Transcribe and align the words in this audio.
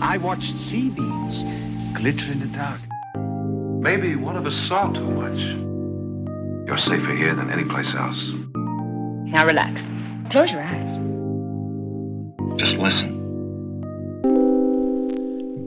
I 0.00 0.16
watched 0.18 0.56
sea 0.56 0.90
beams 0.90 1.42
glitter 1.92 2.30
in 2.30 2.38
the 2.38 2.46
dark. 2.56 2.80
Maybe 3.80 4.14
one 4.14 4.36
of 4.36 4.46
us 4.46 4.54
saw 4.54 4.92
too 4.92 5.10
much. 5.10 5.38
You're 6.68 6.78
safer 6.78 7.16
here 7.16 7.34
than 7.34 7.50
any 7.50 7.64
place 7.64 7.94
else. 7.96 8.30
Now 9.26 9.44
relax. 9.44 9.80
Close 10.30 10.52
your 10.52 10.62
eyes. 10.62 11.00
Just 12.58 12.76
listen. 12.76 13.16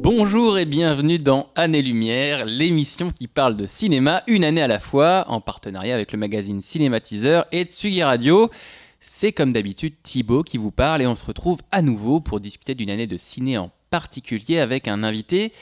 Bonjour 0.01 0.57
et 0.57 0.65
bienvenue 0.65 1.17
dans 1.17 1.49
Année 1.55 1.81
Lumière, 1.81 2.45
l'émission 2.45 3.11
qui 3.11 3.27
parle 3.27 3.57
de 3.57 3.67
cinéma 3.67 4.23
une 4.27 4.45
année 4.45 4.61
à 4.61 4.67
la 4.67 4.79
fois, 4.79 5.25
en 5.27 5.41
partenariat 5.41 5.93
avec 5.93 6.13
le 6.13 6.17
magazine 6.17 6.61
Cinématiseur 6.61 7.47
et 7.51 7.63
Tsugi 7.65 8.01
Radio. 8.01 8.49
C'est 9.01 9.33
comme 9.33 9.51
d'habitude 9.51 9.95
Thibaut 10.03 10.43
qui 10.43 10.57
vous 10.57 10.71
parle 10.71 11.01
et 11.01 11.07
on 11.07 11.17
se 11.17 11.25
retrouve 11.25 11.59
à 11.71 11.81
nouveau 11.81 12.21
pour 12.21 12.39
discuter 12.39 12.75
d'une 12.75 12.89
année 12.89 13.07
de 13.07 13.17
ciné 13.17 13.57
en 13.57 13.71
particulier 13.91 14.57
avec 14.57 14.87
un 14.87 15.03
invité. 15.03 15.53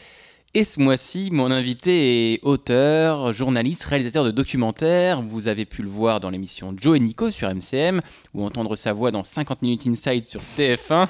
Et 0.55 0.63
ce 0.63 0.79
mois-ci, 0.79 1.29
mon 1.31 1.51
invité 1.51 2.33
est 2.33 2.39
auteur, 2.43 3.33
journaliste, 3.33 3.83
réalisateur 3.83 4.23
de 4.23 4.31
documentaires. 4.31 5.21
Vous 5.21 5.47
avez 5.47 5.65
pu 5.65 5.83
le 5.83 5.89
voir 5.89 6.19
dans 6.19 6.29
l'émission 6.29 6.73
Joe 6.75 6.97
et 6.97 6.99
Nico 6.99 7.29
sur 7.29 7.53
MCM 7.53 8.01
ou 8.33 8.43
entendre 8.43 8.75
sa 8.75 8.93
voix 8.93 9.11
dans 9.11 9.23
50 9.23 9.61
Minutes 9.61 9.85
Inside 9.85 10.25
sur 10.25 10.41
TF1 10.57 11.07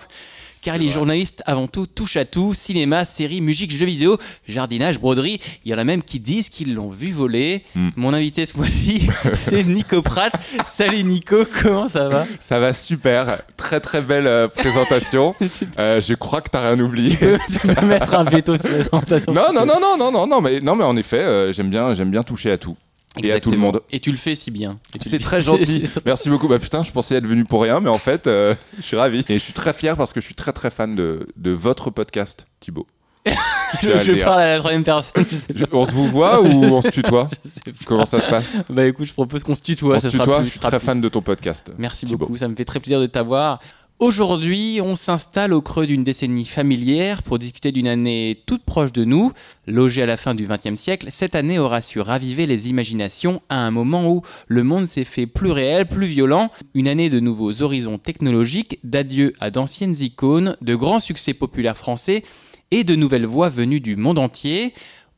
car 0.61 0.75
il 0.75 0.87
est 0.87 0.91
journaliste 0.91 1.43
avant 1.45 1.67
tout, 1.67 1.85
touche 1.85 2.17
à 2.17 2.25
tout, 2.25 2.53
cinéma, 2.53 3.05
séries, 3.05 3.41
musique, 3.41 3.71
jeux 3.71 3.85
vidéo, 3.85 4.17
jardinage, 4.47 4.99
broderie. 4.99 5.39
Il 5.65 5.71
y 5.71 5.73
en 5.73 5.77
a 5.77 5.83
même 5.83 6.03
qui 6.03 6.19
disent 6.19 6.49
qu'ils 6.49 6.73
l'ont 6.75 6.89
vu 6.89 7.11
voler. 7.11 7.63
Mm. 7.75 7.89
Mon 7.95 8.13
invité 8.13 8.45
ce 8.45 8.57
mois-ci, 8.57 9.07
c'est 9.33 9.63
Nico 9.63 10.01
Pratt. 10.01 10.33
Salut 10.71 11.03
Nico, 11.03 11.45
comment 11.61 11.87
ça 11.87 12.09
va? 12.09 12.25
Ça 12.39 12.59
va 12.59 12.73
super, 12.73 13.39
très 13.57 13.79
très 13.79 14.01
belle 14.01 14.27
euh, 14.27 14.47
présentation. 14.47 15.35
Euh, 15.77 16.01
je 16.01 16.13
crois 16.13 16.41
que 16.41 16.49
t'as 16.49 16.61
rien 16.61 16.79
oublié. 16.83 17.17
Tu 17.51 17.59
peux 17.59 17.85
mettre 17.85 18.13
un 18.13 18.23
veto 18.23 18.57
sur 18.57 18.69
la 18.69 18.83
présentation. 18.85 19.33
Non 19.39 19.53
non 19.53 19.65
non 19.65 19.79
non 19.79 19.97
non 19.97 20.11
non 20.11 20.27
non 20.27 20.41
mais 20.41 20.59
non 20.59 20.75
mais 20.75 20.83
en 20.83 20.95
effet 20.97 21.19
euh, 21.19 21.51
j'aime 21.51 21.69
bien 21.69 21.93
j'aime 21.93 22.11
bien 22.11 22.23
toucher 22.23 22.51
à 22.51 22.57
tout 22.57 22.75
et 23.21 23.31
à 23.31 23.39
tout 23.39 23.51
le 23.51 23.57
monde. 23.57 23.81
Et 23.91 23.99
tu 23.99 24.11
le 24.11 24.17
fais 24.17 24.35
si 24.35 24.51
bien. 24.51 24.79
C'est 25.01 25.19
très 25.19 25.41
gentil. 25.41 25.83
Merci 26.05 26.29
beaucoup. 26.29 26.47
Bah 26.47 26.59
putain, 26.59 26.83
je 26.83 26.91
pensais 26.91 27.15
être 27.15 27.25
venu 27.25 27.45
pour 27.45 27.61
rien, 27.63 27.79
mais 27.79 27.89
en 27.89 27.97
fait, 27.97 28.27
euh, 28.27 28.55
je 28.77 28.83
suis 28.83 28.97
ravi. 28.97 29.25
Et 29.29 29.33
je 29.33 29.39
suis 29.39 29.53
très 29.53 29.73
fier 29.73 29.95
parce 29.97 30.13
que 30.13 30.21
je 30.21 30.25
suis 30.25 30.35
très 30.35 30.53
très 30.53 30.69
fan 30.69 30.95
de, 30.95 31.27
de 31.35 31.51
votre 31.51 31.89
podcast, 31.89 32.47
Thibaut. 32.59 32.87
Je, 33.83 33.87
je 33.99 34.23
parle 34.23 34.39
à 34.39 34.53
la 34.53 34.57
troisième 34.59 34.83
personne. 34.83 35.23
Je 35.31 35.35
sais 35.37 35.53
Je- 35.55 35.65
pas. 35.65 35.77
on 35.77 35.85
se 35.85 35.91
vous 35.91 36.07
voit 36.07 36.41
ou 36.41 36.47
on 36.47 36.81
se 36.81 36.87
tutoie. 36.87 37.29
Comment 37.85 38.07
ça 38.07 38.19
se 38.19 38.27
passe 38.27 38.53
Bah 38.67 38.85
écoute, 38.87 39.05
je 39.05 39.13
propose 39.13 39.43
qu'on 39.43 39.53
se 39.53 39.61
tutoie. 39.61 39.97
On 39.97 39.99
ça 39.99 40.09
se 40.09 40.15
sera 40.17 40.23
tutoie. 40.23 40.37
plus- 40.39 40.45
Je 40.47 40.51
suis 40.51 40.59
très 40.59 40.69
plus- 40.79 40.85
fan 40.85 40.99
de 41.01 41.07
ton 41.09 41.21
podcast. 41.21 41.69
Merci 41.77 42.07
Thibaut. 42.07 42.17
beaucoup, 42.25 42.37
ça 42.37 42.47
me 42.47 42.55
fait 42.55 42.65
très 42.65 42.79
plaisir 42.79 42.99
de 42.99 43.05
t'avoir. 43.05 43.59
Aujourd'hui, 43.99 44.79
on 44.81 44.95
s'installe 44.95 45.51
au 45.51 45.61
creux 45.61 45.85
d'une 45.85 46.05
décennie 46.05 46.45
familière 46.45 47.21
pour 47.21 47.37
discuter 47.37 47.73
d'une 47.73 47.89
année 47.89 48.41
toute 48.45 48.63
proche 48.63 48.93
de 48.93 49.03
nous. 49.03 49.33
Logée 49.67 50.01
à 50.01 50.05
la 50.05 50.15
fin 50.15 50.35
du 50.35 50.47
XXe 50.47 50.79
siècle, 50.79 51.09
cette 51.11 51.35
année 51.35 51.59
aura 51.59 51.81
su 51.81 51.99
raviver 51.99 52.45
les 52.45 52.69
imaginations 52.69 53.41
à 53.49 53.57
un 53.57 53.71
moment 53.71 54.09
où 54.09 54.21
le 54.47 54.63
monde 54.63 54.85
s'est 54.85 55.03
fait 55.03 55.27
plus 55.27 55.51
réel, 55.51 55.85
plus 55.85 56.07
violent. 56.07 56.49
Une 56.73 56.87
année 56.87 57.09
de 57.09 57.19
nouveaux 57.19 57.61
horizons 57.61 57.97
technologiques, 57.97 58.79
d'adieu 58.85 59.33
à 59.41 59.51
d'anciennes 59.51 59.97
icônes, 59.99 60.55
de 60.61 60.75
grands 60.75 61.01
succès 61.01 61.33
populaires 61.33 61.75
français 61.75 62.23
et 62.71 62.85
de 62.85 62.95
nouvelles 62.95 63.25
voix 63.25 63.49
venues 63.49 63.81
du 63.81 63.97
monde 63.97 64.17
entier. 64.17 64.73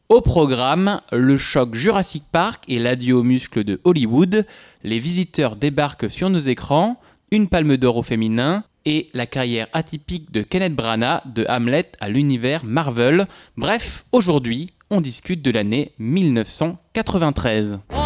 Au 0.10 0.22
programme, 0.22 1.02
le 1.12 1.38
choc 1.38 1.76
Jurassic 1.76 2.24
Park 2.32 2.64
et 2.68 2.80
l'adieu 2.80 3.16
aux 3.16 3.24
muscles 3.24 3.64
de 3.64 3.80
Hollywood. 3.84 4.48
Les 4.84 4.98
visiteurs 4.98 5.56
débarquent 5.56 6.10
sur 6.10 6.32
nos 6.32 6.40
écrans, 6.40 7.00
une 7.30 7.48
palme 7.48 7.78
d'or 7.78 7.98
au 7.98 8.04
féminin 8.04 8.64
et 8.86 9.10
la 9.14 9.26
carrière 9.26 9.68
atypique 9.74 10.32
de 10.32 10.42
Kenneth 10.42 10.76
Branagh 10.76 11.22
de 11.26 11.46
Hamlet 11.48 11.92
à 12.00 12.10
l'univers 12.10 12.64
Marvel. 12.64 13.28
Bref, 13.58 14.06
aujourd'hui, 14.12 14.74
on 14.90 15.02
discute 15.02 15.42
de 15.42 15.52
l'année 15.52 15.92
1993. 16.00 17.80
What 17.92 18.01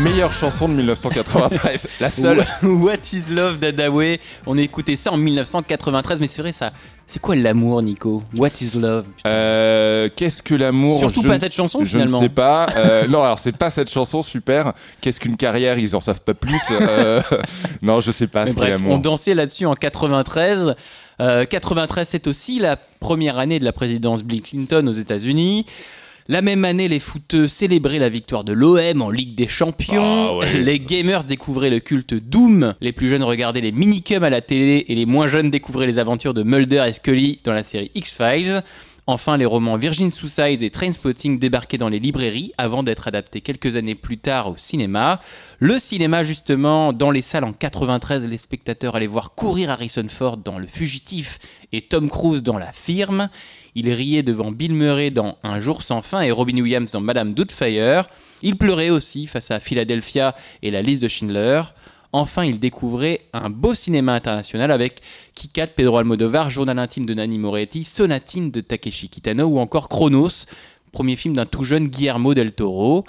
meilleure 0.00 0.32
chanson 0.32 0.68
de 0.68 0.74
1993, 0.74 1.88
la 2.00 2.10
seule. 2.10 2.44
What 2.62 2.94
is 3.12 3.30
Love 3.30 3.58
d'Adaway 3.58 4.18
On 4.46 4.56
a 4.56 4.62
écouté 4.62 4.96
ça 4.96 5.12
en 5.12 5.16
1993, 5.16 6.20
mais 6.20 6.26
c'est 6.26 6.42
vrai, 6.42 6.52
ça. 6.52 6.72
C'est 7.06 7.18
quoi 7.18 7.34
l'amour, 7.36 7.82
Nico? 7.82 8.22
What 8.38 8.50
is 8.60 8.78
Love? 8.78 9.04
Euh, 9.26 10.08
Qu'est-ce 10.14 10.42
que 10.42 10.54
l'amour? 10.54 11.00
Surtout 11.00 11.22
Je 11.22 11.28
pas 11.28 11.38
cette 11.38 11.54
chanson, 11.54 11.80
Je 11.84 11.90
finalement. 11.90 12.18
ne 12.18 12.24
sais 12.24 12.28
pas. 12.28 12.66
Euh, 12.76 13.08
non, 13.08 13.22
alors 13.22 13.38
c'est 13.38 13.56
pas 13.56 13.68
cette 13.70 13.90
chanson 13.90 14.22
super. 14.22 14.72
Qu'est-ce 15.00 15.18
qu'une 15.20 15.36
carrière? 15.36 15.78
Ils 15.78 15.96
en 15.96 16.00
savent 16.00 16.22
pas 16.22 16.34
plus. 16.34 16.60
Euh, 16.70 17.20
non, 17.82 18.00
je 18.00 18.12
sais 18.12 18.28
pas. 18.28 18.44
Mais 18.44 18.52
ce 18.52 18.56
bref, 18.56 18.80
on 18.86 18.98
dansait 18.98 19.34
là-dessus 19.34 19.66
en 19.66 19.74
93. 19.74 20.76
Euh, 21.20 21.44
93, 21.44 22.08
c'est 22.08 22.26
aussi 22.28 22.60
la 22.60 22.76
première 22.76 23.38
année 23.38 23.58
de 23.58 23.64
la 23.64 23.72
présidence 23.72 24.22
Bill 24.22 24.40
Clinton 24.40 24.86
aux 24.86 24.92
États-Unis. 24.94 25.66
La 26.30 26.42
même 26.42 26.64
année, 26.64 26.86
les 26.86 27.00
footeux 27.00 27.48
célébraient 27.48 27.98
la 27.98 28.08
victoire 28.08 28.44
de 28.44 28.52
l'OM 28.52 29.02
en 29.02 29.10
Ligue 29.10 29.34
des 29.34 29.48
Champions. 29.48 30.28
Ah 30.28 30.36
ouais. 30.36 30.62
Les 30.62 30.78
gamers 30.78 31.24
découvraient 31.24 31.70
le 31.70 31.80
culte 31.80 32.14
Doom. 32.14 32.76
Les 32.80 32.92
plus 32.92 33.08
jeunes 33.08 33.24
regardaient 33.24 33.60
les 33.60 33.72
minicums 33.72 34.22
à 34.22 34.30
la 34.30 34.40
télé 34.40 34.84
et 34.86 34.94
les 34.94 35.06
moins 35.06 35.26
jeunes 35.26 35.50
découvraient 35.50 35.88
les 35.88 35.98
aventures 35.98 36.32
de 36.32 36.44
Mulder 36.44 36.84
et 36.86 36.92
Scully 36.92 37.40
dans 37.42 37.52
la 37.52 37.64
série 37.64 37.90
X-Files. 37.96 38.62
Enfin, 39.08 39.38
les 39.38 39.44
romans 39.44 39.76
Virgin 39.76 40.08
Suicides 40.08 40.62
et 40.62 40.70
Trainspotting 40.70 41.40
débarquaient 41.40 41.78
dans 41.78 41.88
les 41.88 41.98
librairies 41.98 42.52
avant 42.58 42.84
d'être 42.84 43.08
adaptés 43.08 43.40
quelques 43.40 43.74
années 43.74 43.96
plus 43.96 44.18
tard 44.18 44.48
au 44.52 44.56
cinéma. 44.56 45.18
Le 45.58 45.80
cinéma, 45.80 46.22
justement, 46.22 46.92
dans 46.92 47.10
les 47.10 47.22
salles 47.22 47.42
en 47.42 47.52
93, 47.52 48.24
les 48.28 48.38
spectateurs 48.38 48.94
allaient 48.94 49.08
voir 49.08 49.34
courir 49.34 49.70
Harrison 49.70 50.06
Ford 50.08 50.36
dans 50.36 50.60
Le 50.60 50.68
Fugitif 50.68 51.40
et 51.72 51.82
Tom 51.82 52.08
Cruise 52.08 52.44
dans 52.44 52.56
La 52.56 52.72
Firme. 52.72 53.30
Il 53.74 53.90
riait 53.92 54.22
devant 54.22 54.50
Bill 54.50 54.72
Murray 54.72 55.10
dans 55.10 55.38
Un 55.42 55.60
jour 55.60 55.82
sans 55.82 56.02
fin 56.02 56.22
et 56.22 56.30
Robin 56.30 56.60
Williams 56.60 56.90
dans 56.92 57.00
Madame 57.00 57.34
Doubtfire. 57.34 58.08
Il 58.42 58.56
pleurait 58.56 58.90
aussi 58.90 59.26
face 59.26 59.50
à 59.50 59.60
Philadelphia 59.60 60.34
et 60.62 60.70
la 60.70 60.82
liste 60.82 61.02
de 61.02 61.08
Schindler. 61.08 61.62
Enfin, 62.12 62.44
il 62.44 62.58
découvrait 62.58 63.20
un 63.32 63.50
beau 63.50 63.74
cinéma 63.74 64.14
international 64.14 64.72
avec 64.72 65.00
Kikat, 65.34 65.68
Pedro 65.68 65.98
Almodovar, 65.98 66.50
Journal 66.50 66.78
intime 66.78 67.06
de 67.06 67.14
Nanni 67.14 67.38
Moretti, 67.38 67.84
Sonatine 67.84 68.50
de 68.50 68.60
Takeshi 68.60 69.08
Kitano 69.08 69.44
ou 69.44 69.58
encore 69.60 69.88
Chronos, 69.88 70.46
premier 70.90 71.14
film 71.14 71.34
d'un 71.34 71.46
tout 71.46 71.62
jeune 71.62 71.86
Guillermo 71.86 72.34
del 72.34 72.52
Toro. 72.52 73.04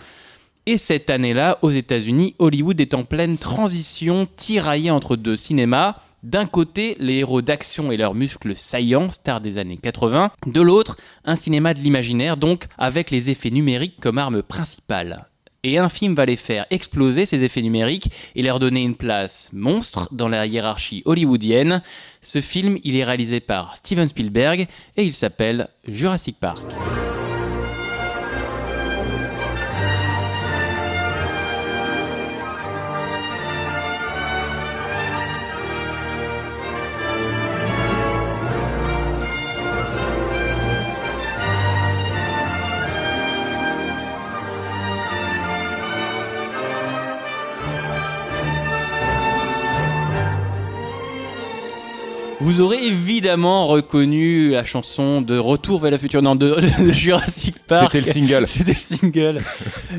Et 0.67 0.77
cette 0.77 1.09
année-là, 1.09 1.57
aux 1.63 1.71
États-Unis, 1.71 2.35
Hollywood 2.37 2.79
est 2.79 2.93
en 2.93 3.03
pleine 3.03 3.39
transition, 3.39 4.27
tiraillée 4.37 4.91
entre 4.91 5.15
deux 5.15 5.35
cinémas. 5.35 5.95
D'un 6.23 6.45
côté, 6.45 6.95
les 6.99 7.15
héros 7.15 7.41
d'action 7.41 7.91
et 7.91 7.97
leurs 7.97 8.13
muscles 8.13 8.55
saillants, 8.55 9.09
stars 9.09 9.41
des 9.41 9.57
années 9.57 9.77
80. 9.77 10.31
De 10.45 10.61
l'autre, 10.61 10.97
un 11.25 11.35
cinéma 11.35 11.73
de 11.73 11.79
l'imaginaire, 11.79 12.37
donc 12.37 12.67
avec 12.77 13.09
les 13.09 13.31
effets 13.31 13.49
numériques 13.49 13.99
comme 13.99 14.19
arme 14.19 14.43
principale. 14.43 15.25
Et 15.63 15.79
un 15.79 15.89
film 15.89 16.13
va 16.13 16.25
les 16.25 16.37
faire 16.37 16.67
exploser, 16.69 17.25
ces 17.25 17.43
effets 17.43 17.63
numériques, 17.63 18.11
et 18.35 18.43
leur 18.43 18.59
donner 18.59 18.83
une 18.83 18.95
place 18.95 19.49
monstre 19.51 20.09
dans 20.11 20.27
la 20.27 20.45
hiérarchie 20.45 21.01
hollywoodienne. 21.05 21.81
Ce 22.21 22.39
film, 22.39 22.77
il 22.83 22.95
est 22.95 23.03
réalisé 23.03 23.39
par 23.39 23.75
Steven 23.77 24.07
Spielberg, 24.07 24.67
et 24.97 25.03
il 25.03 25.13
s'appelle 25.13 25.69
Jurassic 25.87 26.39
Park. 26.39 26.65
Évidemment 53.21 53.67
reconnu 53.67 54.49
la 54.49 54.65
chanson 54.65 55.21
de 55.21 55.37
Retour 55.37 55.79
vers 55.79 55.91
le 55.91 55.99
futur, 55.99 56.23
non, 56.23 56.35
de, 56.35 56.55
de 56.83 56.91
Jurassic 56.91 57.59
Park. 57.67 57.91
C'était 57.91 58.07
le 58.07 58.11
single. 58.11 58.45
C'était 58.47 58.71
le 58.71 58.97
single 58.97 59.41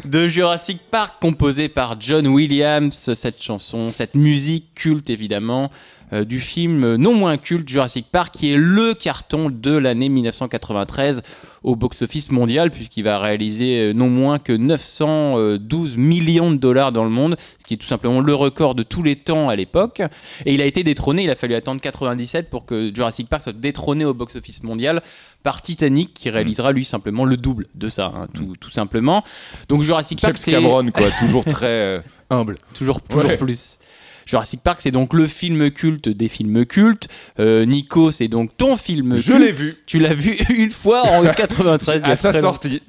de 0.04 0.26
Jurassic 0.26 0.80
Park 0.90 1.14
composé 1.20 1.68
par 1.68 2.00
John 2.00 2.26
Williams. 2.26 3.12
Cette 3.14 3.40
chanson, 3.40 3.92
cette 3.92 4.16
musique 4.16 4.74
culte 4.74 5.08
évidemment, 5.08 5.70
euh, 6.12 6.24
du 6.24 6.40
film 6.40 6.96
non 6.96 7.14
moins 7.14 7.36
culte 7.36 7.68
Jurassic 7.68 8.06
Park, 8.10 8.34
qui 8.34 8.52
est 8.52 8.56
le 8.56 8.94
carton 8.94 9.50
de 9.50 9.70
l'année 9.76 10.08
1993 10.08 11.22
au 11.62 11.76
box-office 11.76 12.30
mondial, 12.32 12.70
puisqu'il 12.70 13.04
va 13.04 13.18
réaliser 13.18 13.78
euh, 13.78 13.92
non 13.92 14.08
moins 14.10 14.38
que 14.38 14.52
912 14.52 15.96
millions 15.96 16.50
de 16.50 16.56
dollars 16.56 16.92
dans 16.92 17.04
le 17.04 17.10
monde, 17.10 17.36
ce 17.58 17.64
qui 17.64 17.74
est 17.74 17.76
tout 17.76 17.86
simplement 17.86 18.20
le 18.20 18.34
record 18.34 18.74
de 18.74 18.82
tous 18.82 19.02
les 19.02 19.16
temps 19.16 19.48
à 19.48 19.56
l'époque. 19.56 20.02
Et 20.44 20.54
il 20.54 20.60
a 20.60 20.66
été 20.66 20.82
détrôné, 20.82 21.24
il 21.24 21.30
a 21.30 21.36
fallu 21.36 21.54
attendre 21.54 21.80
97 21.80 22.50
pour 22.50 22.66
que 22.66 22.92
Jurassic 22.94 23.28
Park 23.28 23.42
soit 23.42 23.52
détrôné 23.52 24.04
au 24.04 24.14
box-office 24.14 24.62
mondial 24.62 25.02
par 25.42 25.62
Titanic, 25.62 26.14
qui 26.14 26.30
réalisera 26.30 26.72
lui 26.72 26.84
simplement 26.84 27.24
le 27.24 27.36
double 27.36 27.66
de 27.74 27.88
ça, 27.88 28.12
hein, 28.14 28.26
tout, 28.32 28.54
tout 28.60 28.70
simplement. 28.70 29.24
Donc 29.68 29.82
Jurassic 29.82 30.20
Park, 30.20 30.36
c'est 30.38 30.52
Cameron, 30.52 30.90
quoi, 30.92 31.10
toujours 31.18 31.44
très 31.44 31.66
euh, 31.66 32.00
humble. 32.30 32.58
toujours, 32.74 33.00
toujours 33.00 33.24
Ouais. 33.30 33.36
plus. 33.36 33.78
Jurassic 34.26 34.60
Park, 34.62 34.80
c'est 34.82 34.90
donc 34.90 35.14
le 35.14 35.26
film 35.26 35.70
culte 35.70 36.08
des 36.08 36.28
films 36.28 36.64
cultes. 36.66 37.08
Euh, 37.40 37.64
Nico, 37.64 38.12
c'est 38.12 38.28
donc 38.28 38.56
ton 38.56 38.76
film 38.76 39.16
Je 39.16 39.32
culte. 39.32 39.38
l'ai 39.44 39.52
vu. 39.52 39.74
Tu 39.86 39.98
l'as 39.98 40.14
vu 40.14 40.32
une 40.56 40.70
fois 40.70 41.02
en 41.06 41.22
93. 41.34 42.02
il 42.04 42.06
y 42.06 42.10
a 42.10 42.12
À 42.12 42.16
sa 42.16 42.40
sortie. 42.40 42.82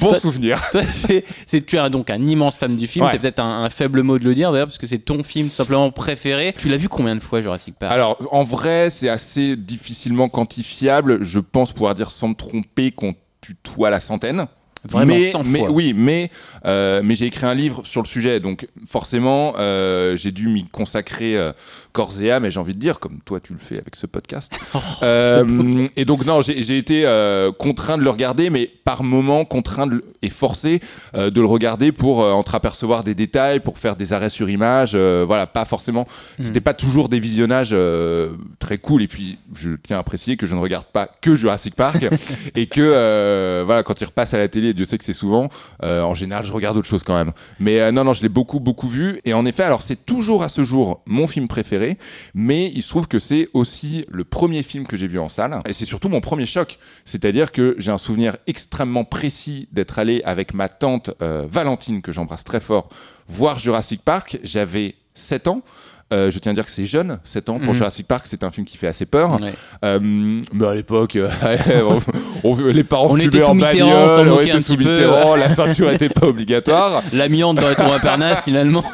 Bon 0.00 0.08
Toi- 0.10 0.20
souvenir. 0.20 0.62
Toi, 0.72 0.82
c'est, 0.90 1.24
c'est- 1.46 1.64
tu 1.66 1.76
es 1.76 1.90
donc 1.90 2.10
un 2.10 2.20
immense 2.26 2.56
fan 2.56 2.76
du 2.76 2.86
film. 2.86 3.04
Ouais. 3.04 3.10
C'est 3.12 3.18
peut-être 3.18 3.40
un, 3.40 3.64
un 3.64 3.70
faible 3.70 4.02
mot 4.02 4.18
de 4.18 4.24
le 4.24 4.34
dire 4.34 4.52
d'ailleurs, 4.52 4.66
parce 4.66 4.78
que 4.78 4.86
c'est 4.86 4.98
ton 4.98 5.22
film 5.22 5.48
simplement 5.48 5.90
préféré. 5.90 6.54
Tu 6.58 6.68
l'as 6.68 6.76
vu 6.76 6.88
combien 6.88 7.16
de 7.16 7.22
fois, 7.22 7.40
Jurassic 7.42 7.74
Park? 7.78 7.92
Alors, 7.92 8.18
en 8.30 8.42
vrai, 8.42 8.88
c'est 8.90 9.08
assez 9.08 9.56
difficilement 9.56 10.28
quantifiable. 10.28 11.22
Je 11.22 11.38
pense 11.38 11.72
pouvoir 11.72 11.94
dire 11.94 12.10
sans 12.10 12.28
me 12.28 12.34
tromper 12.34 12.90
qu'on 12.92 13.14
tutoie 13.40 13.90
la 13.90 14.00
centaine. 14.00 14.46
Vraiment 14.88 15.14
mais, 15.14 15.30
100 15.30 15.44
mais 15.46 15.58
fois. 15.60 15.70
oui, 15.70 15.94
mais 15.96 16.30
euh, 16.66 17.02
mais 17.04 17.14
j'ai 17.14 17.26
écrit 17.26 17.46
un 17.46 17.54
livre 17.54 17.82
sur 17.84 18.02
le 18.02 18.06
sujet, 18.06 18.40
donc 18.40 18.66
forcément 18.86 19.54
euh, 19.58 20.16
j'ai 20.16 20.32
dû 20.32 20.48
m'y 20.48 20.66
consacrer 20.66 21.36
euh, 21.36 21.52
corps 21.92 22.20
et 22.20 22.30
âme, 22.30 22.44
et 22.44 22.50
j'ai 22.50 22.58
envie 22.60 22.74
de 22.74 22.78
dire 22.80 22.98
comme 22.98 23.18
toi 23.24 23.38
tu 23.40 23.52
le 23.52 23.58
fais 23.58 23.78
avec 23.78 23.96
ce 23.96 24.06
podcast. 24.06 24.52
Euh, 25.02 25.88
et 25.96 26.04
donc 26.04 26.24
non, 26.26 26.42
j'ai 26.42 26.76
été 26.78 27.04
euh, 27.06 27.50
contraint 27.50 27.98
de 27.98 28.04
le 28.04 28.10
regarder, 28.10 28.50
mais 28.50 28.70
par 28.84 29.02
moment 29.02 29.44
contraint 29.44 29.86
de 29.88 30.04
et 30.22 30.30
forcé 30.30 30.80
euh, 31.16 31.30
de 31.30 31.40
le 31.40 31.46
regarder 31.46 31.90
pour 31.90 32.22
euh, 32.22 32.30
entreapercevoir 32.32 33.02
des 33.02 33.14
détails, 33.14 33.58
pour 33.60 33.78
faire 33.78 33.96
des 33.96 34.12
arrêts 34.12 34.30
sur 34.30 34.48
image. 34.48 34.92
euh, 34.94 35.24
voilà, 35.26 35.46
pas 35.46 35.64
forcément. 35.64 36.06
C'était 36.38 36.60
pas 36.60 36.74
toujours 36.74 37.08
des 37.08 37.18
visionnages 37.20 37.70
euh, 37.72 38.30
très 38.58 38.78
cool. 38.78 39.02
Et 39.02 39.08
puis 39.08 39.38
je 39.54 39.70
tiens 39.82 39.98
à 39.98 40.02
préciser 40.02 40.36
que 40.36 40.46
je 40.46 40.54
ne 40.54 40.60
regarde 40.60 40.86
pas 40.86 41.08
que 41.20 41.34
Jurassic 41.34 41.74
Park 41.74 42.06
et 42.54 42.66
que 42.66 42.80
euh, 42.80 43.62
voilà 43.66 43.82
quand 43.82 44.00
il 44.00 44.04
repasse 44.04 44.34
à 44.34 44.38
la 44.38 44.48
télé, 44.48 44.71
Dieu 44.72 44.84
sait 44.84 44.98
que 44.98 45.04
c'est 45.04 45.12
souvent. 45.12 45.48
euh, 45.82 46.02
en 46.02 46.14
général, 46.14 46.44
je 46.44 46.52
regarde 46.52 46.76
autre 46.76 46.88
chose 46.88 47.02
quand 47.02 47.16
même. 47.16 47.32
Mais 47.58 47.80
euh, 47.80 47.92
non, 47.92 48.04
non, 48.04 48.12
je 48.12 48.22
l'ai 48.22 48.28
beaucoup, 48.28 48.60
beaucoup 48.60 48.88
vu. 48.88 49.20
Et 49.24 49.34
en 49.34 49.46
effet, 49.46 49.62
alors 49.62 49.82
c'est 49.82 50.04
toujours 50.04 50.42
à 50.42 50.48
ce 50.48 50.64
jour 50.64 51.02
mon 51.06 51.26
film 51.26 51.48
préféré, 51.48 51.98
mais 52.34 52.70
il 52.74 52.82
se 52.82 52.88
trouve 52.88 53.08
que 53.08 53.18
c'est 53.18 53.48
aussi 53.54 54.04
le 54.10 54.24
premier 54.24 54.62
film 54.62 54.86
que 54.86 54.96
j'ai 54.96 55.06
vu 55.06 55.18
en 55.18 55.28
salle. 55.28 55.60
Et 55.68 55.72
c'est 55.72 55.84
surtout 55.84 56.08
mon 56.08 56.20
premier 56.20 56.46
choc. 56.46 56.78
C'est-à-dire 57.04 57.52
que 57.52 57.74
j'ai 57.78 57.90
un 57.90 57.98
souvenir 57.98 58.36
extrêmement 58.46 59.04
précis 59.04 59.68
d'être 59.72 59.98
allé 59.98 60.22
avec 60.24 60.54
ma 60.54 60.68
tante 60.68 61.10
euh, 61.22 61.46
Valentine, 61.50 62.02
que 62.02 62.12
j'embrasse 62.12 62.44
très 62.44 62.60
fort, 62.60 62.88
voir 63.28 63.58
Jurassic 63.58 64.02
Park. 64.02 64.38
J'avais 64.42 64.94
7 65.14 65.48
ans. 65.48 65.62
Euh, 66.12 66.30
je 66.30 66.38
tiens 66.38 66.52
à 66.52 66.54
dire 66.54 66.64
que 66.66 66.70
c'est 66.70 66.84
jeune, 66.84 67.18
7 67.24 67.48
ans. 67.48 67.58
Pour 67.58 67.68
Mhm. 67.70 67.74
Jurassic 67.74 68.06
Park, 68.06 68.26
c'est 68.26 68.44
un 68.44 68.50
film 68.50 68.66
qui 68.66 68.76
fait 68.76 68.86
assez 68.86 69.06
peur. 69.06 69.40
Ouais. 69.40 69.54
Euh, 69.84 69.98
mais 70.00 70.66
à 70.66 70.74
l'époque, 70.74 71.16
euh, 71.16 71.28
on- 72.44 72.50
on- 72.50 72.66
les 72.66 72.84
parents 72.84 73.06
On 73.10 73.16
fumaient 73.16 73.42
en 73.42 73.54
bagnole, 73.54 74.28
on 74.28 74.40
était 74.40 74.60
sous. 74.60 74.76
Mitterrand, 74.76 75.34
la 75.36 75.48
ceinture 75.48 75.90
n'était 75.90 76.08
pas 76.10 76.26
obligatoire. 76.26 77.02
L'amiante 77.12 77.56
dans 77.58 77.68
les 77.68 77.74
tours 77.74 77.94
finalement. 78.44 78.84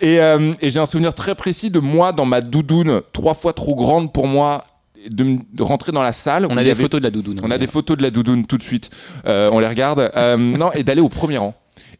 Et, 0.00 0.20
euh, 0.20 0.52
et 0.60 0.70
j'ai 0.70 0.78
un 0.78 0.86
souvenir 0.86 1.14
très 1.14 1.34
précis 1.34 1.70
de 1.70 1.80
moi 1.80 2.12
dans 2.12 2.24
ma 2.26 2.40
doudoune, 2.40 3.00
trois 3.12 3.34
fois 3.34 3.52
trop 3.52 3.74
grande 3.74 4.12
pour 4.12 4.26
moi, 4.26 4.64
de, 5.10 5.38
rentrer 5.60 5.92
dans 5.92 6.02
la 6.02 6.12
salle. 6.12 6.46
On 6.50 6.56
a 6.56 6.64
des 6.64 6.70
avait- 6.70 6.82
photos 6.82 7.00
de 7.00 7.04
la 7.04 7.10
doudoune. 7.10 7.40
On 7.42 7.50
a 7.50 7.58
des 7.58 7.66
photos 7.66 7.96
de 7.96 8.02
la 8.02 8.10
doudoune 8.10 8.46
tout 8.46 8.58
de 8.58 8.62
suite. 8.62 8.90
Euh, 9.26 9.50
on 9.52 9.60
les 9.60 9.68
regarde. 9.68 10.10
Euh, 10.16 10.36
non, 10.36 10.72
et 10.72 10.82
d'aller 10.82 11.00
au 11.00 11.08
premier 11.08 11.38
rang. 11.38 11.54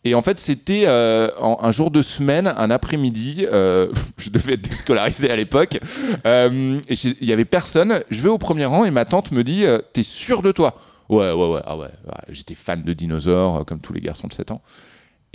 Et 0.06 0.14
en 0.14 0.22
fait, 0.22 0.38
c'était 0.38 0.84
euh, 0.86 1.28
un 1.40 1.72
jour 1.72 1.90
de 1.90 2.00
semaine, 2.00 2.46
un 2.46 2.70
après-midi. 2.70 3.44
euh, 3.50 3.88
je 4.18 4.30
devais 4.30 4.52
être 4.52 4.62
déscolarisé 4.62 5.28
à 5.28 5.34
l'époque. 5.34 5.80
Euh, 6.24 6.78
il 6.88 7.26
y 7.26 7.32
avait 7.32 7.44
personne. 7.44 8.04
Je 8.10 8.22
vais 8.22 8.28
au 8.28 8.38
premier 8.38 8.66
rang 8.66 8.84
et 8.84 8.92
ma 8.92 9.04
tante 9.04 9.32
me 9.32 9.42
dit 9.42 9.64
T'es 9.92 10.04
sûr 10.04 10.42
de 10.42 10.52
toi? 10.52 10.76
Ouais, 11.08 11.32
ouais, 11.32 11.48
ouais. 11.48 11.60
Ah 11.66 11.76
ouais. 11.76 11.86
ouais. 11.86 12.14
J'étais 12.28 12.54
fan 12.54 12.82
de 12.82 12.92
dinosaures, 12.92 13.64
comme 13.66 13.80
tous 13.80 13.92
les 13.92 14.00
garçons 14.00 14.28
de 14.28 14.32
7 14.32 14.52
ans. 14.52 14.62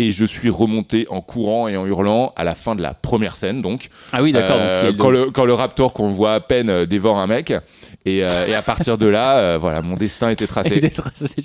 Et 0.01 0.12
je 0.12 0.25
suis 0.25 0.50
remonté 0.50 1.06
en 1.12 1.21
courant 1.21 1.68
et 1.68 1.77
en 1.77 1.86
hurlant 1.86 2.33
à 2.36 2.44
la 2.44 2.56
fin 2.56 2.74
de 2.75 2.81
la 2.81 2.95
première 2.95 3.36
scène, 3.36 3.62
donc. 3.62 3.89
Ah 4.12 4.24
oui, 4.24 4.31
d'accord. 4.31 4.57
Euh, 4.59 4.92
quand, 4.98 5.12
le- 5.12 5.30
quand 5.30 5.45
le 5.45 5.53
raptor 5.53 5.94
qu'on 5.94 6.09
voit 6.09 6.33
à 6.33 6.39
peine 6.39 6.69
euh, 6.71 6.86
dévore 6.88 7.19
un 7.19 7.27
mec. 7.27 7.53
Et, 8.03 8.24
euh, 8.24 8.48
et 8.48 8.56
à 8.56 8.63
partir 8.63 8.98
de 8.98 9.06
là, 9.06 9.38
euh, 9.38 9.57
voilà, 9.62 9.83
mon 9.83 9.95
destin 9.95 10.30
était 10.31 10.48
tracé. 10.56 10.81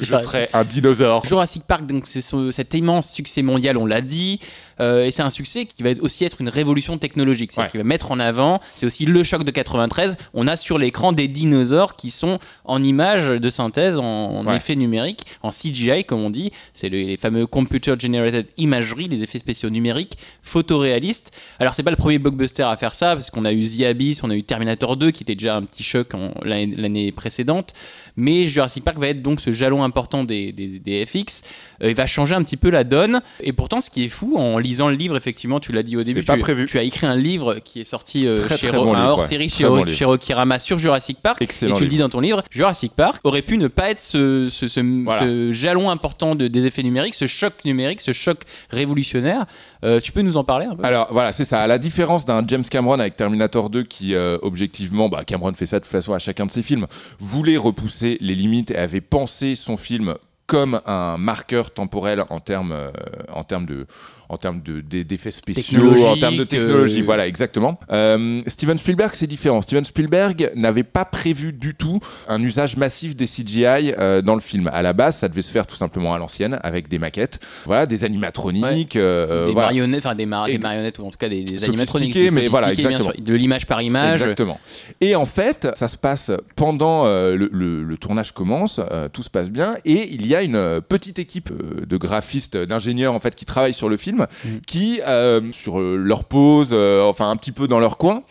Je 0.00 0.16
serais 0.16 0.48
un 0.54 0.64
dinosaure. 0.64 1.22
Jurassic 1.26 1.64
Park, 1.64 1.84
donc 1.84 2.06
c'est 2.06 2.22
ce- 2.22 2.50
cet 2.50 2.72
immense 2.72 3.12
succès 3.12 3.42
mondial, 3.42 3.76
on 3.76 3.84
l'a 3.84 4.00
dit, 4.00 4.40
euh, 4.80 5.04
et 5.06 5.10
c'est 5.10 5.22
un 5.22 5.30
succès 5.30 5.66
qui 5.66 5.82
va 5.82 5.90
être- 5.90 6.02
aussi 6.02 6.24
être 6.24 6.40
une 6.40 6.48
révolution 6.48 6.98
technologique, 6.98 7.52
c'est-à-dire 7.52 7.68
Ouais. 7.68 7.70
qui 7.72 7.76
va 7.78 7.84
mettre 7.84 8.10
en 8.12 8.18
avant, 8.20 8.60
c'est 8.76 8.86
aussi 8.86 9.06
le 9.06 9.24
choc 9.24 9.44
de 9.44 9.50
93, 9.50 10.16
on 10.34 10.46
a 10.46 10.56
sur 10.56 10.78
l'écran 10.78 11.12
des 11.12 11.28
dinosaures 11.28 11.96
qui 11.96 12.10
sont 12.10 12.38
en 12.64 12.82
images 12.82 13.28
de 13.28 13.50
synthèse, 13.50 13.96
en, 13.96 14.02
en 14.04 14.46
Ouais. 14.46 14.56
effet 14.56 14.76
numérique, 14.76 15.24
en 15.42 15.50
CGI 15.50 16.04
comme 16.04 16.20
on 16.20 16.30
dit, 16.30 16.50
c'est 16.74 16.88
le- 16.88 16.98
les 17.02 17.16
fameux 17.16 17.46
Computer 17.46 17.94
Generated 17.98 18.46
Imagery, 18.58 19.08
les 19.08 19.22
effets 19.22 19.38
spéciaux 19.38 19.70
numériques, 19.70 20.16
photoréalistes. 20.42 21.32
Alors 21.58 21.74
c'est 21.74 21.82
pas 21.82 21.90
le 21.90 21.96
premier 21.96 22.18
blockbuster 22.18 22.62
à 22.62 22.76
faire 22.76 22.94
ça, 22.94 23.14
parce 23.14 23.30
qu'on 23.30 23.44
a 23.44 23.52
eu 23.52 23.66
The 23.66 23.82
Abyss, 23.82 24.22
on 24.24 24.30
a 24.30 24.34
eu 24.34 24.42
Terminator 24.42 24.96
2 24.96 25.10
qui 25.10 25.22
était 25.22 25.34
déjà 25.34 25.56
un 25.56 25.62
petit 25.62 25.82
choc 25.84 26.14
en- 26.14 26.32
l'année 26.42 26.74
l'année 26.76 27.12
précédente, 27.12 27.72
mais 28.16 28.46
Jurassic 28.46 28.82
Park 28.84 28.98
va 28.98 29.08
être 29.08 29.22
donc 29.22 29.40
ce 29.40 29.52
jalon 29.52 29.84
important 29.84 30.24
des, 30.24 30.52
des- 30.52 30.78
des 30.78 31.04
FX. 31.06 31.42
Euh, 31.82 31.90
il 31.90 31.94
va 31.94 32.06
changer 32.06 32.34
un 32.34 32.42
petit 32.42 32.56
peu 32.56 32.70
la 32.70 32.84
donne. 32.84 33.20
Et 33.42 33.52
pourtant, 33.52 33.80
ce 33.80 33.90
qui 33.90 34.04
est 34.04 34.08
fou, 34.08 34.36
en 34.38 34.58
lisant 34.58 34.88
le 34.88 34.96
livre, 34.96 35.16
effectivement, 35.16 35.60
tu 35.60 35.72
l'as 35.72 35.82
dit 35.82 35.96
au 35.96 36.02
début, 36.02 36.22
pas 36.22 36.34
tu, 36.34 36.40
prévu. 36.40 36.66
tu 36.66 36.78
as 36.78 36.82
écrit 36.82 37.06
un 37.06 37.14
livre 37.16 37.58
qui 37.64 37.80
est 37.80 37.84
sorti 37.84 38.26
euh, 38.26 38.38
Très, 38.38 38.56
chez 38.58 38.68
très 38.68 38.76
bon 38.78 38.94
un 38.94 39.00
livre, 39.00 39.08
hors-série 39.10 39.44
ouais. 39.44 39.48
chez, 39.50 39.56
Très 39.64 39.68
bon 39.68 39.78
Ro- 39.78 39.84
livre. 39.84 39.98
chez 39.98 40.04
Rokirama 40.06 40.58
sur 40.58 40.78
Jurassic 40.78 41.18
Park. 41.22 41.42
Excellent 41.42 41.74
et 41.74 41.78
tu 41.78 41.84
le 41.84 41.90
dis 41.90 41.98
dans 41.98 42.08
ton 42.08 42.20
livre, 42.20 42.42
Jurassic 42.50 42.92
Park 42.94 43.20
aurait 43.24 43.42
pu 43.42 43.58
ne 43.58 43.68
pas 43.68 43.90
être 43.90 44.00
ce, 44.00 44.48
ce, 44.50 44.68
ce- 44.68 44.80
Voilà. 45.04 45.20
ce 45.20 45.52
jalon 45.52 45.90
important 45.90 46.34
de- 46.34 46.48
des 46.48 46.64
effets 46.66 46.82
numériques, 46.82 47.14
ce 47.14 47.26
choc 47.26 47.52
numérique, 47.64 48.00
ce 48.00 48.12
choc 48.12 48.40
révolutionnaire. 48.70 49.46
Euh, 49.84 50.00
tu 50.00 50.12
peux 50.12 50.22
nous 50.22 50.36
en 50.36 50.44
parler 50.44 50.66
un 50.66 50.74
peu? 50.74 50.84
Alors 50.84 51.08
voilà, 51.10 51.32
c'est 51.32 51.44
ça. 51.44 51.60
À 51.60 51.66
la 51.66 51.78
différence 51.78 52.24
d'un 52.24 52.42
James 52.46 52.64
Cameron 52.64 52.98
avec 52.98 53.16
Terminator 53.16 53.70
2, 53.70 53.82
qui 53.82 54.14
euh, 54.14 54.38
objectivement, 54.42 55.08
bah, 55.08 55.24
Cameron 55.24 55.52
fait 55.54 55.66
ça 55.66 55.78
de 55.78 55.84
toute 55.84 55.92
façon 55.92 56.12
à 56.12 56.18
chacun 56.18 56.46
de 56.46 56.50
ses 56.50 56.62
films, 56.62 56.86
voulait 57.18 57.56
repousser 57.56 58.18
les 58.20 58.34
limites 58.34 58.70
et 58.70 58.76
avait 58.76 59.00
pensé 59.00 59.54
son 59.54 59.76
film 59.76 60.16
comme 60.46 60.80
un 60.86 61.18
marqueur 61.18 61.72
temporel 61.72 62.22
en 62.30 62.40
termes 62.40 62.72
euh, 62.72 62.90
en 63.32 63.42
termes 63.42 63.66
de 63.66 63.86
en 64.28 64.36
termes 64.36 64.60
de 64.62 64.80
d'e- 64.80 65.04
d'effets 65.04 65.30
spéciaux 65.30 66.04
en 66.06 66.16
termes 66.16 66.36
de 66.36 66.44
technologie 66.44 67.00
euh, 67.00 67.04
voilà 67.04 67.26
exactement 67.26 67.78
Euh, 67.92 68.40
Steven 68.46 68.78
Spielberg 68.78 69.12
c'est 69.14 69.26
différent 69.26 69.62
Steven 69.62 69.84
Spielberg 69.84 70.50
n'avait 70.54 70.82
pas 70.82 71.04
prévu 71.04 71.52
du 71.52 71.74
tout 71.74 72.00
un 72.28 72.42
usage 72.42 72.76
massif 72.76 73.16
des 73.16 73.26
CGI 73.26 73.92
euh, 73.98 74.22
dans 74.22 74.34
le 74.34 74.40
film 74.40 74.68
à 74.72 74.82
la 74.82 74.92
base 74.92 75.16
ça 75.18 75.28
devait 75.28 75.42
se 75.42 75.52
faire 75.52 75.66
tout 75.66 75.76
simplement 75.76 76.14
à 76.14 76.18
l'ancienne 76.18 76.58
avec 76.62 76.88
des 76.88 76.98
maquettes 76.98 77.38
voilà 77.64 77.86
des 77.86 78.04
animatroniques 78.04 78.96
euh, 78.96 79.46
des 79.46 79.52
voilà. 79.52 79.68
marionnettes, 79.68 80.06
enfin 80.06 80.14
des, 80.14 80.26
mar- 80.26 80.46
des 80.46 80.58
marionnettes 80.58 80.98
ou 80.98 81.06
en 81.06 81.10
tout 81.10 81.18
cas 81.18 81.28
des, 81.28 81.42
des 81.42 81.64
animatroniques, 81.64 82.14
mais 82.14 82.20
sophistiquées, 82.22 82.48
voilà, 82.48 82.72
exactement. 82.72 83.12
sûr. 83.12 83.22
de 83.22 83.34
l'image 83.34 83.66
par 83.66 83.82
image. 83.82 84.20
Exactement. 84.22 84.58
Et 85.00 85.14
en 85.16 85.24
fait, 85.26 85.68
ça 85.74 85.88
se 85.88 85.96
passe 85.96 86.30
pendant 86.56 87.04
euh, 87.06 87.36
le, 87.36 87.48
le- 87.52 87.82
le 87.84 87.96
tournage 87.98 88.32
commence, 88.32 88.80
euh, 88.90 89.08
tout 89.12 89.22
se 89.22 89.30
passe 89.30 89.50
bien, 89.50 89.76
et 89.84 90.08
il 90.12 90.26
y 90.26 90.34
a 90.34 90.42
une 90.42 90.56
euh, 90.56 90.80
petite 90.80 91.18
équipe 91.18 91.50
euh, 91.50 91.84
de 91.86 91.96
graphistes, 91.96 92.56
d'ingénieurs 92.56 93.14
en 93.14 93.20
fait 93.20 93.34
qui 93.34 93.44
travaillent 93.44 93.74
sur 93.74 93.88
le 93.88 93.96
film, 93.96 94.15
Mhm. 94.16 94.60
qui 94.66 95.00
euh, 95.06 95.52
sur 95.52 95.80
euh, 95.80 95.96
leur 95.96 96.24
pause, 96.24 96.70
euh, 96.72 97.02
enfin 97.02 97.30
un 97.30 97.36
petit 97.36 97.52
peu 97.52 97.68
dans 97.68 97.80
leur 97.80 97.98
coin, 97.98 98.22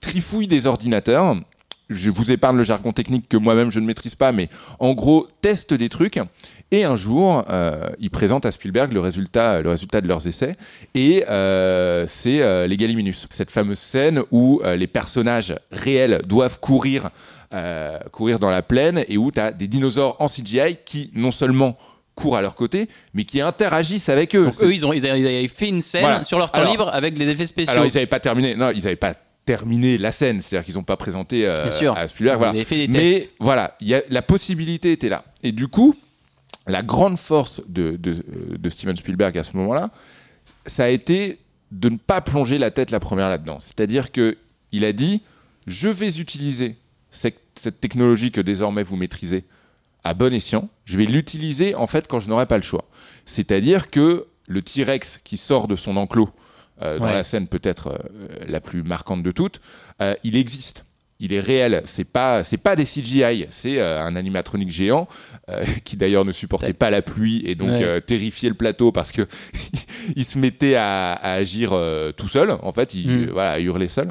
trifouillent 0.00 0.48
des 0.48 0.66
ordinateurs. 0.66 1.36
Je 1.88 2.10
vous 2.10 2.30
épargne 2.30 2.56
le 2.56 2.64
jargon 2.64 2.92
technique 2.92 3.28
que 3.28 3.36
moi-même 3.36 3.70
je 3.70 3.80
ne 3.80 3.86
maîtrise 3.86 4.14
pas, 4.14 4.32
mais 4.32 4.48
en 4.78 4.94
gros 4.94 5.26
testent 5.42 5.74
des 5.74 5.88
trucs. 5.88 6.20
Et 6.72 6.84
un 6.84 6.94
jour, 6.94 7.44
euh, 7.50 7.90
ils 7.98 8.10
présentent 8.10 8.46
à 8.46 8.52
Spielberg 8.52 8.92
le 8.92 9.00
résultat, 9.00 9.60
le 9.60 9.70
résultat 9.70 10.00
de 10.00 10.06
leurs 10.06 10.28
essais, 10.28 10.56
et 10.94 11.24
euh, 11.28 12.06
c'est 12.06 12.42
euh, 12.42 12.68
les 12.68 12.76
Galiminus. 12.76 13.26
Cette 13.28 13.50
fameuse 13.50 13.80
scène 13.80 14.22
où 14.30 14.62
les 14.64 14.86
personnages 14.86 15.54
réels 15.72 16.22
doivent 16.26 16.60
courir, 16.60 17.10
courir 18.12 18.38
dans 18.38 18.50
la 18.50 18.62
plaine, 18.62 19.04
et 19.08 19.18
où 19.18 19.32
tu 19.32 19.40
as 19.40 19.50
des 19.50 19.66
dinosaures 19.66 20.16
en 20.20 20.28
CGI 20.28 20.78
qui 20.84 21.10
non 21.14 21.32
seulement 21.32 21.76
courent 22.20 22.36
à 22.36 22.42
leur 22.42 22.54
côté, 22.54 22.88
mais 23.14 23.24
qui 23.24 23.40
interagissent 23.40 24.08
avec 24.08 24.34
eux. 24.36 24.44
Donc 24.46 24.62
eux, 24.62 24.72
ils, 24.74 24.84
ont, 24.86 24.92
ils 24.92 25.06
avaient 25.06 25.48
fait 25.48 25.68
une 25.68 25.80
scène 25.80 26.02
Voilà. 26.02 26.24
sur 26.24 26.38
leur 26.38 26.50
temps 26.52 26.60
Alors- 26.60 26.72
libre 26.72 26.88
avec 26.92 27.18
les 27.18 27.28
effets 27.28 27.46
spéciaux. 27.46 27.72
Alors 27.72 27.84
ils 27.86 27.94
n'avaient 27.94 28.06
pas 28.06 28.20
terminé, 28.20 28.54
non, 28.54 28.70
ils 28.70 28.82
n'avaient 28.82 28.96
pas 28.96 29.14
terminé 29.44 29.98
la 29.98 30.12
scène, 30.12 30.40
c'est-à-dire 30.42 30.64
qu'ils 30.64 30.74
n'ont 30.76 30.82
pas 30.84 30.96
présenté 30.96 31.46
euh, 31.46 31.62
Bien 31.64 31.72
sûr. 31.72 31.96
à 31.96 32.06
Spielberg. 32.08 32.38
Voilà. 32.38 32.52
Mais 32.88 33.28
voilà, 33.40 33.76
il 33.80 33.88
y 33.88 33.94
a, 33.94 34.02
la 34.10 34.22
possibilité 34.22 34.92
était 34.92 35.08
là. 35.08 35.24
Et 35.42 35.50
du 35.52 35.66
coup, 35.68 35.96
la 36.66 36.82
grande 36.82 37.18
force 37.18 37.62
de, 37.68 37.96
de, 37.96 38.16
de 38.56 38.70
Steven 38.70 38.96
Spielberg 38.96 39.36
à 39.38 39.42
ce 39.44 39.56
moment-là, 39.56 39.90
ça 40.66 40.84
a 40.84 40.88
été 40.88 41.38
de 41.72 41.88
ne 41.88 41.96
pas 41.96 42.20
plonger 42.20 42.58
la 42.58 42.70
tête 42.70 42.90
la 42.90 43.00
première 43.00 43.28
là-dedans. 43.30 43.58
C'est-à-dire 43.60 44.12
que 44.12 44.36
il 44.72 44.84
a 44.84 44.92
dit 44.92 45.22
Je 45.66 45.88
vais 45.88 46.18
utiliser 46.18 46.76
cette, 47.10 47.38
cette 47.54 47.80
technologie 47.80 48.30
que 48.30 48.40
désormais 48.40 48.82
vous 48.82 48.96
maîtrisez 48.96 49.44
à 50.04 50.14
bon 50.14 50.32
escient. 50.32 50.68
Je 50.84 50.96
vais 50.96 51.04
l'utiliser 51.06 51.74
en 51.74 51.86
fait 51.86 52.06
quand 52.08 52.18
je 52.20 52.28
n'aurai 52.28 52.46
pas 52.46 52.56
le 52.56 52.62
choix. 52.62 52.84
C'est-à-dire 53.24 53.90
que 53.90 54.26
le 54.46 54.62
T-Rex 54.62 55.20
qui 55.24 55.36
sort 55.36 55.68
de 55.68 55.76
son 55.76 55.96
enclos, 55.96 56.30
euh, 56.82 56.98
dans 56.98 57.04
Ouais. 57.06 57.12
la 57.12 57.24
scène 57.24 57.46
peut-être 57.46 57.88
euh, 57.88 57.98
la 58.48 58.60
plus 58.60 58.82
marquante 58.82 59.22
de 59.22 59.30
toutes, 59.30 59.60
euh, 60.00 60.14
il 60.24 60.36
existe. 60.36 60.84
Il 61.22 61.34
est 61.34 61.40
réel. 61.40 61.82
C'est 61.84 62.04
pas, 62.04 62.42
c'est 62.44 62.56
pas 62.56 62.74
des 62.76 62.86
CGI. 62.86 63.46
C'est 63.50 63.78
un 63.78 64.16
animatronique 64.16 64.70
géant 64.70 65.06
qui 65.84 65.98
d'ailleurs 65.98 66.24
ne 66.24 66.32
supportait 66.32 66.72
pas 66.72 66.88
la 66.88 67.02
pluie 67.02 67.42
et 67.44 67.54
donc 67.54 67.68
Ouais. 67.68 68.00
terrifiait 68.00 68.48
le 68.48 68.54
plateau 68.54 68.90
parce 68.90 69.12
que 69.12 69.26
il 70.16 70.24
se 70.24 70.38
mettait 70.38 70.76
à, 70.76 71.12
à 71.12 71.32
agir 71.34 71.78
tout 72.16 72.28
seul. 72.28 72.52
En 72.62 72.72
fait, 72.72 72.94
il 72.94 73.06
Mm. 73.26 73.30
voilà, 73.32 73.60
hurler 73.60 73.88
seul. 73.90 74.08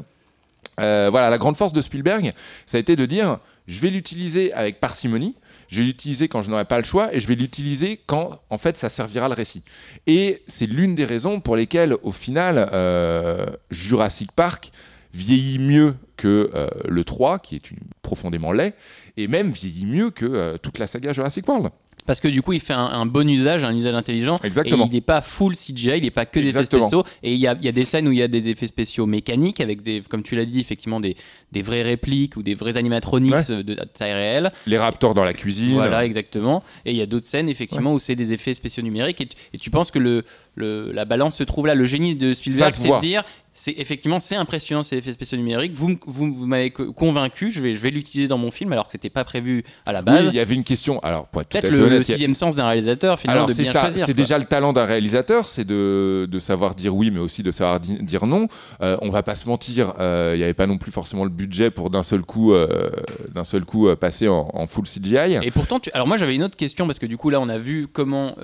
Voilà, 0.78 1.30
la 1.30 1.38
grande 1.38 1.56
force 1.56 1.72
de 1.72 1.80
Spielberg, 1.80 2.32
ça 2.64 2.76
a 2.76 2.80
été 2.80 2.94
de 2.96 3.04
dire 3.06 3.38
je 3.66 3.80
vais 3.80 3.90
l'utiliser 3.90 4.52
avec 4.52 4.78
parcimonie, 4.80 5.34
je 5.70 5.80
vais 5.80 5.86
l'utiliser 5.86 6.28
quand 6.28 6.42
je 6.42 6.50
n'aurai 6.50 6.64
pas 6.64 6.78
le 6.78 6.84
choix 6.84 7.14
et 7.14 7.20
je 7.20 7.28
vais 7.28 7.36
l'utiliser 7.36 8.00
quand 8.06 8.40
en 8.50 8.58
fait 8.58 8.76
ça 8.76 8.88
servira 8.88 9.28
le 9.28 9.34
récit. 9.34 9.62
Et 10.06 10.42
c'est 10.48 10.66
l'une 10.66 10.94
des 10.94 11.04
raisons 11.04 11.40
pour 11.40 11.56
lesquelles 11.56 11.94
au 12.02 12.10
final 12.10 12.68
euh, 12.72 13.46
Jurassic 13.70 14.32
Park 14.32 14.72
vieillit 15.14 15.58
mieux 15.58 15.96
que 16.16 16.50
euh, 16.54 16.68
le 16.88 17.04
3 17.04 17.38
qui 17.38 17.56
est 17.56 17.62
profondément 18.02 18.52
laid 18.52 18.74
et 19.16 19.28
même 19.28 19.50
vieillit 19.50 19.86
mieux 19.86 20.10
que 20.10 20.26
euh, 20.26 20.58
toute 20.58 20.78
la 20.78 20.86
saga 20.86 21.12
Jurassic 21.12 21.48
World. 21.48 21.70
Parce 22.10 22.20
que 22.20 22.26
du 22.26 22.42
coup, 22.42 22.52
il 22.54 22.60
fait 22.60 22.72
un, 22.72 22.86
un 22.86 23.06
bon 23.06 23.28
usage, 23.30 23.62
un 23.62 23.72
usage 23.72 23.94
intelligent. 23.94 24.34
Exactement. 24.42 24.86
Et 24.86 24.88
il 24.88 24.94
n'est 24.94 25.00
pas 25.00 25.20
full 25.20 25.54
CGI, 25.54 25.98
il 25.98 26.02
n'est 26.02 26.10
pas 26.10 26.26
que 26.26 26.40
des 26.40 26.48
effets 26.48 26.64
spéciaux. 26.64 27.04
Et 27.22 27.34
il 27.34 27.38
y 27.38 27.46
a, 27.46 27.54
il 27.56 27.64
y 27.64 27.68
a 27.68 27.72
des 27.72 27.84
scènes 27.84 28.08
où 28.08 28.10
il 28.10 28.18
y 28.18 28.22
a 28.22 28.26
des 28.26 28.48
effets 28.48 28.66
spéciaux 28.66 29.06
mécaniques, 29.06 29.60
avec 29.60 29.80
des, 29.82 30.02
comme 30.08 30.24
tu 30.24 30.34
l'as 30.34 30.44
dit, 30.44 30.58
effectivement, 30.58 30.98
des, 30.98 31.14
des 31.52 31.62
vraies 31.62 31.82
répliques 31.82 32.36
ou 32.36 32.42
des 32.42 32.56
vrais 32.56 32.76
animatronics 32.76 33.32
Ouais. 33.32 33.62
de, 33.62 33.74
taille 33.96 34.12
réelle. 34.12 34.50
Les 34.66 34.76
raptors 34.76 35.14
dans 35.14 35.22
la 35.22 35.34
cuisine. 35.34 35.74
Voilà, 35.74 36.04
exactement. 36.04 36.64
Et 36.84 36.90
il 36.90 36.96
y 36.96 37.00
a 37.00 37.06
d'autres 37.06 37.26
scènes, 37.28 37.48
effectivement, 37.48 37.94
où 37.94 38.00
c'est 38.00 38.16
des 38.16 38.32
effets 38.32 38.54
spéciaux 38.54 38.82
numériques. 38.82 39.20
Et 39.20 39.26
tu, 39.26 39.36
et 39.54 39.58
tu 39.58 39.70
penses 39.70 39.92
que 39.92 40.00
le, 40.00 40.24
le- 40.56 40.90
la 40.90 41.04
balance 41.04 41.36
se 41.36 41.44
trouve 41.44 41.68
là. 41.68 41.76
Le 41.76 41.84
génie 41.86 42.16
de 42.16 42.34
Spielberg, 42.34 42.72
c'est 42.76 42.88
de 42.88 43.00
dire, 43.00 43.22
c'est 43.62 43.74
effectivement, 43.76 44.20
c'est 44.20 44.36
impressionnant 44.36 44.82
ces 44.82 44.96
effets 44.96 45.12
spéciaux 45.12 45.36
numériques. 45.36 45.72
Vous, 45.74 45.98
vous, 46.06 46.32
vous 46.32 46.46
m'avez 46.46 46.70
co- 46.70 46.94
convaincu, 46.94 47.50
je 47.50 47.60
vais, 47.60 47.74
je 47.74 47.80
vais 47.80 47.90
l'utiliser 47.90 48.26
dans 48.26 48.38
mon 48.38 48.50
film, 48.50 48.72
alors 48.72 48.86
que 48.86 48.92
c'était 48.92 49.10
pas 49.10 49.22
prévu 49.22 49.64
à 49.84 49.92
la 49.92 49.98
Oui, 49.98 50.04
base. 50.06 50.24
il 50.28 50.34
y 50.34 50.40
avait 50.40 50.54
une 50.54 50.64
question. 50.64 50.98
Alors, 51.00 51.26
Peut-être 51.26 51.68
le, 51.68 51.82
honnête, 51.82 52.00
a- 52.00 52.04
sixième 52.04 52.34
sens 52.34 52.54
d'un 52.56 52.66
réalisateur, 52.66 53.20
finalement, 53.20 53.40
Alors 53.42 53.48
de 53.48 53.52
c'est 53.54 53.64
bien 53.64 53.72
ça, 53.72 53.80
choisir. 53.82 54.06
c'est 54.06 54.14
déjà 54.14 54.38
le 54.38 54.46
talent 54.46 54.72
d'un 54.72 54.86
réalisateur, 54.86 55.46
c'est 55.46 55.66
de, 55.66 56.26
de 56.30 56.38
savoir 56.38 56.74
dire 56.74 56.94
oui, 56.96 57.10
mais 57.10 57.20
aussi 57.20 57.42
de 57.42 57.52
savoir 57.52 57.80
di- 57.80 58.02
dire 58.02 58.24
non. 58.26 58.48
Euh, 58.80 58.96
on 59.02 59.10
va 59.10 59.22
pas 59.22 59.34
se 59.34 59.46
mentir, 59.46 59.92
euh, 60.00 60.32
il 60.34 60.38
n'y 60.38 60.44
avait 60.44 60.54
pas 60.54 60.66
non 60.66 60.78
plus 60.78 60.90
forcément 60.90 61.24
le 61.24 61.30
budget 61.30 61.70
pour 61.70 61.90
d'un 61.90 62.02
seul 62.02 62.22
coup, 62.22 62.54
euh, 62.54 62.88
d'un 63.34 63.44
seul 63.44 63.66
coup 63.66 63.88
euh, 63.88 63.94
passer 63.96 64.28
en, 64.28 64.48
en 64.54 64.66
full 64.66 64.84
CGI. 64.86 65.38
Et 65.42 65.50
pourtant, 65.50 65.80
tu... 65.80 65.90
alors 65.92 66.06
moi 66.08 66.16
j'avais 66.16 66.34
une 66.34 66.44
autre 66.44 66.56
question 66.56 66.86
parce 66.86 66.98
que 66.98 67.06
du 67.06 67.18
coup 67.18 67.28
là 67.28 67.38
on 67.40 67.48
a 67.50 67.58
vu 67.58 67.88
comment 67.92 68.34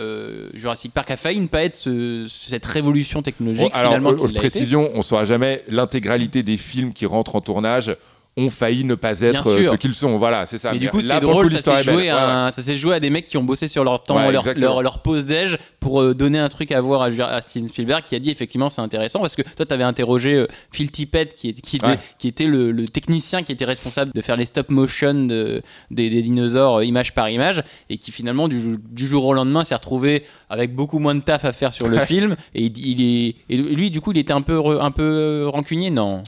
Jurassic 0.54 0.92
Park 0.92 1.10
a 1.10 1.16
failli 1.16 1.40
ne 1.40 1.46
pas 1.46 1.62
être 1.62 1.74
ce- 1.74 2.26
cette 2.28 2.66
révolution 2.66 3.22
technologique 3.22 3.62
Bon, 3.62 3.70
alors, 3.72 3.92
finalement 3.94 4.14
précision, 4.34 4.90
on 4.94 5.02
saura 5.06 5.24
jamais 5.24 5.64
l'intégralité 5.68 6.42
des 6.42 6.56
films 6.56 6.92
qui 6.92 7.06
rentrent 7.06 7.36
en 7.36 7.40
tournage 7.40 7.96
ont 8.38 8.50
failli 8.50 8.84
ne 8.84 8.94
pas 8.94 9.20
être 9.22 9.46
euh, 9.48 9.70
ce 9.70 9.76
qu'ils 9.76 9.94
sont. 9.94 10.18
Voilà, 10.18 10.44
c'est 10.44 10.58
ça. 10.58 10.72
Mais 10.72 10.78
du 10.78 10.90
coup, 10.90 11.00
c'est 11.00 11.20
drôle, 11.20 11.48
coup, 11.48 11.56
ça 11.56 11.78
s'est 11.78 11.82
joué, 11.84 12.12
Ouais, 12.12 12.76
joué 12.76 12.94
à 12.94 13.00
des 13.00 13.08
mecs 13.08 13.24
qui 13.24 13.38
ont 13.38 13.42
bossé 13.42 13.66
sur 13.66 13.82
leur 13.82 14.02
temps, 14.02 14.16
Ouais, 14.16 14.30
leur, 14.30 14.44
leur, 14.56 14.82
leur 14.82 14.98
pause 15.00 15.24
déj 15.24 15.56
pour 15.80 16.02
euh, 16.02 16.14
donner 16.14 16.38
un 16.38 16.48
truc 16.50 16.70
à 16.72 16.80
voir 16.82 17.00
à, 17.02 17.06
à 17.06 17.40
Steven 17.40 17.66
Spielberg 17.68 18.04
qui 18.06 18.14
a 18.14 18.18
dit 18.18 18.30
effectivement 18.30 18.68
c'est 18.68 18.82
intéressant 18.82 19.20
parce 19.20 19.36
que 19.36 19.42
toi 19.42 19.64
tu 19.64 19.72
avais 19.72 19.84
interrogé 19.84 20.34
euh, 20.34 20.46
Phil 20.72 20.90
Tippett 20.90 21.34
qui, 21.34 21.48
est- 21.50 21.60
qui 21.60 21.76
était, 21.76 21.86
Ouais. 21.86 21.98
qui 22.18 22.28
était 22.28 22.46
le, 22.46 22.72
le 22.72 22.88
technicien 22.88 23.42
qui 23.42 23.52
était 23.52 23.64
responsable 23.64 24.10
de 24.12 24.20
faire 24.20 24.36
les 24.36 24.44
stop 24.46 24.70
motion 24.70 25.14
de- 25.14 25.62
des, 25.90 26.10
des 26.10 26.22
dinosaures 26.22 26.82
image 26.82 27.14
par 27.14 27.30
image 27.30 27.62
et 27.88 27.96
qui 27.98 28.10
finalement 28.12 28.48
du, 28.48 28.60
jou- 28.60 28.76
du 28.90 29.06
jour 29.06 29.24
au 29.24 29.32
lendemain 29.32 29.64
s'est 29.64 29.74
retrouvé 29.76 30.24
avec 30.50 30.74
beaucoup 30.74 30.98
moins 30.98 31.14
de 31.14 31.20
taf 31.20 31.44
à 31.44 31.52
faire 31.52 31.72
sur 31.72 31.88
le 31.88 31.98
film 32.00 32.36
et, 32.54 32.64
il, 32.64 32.78
il 32.78 33.00
est, 33.28 33.34
et 33.48 33.56
lui 33.56 33.90
du 33.90 34.00
coup 34.00 34.12
il 34.12 34.18
était 34.18 34.32
un 34.32 34.42
peu, 34.42 34.80
un 34.80 34.90
peu 34.90 35.46
rancunier 35.46 35.90
non? 35.90 36.22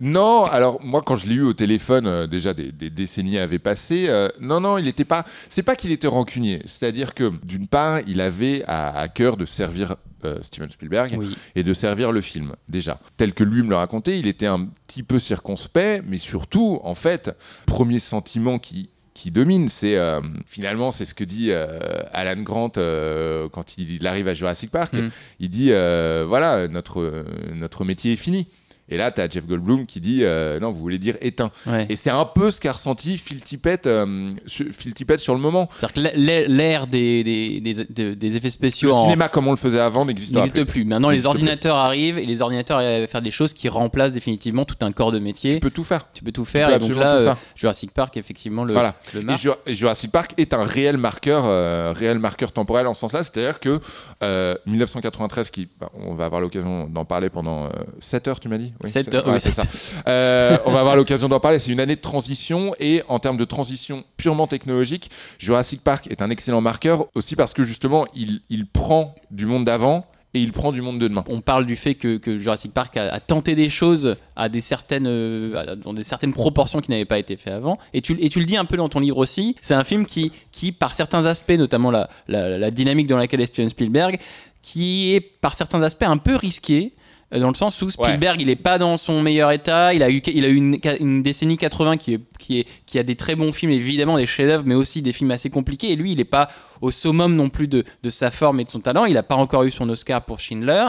Non, 0.00 0.44
alors 0.44 0.80
moi 0.82 1.02
quand 1.04 1.16
je 1.16 1.26
l'ai 1.26 1.34
eu 1.36 1.45
au 1.46 1.52
téléphone, 1.54 2.06
euh, 2.06 2.26
déjà 2.26 2.52
des, 2.54 2.72
des 2.72 2.90
décennies 2.90 3.38
avaient 3.38 3.58
passé. 3.58 4.06
euh, 4.08 4.28
non, 4.40 4.60
non, 4.60 4.78
il 4.78 4.84
n'était 4.84 5.04
pas. 5.04 5.24
C'est 5.48 5.62
pas 5.62 5.76
qu'il 5.76 5.92
était 5.92 6.06
rancunier. 6.06 6.60
C'est-à-dire 6.66 7.14
que 7.14 7.32
d'une 7.44 7.66
part, 7.66 8.00
il 8.06 8.20
avait 8.20 8.62
à, 8.66 8.98
à 8.98 9.08
cœur 9.08 9.36
de 9.36 9.44
servir 9.44 9.96
euh, 10.24 10.38
Steven 10.42 10.70
Spielberg 10.70 11.14
Oui. 11.18 11.36
et 11.54 11.62
de 11.62 11.72
servir 11.72 12.12
le 12.12 12.20
film 12.20 12.54
déjà. 12.68 12.98
Tel 13.16 13.32
que 13.34 13.44
lui 13.44 13.62
me 13.62 13.70
le 13.70 13.76
racontait, 13.76 14.18
il 14.18 14.26
était 14.26 14.46
un 14.46 14.66
petit 14.86 15.02
peu 15.02 15.18
circonspect, 15.18 16.04
mais 16.06 16.18
surtout, 16.18 16.80
en 16.82 16.94
fait, 16.94 17.30
premier 17.66 17.98
sentiment 17.98 18.58
qui 18.58 18.90
qui 19.14 19.30
domine, 19.30 19.70
c'est 19.70 19.96
euh, 19.96 20.20
finalement 20.44 20.92
c'est 20.92 21.06
ce 21.06 21.14
que 21.14 21.24
dit 21.24 21.50
euh, 21.50 21.78
Alan 22.12 22.42
Grant 22.42 22.72
euh, 22.76 23.48
quand 23.50 23.78
il, 23.78 23.90
il 23.90 24.06
arrive 24.06 24.28
à 24.28 24.34
Jurassic 24.34 24.70
Park. 24.70 24.92
Mm. 24.92 25.08
Il 25.40 25.48
dit 25.48 25.70
voilà 25.70 26.68
notre 26.68 27.24
notre 27.54 27.86
métier 27.86 28.12
est 28.12 28.16
fini. 28.16 28.46
Et 28.88 28.96
là, 28.96 29.10
tu 29.10 29.20
as 29.20 29.28
Jeff 29.28 29.44
Goldblum 29.46 29.84
qui 29.86 30.00
dit 30.00 30.20
euh, 30.22 30.60
non, 30.60 30.70
vous 30.70 30.78
voulez 30.80 30.98
dire 30.98 31.16
éteint. 31.20 31.50
Ouais. 31.66 31.86
Et 31.88 31.96
c'est 31.96 32.10
un 32.10 32.24
peu 32.24 32.50
ce 32.52 32.60
qu'a 32.60 32.72
ressenti 32.72 33.18
Phil 33.18 33.40
Tippett, 33.40 33.86
euh, 33.86 34.28
sur- 34.46 34.66
Phil 34.72 34.94
Tippett 34.94 35.18
sur 35.18 35.34
le 35.34 35.40
moment. 35.40 35.68
C'est-à-dire 35.78 36.12
que 36.12 36.18
l'ère- 36.48 36.86
des, 36.86 37.24
des, 37.24 38.14
des, 38.14 38.36
effets 38.36 38.50
spéciaux 38.50 38.90
Le 38.90 38.94
en- 38.94 39.02
cinéma 39.04 39.28
comme 39.28 39.48
on 39.48 39.50
le 39.50 39.56
faisait 39.56 39.80
avant 39.80 40.04
n'existe 40.04 40.38
plus. 40.52 40.64
plus. 40.64 40.84
Maintenant, 40.84 41.10
les 41.10 41.18
plus. 41.18 41.26
ordinateurs 41.26 41.76
arrivent 41.76 42.18
et 42.18 42.26
les 42.26 42.42
ordinateurs 42.42 42.78
arrivent 42.78 43.04
à 43.04 43.06
faire 43.08 43.22
des 43.22 43.30
choses 43.30 43.52
qui 43.52 43.68
remplacent 43.68 44.12
définitivement 44.12 44.64
tout 44.64 44.76
un 44.82 44.92
corps 44.92 45.10
de 45.12 45.18
métier. 45.18 45.54
Tu 45.54 45.60
peux 45.60 45.70
tout 45.70 45.84
faire. 45.84 46.06
Tu 46.12 46.22
peux 46.22 46.32
tout 46.32 46.44
faire. 46.44 46.68
peux 46.68 46.74
et 46.74 46.78
donc 46.78 46.94
là, 46.94 47.14
euh. 47.16 47.34
Jurassic 47.56 47.90
Park, 47.92 48.16
effectivement, 48.16 48.64
le, 48.64 48.72
Voilà. 48.72 48.94
le 49.14 49.20
Et, 49.20 49.24
marque. 49.24 49.40
Jura- 49.40 49.58
et 49.66 49.74
Jurassic 49.74 50.12
Park 50.12 50.32
est 50.36 50.54
un 50.54 50.64
réel 50.64 50.96
marqueur, 50.96 51.44
euh, 51.44 51.92
réel 51.96 52.18
marqueur 52.18 52.52
temporel 52.52 52.86
en 52.86 52.94
ce 52.94 53.00
sens-là. 53.00 53.24
C'est-à-dire 53.24 53.58
que 53.58 53.80
euh, 54.22 54.54
1993, 54.66 55.50
qui, 55.50 55.68
bah, 55.80 55.90
on 55.98 56.14
va 56.14 56.26
avoir 56.26 56.40
l'occasion 56.40 56.86
d'en 56.88 57.04
parler 57.04 57.30
pendant 57.30 57.68
7 58.00 58.28
heures, 58.28 58.38
tu 58.40 58.48
m'as 58.48 58.58
dit? 58.58 58.72
Oui, 58.82 58.90
ouais, 59.32 59.40
c'est 59.40 59.52
ça. 59.52 59.64
Euh, 60.06 60.58
on 60.66 60.72
va 60.72 60.80
avoir 60.80 60.96
l'occasion 60.96 61.28
d'en 61.28 61.40
parler. 61.40 61.58
C'est 61.58 61.70
une 61.70 61.80
année 61.80 61.96
de 61.96 62.00
transition 62.00 62.74
et 62.78 63.02
en 63.08 63.18
termes 63.18 63.36
de 63.36 63.44
transition 63.44 64.04
purement 64.16 64.46
technologique, 64.46 65.10
Jurassic 65.38 65.82
Park 65.82 66.08
est 66.10 66.22
un 66.22 66.30
excellent 66.30 66.60
marqueur 66.60 67.06
aussi 67.14 67.36
parce 67.36 67.54
que 67.54 67.62
justement, 67.62 68.06
il, 68.14 68.40
il 68.50 68.66
prend 68.66 69.14
du 69.30 69.46
monde 69.46 69.64
d'avant 69.64 70.06
et 70.34 70.40
il 70.40 70.52
prend 70.52 70.70
du 70.70 70.82
monde 70.82 70.98
de 70.98 71.08
demain. 71.08 71.24
On 71.28 71.40
parle 71.40 71.64
du 71.64 71.76
fait 71.76 71.94
que, 71.94 72.18
que 72.18 72.38
Jurassic 72.38 72.74
Park 72.74 72.96
a, 72.98 73.10
a 73.10 73.20
tenté 73.20 73.54
des 73.54 73.70
choses 73.70 74.16
à 74.34 74.50
des 74.50 74.60
certaines, 74.60 75.06
euh, 75.06 75.74
dans 75.76 75.94
des 75.94 76.04
certaines 76.04 76.34
proportions 76.34 76.80
qui 76.80 76.90
n'avaient 76.90 77.06
pas 77.06 77.18
été 77.18 77.38
faites 77.38 77.54
avant. 77.54 77.78
Et 77.94 78.02
tu, 78.02 78.18
et 78.20 78.28
tu 78.28 78.40
le 78.40 78.44
dis 78.44 78.58
un 78.58 78.66
peu 78.66 78.76
dans 78.76 78.90
ton 78.90 79.00
livre 79.00 79.16
aussi. 79.16 79.56
C'est 79.62 79.72
un 79.72 79.84
film 79.84 80.04
qui, 80.04 80.32
qui, 80.52 80.72
par 80.72 80.94
certains 80.94 81.24
aspects, 81.24 81.52
notamment 81.52 81.90
la, 81.90 82.10
la, 82.28 82.58
la 82.58 82.70
dynamique 82.70 83.06
dans 83.06 83.16
laquelle 83.16 83.40
est 83.40 83.46
Steven 83.46 83.70
Spielberg, 83.70 84.18
qui 84.60 85.14
est 85.14 85.20
par 85.20 85.54
certains 85.56 85.82
aspects 85.82 86.02
un 86.02 86.18
peu 86.18 86.36
risqué. 86.36 86.92
Euh, 87.34 87.40
Dans 87.40 87.48
le 87.48 87.54
sens 87.54 87.80
où 87.82 87.90
Spielberg, 87.90 88.40
il 88.40 88.48
est 88.50 88.56
pas 88.56 88.78
dans 88.78 88.96
son 88.96 89.20
meilleur 89.22 89.50
état. 89.52 89.92
Il 89.94 90.02
a 90.02 90.10
eu, 90.10 90.18
il 90.26 90.44
a 90.44 90.48
eu 90.48 90.54
une, 90.56 90.78
une 91.00 91.22
décennie 91.22 91.56
80 91.56 91.96
qui, 91.96 92.14
est, 92.14 92.20
qui, 92.38 92.60
est, 92.60 92.68
qui 92.86 92.98
a 92.98 93.02
des 93.02 93.16
très 93.16 93.34
bons 93.34 93.52
films, 93.52 93.72
évidemment, 93.72 94.16
des 94.16 94.26
chefs-d'œuvre, 94.26 94.64
mais 94.66 94.74
aussi 94.74 95.02
des 95.02 95.12
films 95.12 95.30
assez 95.32 95.50
compliqués. 95.50 95.92
Et 95.92 95.96
lui, 95.96 96.12
il 96.12 96.20
est 96.20 96.24
pas 96.24 96.48
au 96.80 96.90
summum 96.90 97.34
non 97.34 97.48
plus 97.48 97.68
de, 97.68 97.84
de 98.02 98.08
sa 98.08 98.30
forme 98.30 98.60
et 98.60 98.64
de 98.64 98.70
son 98.70 98.80
talent. 98.80 99.04
Il 99.06 99.14
n'a 99.14 99.22
pas 99.22 99.34
encore 99.36 99.64
eu 99.64 99.70
son 99.70 99.88
Oscar 99.88 100.24
pour 100.24 100.40
Schindler. 100.40 100.86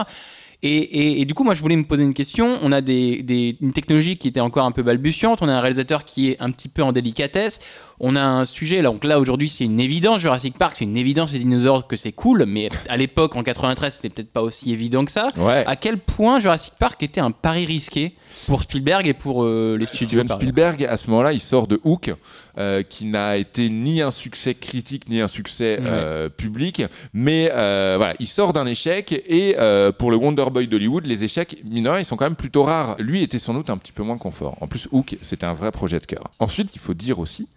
Et, 0.60 0.76
et- 0.76 1.20
et 1.20 1.24
du 1.24 1.34
coup, 1.34 1.44
moi, 1.44 1.54
je 1.54 1.60
voulais 1.62 1.76
me 1.76 1.84
poser 1.84 2.02
une 2.02 2.14
question. 2.14 2.58
On 2.62 2.72
a 2.72 2.80
des, 2.80 3.22
des- 3.22 3.56
une 3.60 3.72
technologie 3.72 4.16
qui 4.16 4.26
était 4.26 4.40
encore 4.40 4.64
un 4.64 4.72
peu 4.72 4.82
balbutiante. 4.82 5.40
On 5.40 5.48
a 5.48 5.52
un 5.52 5.60
réalisateur 5.60 6.04
qui 6.04 6.30
est 6.30 6.42
un 6.42 6.50
petit 6.50 6.68
peu 6.68 6.82
en 6.82 6.90
délicatesse. 6.92 7.60
On 8.00 8.16
a 8.16 8.22
un 8.22 8.44
sujet, 8.44 8.82
là, 8.82 8.90
donc 8.90 9.04
là, 9.04 9.18
aujourd'hui, 9.18 9.48
c'est 9.48 9.64
une 9.64 9.80
évidence. 9.80 10.20
Jurassic 10.20 10.56
Park, 10.56 10.76
c'est 10.78 10.84
une 10.84 10.96
évidence, 10.96 11.32
les 11.32 11.40
dinosaures, 11.40 11.86
que 11.86 11.96
c'est 11.96 12.12
cool. 12.12 12.44
Mais 12.46 12.68
à 12.88 12.96
l'époque, 12.96 13.36
en 13.36 13.42
93, 13.42 13.94
c'était 13.94 14.08
peut-être 14.08 14.32
pas 14.32 14.42
aussi 14.42 14.72
évident 14.72 15.04
que 15.04 15.10
ça. 15.10 15.28
Ouais. 15.36 15.64
À 15.66 15.76
quel 15.76 15.98
point 15.98 16.38
Jurassic 16.38 16.74
Park 16.78 17.02
était 17.02 17.20
un 17.20 17.30
pari 17.30 17.66
risqué 17.66 18.14
pour 18.46 18.62
Spielberg 18.62 19.06
et 19.06 19.14
pour 19.14 19.44
euh, 19.44 19.76
les 19.78 19.86
studios 19.86 20.20
Steven 20.20 20.28
Spielberg, 20.28 20.84
à 20.84 20.96
ce 20.96 21.08
moment-là, 21.10 21.32
il 21.32 21.40
sort 21.40 21.66
de 21.66 21.80
Hook, 21.84 22.14
euh, 22.58 22.82
qui 22.82 23.06
n'a 23.06 23.36
été 23.36 23.68
ni 23.70 24.00
un 24.02 24.10
succès 24.10 24.54
critique 24.54 25.08
ni 25.08 25.20
un 25.20 25.28
succès 25.28 25.78
euh, 25.82 26.28
public, 26.28 26.82
mais 27.12 27.48
voilà, 27.48 28.14
il 28.18 28.26
sort 28.26 28.52
d'un 28.52 28.66
échec 28.66 29.12
et 29.12 29.56
pour 29.98 30.10
le 30.10 30.16
Wonder 30.16 30.46
Boy 30.52 30.68
d'Hollywood, 30.68 31.06
les 31.06 31.24
échecs 31.24 31.56
mineurs, 31.64 31.98
ils 31.98 32.04
sont 32.04 32.16
quand 32.16 32.26
même 32.26 32.36
plutôt 32.36 32.62
rares. 32.62 32.96
Lui 32.98 33.22
était 33.22 33.38
sans 33.38 33.54
doute 33.54 33.70
un 33.70 33.76
petit 33.76 33.92
peu 33.92 34.02
moins 34.02 34.18
confort. 34.18 34.56
En 34.60 34.66
plus, 34.66 34.88
Hook, 34.92 35.16
c'était 35.22 35.46
un 35.46 35.54
vrai 35.54 35.70
projet 35.70 35.98
de 35.98 36.06
cœur. 36.06 36.24
Ensuite, 36.38 36.70
il 36.74 36.78
faut 36.80 36.94
dire 36.94 37.18
aussi, 37.18 37.48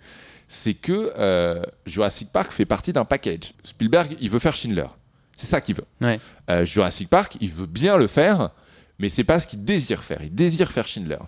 c'est 0.51 0.73
que 0.73 1.13
euh, 1.17 1.63
Jurassic 1.85 2.29
Park 2.29 2.51
fait 2.51 2.65
partie 2.65 2.91
d'un 2.91 3.05
package. 3.05 3.53
Spielberg, 3.63 4.17
il 4.19 4.29
veut 4.29 4.37
faire 4.37 4.53
Schindler. 4.53 4.87
C'est 5.37 5.47
ça 5.47 5.61
qu'il 5.61 5.75
veut. 5.75 5.85
Ouais. 6.01 6.19
Euh, 6.49 6.65
Jurassic 6.65 7.09
Park, 7.09 7.37
il 7.39 7.49
veut 7.49 7.67
bien 7.67 7.95
le 7.95 8.07
faire, 8.07 8.49
mais 8.99 9.07
c'est 9.07 9.23
pas 9.23 9.39
ce 9.39 9.47
qu'il 9.47 9.63
désire 9.63 10.03
faire. 10.03 10.21
Il 10.21 10.35
désire 10.35 10.69
faire 10.69 10.87
Schindler. 10.87 11.19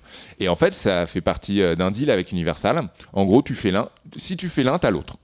Et 0.41 0.49
en 0.49 0.57
fait, 0.57 0.73
ça 0.73 1.07
fait 1.07 1.21
partie 1.21 1.61
euh, 1.61 1.73
d'un 1.75 1.89
deal 1.89 2.11
avec 2.11 2.33
Universal. 2.33 2.89
En 3.13 3.23
gros, 3.23 3.41
tu 3.41 3.55
fais 3.55 3.71
l'un. 3.71 3.87
Si 4.17 4.35
tu 4.35 4.49
fais 4.49 4.63
l'un, 4.63 4.77
t'as 4.77 4.91
l'autre. 4.91 5.17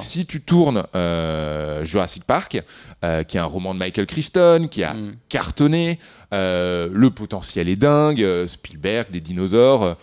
Si 0.00 0.26
tu 0.26 0.40
tournes 0.40 0.84
euh, 0.94 1.84
Jurassic 1.84 2.24
Park, 2.24 2.62
euh, 3.04 3.22
qui 3.24 3.36
est 3.36 3.40
un 3.40 3.44
roman 3.44 3.74
de 3.74 3.78
Michael 3.80 4.06
Crichton, 4.06 4.68
qui 4.70 4.84
a 4.84 4.94
Mm. 4.94 5.16
cartonné, 5.28 5.98
euh, 6.32 6.88
le 6.92 7.10
potentiel 7.10 7.68
est 7.68 7.76
dingue, 7.76 8.46
Spielberg, 8.46 9.10
des 9.10 9.20
dinosaures, 9.20 9.96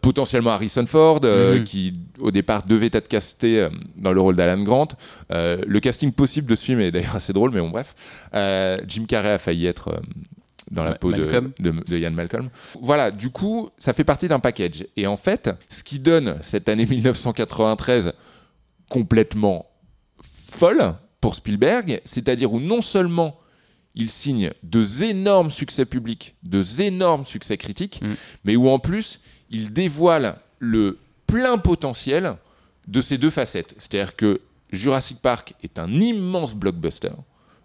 potentiellement 0.00 0.50
Harrison 0.50 0.86
Ford, 0.86 1.20
Mhm. 1.22 1.64
qui 1.64 1.94
au 2.20 2.30
départ 2.30 2.66
devait 2.66 2.90
être 2.92 3.08
casté 3.08 3.68
dans 3.96 4.12
le 4.12 4.20
rôle 4.20 4.36
d'Alan 4.36 4.62
Grant. 4.62 4.88
Le 5.30 5.78
casting 5.80 6.12
possible 6.12 6.48
de 6.50 6.54
ce 6.54 6.64
film 6.64 6.80
est 6.80 6.90
d'ailleurs 6.92 7.16
assez 7.16 7.32
drôle, 7.32 7.50
mais 7.52 7.60
bon 7.60 7.70
bref. 7.70 7.94
Jim 8.86 9.04
Carrey 9.08 9.32
a 9.32 9.38
failli 9.38 9.66
être... 9.66 10.00
dans 10.70 10.82
la 10.82 10.90
Ouais, 10.90 10.98
peau 10.98 11.12
de, 11.12 11.28
de, 11.60 11.70
de 11.86 11.96
Ian 11.98 12.10
Malcolm. 12.10 12.48
Voilà, 12.82 13.12
du 13.12 13.30
coup, 13.30 13.70
ça 13.78 13.92
fait 13.92 14.02
partie 14.02 14.26
d'un 14.26 14.40
package. 14.40 14.84
Et 14.96 15.06
en 15.06 15.16
fait, 15.16 15.48
ce 15.68 15.84
qui 15.84 16.00
donne 16.00 16.38
cette 16.42 16.68
année 16.68 16.86
1993 16.90 18.12
complètement 18.88 19.66
folle 20.50 20.94
pour 21.20 21.34
Spielberg, 21.34 22.00
c'est-à-dire 22.04 22.52
où 22.52 22.60
non 22.60 22.80
seulement 22.80 23.38
il 23.94 24.10
signe 24.10 24.50
deux 24.62 25.02
énormes 25.04 25.50
succès 25.50 25.86
publics, 25.86 26.34
deux 26.42 26.80
énormes 26.82 27.24
succès 27.24 27.56
critiques, 27.56 28.00
Mm. 28.02 28.14
mais 28.44 28.56
où 28.56 28.68
en 28.68 28.78
plus 28.78 29.20
il 29.50 29.72
dévoile 29.72 30.38
le 30.58 30.98
plein 31.26 31.58
potentiel 31.58 32.36
de 32.86 33.00
ces 33.00 33.18
deux 33.18 33.30
facettes. 33.30 33.74
C'est-à-dire 33.78 34.14
que 34.16 34.38
Jurassic 34.70 35.20
Park 35.20 35.54
est 35.62 35.78
un 35.78 35.90
immense 36.00 36.54
blockbuster. 36.54 37.12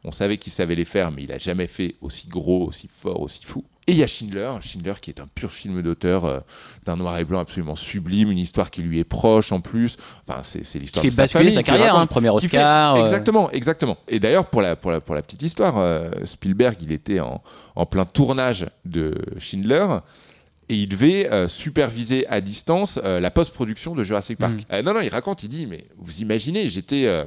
On 0.04 0.12
savait 0.12 0.38
qu'il 0.38 0.52
savait 0.54 0.76
les 0.76 0.86
faire, 0.86 1.12
mais 1.12 1.24
il 1.24 1.32
a 1.32 1.38
jamais 1.38 1.68
fait 1.68 1.96
aussi 2.02 2.28
gros, 2.28 2.66
aussi 2.66 2.88
fort, 2.88 3.22
aussi 3.22 3.44
fou. 3.44 3.64
Et 3.88 3.94
il 3.94 3.98
y 3.98 4.04
a 4.04 4.08
Schindler, 4.08 4.52
Schindler 4.62 4.94
qui 5.02 5.10
est 5.10 5.20
un 5.20 5.26
pur 5.34 5.52
film 5.52 5.82
d'auteur 5.82 6.26
euh, 6.26 6.40
d'un 6.86 6.96
noir 6.98 7.18
et 7.18 7.26
blanc 7.26 7.40
absolument 7.40 7.76
sublime, 7.76 8.30
une 8.30 8.38
histoire 8.38 8.70
qui 8.70 8.84
lui 8.84 9.00
est 9.00 9.04
proche 9.04 9.52
en 9.52 9.60
plus. 9.60 9.98
Enfin, 10.28 10.42
c'est 10.44 10.64
c'est 10.64 10.78
Qui 10.78 10.84
l'histoire 10.84 11.02
fait 11.04 11.10
de 11.10 11.16
sa 11.16 11.22
basculer 11.24 11.44
famille. 11.46 11.56
sa 11.56 11.64
carrière, 11.64 11.94
raconte- 11.96 12.04
hein, 12.04 12.08
premier 12.08 12.28
fait- 12.28 12.34
Oscar. 12.48 12.96
euh, 12.96 13.02
Exactement, 13.02 13.50
exactement. 13.52 13.98
Et 14.08 14.20
d'ailleurs, 14.20 14.46
pour 14.46 14.62
la, 14.62 14.76
pour, 14.76 14.92
la, 14.92 15.02
pour 15.02 15.16
la 15.16 15.24
petite 15.24 15.42
histoire, 15.42 15.80
euh, 15.80 16.12
Spielberg, 16.26 16.78
il 16.82 16.92
était 16.92 17.20
en, 17.22 17.42
en 17.76 17.86
plein 17.88 18.06
tournage 18.06 18.68
de 18.86 19.16
Schindler 19.40 19.88
et 20.70 20.76
il 20.76 20.88
devait 20.88 21.28
superviser 21.50 22.26
à 22.28 22.40
distance 22.40 22.98
la 22.98 23.32
post-production 23.32 23.96
de 23.96 24.04
Jurassic 24.04 24.38
Park. 24.38 24.54
Mm. 24.54 24.74
Euh, 24.74 24.82
non, 24.84 24.94
non, 24.94 25.02
il 25.02 25.10
raconte, 25.10 25.42
il 25.44 25.50
dit, 25.50 25.66
mais 25.66 25.86
vous 25.98 26.22
imaginez, 26.22 26.68
j'étais 26.70 27.26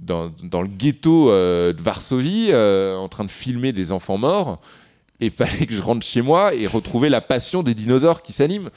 dans, 0.00 0.32
dans 0.42 0.60
le 0.60 0.68
ghetto 0.68 1.30
de 1.30 1.80
Varsovie 1.80 2.52
en 2.54 3.08
train 3.08 3.24
de 3.24 3.30
filmer 3.30 3.72
des 3.72 3.92
enfants 3.92 4.18
morts. 4.18 4.60
Et 5.20 5.26
il 5.26 5.30
fallait 5.30 5.66
que 5.66 5.72
je 5.72 5.80
rentre 5.80 6.04
chez 6.04 6.22
moi 6.22 6.54
et 6.54 6.66
retrouver 6.66 7.08
la 7.08 7.20
passion 7.20 7.62
des 7.62 7.74
dinosaures 7.74 8.20
qui 8.22 8.32
s'animent. 8.32 8.70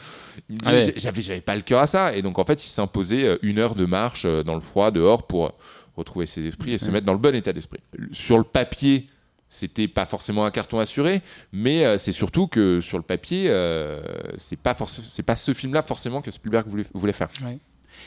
Ah 0.65 0.71
ouais. 0.71 0.93
j'avais, 0.97 1.21
j'avais 1.21 1.41
pas 1.41 1.55
le 1.55 1.61
cœur 1.63 1.79
à 1.81 1.87
ça. 1.87 2.15
Et 2.15 2.21
donc, 2.21 2.37
en 2.37 2.45
fait, 2.45 2.63
il 2.63 2.69
s'imposait 2.69 3.23
euh, 3.25 3.37
une 3.41 3.57
heure 3.57 3.73
de 3.75 3.85
marche 3.85 4.23
euh, 4.25 4.43
dans 4.43 4.53
le 4.55 4.61
froid, 4.61 4.91
dehors, 4.91 5.25
pour 5.25 5.53
retrouver 5.95 6.27
ses 6.27 6.45
esprits 6.45 6.73
et 6.73 6.77
se 6.77 6.91
mettre 6.91 7.07
dans 7.07 7.13
le 7.13 7.19
bon 7.19 7.33
état 7.33 7.53
d'esprit. 7.53 7.79
Sur 8.11 8.37
le 8.37 8.43
papier, 8.43 9.07
c'était 9.49 9.87
pas 9.87 10.05
forcément 10.05 10.45
un 10.45 10.51
carton 10.51 10.77
assuré, 10.77 11.21
mais 11.51 11.83
euh, 11.85 11.97
c'est 11.97 12.11
surtout 12.11 12.45
que 12.47 12.81
sur 12.81 12.97
le 12.99 13.03
papier, 13.03 13.47
euh, 13.49 13.99
c'est 14.37 14.59
pas 14.59 14.73
forc- 14.73 15.01
c'est 15.09 15.23
pas 15.23 15.35
ce 15.35 15.53
film-là 15.55 15.81
forcément 15.81 16.21
que 16.21 16.29
Spielberg 16.29 16.67
voulait, 16.67 16.85
voulait 16.93 17.13
faire. 17.13 17.29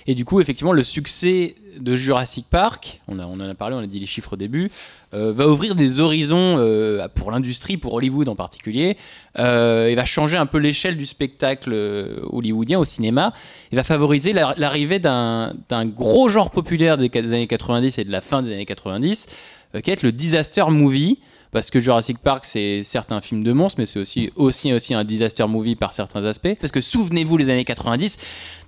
Et 0.06 0.14
du 0.14 0.24
coup, 0.24 0.40
effectivement, 0.40 0.72
le 0.72 0.82
succès 0.82 1.54
de 1.78 1.94
Jurassic 1.96 2.46
Park, 2.48 3.00
on, 3.08 3.18
en 3.18 3.38
a 3.40 3.54
parlé, 3.54 3.76
on 3.76 3.80
a 3.80 3.86
dit 3.86 4.00
les 4.00 4.06
chiffres 4.06 4.32
au 4.32 4.36
début, 4.36 4.70
euh, 5.14 5.32
va 5.32 5.48
ouvrir 5.48 5.74
des 5.74 6.00
horizons 6.00 6.56
euh, 6.58 7.06
pour 7.14 7.30
l'industrie, 7.30 7.76
pour 7.76 7.94
Hollywood 7.94 8.28
en 8.28 8.34
particulier, 8.34 8.96
euh, 9.38 9.88
et 9.88 9.94
va 9.94 10.04
changer 10.04 10.36
un 10.36 10.46
peu 10.46 10.58
l'échelle 10.58 10.96
du 10.96 11.06
spectacle 11.06 11.70
euh, 11.72 12.20
hollywoodien 12.30 12.78
au 12.78 12.84
cinéma, 12.84 13.32
et 13.72 13.76
va 13.76 13.84
favoriser 13.84 14.32
la- 14.32 14.54
l'arrivée 14.56 14.98
d'un 14.98 15.52
gros 15.86 16.28
genre 16.28 16.50
populaire 16.50 16.96
des, 16.96 17.10
années 17.16 17.46
90 17.46 17.98
et 17.98 18.04
de 18.04 18.10
la 18.12 18.20
fin 18.20 18.42
des 18.42 18.52
années 18.52 18.66
90, 18.66 19.26
euh, 19.74 19.80
qui 19.80 19.90
est 19.90 20.02
le 20.02 20.12
disaster 20.12 20.64
movie. 20.70 21.18
Parce 21.52 21.70
que 21.70 21.80
Jurassic 21.80 22.18
Park, 22.18 22.44
c'est 22.44 22.82
certes 22.84 23.10
un 23.10 23.20
film 23.20 23.42
de 23.42 23.52
monstres, 23.52 23.80
mais 23.80 23.86
c'est 23.86 23.98
aussi, 23.98 24.30
aussi, 24.36 24.72
aussi 24.72 24.94
un 24.94 25.02
disaster 25.02 25.46
movie 25.48 25.74
par 25.74 25.92
certains 25.92 26.24
aspects. 26.24 26.54
Parce 26.60 26.70
que 26.72 26.80
souvenez-vous, 26.80 27.36
les 27.36 27.50
années 27.50 27.64
90, 27.64 28.18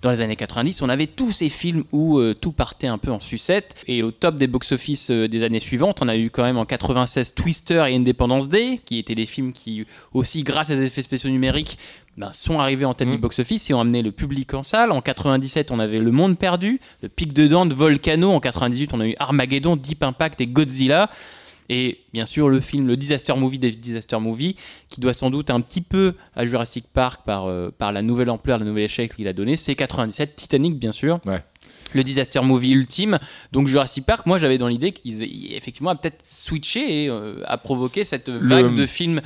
dans 0.03 0.11
les 0.11 0.21
années 0.21 0.35
90, 0.35 0.83
on 0.83 0.89
avait 0.89 1.07
tous 1.07 1.31
ces 1.31 1.49
films 1.49 1.85
où 1.93 2.19
euh, 2.19 2.35
tout 2.35 2.51
partait 2.51 2.89
un 2.89 2.99
peu 2.99 3.13
en 3.13 3.21
sucette. 3.21 3.77
Et 3.87 4.03
au 4.03 4.11
top 4.11 4.37
des 4.37 4.49
box-office 4.49 5.11
euh, 5.11 5.29
des 5.29 5.45
années 5.45 5.61
suivantes, 5.61 6.01
on 6.03 6.09
a 6.09 6.17
eu 6.17 6.29
quand 6.31 6.43
même 6.43 6.59
en 6.59 6.65
96 6.65 7.35
Twister 7.35 7.85
et 7.89 7.95
Independence 7.95 8.49
Day, 8.49 8.81
qui 8.85 8.99
étaient 8.99 9.15
des 9.15 9.27
films 9.27 9.53
qui, 9.53 9.87
aussi 10.13 10.43
grâce 10.43 10.71
à 10.71 10.75
des 10.75 10.87
effets 10.87 11.03
spéciaux 11.03 11.31
numériques, 11.31 11.79
ben, 12.17 12.33
sont 12.33 12.59
arrivés 12.59 12.85
en 12.85 12.95
tête 12.95 13.09
du 13.09 13.17
box-office 13.17 13.71
et 13.71 13.75
ont 13.75 13.81
amené 13.81 14.03
le 14.03 14.11
public 14.11 14.53
en 14.55 14.63
salle. 14.63 14.91
En 14.91 15.01
97, 15.01 15.71
on 15.71 15.79
avait 15.79 15.99
Le 15.99 16.11
Monde 16.11 16.37
Perdu, 16.37 16.81
Le 17.01 17.09
Pic 17.09 17.33
de 17.33 17.47
Dante, 17.47 17.73
Volcano. 17.73 18.33
En 18.33 18.41
98, 18.41 18.91
on 18.93 19.01
a 19.01 19.07
eu 19.07 19.15
Armageddon, 19.19 19.77
Deep 19.77 20.03
Impact 20.03 20.41
et 20.41 20.47
Godzilla. 20.47 21.09
Et 21.75 22.01
bien 22.13 22.27
sûr, 22.27 22.51
le 22.51 22.61
film, 22.61 22.87
le 22.87 22.99
disaster 22.99 23.33
movie 23.35 23.59
des 23.59 23.71
disaster 23.71 24.19
movie, 24.21 24.57
qui 24.91 25.01
doit 25.01 25.15
sans 25.15 25.31
doute 25.31 25.49
un 25.49 25.63
petit 25.63 25.81
peu 25.81 26.13
à 26.37 26.45
Jurassic 26.45 26.85
Park 26.93 27.23
par, 27.25 27.47
euh, 27.47 27.71
par 27.77 27.93
la 27.93 28.03
nouvelle 28.03 28.29
ampleur, 28.29 28.59
la 28.59 28.67
nouvelle 28.67 28.85
échelle 28.85 29.09
qu'il 29.09 29.27
a 29.27 29.33
donnée. 29.33 29.57
C'est 29.57 29.75
97, 29.75 30.37
Titanic, 30.37 30.79
bien 30.79 30.93
sûr. 30.93 31.19
Ouais. 31.25 31.43
Le 31.95 32.03
disaster 32.03 32.41
movie 32.43 32.73
ultime. 32.73 33.19
Donc 33.53 33.69
Jurassic 33.69 34.05
Park, 34.05 34.27
moi 34.27 34.37
j'avais 34.37 34.59
dans 34.59 34.69
l'idée 34.69 34.93
qu'il 34.93 35.23
il- 35.23 35.55
effectivement 35.55 35.91
a 35.91 35.95
peut-être 35.95 36.23
switché 36.27 37.05
et 37.05 37.09
euh, 37.09 37.41
a 37.47 37.57
provoqué 37.57 38.05
cette 38.05 38.29
vague 38.29 38.75
de 38.75 38.85
films 38.87 39.23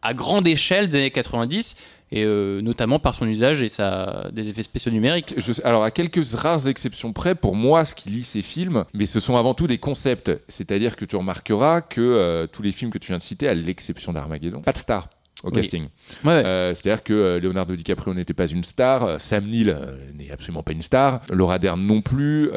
à 0.00 0.14
grande 0.14 0.46
échelle 0.48 0.88
des 0.88 0.96
années 0.98 1.10
90 1.10 1.76
et 2.12 2.24
euh, 2.24 2.60
notamment 2.60 2.98
par 2.98 3.14
son 3.14 3.26
usage 3.26 3.62
et 3.62 3.68
sa, 3.68 4.28
des 4.32 4.48
effets 4.48 4.62
spéciaux 4.62 4.90
numériques. 4.92 5.34
Je 5.36 5.52
alors, 5.64 5.84
à 5.84 5.90
quelques 5.90 6.24
rares 6.34 6.66
exceptions 6.68 7.12
près, 7.12 7.34
pour 7.34 7.54
moi, 7.54 7.84
ce 7.84 7.94
qui 7.94 8.08
lit 8.08 8.24
ces 8.24 8.42
films, 8.42 8.84
mais 8.94 9.06
ce 9.06 9.20
sont 9.20 9.36
avant 9.36 9.54
tout 9.54 9.66
des 9.66 9.78
concepts. 9.78 10.30
C'est-à-dire 10.48 10.96
que 10.96 11.04
tu 11.04 11.16
remarqueras 11.16 11.80
que 11.82 12.00
euh, 12.00 12.46
tous 12.46 12.62
les 12.62 12.72
films 12.72 12.90
que 12.90 12.98
tu 12.98 13.08
viens 13.08 13.18
de 13.18 13.22
citer, 13.22 13.48
à 13.48 13.54
l'exception 13.54 14.12
d'Armageddon, 14.12 14.62
pas 14.62 14.72
de 14.72 14.78
star 14.78 15.08
au 15.42 15.48
Oui. 15.48 15.54
casting. 15.54 15.84
Ouais, 16.24 16.32
ouais. 16.32 16.42
Euh, 16.44 16.74
C'est-à-dire 16.74 17.02
que 17.02 17.12
euh, 17.14 17.40
Leonardo 17.40 17.74
DiCaprio 17.74 18.12
n'était 18.12 18.34
pas 18.34 18.46
une 18.46 18.62
star, 18.64 19.04
euh, 19.04 19.18
Sam 19.18 19.46
Neill 19.46 19.74
n'est 20.18 20.30
absolument 20.30 20.62
pas 20.62 20.72
une 20.72 20.82
star, 20.82 21.22
Laura 21.32 21.58
Dern 21.58 21.80
non 21.80 22.02
plus, 22.02 22.50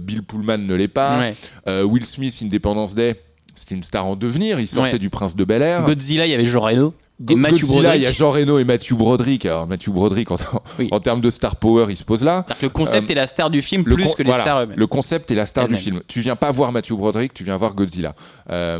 Bill 0.00 0.22
Pullman 0.22 0.58
ne 0.58 0.74
l'est 0.74 0.88
pas, 0.88 1.18
Ouais. 1.66 1.82
Will 1.84 2.04
Smith, 2.04 2.36
Independence 2.42 2.94
Day, 2.94 3.20
c'était 3.56 3.74
une 3.74 3.82
star 3.82 4.06
en 4.06 4.16
devenir, 4.16 4.60
il 4.60 4.68
sortait 4.68 4.92
Ouais. 4.94 4.98
du 4.98 5.10
Prince 5.10 5.34
de 5.34 5.44
Bel 5.44 5.62
Air. 5.62 5.82
Godzilla, 5.84 6.26
il 6.26 6.30
y 6.30 6.34
avait 6.34 6.44
Jean 6.46 6.60
Reno. 6.60 6.94
Go- 7.18 7.32
et 7.32 7.36
Matthew 7.36 7.60
Godzilla, 7.60 7.72
Broderick. 7.72 8.00
il 8.00 8.02
y 8.04 8.06
a 8.06 8.12
Jean 8.12 8.30
Reno 8.30 8.58
et 8.58 8.64
Matthew 8.64 8.92
Broderick. 8.94 9.46
Alors 9.46 9.66
Matthew 9.66 9.88
Broderick, 9.90 10.30
en, 10.30 10.36
Oui. 10.78 10.88
en 10.90 11.00
termes 11.00 11.22
de 11.22 11.30
star 11.30 11.56
power, 11.56 11.86
il 11.88 11.96
se 11.96 12.04
pose 12.04 12.22
là. 12.22 12.44
Que 12.60 12.66
le 12.66 12.68
concept 12.68 13.08
Euh, 13.08 13.12
est 13.12 13.16
la 13.16 13.26
star 13.26 13.48
du 13.50 13.62
film 13.62 13.84
plus 13.84 14.14
que 14.14 14.22
les 14.22 14.28
voilà, 14.28 14.44
stars 14.44 14.62
eux-mêmes. 14.64 14.78
Le 14.78 14.86
concept 14.86 15.30
est 15.30 15.34
la 15.34 15.46
star 15.46 15.66
du 15.66 15.76
film. 15.76 16.02
Tu 16.08 16.20
viens 16.20 16.36
pas 16.36 16.50
voir 16.50 16.72
Matthew 16.72 16.92
Broderick, 16.94 17.32
tu 17.32 17.42
viens 17.42 17.56
voir 17.56 17.74
Godzilla. 17.74 18.14
Euh, 18.50 18.78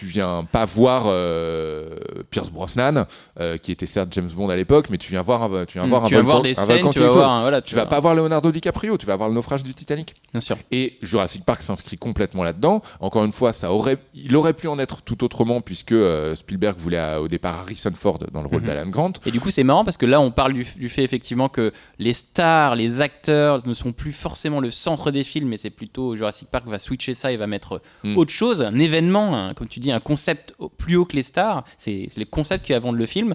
tu 0.00 0.06
viens 0.06 0.46
pas 0.50 0.64
voir 0.64 1.04
euh, 1.08 1.90
Pierce 2.30 2.50
Brosnan, 2.50 3.04
euh, 3.38 3.58
qui 3.58 3.70
était 3.70 3.84
certes 3.86 4.08
James 4.12 4.30
Bond 4.34 4.48
à 4.48 4.56
l'époque, 4.56 4.86
mais 4.88 4.96
tu 4.96 5.10
viens 5.10 5.20
voir 5.20 5.48
tu 5.66 5.74
viens 5.78 5.84
Mm, 5.86 5.88
voir 5.90 6.04
un 6.04 6.08
tu 6.08 6.14
vas 6.14 6.22
voir 6.22 6.40
des 6.42 6.58
un 6.58 6.64
scènes, 6.66 6.90
tu 6.90 6.98
vas 7.00 7.08
voir 7.08 7.30
un- 7.30 7.40
voilà, 7.42 7.60
Tu 7.60 7.74
vas 7.74 7.84
pas 7.86 8.00
voir 8.00 8.14
Leonardo 8.14 8.50
DiCaprio, 8.50 8.96
tu 8.96 9.04
vas 9.04 9.16
voir 9.16 9.28
le 9.28 9.34
naufrage 9.34 9.62
du 9.62 9.74
Titanic. 9.74 10.14
bien 10.32 10.40
sûr. 10.40 10.56
Et 10.70 10.96
Jurassic 11.02 11.44
Park 11.44 11.60
s'inscrit 11.60 11.98
complètement 11.98 12.44
là-dedans. 12.44 12.80
Encore 13.00 13.24
une 13.24 13.32
fois, 13.32 13.52
ça 13.52 13.72
aurait, 13.72 13.98
il 14.14 14.34
aurait 14.36 14.54
pu 14.54 14.68
en 14.68 14.78
être 14.78 15.02
tout 15.02 15.22
autrement 15.22 15.60
puisque 15.60 15.92
euh, 15.92 16.34
Spielberg 16.34 16.78
voulait 16.78 17.16
au 17.16 17.28
départ 17.28 17.56
Harrison 17.60 17.92
Ford 17.94 18.18
dans 18.32 18.40
le 18.42 18.48
rôle 18.48 18.62
Mhm. 18.62 18.66
d'Alan 18.66 18.86
Grant. 18.88 19.12
Et 19.26 19.30
du 19.30 19.40
coup, 19.40 19.50
c'est 19.50 19.64
marrant 19.64 19.84
parce 19.84 19.98
que 19.98 20.06
là, 20.06 20.20
on 20.20 20.30
parle 20.30 20.54
du, 20.54 20.66
du 20.76 20.88
fait 20.88 21.04
effectivement 21.04 21.48
que 21.50 21.72
les 21.98 22.14
stars, 22.14 22.74
les 22.74 23.02
acteurs 23.02 23.66
ne 23.66 23.74
sont 23.74 23.92
plus 23.92 24.12
forcément 24.12 24.60
le 24.60 24.70
centre 24.70 25.10
des 25.10 25.24
films, 25.24 25.48
mais 25.48 25.58
c'est 25.58 25.68
plutôt 25.70 26.16
Jurassic 26.16 26.48
Park 26.48 26.66
va 26.66 26.78
switcher 26.78 27.12
ça 27.14 27.32
et 27.32 27.36
va 27.36 27.46
mettre 27.46 27.82
Mm. 28.04 28.16
autre 28.16 28.30
chose, 28.30 28.62
un 28.62 28.78
événement, 28.78 29.36
un- 29.36 29.54
comme 29.54 29.68
tu 29.68 29.80
dis, 29.80 29.89
un 29.92 30.00
concept 30.00 30.54
plus 30.78 30.96
haut 30.96 31.04
que 31.04 31.16
les 31.16 31.22
stars. 31.22 31.64
C'est 31.78 32.08
les 32.16 32.26
concepts 32.26 32.64
qui 32.64 32.72
va 32.72 32.78
vendre 32.78 32.98
le 32.98 33.06
film. 33.06 33.34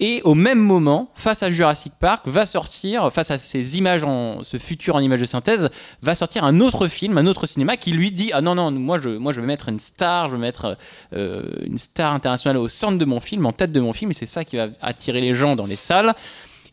Et 0.00 0.20
au 0.24 0.34
même 0.34 0.58
moment, 0.58 1.10
face 1.14 1.44
à 1.44 1.50
Jurassic 1.50 1.92
Park, 1.98 2.26
va 2.26 2.44
sortir, 2.44 3.12
face 3.12 3.30
à 3.30 3.38
ces 3.38 3.78
images, 3.78 4.02
en, 4.02 4.42
ce 4.42 4.56
futur 4.56 4.96
en 4.96 5.00
images 5.00 5.20
de 5.20 5.26
synthèse, 5.26 5.70
va 6.00 6.16
sortir 6.16 6.42
un 6.42 6.60
autre 6.60 6.88
film, 6.88 7.18
un 7.18 7.26
autre 7.26 7.46
cinéma 7.46 7.76
qui 7.76 7.92
lui 7.92 8.10
dit 8.10 8.30
Ah 8.32 8.40
non, 8.40 8.56
non, 8.56 8.72
moi 8.72 8.98
je, 8.98 9.10
moi 9.10 9.32
je 9.32 9.40
veux 9.40 9.46
mettre 9.46 9.68
une 9.68 9.78
star, 9.78 10.28
je 10.28 10.34
veux 10.34 10.40
mettre 10.40 10.76
euh, 11.12 11.44
une 11.64 11.78
star 11.78 12.14
internationale 12.14 12.56
au 12.56 12.66
centre 12.66 12.98
de 12.98 13.04
mon 13.04 13.20
film, 13.20 13.46
en 13.46 13.52
tête 13.52 13.70
de 13.70 13.80
mon 13.80 13.92
film, 13.92 14.10
et 14.10 14.14
c'est 14.14 14.26
ça 14.26 14.44
qui 14.44 14.56
va 14.56 14.68
attirer 14.80 15.20
les 15.20 15.34
gens 15.34 15.54
dans 15.54 15.66
les 15.66 15.76
salles. 15.76 16.14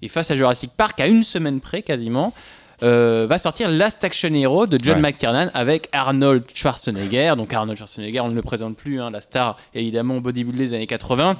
Et 0.01 0.07
face 0.07 0.31
à 0.31 0.35
Jurassic 0.35 0.71
Park, 0.75 0.99
à 0.99 1.07
une 1.07 1.23
semaine 1.23 1.59
près 1.59 1.83
quasiment, 1.83 2.33
euh, 2.83 3.25
va 3.29 3.37
sortir 3.37 3.69
Last 3.69 4.03
Action 4.03 4.33
Hero 4.33 4.67
de 4.67 4.77
John 4.81 4.95
Ouais. 4.95 5.01
McTiernan 5.01 5.49
avec 5.53 5.89
Arnold 5.91 6.43
Schwarzenegger. 6.53 7.33
Donc 7.37 7.53
Arnold 7.53 7.77
Schwarzenegger, 7.77 8.21
on 8.21 8.29
ne 8.29 8.35
le 8.35 8.41
présente 8.41 8.77
plus, 8.77 9.01
hein, 9.01 9.11
la 9.11 9.21
star 9.21 9.57
évidemment 9.73 10.19
bodybuildée 10.19 10.67
des 10.67 10.73
années 10.75 10.87
80. 10.87 11.35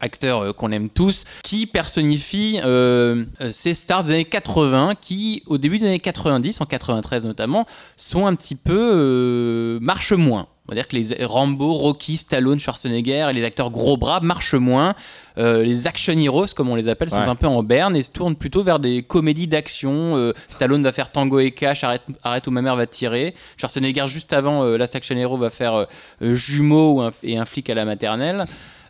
Acteur 0.00 0.40
euh, 0.42 0.52
qu'on 0.52 0.72
aime 0.72 0.90
tous, 0.90 1.24
qui 1.42 1.66
personnifie 1.66 2.60
euh, 2.64 3.24
euh, 3.40 3.50
ces 3.52 3.72
stars 3.74 4.04
des 4.04 4.12
années 4.12 4.24
80 4.24 4.94
qui, 5.00 5.42
au 5.46 5.56
début 5.58 5.78
des 5.78 5.86
années 5.86 5.98
90, 6.00 6.60
en 6.60 6.66
93 6.66 7.24
notamment, 7.24 7.66
sont 7.96 8.26
un 8.26 8.34
petit 8.34 8.56
peu 8.56 8.76
euh, 8.94 9.78
marchent 9.80 10.12
moins. 10.12 10.48
On 10.68 10.72
va 10.72 10.74
dire 10.74 10.88
que 10.88 10.96
les 10.96 11.24
Rambo, 11.24 11.72
Rocky, 11.74 12.16
Stallone, 12.16 12.58
Schwarzenegger 12.58 13.28
et 13.30 13.32
les 13.32 13.44
acteurs 13.44 13.70
gros 13.70 13.96
bras 13.96 14.18
marchent 14.20 14.54
moins. 14.54 14.96
Les 15.36 15.86
action 15.86 16.14
heroes, 16.18 16.46
comme 16.56 16.68
on 16.70 16.74
les 16.74 16.88
appelle, 16.88 17.08
sont 17.08 17.18
Ouais. 17.18 17.22
un 17.28 17.36
peu 17.36 17.46
en 17.46 17.62
berne 17.62 17.94
et 17.94 18.02
se 18.02 18.10
tournent 18.10 18.34
plutôt 18.34 18.64
vers 18.64 18.80
des 18.80 19.04
comédies 19.04 19.46
d'action. 19.46 20.32
Stallone 20.48 20.82
va 20.82 20.90
faire 20.90 21.12
Tango 21.12 21.38
et 21.38 21.52
Cash, 21.52 21.84
Arrête, 21.84 22.02
arrête 22.24 22.48
où 22.48 22.50
ma 22.50 22.62
mère 22.62 22.74
va 22.74 22.86
tirer. 22.88 23.34
Schwarzenegger, 23.58 24.08
juste 24.08 24.32
avant, 24.32 24.64
Last 24.64 24.96
Action 24.96 25.16
Hero 25.16 25.36
va 25.36 25.50
faire 25.50 25.86
Jumeaux 26.20 27.10
et 27.22 27.38
un 27.38 27.44
flic 27.44 27.70
à 27.70 27.74
la 27.74 27.84
maternelle. 27.84 28.44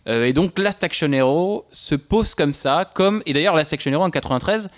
Euh, 0.09 0.25
et 0.25 0.33
donc 0.33 0.59
Last 0.59 0.85
Action 0.85 1.13
Hero 1.13 1.67
se 1.73 1.95
pose 1.95 2.35
comme 2.35 2.55
ça, 2.55 2.89
comme 2.95 3.23
et 3.27 3.33
d'ailleurs 3.33 3.57
Last 3.57 3.73
Action 3.73 3.91
Hero 3.91 4.05
en 4.05 4.11
93, 4.11 4.69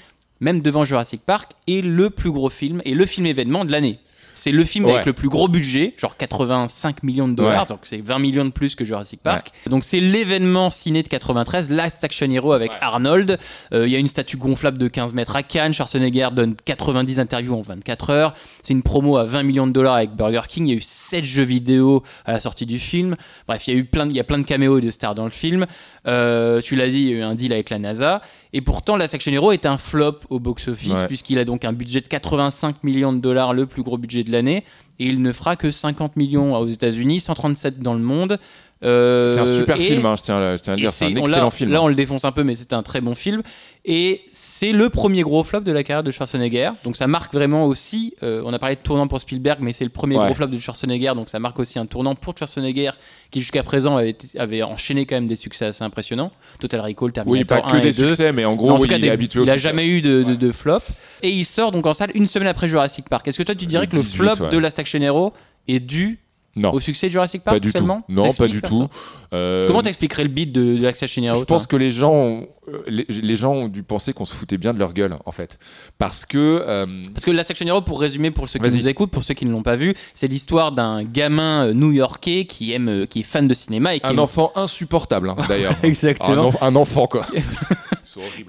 même 0.40 0.60
devant 0.60 0.84
Jurassic 0.84 1.22
Park, 1.24 1.52
est 1.66 1.82
le 1.82 2.10
plus 2.10 2.30
gros 2.30 2.50
film 2.50 2.80
et 2.84 2.94
le 2.94 3.06
film 3.06 3.26
événement 3.26 3.64
de 3.64 3.72
l'année. 3.72 3.98
C'est 4.38 4.51
le 4.53 4.64
film 4.64 4.85
Ouais. 4.85 4.92
avec 4.94 5.07
le 5.07 5.12
plus 5.12 5.29
gros 5.29 5.48
budget, 5.48 5.94
genre 5.98 6.16
85 6.16 7.03
millions 7.03 7.29
de 7.29 7.35
dollars, 7.35 7.62
Ouais. 7.62 7.68
donc 7.68 7.81
c'est 7.83 8.01
20 8.01 8.18
millions 8.18 8.44
de 8.44 8.51
plus 8.51 8.74
que 8.74 8.85
Jurassic 8.85 9.20
Park. 9.22 9.53
Donc 9.68 9.85
c'est 9.85 10.01
l'événement 10.01 10.70
ciné 10.70 11.03
de 11.03 11.09
93, 11.09 11.70
Last 11.70 12.03
Action 12.05 12.31
Hero 12.31 12.53
avec. 12.53 12.72
Arnold. 12.81 13.38
Euh, 13.72 13.87
Il 13.87 13.92
y 13.92 13.96
a 13.96 13.98
une 13.98 14.09
statue 14.09 14.37
gonflable 14.37 14.79
de 14.79 14.88
15 14.88 15.12
mètres 15.12 15.35
à 15.37 15.42
Cannes. 15.42 15.72
Schwarzenegger 15.74 16.29
donne 16.33 16.55
90 16.64 17.18
interviews 17.20 17.55
en 17.57 17.62
24 17.62 18.11
heures. 18.11 18.35
C'est 18.62 18.72
une 18.74 18.83
promo 18.83 19.16
à 19.16 19.24
20 19.24 19.42
millions 19.42 19.66
de 19.66 19.72
dollars 19.72 19.94
avec 19.96 20.11
Burger 20.11 20.42
King. 20.48 20.66
Il 20.66 20.70
y 20.70 20.72
a 20.74 20.77
eu 20.77 20.81
7 20.81 21.24
jeux 21.24 21.42
vidéo 21.42 22.03
à 22.24 22.33
la 22.33 22.40
sortie 22.40 22.66
du 22.66 22.79
film. 22.79 23.16
Bref, 23.46 23.66
il 23.66 23.74
y 23.74 23.77
a 23.77 23.81
eu 23.81 23.85
plein 23.85 24.07
de, 24.07 24.11
il 24.12 24.16
y 24.16 24.20
a 24.20 24.24
plein 24.24 24.38
de 24.38 24.44
caméos 24.44 24.79
et 24.79 24.81
de 24.81 24.90
stars 24.90 25.14
dans 25.14 25.24
le 25.24 25.31
film. 25.31 25.66
Euh, 26.07 26.61
tu 26.61 26.77
l'as 26.77 26.88
dit, 26.88 27.01
il 27.03 27.09
y 27.09 27.14
a 27.14 27.16
eu 27.18 27.22
un 27.22 27.35
deal 27.35 27.53
avec 27.53 27.70
la 27.70 27.79
NASA. 27.79 28.22
Et 28.52 28.61
pourtant, 28.61 28.96
Last 28.96 29.14
Action 29.14 29.32
Hero 29.32 29.52
est 29.52 29.66
un 29.66 29.76
flop 29.78 30.20
au 30.30 30.40
box-office 30.40 30.88
Ouais. 30.92 31.06
puisqu'il 31.06 31.38
a 31.38 31.44
donc 31.44 31.64
un 31.64 31.72
budget 31.72 32.00
de 32.00 32.08
85 32.08 32.82
millions 32.82 33.12
de 33.12 33.18
dollars, 33.18 33.52
le 33.52 33.66
plus 33.66 33.82
gros 33.82 33.98
budget 33.98 34.24
de 34.24 34.32
l'année. 34.32 34.64
Et 34.98 35.06
il 35.06 35.20
ne 35.22 35.32
fera 35.32 35.54
que 35.56 35.70
50 35.70 36.16
millions 36.16 36.56
aux 36.56 36.66
États-Unis, 36.68 37.20
137 37.20 37.78
dans 37.80 37.94
le 37.94 38.00
monde. 38.00 38.38
Euh, 38.84 39.34
C'est 39.34 39.40
un 39.40 39.56
super 39.58 39.76
et- 39.76 39.84
film, 39.84 40.06
hein, 40.06 40.14
je, 40.16 40.22
tiens, 40.22 40.38
à- 40.38 40.56
je 40.56 40.62
tiens 40.62 40.72
à 40.74 40.76
le 40.76 40.82
dire, 40.82 40.90
c'est 40.92 41.04
un 41.06 41.16
on- 41.16 41.26
excellent 41.26 41.50
film. 41.50 41.72
Là, 41.72 41.82
on 41.82 41.88
le 41.88 41.94
défonce 41.96 42.24
un 42.24 42.30
peu, 42.32 42.44
mais 42.44 42.54
c'est 42.54 42.72
un 42.72 42.82
très 42.82 43.00
bon 43.00 43.14
film. 43.14 43.42
Et 43.84 44.22
c'est 44.58 44.72
le 44.72 44.88
premier 44.88 45.22
gros 45.22 45.44
flop 45.44 45.60
de 45.60 45.70
la 45.70 45.84
carrière 45.84 46.02
de 46.02 46.10
Schwarzenegger. 46.10 46.70
Donc 46.82 46.96
ça 46.96 47.06
marque 47.06 47.32
vraiment 47.32 47.64
aussi. 47.66 48.14
euh, 48.24 48.42
on 48.44 48.52
a 48.52 48.58
parlé 48.58 48.74
de 48.74 48.80
tournant 48.80 49.06
pour 49.06 49.20
Spielberg, 49.20 49.58
mais 49.60 49.72
c'est 49.72 49.84
le 49.84 49.90
premier 49.90 50.16
Ouais. 50.16 50.24
gros 50.24 50.34
flop 50.34 50.48
de 50.48 50.58
Schwarzenegger. 50.58 51.12
Donc 51.14 51.28
ça 51.28 51.38
marque 51.38 51.58
aussi 51.60 51.78
un 51.78 51.86
tournant 51.86 52.14
pour 52.16 52.34
Schwarzenegger, 52.36 52.90
qui 53.30 53.40
jusqu'à 53.40 53.62
présent 53.62 53.96
avait, 54.36 54.62
enchaîné 54.64 55.06
quand 55.06 55.14
même 55.14 55.26
des 55.26 55.36
succès 55.36 55.66
assez 55.66 55.84
impressionnants. 55.84 56.32
Total 56.58 56.80
Recall, 56.80 57.12
Terminator 57.12 57.30
oui, 57.30 57.44
pas 57.44 57.60
que 57.70 57.76
1 57.76 57.80
des 57.80 57.88
et 58.00 58.02
2. 58.02 58.08
succès, 58.10 58.32
mais 58.32 58.44
en 58.44 58.52
En 58.52 58.56
gros, 58.56 58.74
tout 58.76 58.82
oui, 58.82 58.88
cas, 58.88 58.96
il 58.96 59.02
des- 59.02 59.06
est 59.08 59.10
habitué 59.10 59.38
au 59.40 59.44
il 59.44 59.50
a 59.50 59.52
succès. 59.52 59.68
jamais 59.68 59.86
eu 59.86 60.00
de, 60.00 60.22
de- 60.24 60.30
Ouais. 60.30 60.36
de 60.36 60.50
flop. 60.52 60.80
Et 61.22 61.30
il 61.30 61.44
sort 61.44 61.70
donc 61.70 61.86
en 61.86 61.92
salle 61.92 62.10
une 62.14 62.26
semaine 62.26 62.48
après 62.48 62.68
Jurassic 62.68 63.08
Park. 63.08 63.28
Est-ce 63.28 63.38
que 63.38 63.42
toi 63.44 63.54
tu 63.54 63.66
dirais 63.66 63.86
que 63.86 63.94
le 63.96 64.02
18, 64.02 64.16
flop 64.18 64.44
ouais. 64.44 64.50
de 64.50 64.58
Last 64.58 64.78
Action 64.78 65.00
Hero 65.00 65.32
est 65.68 65.80
dû 65.80 66.18
Non, 66.58 66.72
au 66.72 66.80
succès 66.80 67.06
de 67.06 67.12
Jurassic 67.12 67.42
Park 67.42 67.56
pas 67.56 67.60
du 67.60 67.72
tout. 67.72 67.86
Non, 68.08 68.32
pas 68.32 68.48
du 68.48 68.60
tout. 68.62 68.88
Euh, 69.34 69.66
Comment 69.66 69.82
t'expliquerais 69.82 70.22
le 70.24 70.30
beat 70.30 70.52
de, 70.52 70.76
de 70.78 71.24
Hero 71.24 71.38
Je 71.38 71.44
pense 71.44 71.66
que 71.66 71.76
les 71.76 71.90
gens, 71.90 72.12
ont- 72.14 72.48
euh, 72.68 72.82
les, 72.86 73.04
les 73.08 73.36
gens 73.36 73.52
ont 73.52 73.68
dû 73.68 73.82
penser 73.82 74.12
qu'on 74.14 74.24
se 74.24 74.34
foutait 74.34 74.56
bien 74.56 74.72
de 74.72 74.78
leur 74.78 74.94
gueule, 74.94 75.16
en 75.26 75.32
fait, 75.32 75.58
parce 75.98 76.24
que 76.24 76.38
euh, 76.66 76.86
Parce 77.14 77.24
que 77.24 77.38
Action 77.38 77.66
Hero, 77.66 77.82
pour 77.82 78.00
résumer 78.00 78.30
pour 78.30 78.48
ceux 78.48 78.58
qui 78.58 78.70
nous 78.70 78.88
écoutent, 78.88 79.10
pour 79.10 79.22
ceux 79.24 79.34
qui 79.34 79.44
ne 79.44 79.52
l'ont 79.52 79.62
pas 79.62 79.76
vu, 79.76 79.94
c'est 80.14 80.28
l'histoire 80.28 80.72
d'un 80.72 81.04
gamin 81.04 81.66
euh, 81.68 81.72
new-yorkais 81.74 82.46
qui 82.46 82.72
aime, 82.72 83.06
qui 83.06 83.20
est 83.20 83.24
fan 83.24 83.46
de 83.48 83.54
cinéma 83.54 83.94
et 83.94 84.00
qui, 84.00 84.06
un 84.06 84.18
enfant 84.18 84.50
insupportable, 84.54 85.28
hein, 85.30 85.36
d'ailleurs. 85.48 85.76
exactement, 85.82 86.52
un 86.60 86.74
enfant, 86.76 87.06
quoi. 87.06 87.26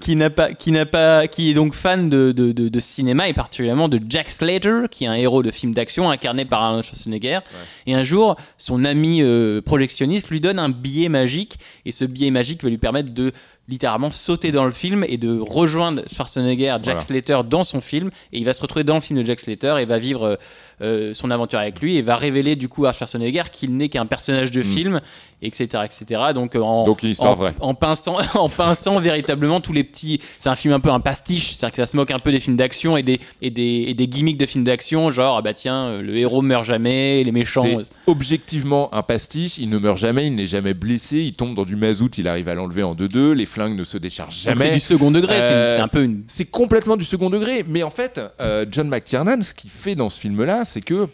Qui 0.00 0.16
n'a 0.16 0.30
pas, 0.30 0.52
qui 0.54 0.72
n'a 0.72 0.86
pas, 0.86 1.26
qui 1.28 1.50
est 1.50 1.54
donc 1.54 1.74
fan 1.74 2.08
de, 2.08 2.32
de, 2.32 2.52
de- 2.52 2.68
de 2.68 2.80
cinéma 2.80 3.28
et 3.28 3.32
particulièrement 3.34 3.88
de 3.88 4.00
Jack 4.08 4.30
Slater, 4.30 4.82
qui 4.90 5.04
est 5.04 5.08
un 5.08 5.14
héros 5.14 5.42
de 5.42 5.50
film 5.50 5.74
d'action 5.74 6.10
incarné 6.10 6.44
par 6.44 6.62
Arnold 6.62 6.84
Schwarzenegger. 6.84 7.40
Et 7.86 7.94
un 7.94 8.02
jour, 8.02 8.36
son 8.56 8.84
ami 8.84 9.20
euh, 9.22 9.60
projectionniste 9.60 10.30
lui 10.30 10.40
donne 10.40 10.58
un 10.58 10.70
billet 10.70 11.08
magique 11.08 11.58
et 11.84 11.92
ce 11.92 12.04
billet 12.04 12.30
magique 12.30 12.62
va 12.62 12.70
lui 12.70 12.78
permettre 12.78 13.12
de 13.12 13.32
littéralement 13.70 14.10
sauter 14.10 14.52
dans 14.52 14.64
le 14.64 14.70
film 14.72 15.04
et 15.08 15.16
de 15.16 15.38
rejoindre 15.38 16.02
Schwarzenegger, 16.12 16.76
Jack 16.82 16.84
Voilà. 16.84 17.00
Slater 17.00 17.38
dans 17.48 17.64
son 17.64 17.80
film 17.80 18.10
et 18.32 18.38
il 18.38 18.44
va 18.44 18.52
se 18.52 18.60
retrouver 18.62 18.84
dans 18.84 18.96
le 18.96 19.00
film 19.00 19.18
de 19.20 19.24
Jack 19.24 19.40
Slater 19.40 19.76
et 19.80 19.84
va 19.84 19.98
vivre 19.98 20.24
euh, 20.24 20.36
euh, 20.82 21.14
son 21.14 21.30
aventure 21.30 21.58
avec 21.58 21.80
lui 21.80 21.96
et 21.96 22.02
va 22.02 22.16
révéler 22.16 22.56
du 22.56 22.68
coup 22.68 22.86
à 22.86 22.92
Schwarzenegger 22.92 23.44
qu'il 23.52 23.76
n'est 23.76 23.88
qu'un 23.88 24.06
personnage 24.06 24.50
de 24.50 24.60
Mm. 24.60 24.64
film 24.64 25.00
etc 25.42 25.84
etc 25.86 26.20
donc 26.34 26.54
euh, 26.54 26.60
en, 26.60 26.84
Donc 26.84 27.02
une 27.02 27.10
histoire 27.10 27.32
en, 27.32 27.34
vraie. 27.34 27.54
en 27.60 27.74
pinçant 27.74 28.16
en 28.34 28.48
pinçant 28.48 28.98
véritablement 28.98 29.60
tous 29.60 29.72
les 29.72 29.84
petits 29.84 30.20
c'est 30.38 30.48
un 30.50 30.56
film 30.56 30.74
un 30.74 30.80
peu 30.80 30.90
un 30.90 31.00
pastiche 31.00 31.52
c'est 31.54 31.64
à 31.64 31.68
dire 31.68 31.76
que 31.76 31.82
ça 31.82 31.86
se 31.86 31.96
moque 31.96 32.10
un 32.10 32.18
peu 32.18 32.30
des 32.32 32.40
films 32.40 32.56
d'action 32.56 32.96
et 32.96 33.02
des, 33.02 33.20
et 33.40 33.50
des 33.50 33.84
et 33.88 33.94
des 33.94 34.06
gimmicks 34.06 34.36
de 34.38 34.46
films 34.46 34.64
d'action 34.64 35.10
genre 35.10 35.36
ah 35.38 35.42
bah 35.42 35.54
tiens 35.54 35.98
le 36.00 36.16
héros 36.16 36.42
meurt 36.42 36.64
jamais 36.64 37.22
les 37.24 37.32
méchants 37.32 37.62
C'est 37.64 37.86
objectivement 38.06 38.92
un 38.94 39.02
pastiche. 39.02 39.58
Il 39.58 39.70
ne 39.70 39.78
meurt 39.78 39.98
jamais, 39.98 40.26
il 40.26 40.34
n'est 40.34 40.46
jamais 40.46 40.74
blessé. 40.74 41.18
Il 41.18 41.32
tombe 41.32 41.54
dans 41.54 41.64
du 41.64 41.76
mazout, 41.76 42.18
il 42.18 42.28
arrive 42.28 42.48
à 42.48 42.54
l'enlever 42.54 42.82
en 42.82 42.94
2-2. 42.94 43.32
Les 43.32 43.46
ne 43.68 43.84
se 43.84 43.98
déchargent 43.98 44.44
Donc 44.44 44.56
c'est 44.56 44.64
jamais. 44.64 44.74
du 44.74 44.80
second 44.80 45.10
degré 45.10 45.34
c'est- 45.36 45.42
Euh, 45.42 45.72
c'est 45.72 45.80
un 45.80 45.88
peu 45.88 46.02
une 46.02 46.24
C'est 46.28 46.44
complètement 46.46 46.96
du 46.96 47.04
second 47.04 47.30
degré. 47.30 47.64
Mais 47.68 47.82
en 47.82 47.90
fait, 47.90 48.20
euh, 48.40 48.64
John 48.70 48.88
McTiernan, 48.88 49.42
ce 49.42 49.52
qu'il 49.54 49.70
fait 49.70 49.94
dans 49.94 50.08
ce 50.10 50.18
film-là, 50.20 50.64
c'est 50.64 50.80
que 50.80 51.08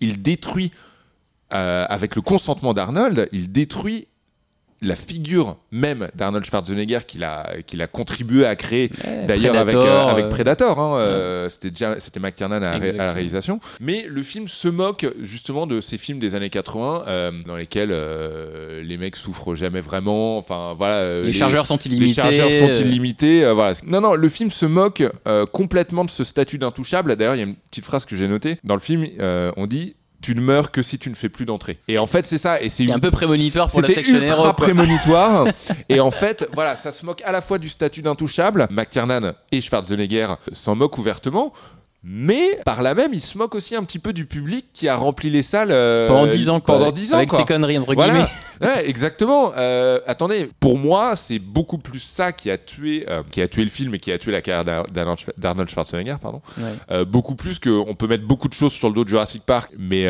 il 0.00 0.22
détruit, 0.22 0.70
euh, 1.52 1.86
avec 1.88 2.16
le 2.16 2.22
consentement 2.22 2.74
d'Arnold, 2.74 3.28
il 3.32 3.50
détruit 3.52 4.06
la 4.86 4.96
figure 4.96 5.56
même 5.70 6.08
d'Arnold 6.14 6.44
Schwarzenegger 6.44 7.00
qu'il 7.06 7.24
a, 7.24 7.46
qu'il 7.66 7.80
a 7.82 7.86
contribué 7.86 8.46
à 8.46 8.56
créer 8.56 8.90
d'ailleurs 9.26 9.56
avec, 9.56 9.74
euh, 9.74 9.80
Predator, 9.80 10.08
avec 10.08 10.24
euh, 10.24 10.28
Predator. 10.28 10.78
hein, 10.78 10.98
euh, 10.98 11.48
C'était 11.48 11.70
déjà 11.70 11.98
c'était 12.00 12.20
McTiernan 12.20 12.56
à, 12.56 12.60
la 12.60 12.72
ré- 12.72 12.76
à 12.76 12.78
la 12.78 12.88
Exactement. 12.88 13.14
réalisation. 13.14 13.60
Mais 13.80 14.06
le 14.08 14.22
film 14.22 14.48
se 14.48 14.68
moque 14.68 15.06
justement 15.22 15.66
de 15.66 15.80
ces 15.80 15.98
films 15.98 16.18
des 16.18 16.34
années 16.34 16.50
80 16.50 17.04
euh, 17.06 17.30
dans 17.46 17.56
lesquels 17.56 17.90
euh, 17.92 18.82
les 18.82 18.96
mecs 18.96 19.16
souffrent 19.16 19.54
jamais 19.54 19.80
vraiment. 19.80 20.38
Enfin 20.38 20.74
voilà. 20.76 20.96
euh, 20.96 21.22
les 21.24 21.32
chargeurs 21.32 21.66
sont 21.66 21.78
illimités 21.78 22.06
les 22.06 22.12
chargeurs 22.14 22.52
sont 22.52 22.68
euh, 22.68 22.80
illimités. 22.80 23.44
euh, 23.44 23.52
voilà. 23.54 23.74
Non, 23.86 24.00
non, 24.00 24.14
le 24.14 24.28
film 24.28 24.50
se 24.50 24.66
moque 24.66 25.02
euh, 25.26 25.46
complètement 25.46 26.04
de 26.04 26.10
ce 26.10 26.24
statut 26.24 26.58
d'intouchable. 26.58 27.14
D'ailleurs, 27.16 27.34
il 27.34 27.38
y 27.38 27.42
a 27.42 27.46
une 27.46 27.56
petite 27.56 27.84
phrase 27.84 28.04
que 28.04 28.16
j'ai 28.16 28.28
notée. 28.28 28.58
Dans 28.64 28.74
le 28.74 28.80
film, 28.80 29.06
euh, 29.20 29.52
on 29.56 29.66
dit 29.66 29.94
Tu 30.24 30.34
ne 30.34 30.40
meurs 30.40 30.70
que 30.70 30.80
si 30.80 30.98
tu 30.98 31.10
ne 31.10 31.14
fais 31.14 31.28
plus 31.28 31.44
d'entrée. 31.44 31.78
Et 31.86 31.98
en 31.98 32.06
fait, 32.06 32.24
c'est 32.24 32.38
ça. 32.38 32.58
Et 32.62 32.70
c'est 32.70 32.84
une- 32.84 32.92
un 32.92 32.98
peu 32.98 33.10
prémonitoire 33.10 33.68
pour 33.68 33.82
la 33.82 33.88
c'était 33.88 34.00
section 34.00 34.18
ultra 34.22 34.36
Hero 34.44 34.52
prémonitoire. 34.54 35.46
et 35.90 36.00
en 36.00 36.10
fait, 36.10 36.48
voilà, 36.54 36.76
ça 36.76 36.92
se 36.92 37.04
moque 37.04 37.20
à 37.26 37.30
la 37.32 37.42
fois 37.42 37.58
du 37.58 37.68
statut 37.68 38.00
d'intouchable. 38.00 38.66
McTiernan 38.70 39.34
et 39.52 39.60
Schwarzenegger 39.60 40.28
s'en 40.52 40.76
moquent 40.76 40.96
ouvertement. 40.96 41.52
Mais 42.06 42.58
par 42.64 42.82
là 42.82 42.94
même, 42.94 43.14
il 43.14 43.20
se 43.22 43.38
moque 43.38 43.54
aussi 43.54 43.74
un 43.74 43.82
petit 43.84 43.98
peu 43.98 44.12
du 44.12 44.26
public 44.26 44.66
qui 44.74 44.88
a 44.88 44.96
rempli 44.96 45.30
les 45.30 45.42
salles 45.42 45.70
euh, 45.70 46.06
pendant 46.06 46.26
10 46.26 46.48
ans 46.50 46.60
quoi 46.60 46.78
Pendant 46.78 46.92
10 46.92 47.12
ans, 47.12 47.16
avec 47.16 47.30
quoi. 47.30 47.38
ses 47.38 47.44
conneries 47.46 47.78
entre 47.78 47.94
guillemets 47.94 48.12
Voilà, 48.12 48.30
Ouais, 48.76 48.88
exactement. 48.88 49.52
Euh, 49.56 49.98
attendez, 50.06 50.48
pour 50.60 50.78
moi, 50.78 51.16
c'est 51.16 51.38
beaucoup 51.40 51.78
plus 51.78 51.98
ça 51.98 52.32
qui 52.32 52.50
a 52.50 52.56
tué, 52.58 53.04
euh, 53.08 53.22
qui 53.30 53.40
a 53.42 53.48
tué 53.48 53.64
le 53.64 53.70
film 53.70 53.94
et 53.94 53.98
qui 53.98 54.12
a 54.12 54.18
tué 54.18 54.30
la 54.30 54.42
carrière 54.42 54.64
d'Ar- 54.64 54.86
d'Arnold 54.86 55.18
Schwa- 55.18 55.32
d'Arnold 55.36 55.68
Schwarzenegger, 55.70 56.16
pardon. 56.22 56.40
Ouais. 56.58 57.04
Beaucoup 57.04 57.34
plus 57.34 57.58
que 57.58 57.70
on 57.70 57.94
peut 57.94 58.06
mettre 58.06 58.24
beaucoup 58.26 58.48
de 58.48 58.54
choses 58.54 58.72
sur 58.72 58.88
le 58.88 58.94
dos 58.94 59.02
de 59.04 59.08
Jurassic 59.08 59.42
Park, 59.42 59.72
mais 59.78 60.06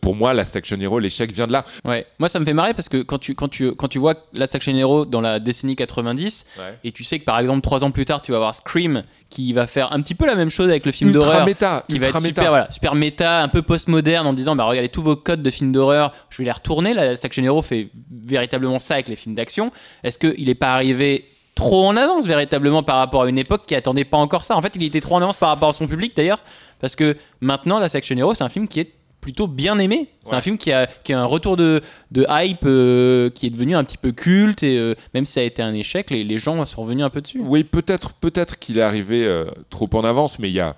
pour 0.00 0.14
moi, 0.14 0.34
Last 0.34 0.54
Action 0.56 0.78
Hero, 0.80 0.98
l'échec 0.98 1.32
vient 1.32 1.46
de 1.46 1.52
là. 1.52 1.64
Ouais, 1.84 2.06
moi 2.18 2.28
ça 2.28 2.38
me 2.40 2.44
fait 2.44 2.52
marrer 2.52 2.74
parce 2.74 2.88
que 2.88 3.02
quand 3.02 3.18
tu, 3.18 3.34
quand 3.34 3.48
tu, 3.48 3.72
quand 3.74 3.88
tu 3.88 3.98
vois 3.98 4.14
Last 4.34 4.54
Action 4.54 4.76
Hero 4.76 5.06
dans 5.06 5.20
la 5.20 5.38
décennie 5.40 5.76
90 5.76 6.44
et 6.84 6.92
tu 6.92 7.02
sais 7.04 7.18
que 7.18 7.24
par 7.24 7.38
exemple 7.38 7.60
trois 7.62 7.82
ans 7.84 7.90
plus 7.90 8.04
tard 8.04 8.20
tu 8.20 8.32
vas 8.32 8.38
voir 8.38 8.54
Scream 8.54 9.04
qui 9.30 9.52
va 9.52 9.66
faire 9.66 9.92
un 9.92 10.00
petit 10.02 10.14
peu 10.14 10.24
la 10.26 10.34
même 10.36 10.50
chose 10.50 10.68
avec 10.68 10.84
le 10.86 10.92
film 10.92 11.10
Ultra 11.10 11.35
d'horreur 11.38 11.46
méta, 11.46 11.84
qui 11.88 11.98
va 11.98 12.08
être 12.08 12.20
méta. 12.20 12.28
super, 12.28 12.48
voilà, 12.48 12.70
super 12.70 12.94
méta, 12.94 13.42
un 13.42 13.48
peu 13.48 13.62
post-moderne 13.62 14.26
en 14.26 14.32
disant 14.32 14.56
bah 14.56 14.64
regardez 14.64 14.88
tous 14.88 15.02
vos 15.02 15.16
codes 15.16 15.42
de 15.42 15.50
films 15.50 15.72
d'horreur, 15.72 16.12
je 16.30 16.38
vais 16.38 16.44
les 16.44 16.52
retourner. 16.52 16.94
La 16.94 17.06
Last 17.06 17.24
Action 17.24 17.42
Hero 17.42 17.62
fait 17.62 17.90
véritablement 18.10 18.78
ça 18.78 18.94
avec 18.94 19.08
les 19.08 19.16
films 19.16 19.34
d'action. 19.34 19.72
Est-ce 20.02 20.18
qu'il 20.18 20.46
n'est 20.46 20.54
pas 20.54 20.74
arrivé 20.74 21.26
trop 21.54 21.86
en 21.86 21.96
avance 21.96 22.26
véritablement 22.26 22.82
par 22.82 22.96
rapport 22.96 23.22
à 23.22 23.28
une 23.28 23.38
époque 23.38 23.62
qui 23.66 23.74
attendait 23.74 24.04
pas 24.04 24.18
encore 24.18 24.44
ça? 24.44 24.56
En 24.56 24.62
fait, 24.62 24.72
il 24.76 24.82
était 24.82 25.00
trop 25.00 25.16
en 25.16 25.22
avance 25.22 25.36
par 25.36 25.48
rapport 25.48 25.70
à 25.70 25.72
son 25.72 25.86
public 25.86 26.16
d'ailleurs 26.16 26.40
parce 26.80 26.96
que 26.96 27.16
maintenant 27.40 27.78
Last 27.78 27.94
Action 27.94 28.16
Hero 28.16 28.34
c'est 28.34 28.44
un 28.44 28.48
film 28.48 28.68
qui 28.68 28.80
est 28.80 28.92
plutôt 29.26 29.48
bien 29.48 29.76
aimé. 29.80 30.08
C'est 30.22 30.30
Ouais. 30.30 30.36
un 30.36 30.40
film 30.40 30.56
qui 30.56 30.70
a, 30.70 30.86
qui 30.86 31.12
a 31.12 31.20
un 31.20 31.24
retour 31.24 31.56
de, 31.56 31.82
de 32.12 32.24
hype 32.28 32.60
euh, 32.64 33.28
qui 33.30 33.48
est 33.48 33.50
devenu 33.50 33.74
un 33.74 33.82
petit 33.82 33.96
peu 33.96 34.12
culte 34.12 34.62
et 34.62 34.78
euh, 34.78 34.94
même 35.14 35.26
si 35.26 35.32
ça 35.32 35.40
a 35.40 35.42
été 35.42 35.62
un 35.62 35.74
échec, 35.74 36.10
les, 36.10 36.22
les 36.22 36.38
gens 36.38 36.64
sont 36.64 36.82
revenus 36.82 37.04
un 37.04 37.10
peu 37.10 37.20
dessus. 37.20 37.40
Oui, 37.42 37.64
peut-être, 37.64 38.12
peut-être 38.12 38.60
qu'il 38.60 38.78
est 38.78 38.82
arrivé 38.82 39.24
euh, 39.26 39.46
trop 39.68 39.90
en 39.94 40.04
avance, 40.04 40.38
mais 40.38 40.48
il 40.48 40.54
y 40.54 40.60
a, 40.60 40.76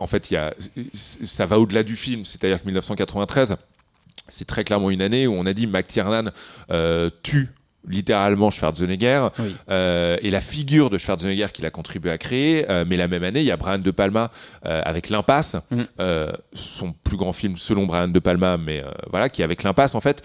en 0.00 0.08
fait, 0.08 0.32
il 0.32 0.34
y 0.34 0.36
a, 0.36 0.52
ça 0.92 1.46
va 1.46 1.60
au-delà 1.60 1.84
du 1.84 1.94
film. 1.94 2.24
C'est-à-dire 2.24 2.60
que 2.60 2.66
1993, 2.66 3.56
c'est 4.28 4.44
très 4.46 4.64
clairement 4.64 4.90
une 4.90 5.00
année 5.02 5.28
où 5.28 5.34
on 5.34 5.46
a 5.46 5.52
dit 5.52 5.68
McTiernan 5.68 6.30
euh, 6.72 7.10
tue 7.22 7.50
littéralement 7.88 8.50
Schwarzenegger 8.50 9.28
Oui. 9.38 9.54
euh, 9.70 10.16
et 10.22 10.30
la 10.30 10.40
figure 10.40 10.90
de 10.90 10.98
Schwarzenegger 10.98 11.46
qu'il 11.52 11.66
a 11.66 11.70
contribué 11.70 12.10
à 12.10 12.18
créer. 12.18 12.70
Euh, 12.70 12.84
mais 12.86 12.96
la 12.96 13.08
même 13.08 13.24
année, 13.24 13.40
il 13.40 13.46
y 13.46 13.50
a 13.50 13.56
Brian 13.56 13.78
De 13.78 13.90
Palma 13.90 14.30
euh, 14.66 14.80
avec 14.84 15.08
L'Impasse, 15.10 15.56
Mhm. 15.70 15.86
euh, 16.00 16.32
son 16.52 16.92
plus 16.92 17.16
grand 17.16 17.32
film 17.32 17.56
selon 17.56 17.86
Brian 17.86 18.08
De 18.08 18.18
Palma, 18.18 18.56
mais 18.56 18.82
euh, 18.82 18.90
voilà, 19.10 19.28
qui 19.28 19.42
avec 19.42 19.62
L'Impasse 19.62 19.94
en 19.94 20.00
fait 20.00 20.22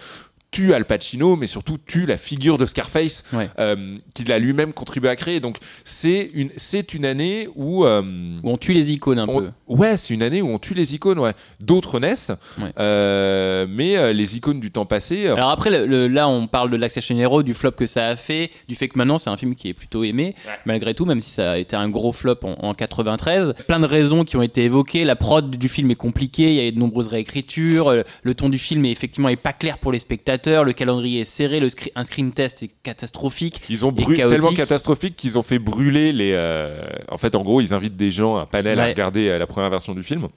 tue 0.50 0.74
Al 0.74 0.84
Pacino, 0.84 1.36
mais 1.36 1.46
surtout 1.46 1.78
tue 1.86 2.06
la 2.06 2.16
figure 2.16 2.58
de 2.58 2.66
Scarface 2.66 3.22
Ouais. 3.32 3.48
euh, 3.58 3.98
qu'il 4.14 4.30
a 4.32 4.38
lui-même 4.38 4.72
contribué 4.72 5.08
à 5.08 5.16
créer. 5.16 5.38
Donc 5.40 5.56
c'est 5.84 6.30
une, 6.34 6.50
c'est 6.56 6.92
une 6.94 7.04
année 7.04 7.48
où... 7.54 7.84
euh, 7.84 8.02
Où 8.42 8.50
on 8.50 8.56
tue 8.56 8.72
les 8.72 8.90
icônes 8.92 9.18
un 9.20 9.28
on- 9.28 9.40
peu. 9.42 9.50
ouais, 9.68 9.96
c'est 9.96 10.12
une 10.14 10.22
année 10.22 10.42
où 10.42 10.48
on 10.48 10.58
tue 10.58 10.74
les 10.74 10.94
icônes, 10.94 11.18
ouais. 11.20 11.32
D'autres 11.60 12.00
naissent, 12.00 12.32
Ouais. 12.60 12.72
euh, 12.78 13.66
mais 13.68 14.12
les 14.12 14.36
icônes 14.36 14.58
du 14.60 14.70
temps 14.70 14.86
passé... 14.86 15.28
Alors 15.28 15.50
après, 15.50 15.70
le- 15.70 15.86
le- 15.86 16.08
là, 16.08 16.28
on 16.28 16.46
parle 16.46 16.70
de 16.70 16.76
l'Action 16.76 17.16
Hero, 17.16 17.42
du 17.42 17.54
flop 17.54 17.72
que 17.72 17.86
ça 17.86 18.08
a 18.08 18.16
fait, 18.16 18.50
du 18.68 18.74
fait 18.74 18.88
que 18.88 18.98
maintenant 18.98 19.18
c'est 19.18 19.30
un 19.30 19.36
film 19.36 19.54
qui 19.54 19.68
est 19.68 19.74
plutôt 19.74 20.02
aimé, 20.04 20.34
malgré 20.66 20.94
tout, 20.94 21.04
même 21.04 21.20
si 21.20 21.30
ça 21.30 21.52
a 21.52 21.58
été 21.58 21.76
un 21.76 21.88
gros 21.88 22.12
flop 22.12 22.38
en, 22.42 22.54
en 22.70 22.74
93. 22.74 23.54
Plein 23.68 23.78
de 23.80 23.86
raisons 23.86 24.24
qui 24.24 24.36
ont 24.36 24.42
été 24.42 24.64
évoquées. 24.64 25.04
La 25.04 25.16
prod 25.16 25.48
du 25.50 25.68
film 25.68 25.90
est 25.90 25.94
compliquée, 25.96 26.48
il 26.50 26.54
y 26.56 26.60
a 26.60 26.66
eu 26.66 26.72
de 26.72 26.78
nombreuses 26.78 27.08
réécritures, 27.08 27.94
le 28.22 28.34
ton 28.34 28.48
du 28.48 28.58
film 28.58 28.84
est 28.84 28.90
effectivement 28.90 29.28
est 29.28 29.36
pas 29.36 29.52
clair 29.52 29.78
pour 29.78 29.92
les 29.92 29.98
spectateurs, 30.00 30.39
le 30.46 30.72
calendrier 30.72 31.20
est 31.22 31.24
serré, 31.24 31.60
le 31.60 31.68
screen- 31.70 31.92
un 31.94 32.04
screen 32.04 32.32
test 32.32 32.62
est 32.62 32.70
catastrophique. 32.82 33.60
Ils 33.68 33.84
ont 33.84 33.92
brûlé 33.92 34.26
tellement 34.28 34.52
catastrophique 34.52 35.16
qu'ils 35.16 35.38
ont 35.38 35.42
fait 35.42 35.58
brûler 35.58 36.12
les. 36.12 36.32
euh, 36.34 36.82
En 37.08 37.18
fait, 37.18 37.34
en 37.34 37.42
gros, 37.42 37.60
ils 37.60 37.74
invitent 37.74 37.96
des 37.96 38.10
gens, 38.10 38.36
un 38.36 38.46
panel 38.46 38.78
à 38.80 38.86
regarder 38.86 39.28
euh, 39.28 39.38
la 39.38 39.46
première 39.46 39.70
version 39.70 39.94
du 39.94 40.02
film. 40.02 40.28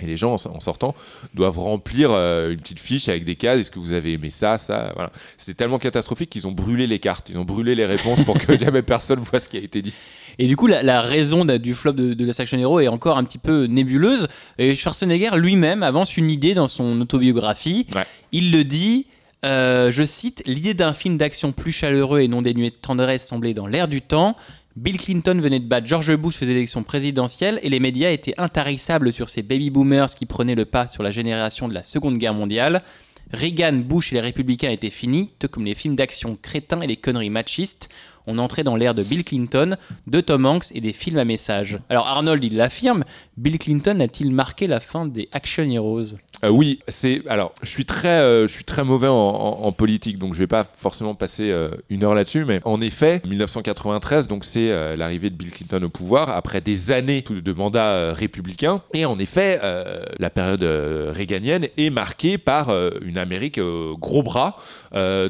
Et 0.00 0.06
les 0.06 0.16
gens, 0.16 0.32
en 0.34 0.58
sortant, 0.58 0.92
doivent 1.34 1.60
remplir 1.60 2.08
euh, 2.10 2.50
une 2.50 2.58
petite 2.58 2.80
fiche 2.80 3.08
avec 3.08 3.24
des 3.24 3.36
cases. 3.36 3.60
Est-ce 3.60 3.70
que 3.70 3.78
vous 3.78 3.92
avez 3.92 4.14
aimé 4.14 4.28
ça, 4.28 4.58
ça? 4.58 4.90
Voilà. 4.96 5.12
C'était 5.38 5.54
tellement 5.54 5.78
catastrophique 5.78 6.30
qu'ils 6.30 6.48
ont 6.48 6.52
brûlé 6.52 6.88
les 6.88 6.98
cartes. 6.98 7.30
Ils 7.30 7.38
ont 7.38 7.44
brûlé 7.44 7.76
les 7.76 7.86
réponses 7.86 8.24
pour 8.24 8.36
que 8.36 8.58
jamais 8.58 8.82
personne 8.82 9.20
voit 9.20 9.38
ce 9.38 9.48
qui 9.48 9.56
a 9.56 9.60
été 9.60 9.82
dit. 9.82 9.94
Et 10.40 10.48
du 10.48 10.56
coup, 10.56 10.66
la, 10.66 10.82
la 10.82 11.00
raison 11.00 11.44
du 11.44 11.74
flop 11.74 11.92
de, 11.92 12.12
de 12.12 12.26
l'Action 12.26 12.58
Hero 12.58 12.80
est 12.80 12.88
encore 12.88 13.18
un 13.18 13.22
petit 13.22 13.38
peu 13.38 13.66
nébuleuse. 13.66 14.26
Et 14.58 14.74
Schwarzenegger 14.74 15.30
lui-même 15.36 15.84
avance 15.84 16.16
une 16.16 16.28
idée 16.28 16.54
dans 16.54 16.66
son 16.66 17.00
autobiographie. 17.00 17.86
Ouais. 17.94 18.02
Il 18.32 18.50
le 18.50 18.64
dit, 18.64 19.06
euh, 19.44 19.92
je 19.92 20.04
cite, 20.04 20.42
L'idée 20.46 20.74
d'un 20.74 20.94
film 20.94 21.16
d'action 21.18 21.52
plus 21.52 21.72
chaleureux 21.72 22.20
et 22.20 22.28
non 22.28 22.42
dénué 22.42 22.70
de 22.70 22.74
tendresse 22.74 23.26
semblait 23.26 23.54
dans 23.54 23.66
l'air 23.66 23.88
du 23.88 24.02
temps. 24.02 24.36
Bill 24.76 24.96
Clinton 24.96 25.38
venait 25.40 25.60
de 25.60 25.68
battre 25.68 25.86
George 25.86 26.16
Bush 26.16 26.42
aux 26.42 26.46
élections 26.46 26.82
présidentielles 26.82 27.60
et 27.62 27.68
les 27.68 27.78
médias 27.78 28.10
étaient 28.10 28.34
intarissables 28.38 29.12
sur 29.12 29.28
ces 29.28 29.42
baby 29.42 29.70
boomers 29.70 30.14
qui 30.14 30.26
prenaient 30.26 30.56
le 30.56 30.64
pas 30.64 30.88
sur 30.88 31.04
la 31.04 31.12
génération 31.12 31.68
de 31.68 31.74
la 31.74 31.84
Seconde 31.84 32.18
Guerre 32.18 32.34
mondiale. 32.34 32.82
Reagan, 33.32 33.74
Bush 33.74 34.12
et 34.12 34.16
les 34.16 34.20
républicains 34.20 34.70
étaient 34.70 34.90
finis, 34.90 35.32
tout 35.38 35.48
comme 35.48 35.64
les 35.64 35.74
films 35.74 35.94
d'action 35.94 36.36
crétins 36.40 36.80
et 36.80 36.86
les 36.86 36.96
conneries 36.96 37.30
machistes. 37.30 37.88
On 38.26 38.38
entrait 38.38 38.64
dans 38.64 38.76
l'ère 38.76 38.94
de 38.94 39.02
Bill 39.02 39.22
Clinton, 39.22 39.76
de 40.06 40.20
Tom 40.20 40.46
Hanks 40.46 40.72
et 40.72 40.80
des 40.80 40.92
films 40.92 41.18
à 41.18 41.24
message. 41.24 41.78
Alors 41.88 42.08
Arnold, 42.08 42.42
il 42.42 42.56
l'affirme, 42.56 43.04
Bill 43.36 43.58
Clinton 43.58 43.98
a-t-il 44.00 44.30
marqué 44.32 44.66
la 44.66 44.78
fin 44.80 45.06
des 45.06 45.28
Action 45.32 45.64
Heroes? 45.64 46.14
Euh, 46.44 46.50
oui, 46.50 46.80
c'est 46.88 47.22
alors 47.28 47.52
je 47.62 47.68
suis 47.68 47.84
très 47.84 48.08
euh, 48.20 48.46
je 48.46 48.52
suis 48.52 48.64
très 48.64 48.84
mauvais 48.84 49.08
en, 49.08 49.14
en- 49.14 49.62
en 49.64 49.72
politique 49.72 50.18
donc 50.18 50.34
je 50.34 50.38
vais 50.38 50.46
pas 50.46 50.62
forcément 50.64 51.14
passer 51.14 51.50
euh, 51.50 51.68
une 51.90 52.04
heure 52.04 52.14
là-dessus 52.14 52.44
mais 52.44 52.60
en 52.64 52.80
effet 52.80 53.22
1993 53.26 54.26
donc 54.28 54.44
c'est 54.44 54.96
l'arrivée 54.96 55.30
de 55.30 55.34
Bill 55.36 55.50
Clinton 55.50 55.82
au 55.82 55.88
pouvoir 55.88 56.28
après 56.30 56.60
des 56.60 56.90
années 56.90 57.22
de 57.28 57.52
mandat 57.52 58.12
républicain. 58.12 58.82
Et 58.92 59.04
en 59.04 59.18
effet 59.18 59.60
la 60.18 60.30
période 60.30 60.62
réganienne 61.12 61.68
est 61.76 61.90
marquée 61.90 62.38
par 62.38 62.70
une 63.02 63.18
Amérique 63.18 63.58
gros 63.98 64.22
bras 64.22 64.56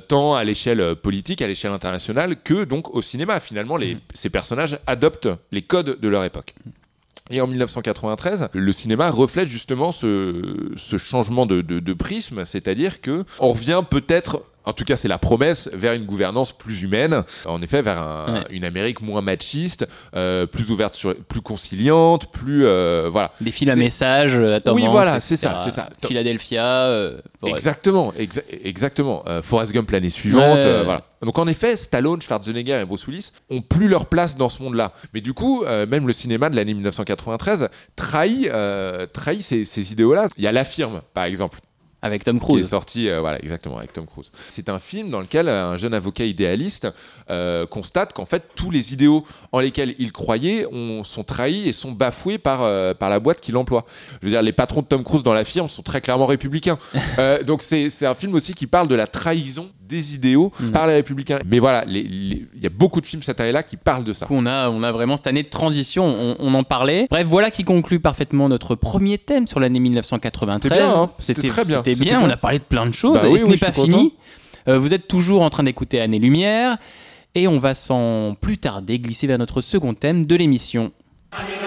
tant 0.08 0.34
à 0.34 0.44
l'échelle 0.44 0.94
politique 0.96 1.42
à 1.42 1.46
l'échelle 1.46 1.72
internationale 1.72 2.36
que 2.42 2.64
donc 2.64 2.94
au 2.94 3.02
cinéma. 3.02 3.40
Finalement 3.40 3.76
les, 3.76 3.96
ces 4.14 4.30
personnages 4.30 4.78
adoptent 4.86 5.28
les 5.52 5.62
codes 5.62 5.98
de 6.00 6.08
leur 6.08 6.24
époque. 6.24 6.54
Et 7.30 7.40
en 7.40 7.46
1993, 7.46 8.48
le 8.52 8.72
cinéma 8.72 9.10
reflète 9.10 9.48
justement 9.48 9.92
ce, 9.92 10.74
changement 10.98 11.46
de, 11.46 11.62
de- 11.62 11.80
de 11.80 11.92
prisme, 11.94 12.44
c'est-à-dire 12.44 13.00
que 13.00 13.24
on 13.40 13.48
revient 13.54 13.82
peut-être, 13.88 14.44
en 14.64 14.72
tout 14.72 14.84
cas 14.84 14.96
c'est 14.96 15.08
la 15.08 15.18
promesse, 15.18 15.68
vers 15.72 15.92
une 15.92 16.04
gouvernance 16.06 16.52
plus 16.52 16.82
humaine, 16.82 17.22
en 17.46 17.60
effet 17.62 17.82
vers 17.82 17.98
un- 18.00 18.34
Ouais. 18.34 18.44
une 18.50 18.64
Amérique 18.64 19.00
moins 19.02 19.20
machiste, 19.20 19.86
euh, 20.16 20.46
plus 20.46 20.70
ouverte, 20.70 20.94
sur, 20.94 21.14
plus 21.14 21.40
conciliante, 21.40 22.30
plus 22.32 22.64
euh, 22.66 23.08
voilà. 23.10 23.32
Des 23.40 23.50
films 23.50 23.70
à 23.70 23.76
message, 23.76 24.36
euh, 24.36 24.56
à 24.56 24.60
Tom 24.60 24.74
Oui, 24.76 24.86
voilà, 24.88 25.20
c'est 25.20 25.36
ça, 25.36 25.56
c'est 25.58 25.70
ça. 25.70 25.88
Philadelphia, 26.06 26.64
euh. 26.86 27.18
Exactement, 27.46 28.12
exa- 28.18 28.42
exactement. 28.64 29.22
Euh, 29.26 29.42
Forrest 29.42 29.72
Gump 29.72 29.90
l'année 29.90 30.10
suivante, 30.10 30.58
Ouais. 30.58 30.64
euh, 30.64 30.82
voilà. 30.84 31.02
Donc 31.22 31.38
en 31.38 31.46
effet, 31.46 31.76
Stallone, 31.76 32.20
Schwarzenegger 32.20 32.80
et 32.82 32.84
Bruce 32.84 33.06
Willis 33.06 33.30
ont 33.50 33.62
plus 33.62 33.88
leur 33.88 34.06
place 34.06 34.36
dans 34.36 34.48
ce 34.50 34.62
monde-là. 34.62 34.92
Mais 35.14 35.20
du 35.22 35.32
coup, 35.32 35.64
euh, 35.64 35.86
même 35.86 36.06
le 36.06 36.12
cinéma 36.12 36.50
de 36.50 36.56
l'année 36.56 36.74
1993 36.74 37.68
trahit, 37.96 38.48
euh, 38.48 39.06
trahit 39.10 39.42
ces, 39.42 39.64
ces 39.64 39.92
idéaux-là. 39.92 40.28
Il 40.36 40.44
y 40.44 40.46
a 40.46 40.52
La 40.52 40.64
Firme, 40.64 41.00
par 41.14 41.24
exemple, 41.24 41.58
avec 42.04 42.22
Tom 42.22 42.38
qui 42.38 42.44
est 42.44 42.48
Cruise. 42.48 42.68
sorti, 42.68 43.08
euh, 43.08 43.20
voilà, 43.20 43.42
exactement, 43.42 43.78
avec 43.78 43.94
Tom 43.94 44.04
Cruise. 44.04 44.30
C'est 44.50 44.68
un 44.68 44.78
film 44.78 45.08
dans 45.08 45.20
lequel 45.20 45.48
euh, 45.48 45.70
un 45.72 45.78
jeune 45.78 45.94
avocat 45.94 46.26
idéaliste 46.26 46.86
euh, 47.30 47.66
constate 47.66 48.12
qu'en 48.12 48.26
fait 48.26 48.42
tous 48.54 48.70
les 48.70 48.92
idéaux 48.92 49.24
en 49.52 49.60
lesquels 49.60 49.94
il 49.98 50.12
croyait 50.12 50.66
ont, 50.70 51.02
sont 51.02 51.24
trahis 51.24 51.66
et 51.66 51.72
sont 51.72 51.92
bafoués 51.92 52.36
par, 52.36 52.62
euh, 52.62 52.92
par 52.92 53.08
la 53.08 53.20
boîte 53.20 53.40
qui 53.40 53.52
l'emploie. 53.52 53.86
Je 54.20 54.26
veux 54.26 54.32
dire, 54.32 54.42
les 54.42 54.52
patrons 54.52 54.82
de 54.82 54.86
Tom 54.86 55.02
Cruise 55.02 55.22
dans 55.22 55.32
la 55.32 55.46
firme 55.46 55.66
sont 55.66 55.82
très 55.82 56.02
clairement 56.02 56.26
républicains. 56.26 56.78
Donc 57.46 57.62
c'est 57.62 58.04
un 58.04 58.14
film 58.14 58.34
aussi 58.34 58.52
qui 58.52 58.66
parle 58.66 58.86
de 58.86 58.94
la 58.94 59.06
trahison 59.06 59.70
des 59.88 60.14
idéaux 60.14 60.52
Mm. 60.60 60.70
par 60.70 60.86
les 60.86 60.94
républicains. 60.94 61.38
Mais 61.46 61.58
voilà, 61.58 61.84
il 61.86 62.46
y 62.60 62.66
a 62.66 62.70
beaucoup 62.70 63.00
de 63.00 63.06
films 63.06 63.22
cette 63.22 63.40
année-là 63.40 63.62
qui 63.62 63.76
parlent 63.76 64.04
de 64.04 64.12
ça. 64.12 64.26
On 64.30 64.46
a, 64.46 64.68
on 64.70 64.82
a 64.82 64.92
vraiment 64.92 65.16
cette 65.16 65.26
année 65.26 65.42
de 65.42 65.48
transition, 65.48 66.04
on, 66.06 66.36
on 66.38 66.54
en 66.54 66.62
parlait. 66.64 67.06
Bref, 67.10 67.26
voilà 67.28 67.50
qui 67.50 67.64
conclut 67.64 68.00
parfaitement 68.00 68.48
notre 68.48 68.74
premier 68.74 69.18
thème 69.18 69.46
sur 69.46 69.60
l'année 69.60 69.80
1993. 69.80 70.62
C'était 70.62 70.74
bien, 70.86 70.94
hein. 71.02 71.10
C'était 71.18 71.48
très 71.48 71.64
bien. 71.64 71.78
C'était 71.78 71.94
C'était 71.94 72.04
bien, 72.04 72.18
bien. 72.20 72.28
on 72.28 72.30
a 72.30 72.36
parlé 72.36 72.58
de 72.58 72.64
plein 72.64 72.86
de 72.86 72.92
choses, 72.94 73.20
Bah 73.20 73.26
et 73.28 73.30
oui, 73.30 73.38
ce 73.40 73.44
oui, 73.44 73.50
n'est 73.50 73.56
pas 73.56 73.72
fini. 73.72 74.14
Euh, 74.68 74.78
vous 74.78 74.94
êtes 74.94 75.06
toujours 75.08 75.42
en 75.42 75.50
train 75.50 75.62
d'écouter 75.64 76.00
Année 76.00 76.18
Lumière, 76.18 76.78
et 77.34 77.48
on 77.48 77.58
va 77.58 77.74
sans 77.74 78.34
plus 78.40 78.58
tarder 78.58 78.98
glisser 78.98 79.26
vers 79.26 79.38
notre 79.38 79.60
second 79.60 79.92
thème 79.94 80.24
de 80.24 80.36
l'émission. 80.36 80.92
On 81.32 81.63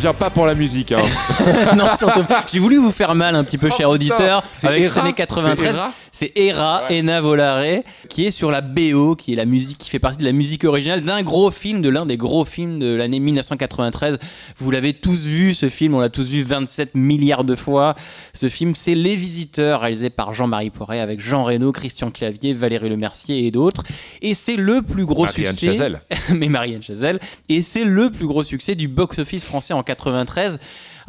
vient 0.00 0.14
pas 0.14 0.30
pour 0.30 0.46
la 0.46 0.54
musique. 0.54 0.92
Hein. 0.92 1.02
non, 1.76 1.94
surtout, 1.96 2.24
j'ai 2.50 2.58
voulu 2.58 2.78
vous 2.78 2.90
faire 2.90 3.14
mal 3.14 3.36
un 3.36 3.44
petit 3.44 3.58
peu, 3.58 3.68
Oh, 3.70 3.76
cher 3.76 3.90
putain, 3.90 4.14
auditeur, 4.14 4.44
c'est 4.52 4.66
avec 4.68 4.90
c'est 4.92 5.12
93. 5.12 5.76
C'est 6.20 6.32
Hera, 6.36 6.84
Ouais. 6.86 6.98
Ena 6.98 7.22
Volare, 7.22 7.82
qui 8.10 8.26
est 8.26 8.30
sur 8.30 8.50
la 8.50 8.60
BO, 8.60 9.16
qui 9.16 9.32
est 9.32 9.36
la 9.36 9.46
musique, 9.46 9.78
qui 9.78 9.88
fait 9.88 9.98
partie 9.98 10.18
de 10.18 10.24
la 10.26 10.32
musique 10.32 10.64
originale 10.64 11.00
d'un 11.00 11.22
gros 11.22 11.50
film, 11.50 11.80
de 11.80 11.88
l'un 11.88 12.04
des 12.04 12.18
gros 12.18 12.44
films 12.44 12.78
de 12.78 12.94
l'année 12.94 13.18
1993. 13.20 14.18
Vous 14.58 14.70
l'avez 14.70 14.92
tous 14.92 15.24
vu, 15.24 15.54
ce 15.54 15.70
film, 15.70 15.94
on 15.94 15.98
l'a 16.00 16.10
tous 16.10 16.28
vu 16.28 16.42
27 16.42 16.94
milliards 16.94 17.44
de 17.44 17.56
fois. 17.56 17.94
Ce 18.34 18.50
film, 18.50 18.74
c'est 18.74 18.94
Les 18.94 19.16
Visiteurs, 19.16 19.80
réalisé 19.80 20.10
par 20.10 20.34
Jean-Marie 20.34 20.68
Poiret, 20.68 21.00
avec 21.00 21.22
Jean 21.22 21.42
Reno, 21.42 21.72
Christian 21.72 22.10
Clavier, 22.10 22.52
Valérie 22.52 22.90
Lemercier 22.90 23.46
et 23.46 23.50
d'autres. 23.50 23.82
Et 24.20 24.34
c'est 24.34 24.56
le 24.56 24.82
plus 24.82 25.06
gros 25.06 25.24
Marianne 25.24 25.54
succès. 25.54 25.68
Chazelle. 25.68 26.02
mais 26.34 26.50
Marianne 26.50 26.82
Chazelle. 26.82 27.18
Et 27.48 27.62
c'est 27.62 27.84
le 27.84 28.10
plus 28.10 28.26
gros 28.26 28.44
succès 28.44 28.74
du 28.74 28.88
box-office 28.88 29.44
français 29.44 29.72
en 29.72 29.82
93 29.82 30.58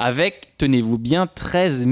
avec, 0.01 0.53
tenez-vous 0.57 0.97
bien, 0.97 1.27
13 1.27 1.85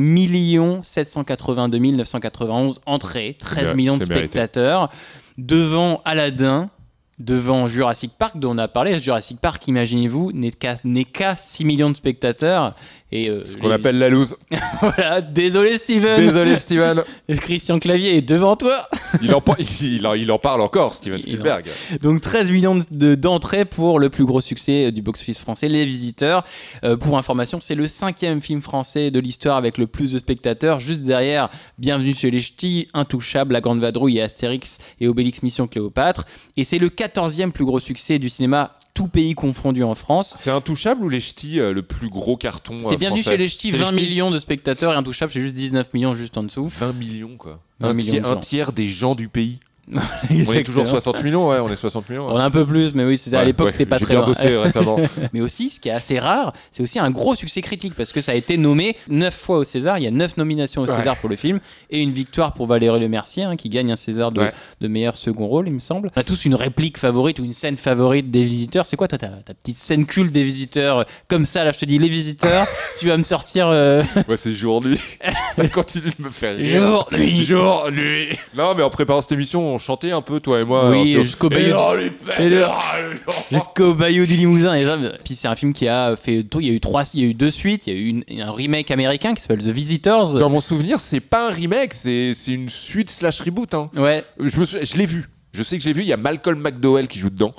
782 0.84 1.78
991 1.78 2.82
entrées, 2.88 3.38
13 3.38 3.64
bien, 3.66 3.74
millions 3.76 3.98
de 3.98 4.06
mérité. 4.06 4.28
spectateurs, 4.28 4.90
devant 5.38 6.02
Aladdin, 6.06 6.72
devant 7.20 7.68
Jurassic 7.68 8.12
Park 8.18 8.40
dont 8.40 8.56
on 8.56 8.58
a 8.58 8.68
parlé. 8.68 8.98
Jurassic 9.00 9.40
Park, 9.40 9.68
imaginez-vous, 9.68 10.32
n'est 10.32 10.52
qu'à 10.52 10.78
n'est 10.84 11.06
qu'à 11.06 11.36
6 11.38 11.66
millions 11.66 11.92
de 11.92 11.96
spectateurs 11.96 12.74
Et, 13.12 13.28
euh, 13.30 13.44
Ce 13.46 13.58
qu'on 13.58 13.70
les- 13.70 13.74
appelle 13.74 13.98
la 13.98 14.10
loose. 14.10 14.36
Voilà, 14.82 15.20
désolé 15.22 15.78
Steven. 15.78 16.16
Désolé, 16.16 16.58
Steven. 16.58 17.04
Christian 17.42 17.80
Clavier 17.80 18.16
est 18.16 18.22
devant 18.22 18.56
toi. 18.56 18.78
Il 19.22 19.34
en, 19.34 19.42
par- 19.42 19.58
il, 19.60 20.06
en, 20.06 20.14
il 20.14 20.32
en 20.32 20.38
parle 20.38 20.62
encore, 20.62 20.94
Steven 20.94 21.20
Spielberg. 21.20 21.66
Donc 22.02 22.22
13 22.22 22.52
millions 22.52 22.80
de- 22.92 23.16
d'entrées 23.16 23.66
pour 23.66 23.98
le 24.00 24.10
plus 24.10 24.24
gros 24.26 24.40
succès 24.42 24.92
du 24.92 25.02
box-office 25.02 25.40
français, 25.40 25.68
Les 25.68 25.84
Visiteurs. 25.86 26.46
Euh, 26.84 26.96
pour 26.96 27.18
information, 27.18 27.60
c'est 27.60 27.74
le 27.76 27.88
cinquième 27.88 28.42
film 28.42 28.62
français 28.62 29.10
de 29.12 29.20
l'histoire 29.20 29.58
avec 29.58 29.78
le 29.80 29.88
plus 29.88 30.12
de 30.14 30.20
spectateurs. 30.20 30.80
Juste 30.80 31.02
derrière, 31.02 31.50
Bienvenue 31.80 32.14
chez 32.14 32.30
les 32.32 32.40
Ch'tis, 32.42 32.88
Intouchable, 32.94 33.54
La 33.54 33.62
Grande 33.62 33.80
Vadrouille 33.80 34.18
et 34.20 34.22
Astérix 34.22 34.78
et 35.02 35.08
Obélix 35.08 35.42
Mission 35.44 35.68
Cléopâtre. 35.68 36.26
Et 36.58 36.64
c'est 36.64 36.78
le 36.80 36.90
14e 36.90 37.52
plus 37.52 37.66
gros 37.66 37.80
succès 37.80 38.20
du 38.20 38.30
cinéma, 38.30 38.76
tout 39.00 39.08
pays 39.08 39.34
confondu 39.34 39.82
en 39.82 39.96
France. 39.96 40.36
C'est 40.38 40.50
Intouchable 40.50 41.06
ou 41.06 41.08
Les 41.08 41.22
Ch'tis, 41.22 41.62
euh, 41.62 41.72
le 41.72 41.84
plus 41.84 42.10
gros 42.10 42.36
carton 42.36 42.76
euh, 42.76 42.84
C'est 42.84 42.98
Bienvenue 42.98 43.22
français 43.22 43.38
chez 43.38 43.42
les 43.42 43.48
Ch'tis, 43.48 43.72
C'est 43.72 43.78
20 43.78 43.92
Ch'tis 43.92 43.96
millions 43.96 44.30
de 44.30 44.38
spectateurs 44.38 44.92
et 44.92 44.98
Intouchable, 44.98 45.32
c'est 45.32 45.40
juste 45.40 45.56
19 45.56 45.94
millions 45.94 46.16
juste 46.16 46.38
en 46.38 46.44
dessous. 46.44 46.66
20 46.66 46.92
millions, 46.92 47.38
quoi. 47.38 47.62
20 47.80 47.88
un, 47.88 47.94
millions 47.94 48.12
tiers, 48.12 48.22
de 48.24 48.28
un 48.28 48.34
gens. 48.34 48.40
tiers 48.42 48.72
des 48.74 48.88
gens 48.88 49.16
du 49.16 49.30
pays. 49.30 49.62
On 50.30 50.34
est 50.54 50.64
toujours 50.64 50.82
Exactement. 50.84 50.86
60 50.86 51.24
millions, 51.24 51.50
ouais, 51.50 51.58
on 51.60 51.70
est 51.70 51.76
60 51.76 52.10
millions. 52.10 52.28
On 52.28 52.38
a 52.38 52.44
un 52.44 52.52
peu 52.52 52.66
plus, 52.66 52.94
mais 52.94 53.04
oui, 53.06 53.18
c'était 53.18 53.38
à 53.38 53.44
l'époque, 53.44 53.68
ouais, 53.68 53.72
c'était 53.72 53.86
pas 53.88 53.98
très 53.98 54.14
bien 54.14 54.20
loin. 54.20 54.28
bossé 54.28 54.56
récemment. 54.58 55.00
Mais 55.34 55.42
aussi, 55.42 55.70
ce 55.72 55.80
qui 55.80 55.90
est 55.90 55.94
assez 55.94 56.20
rare, 56.20 56.54
c'est 56.72 56.84
aussi 56.84 57.00
un 57.00 57.10
gros 57.10 57.34
succès 57.36 57.62
critique 57.62 57.94
parce 57.96 58.12
que 58.12 58.22
ça 58.22 58.34
a 58.34 58.36
été 58.36 58.58
nommé 58.58 58.96
neuf 59.08 59.36
fois 59.36 59.58
au 59.58 59.64
César. 59.64 59.98
Il 59.98 60.04
y 60.04 60.08
a 60.08 60.12
neuf 60.12 60.38
nominations 60.38 60.82
au 60.84 60.86
Ouais. 60.88 60.96
César 60.98 61.18
pour 61.18 61.30
le 61.30 61.36
film 61.36 61.60
et 61.90 62.02
une 62.02 62.12
victoire 62.12 62.54
pour 62.54 62.68
Valérie 62.68 63.00
Le 63.00 63.08
Mercier 63.08 63.44
hein, 63.44 63.56
qui 63.56 63.70
gagne 63.70 63.92
un 63.92 63.96
César 63.96 64.32
de, 64.32 64.42
Ouais. 64.42 64.52
de 64.82 64.88
meilleur 64.88 65.16
second 65.16 65.48
rôle, 65.48 65.68
il 65.68 65.74
me 65.74 65.80
semble. 65.80 66.12
On 66.16 66.20
a 66.20 66.24
tous 66.24 66.46
une 66.46 66.56
réplique 66.56 66.98
favorite 66.98 67.40
ou 67.40 67.44
une 67.46 67.54
scène 67.54 67.78
favorite 67.78 68.30
des 68.32 68.44
visiteurs. 68.44 68.86
C'est 68.86 68.96
quoi 68.98 69.08
toi 69.08 69.18
ta, 69.18 69.28
ta 69.30 69.54
petite 69.54 69.78
scène 69.80 70.06
culte 70.06 70.32
des 70.32 70.44
visiteurs? 70.44 71.06
Comme 71.28 71.46
ça, 71.46 71.64
là, 71.64 71.72
je 71.72 71.80
te 71.80 71.86
dis 71.86 71.98
les 71.98 72.10
visiteurs. 72.10 72.68
tu 73.00 73.08
vas 73.08 73.18
me 73.18 73.24
sortir 73.24 73.68
euh, 73.70 74.04
Ouais, 74.28 74.38
c'est 74.38 74.54
jour 74.54 74.84
nuit. 74.84 75.00
Ça 75.56 75.68
continue 75.68 76.12
de 76.18 76.24
me 76.24 76.30
faire 76.30 76.56
rire. 76.56 76.82
jour, 76.82 77.08
nuit. 77.12 77.42
Jour, 77.44 77.90
nuit. 77.92 78.38
Non, 78.56 78.76
mais 78.76 78.84
en 78.84 78.90
préparant 78.90 79.22
cette 79.22 79.32
émission, 79.32 79.79
on 79.80 79.82
chantait 79.82 80.12
un 80.12 80.22
peu, 80.22 80.40
toi 80.40 80.60
et 80.60 80.66
moi. 80.66 80.90
Oui, 80.92 81.14
Alors, 81.14 81.24
jusqu'au 81.26 81.50
bayou. 81.50 81.76
Jusqu'au 83.52 83.94
du 83.96 84.36
Limousin. 84.36 84.76
Et 84.76 84.86
puis 85.24 85.36
c'est 85.36 85.48
un 85.48 85.56
film 85.56 85.74
qui 85.74 85.88
a 85.88 86.16
fait. 86.16 86.46
Il 86.60 86.66
y 86.66 86.70
a 86.70 86.74
eu 86.74 86.80
trois, 86.80 87.04
il 87.14 87.22
y 87.22 87.24
a 87.24 87.28
eu 87.28 87.34
deux 87.34 87.52
suites. 87.52 87.88
Il 87.88 87.94
y 87.94 87.96
a 87.96 88.00
eu 88.00 88.08
une- 88.08 88.42
un 88.42 88.52
remake 88.52 88.92
américain 88.92 89.34
qui 89.34 89.42
s'appelle 89.42 89.60
The 89.64 89.68
Visitors. 89.70 90.36
Dans 90.36 90.50
mon 90.50 90.62
souvenir, 90.62 91.00
c'est 91.00 91.20
pas 91.20 91.48
un 91.48 91.52
remake, 91.52 91.94
c'est 91.94 92.34
c'est 92.36 92.52
une 92.52 92.70
suite 92.70 93.10
slash 93.10 93.40
reboot. 93.42 93.74
Hein. 93.74 93.88
Ouais, 93.96 94.24
Je, 94.40 94.60
me 94.60 94.66
je 94.66 94.96
l'ai 94.98 95.06
vu. 95.06 95.26
Je 95.52 95.64
sais 95.64 95.78
que 95.78 95.84
je 95.84 95.88
l'ai 95.88 95.94
vu. 95.94 96.02
Il 96.02 96.08
y 96.08 96.14
a 96.14 96.18
Malcolm 96.18 96.60
McDowell 96.60 97.08
qui 97.08 97.18
joue 97.18 97.32
dedans. 97.32 97.54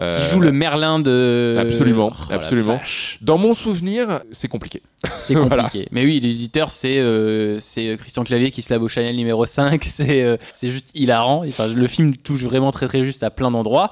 Euh, 0.00 0.24
qui 0.24 0.30
joue 0.30 0.38
le 0.40 0.52
Merlin 0.52 1.00
de. 1.00 1.56
Absolument, 1.58 2.12
Oh, 2.14 2.32
absolument. 2.32 2.80
Dans 3.20 3.36
mon 3.38 3.52
souvenir, 3.52 4.20
c'est 4.30 4.46
compliqué. 4.48 4.80
C'est 5.20 5.34
Voilà. 5.34 5.64
compliqué. 5.64 5.88
Mais 5.90 6.04
oui, 6.04 6.20
les 6.20 6.28
visiteurs, 6.28 6.70
c'est 6.70 6.98
euh, 6.98 7.58
c'est 7.58 7.96
Christian 7.98 8.22
Clavier 8.22 8.50
qui 8.52 8.62
se 8.62 8.72
lave 8.72 8.82
au 8.82 8.88
Chanel 8.88 9.16
numéro 9.16 9.44
5. 9.44 9.82
C'est 9.90 10.22
euh, 10.22 10.36
c'est 10.52 10.70
juste 10.70 10.90
hilarant. 10.94 11.44
Enfin, 11.48 11.66
le 11.66 11.86
film 11.88 12.16
touche 12.16 12.42
vraiment 12.42 12.70
très 12.70 12.86
très 12.86 13.04
juste 13.04 13.22
à 13.24 13.30
plein 13.30 13.50
d'endroits. 13.50 13.90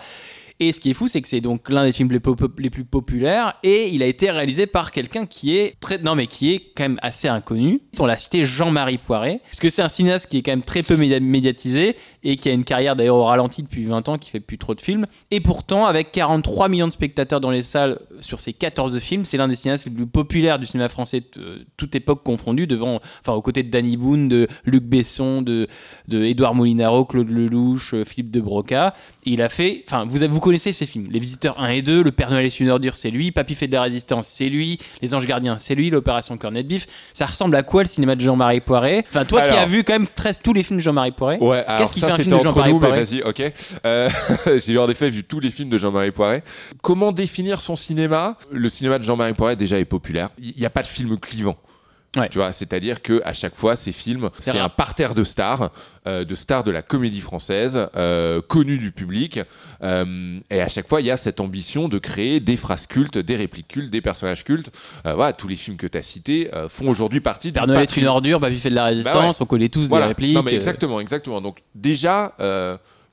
Et 0.62 0.72
ce 0.72 0.80
qui 0.80 0.90
est 0.90 0.94
fou, 0.94 1.08
c'est 1.08 1.22
que 1.22 1.28
c'est 1.28 1.40
donc 1.40 1.70
l'un 1.70 1.84
des 1.84 1.92
films 1.92 2.12
les, 2.12 2.20
plus 2.20 2.84
populaires 2.84 3.54
et 3.62 3.88
il 3.88 4.02
a 4.02 4.06
été 4.06 4.30
réalisé 4.30 4.66
par 4.66 4.92
quelqu'un 4.92 5.24
qui 5.24 5.56
est 5.56 5.74
non 6.02 6.14
mais 6.14 6.26
qui 6.26 6.52
est 6.52 6.72
quand 6.76 6.84
même 6.84 6.98
assez 7.00 7.28
inconnu. 7.28 7.80
On 7.98 8.04
l'a 8.04 8.18
cité 8.18 8.44
Jean-Marie 8.44 8.98
Poiret, 8.98 9.40
puisque 9.46 9.70
c'est 9.70 9.80
un 9.80 9.88
cinéaste 9.88 10.26
qui 10.26 10.36
est 10.36 10.42
quand 10.42 10.52
même 10.52 10.62
très 10.62 10.82
peu 10.82 10.96
média- 10.96 11.18
médiatisé 11.18 11.96
et 12.22 12.36
qui 12.36 12.50
a 12.50 12.52
une 12.52 12.64
carrière 12.64 12.96
d'ailleurs 12.96 13.16
au 13.16 13.24
ralenti 13.24 13.62
depuis 13.62 13.84
20 13.84 14.08
ans, 14.10 14.18
qui 14.18 14.30
fait 14.30 14.40
plus 14.40 14.58
trop 14.58 14.74
de 14.74 14.80
films. 14.80 15.06
Et 15.30 15.40
pourtant, 15.40 15.86
avec 15.86 16.12
43 16.12 16.68
millions 16.68 16.86
de 16.86 16.92
spectateurs 16.92 17.40
dans 17.40 17.50
les 17.50 17.62
salles 17.62 17.98
sur 18.20 18.40
ces 18.40 18.52
14 18.52 18.98
films, 18.98 19.24
c'est 19.24 19.38
l'un 19.38 19.48
des 19.48 19.56
cinéastes 19.56 19.86
les 19.86 19.90
plus 19.90 20.06
populaires 20.06 20.58
du 20.58 20.66
cinéma 20.66 20.88
français, 20.88 21.22
euh, 21.38 21.60
toute 21.78 21.94
époque 21.94 22.22
confondue, 22.22 22.66
devant, 22.66 23.00
enfin, 23.22 23.32
aux 23.32 23.42
côtés 23.42 23.62
de 23.62 23.70
Danny 23.70 23.96
Boone, 23.96 24.28
de 24.28 24.46
Luc 24.64 24.84
Besson, 24.84 25.40
de, 25.40 25.68
de 26.08 26.22
Édouard 26.24 26.54
Molinaro, 26.54 27.06
Claude 27.06 27.30
Lelouch, 27.30 27.94
euh, 27.94 28.04
Philippe 28.04 28.30
de 28.30 28.40
Broca. 28.40 28.94
Il 29.24 29.40
a 29.40 29.48
fait, 29.48 29.84
enfin, 29.86 30.04
vous, 30.04 30.18
vous 30.28 30.40
connaissez 30.50 30.72
ces 30.72 30.86
films, 30.86 31.06
Les 31.12 31.20
Visiteurs 31.20 31.60
1 31.60 31.68
et 31.68 31.80
2, 31.80 32.02
Le 32.02 32.10
Père 32.10 32.28
Noël 32.28 32.44
est 32.44 32.58
une 32.58 32.70
ordure, 32.70 32.96
c'est 32.96 33.10
lui, 33.10 33.30
Papy 33.30 33.54
fait 33.54 33.68
de 33.68 33.72
la 33.72 33.82
résistance, 33.82 34.26
c'est 34.26 34.48
lui, 34.48 34.78
Les 35.00 35.14
Anges 35.14 35.24
Gardiens, 35.26 35.58
c'est 35.60 35.76
lui, 35.76 35.90
L'Opération 35.90 36.36
Cornet 36.36 36.64
de 36.64 36.68
Bif. 36.68 36.88
Ça 37.14 37.26
ressemble 37.26 37.54
à 37.54 37.62
quoi 37.62 37.84
le 37.84 37.88
cinéma 37.88 38.16
de 38.16 38.20
Jean-Marie 38.20 38.60
Poiret? 38.60 39.04
Enfin, 39.08 39.24
toi 39.24 39.42
qui 39.42 39.56
as 39.56 39.66
vu 39.66 39.84
quand 39.84 39.92
même 39.92 40.08
presque 40.08 40.42
tous 40.42 40.52
les 40.52 40.64
films 40.64 40.80
de 40.80 40.82
Jean-Marie 40.82 41.12
Poiret. 41.12 41.38
Ouais, 41.38 41.64
alors 41.68 41.82
Qu'est-ce 41.82 41.92
qui 41.92 42.00
fait 42.00 42.10
un 42.10 42.16
film 42.16 42.36
de 42.36 42.42
Jean-Marie 42.42 42.72
Poiret? 42.80 43.04
vas-y, 43.04 43.22
ok. 43.22 43.42
Euh, 43.86 44.08
J'ai 44.66 44.76
en 44.76 44.88
effet 44.88 45.08
vu 45.08 45.22
tous 45.22 45.38
les 45.38 45.52
films 45.52 45.68
de 45.68 45.78
Jean-Marie 45.78 46.10
Poiret. 46.10 46.42
Comment 46.82 47.12
définir 47.12 47.60
son 47.60 47.76
cinéma? 47.76 48.36
Le 48.50 48.68
cinéma 48.68 48.98
de 48.98 49.04
Jean-Marie 49.04 49.34
Poiret 49.34 49.54
déjà 49.54 49.78
est 49.78 49.84
populaire. 49.84 50.30
Il 50.40 50.54
n'y 50.58 50.66
a 50.66 50.70
pas 50.70 50.82
de 50.82 50.88
film 50.88 51.16
clivant. 51.16 51.56
Ouais. 52.16 52.28
Tu 52.28 52.38
vois, 52.38 52.50
c'est-à-dire 52.52 53.02
que 53.02 53.22
à 53.24 53.32
chaque 53.34 53.54
fois, 53.54 53.76
ces 53.76 53.92
films, 53.92 54.30
C'est 54.40 54.58
un 54.58 54.68
parterre 54.68 55.14
de 55.14 55.22
stars, 55.22 55.70
euh, 56.08 56.24
de 56.24 56.34
stars 56.34 56.64
de 56.64 56.72
la 56.72 56.82
comédie 56.82 57.20
française, 57.20 57.88
euh, 57.94 58.40
connus 58.42 58.78
du 58.78 58.90
public, 58.90 59.38
euh, 59.84 60.36
et 60.50 60.60
à 60.60 60.66
chaque 60.66 60.88
fois, 60.88 61.00
il 61.00 61.06
y 61.06 61.10
a 61.12 61.16
cette 61.16 61.38
ambition 61.38 61.88
de 61.88 61.98
créer 61.98 62.40
des 62.40 62.56
phrases 62.56 62.88
cultes, 62.88 63.16
des 63.16 63.36
répliques 63.36 63.68
cultes, 63.68 63.90
des 63.90 64.00
personnages 64.00 64.42
cultes. 64.42 64.70
Euh, 65.06 65.14
voilà, 65.14 65.32
tous 65.34 65.46
les 65.46 65.54
films 65.54 65.76
que 65.76 65.86
tu 65.86 65.96
as 65.98 66.02
cités 66.02 66.50
font 66.68 66.88
aujourd'hui 66.88 67.20
partie 67.20 67.52
Père 67.52 67.68
Noël 67.68 67.82
est 67.82 67.96
une 67.96 68.06
ordure, 68.08 68.40
Papy 68.40 68.56
fait 68.58 68.70
de 68.70 68.74
la 68.74 68.86
résistance, 68.86 69.40
on 69.40 69.46
connaît 69.46 69.68
tous 69.68 69.88
Voilà. 69.88 70.06
des 70.06 70.08
répliques. 70.08 70.34
Non, 70.34 70.42
mais 70.42 70.54
exactement, 70.54 71.00
exactement. 71.00 71.40
Donc 71.40 71.62
déjà, 71.76 72.34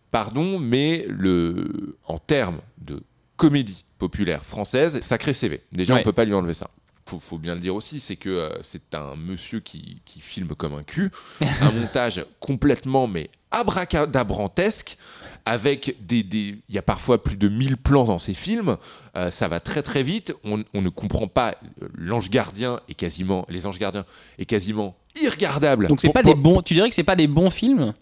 pardon, 0.10 0.58
mais 0.58 1.06
le, 1.08 1.98
en 2.08 2.18
termes 2.18 2.60
de 2.80 3.02
comédie 3.36 3.86
populaire 4.00 4.44
française, 4.44 5.00
sacré 5.02 5.34
CV. 5.34 5.62
Déjà, 5.72 5.94
Ouais. 5.94 6.00
on 6.02 6.04
peut 6.04 6.14
pas 6.14 6.26
lui 6.26 6.34
enlever 6.34 6.54
ça. 6.56 6.70
Faut, 7.08 7.20
faut 7.20 7.38
bien 7.38 7.56
le 7.56 7.62
dire 7.62 7.74
aussi, 7.74 8.00
c'est 8.00 8.18
que 8.18 8.30
euh, 8.30 8.50
c'est 8.64 8.94
un 8.94 9.16
monsieur 9.16 9.60
qui, 9.62 10.02
qui 10.06 10.20
filme 10.20 10.50
comme 10.50 10.74
un 10.74 10.84
cul, 10.84 11.10
un 11.62 11.72
montage 11.72 12.24
complètement 12.40 13.08
mais 13.08 13.30
abracadabrantesque, 13.52 14.98
avec 15.46 15.96
des, 16.06 16.24
des- 16.24 16.58
il 16.68 16.76
y 16.76 16.78
a 16.78 16.82
parfois 16.82 17.24
plus 17.24 17.38
de 17.38 17.48
1000 17.48 17.78
plans 17.78 18.04
dans 18.06 18.20
ces 18.20 18.34
films, 18.34 18.78
Euh, 19.16 19.32
ça 19.32 19.48
va 19.48 19.60
très 19.60 19.82
très 19.82 20.04
vite, 20.04 20.34
on, 20.44 20.64
on 20.76 20.82
ne 20.84 20.90
comprend 20.90 21.28
pas, 21.28 21.56
euh, 21.82 21.88
l'ange 21.96 22.30
gardien 22.30 22.82
est 22.88 22.94
quasiment, 22.94 23.46
les 23.50 23.66
anges 23.66 23.80
gardiens 23.80 24.06
est 24.38 24.46
quasiment 24.46 24.96
irregardable. 25.20 25.88
Donc 25.88 26.02
c'est 26.02 26.14
pas 26.14 26.22
pour- 26.22 26.36
des 26.36 26.40
bons. 26.40 26.62
Tu 26.62 26.76
dirais 26.76 26.88
que 26.90 26.94
c'est 26.96 27.04
pas 27.04 27.16
des 27.16 27.26
bons 27.28 27.50
films, 27.50 27.94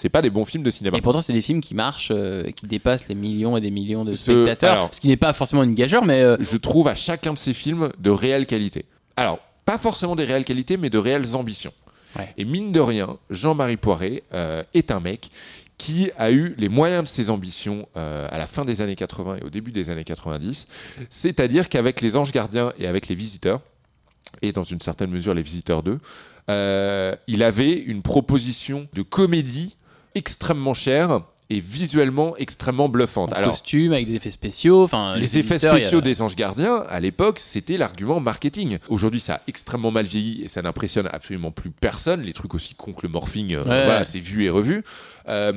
c'est 0.00 0.08
pas 0.08 0.22
des 0.22 0.30
bons 0.30 0.44
films 0.44 0.62
de 0.62 0.70
cinéma. 0.70 0.96
et 0.96 1.00
pourtant 1.02 1.20
c'est 1.20 1.32
des 1.34 1.42
films 1.42 1.60
qui 1.60 1.74
marchent, 1.74 2.10
euh, 2.10 2.42
qui 2.52 2.66
dépassent 2.66 3.08
les 3.08 3.14
millions 3.14 3.56
et 3.56 3.60
des 3.60 3.70
millions 3.70 4.04
de 4.04 4.14
Ce- 4.14 4.32
spectateurs. 4.32 4.72
alors- 4.72 4.88
ce 4.94 5.00
qui 5.00 5.08
n'est 5.08 5.16
pas 5.18 5.32
forcément 5.32 5.62
une 5.62 5.74
gageure, 5.74 6.04
mais 6.04 6.22
euh, 6.22 6.36
Je 6.40 6.56
trouve 6.56 6.88
à 6.88 6.94
chacun 6.94 7.32
de 7.34 7.38
ces 7.38 7.52
films 7.54 7.90
de 7.98 8.10
réelle 8.10 8.46
qualité. 8.46 8.86
Alors, 9.16 9.38
pas 9.66 9.76
forcément 9.78 10.16
des 10.16 10.24
réelles 10.24 10.44
qualités, 10.44 10.76
mais 10.78 10.88
de 10.90 10.98
réelles 10.98 11.36
ambitions. 11.36 11.72
Ouais. 12.18 12.32
Et 12.38 12.44
mine 12.44 12.72
de 12.72 12.80
rien, 12.80 13.18
Jean-Marie 13.28 13.76
Poiret 13.76 14.22
euh, 14.32 14.62
est 14.74 14.90
un 14.90 15.00
mec 15.00 15.30
qui 15.78 16.10
a 16.18 16.30
eu 16.30 16.54
les 16.58 16.68
moyens 16.68 17.04
de 17.04 17.08
ses 17.08 17.30
ambitions 17.30 17.86
euh, 17.96 18.26
à 18.30 18.36
la 18.38 18.46
fin 18.46 18.64
des 18.64 18.80
années 18.80 18.96
80 18.96 19.36
et 19.40 19.44
au 19.44 19.50
début 19.50 19.70
des 19.72 19.88
années 19.90 20.04
90. 20.04 20.66
C'est-à-dire 21.08 21.68
qu'avec 21.68 22.00
Les 22.00 22.16
Anges 22.16 22.32
Gardiens 22.32 22.72
et 22.78 22.86
avec 22.86 23.08
Les 23.08 23.14
Visiteurs, 23.14 23.60
et 24.42 24.52
dans 24.52 24.64
une 24.64 24.80
certaine 24.80 25.10
mesure 25.10 25.34
Les 25.34 25.42
Visiteurs 25.42 25.82
2, 25.82 25.98
euh, 26.50 27.14
il 27.28 27.42
avait 27.42 27.72
une 27.74 28.02
proposition 28.02 28.88
de 28.92 29.02
comédie 29.02 29.76
extrêmement 30.14 30.74
chère 30.74 31.20
et 31.52 31.58
visuellement 31.58 32.36
extrêmement 32.36 32.88
bluffante. 32.88 33.32
en 33.32 33.36
Alors, 33.36 33.50
costume 33.50 33.92
avec 33.92 34.06
des 34.06 34.14
effets 34.14 34.30
spéciaux. 34.30 34.84
Enfin, 34.84 35.16
les 35.16 35.36
effets 35.36 35.56
a- 35.66 35.76
spéciaux 35.76 36.00
des 36.00 36.22
anges 36.22 36.36
gardiens, 36.36 36.84
à 36.88 37.00
l'époque, 37.00 37.40
c'était 37.40 37.76
l'argument 37.76 38.20
marketing. 38.20 38.78
Aujourd'hui, 38.88 39.18
ça 39.18 39.34
a 39.34 39.40
extrêmement 39.48 39.90
mal 39.90 40.06
vieilli 40.06 40.42
et 40.44 40.48
ça 40.48 40.62
n'impressionne 40.62 41.08
absolument 41.12 41.50
plus 41.50 41.70
personne. 41.72 42.22
Les 42.22 42.32
trucs 42.34 42.54
aussi 42.54 42.76
cons 42.76 42.92
que 42.92 43.02
le 43.02 43.08
morphing, 43.08 43.54
euh, 43.54 43.58
Ouais. 43.64 43.84
voilà, 43.84 44.04
c'est 44.04 44.20
vu 44.20 44.44
et 44.44 44.50
revu. 44.50 44.84
Euh, 45.28 45.52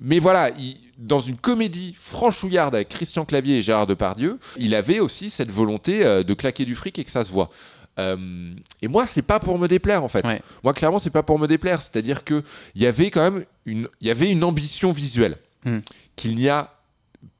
mais 0.00 0.20
voilà, 0.20 0.48
il- 0.58 0.78
dans 0.96 1.20
une 1.20 1.36
comédie 1.36 1.94
franchouillarde 1.98 2.74
avec 2.74 2.88
Christian 2.88 3.26
Clavier 3.26 3.58
et 3.58 3.62
Gérard 3.62 3.86
Depardieu, 3.86 4.38
il 4.58 4.74
avait 4.74 5.00
aussi 5.00 5.28
cette 5.28 5.50
volonté 5.50 6.02
euh, 6.02 6.22
de 6.22 6.32
claquer 6.32 6.64
du 6.64 6.74
fric 6.74 6.98
et 6.98 7.04
que 7.04 7.10
ça 7.10 7.24
se 7.24 7.30
voit. 7.32 7.50
Euh, 7.98 8.54
et 8.82 8.88
moi, 8.88 9.06
c'est 9.06 9.22
pas 9.22 9.38
pour 9.40 9.58
me 9.58 9.68
déplaire 9.68 10.02
en 10.02 10.08
fait. 10.08 10.24
Ouais. 10.26 10.42
Moi, 10.62 10.74
clairement, 10.74 10.98
c'est 10.98 11.10
pas 11.10 11.22
pour 11.22 11.38
me 11.38 11.46
déplaire. 11.46 11.80
C'est-à-dire 11.80 12.24
que 12.24 12.42
il 12.74 12.82
y 12.82 12.86
avait 12.86 13.10
quand 13.10 13.22
même 13.30 13.44
une, 13.66 13.88
il 14.00 14.08
y 14.08 14.10
avait 14.10 14.30
une 14.30 14.44
ambition 14.44 14.92
visuelle 14.92 15.36
Hmm. 15.66 15.78
qu'il 16.14 16.34
n'y 16.34 16.50
a 16.50 16.74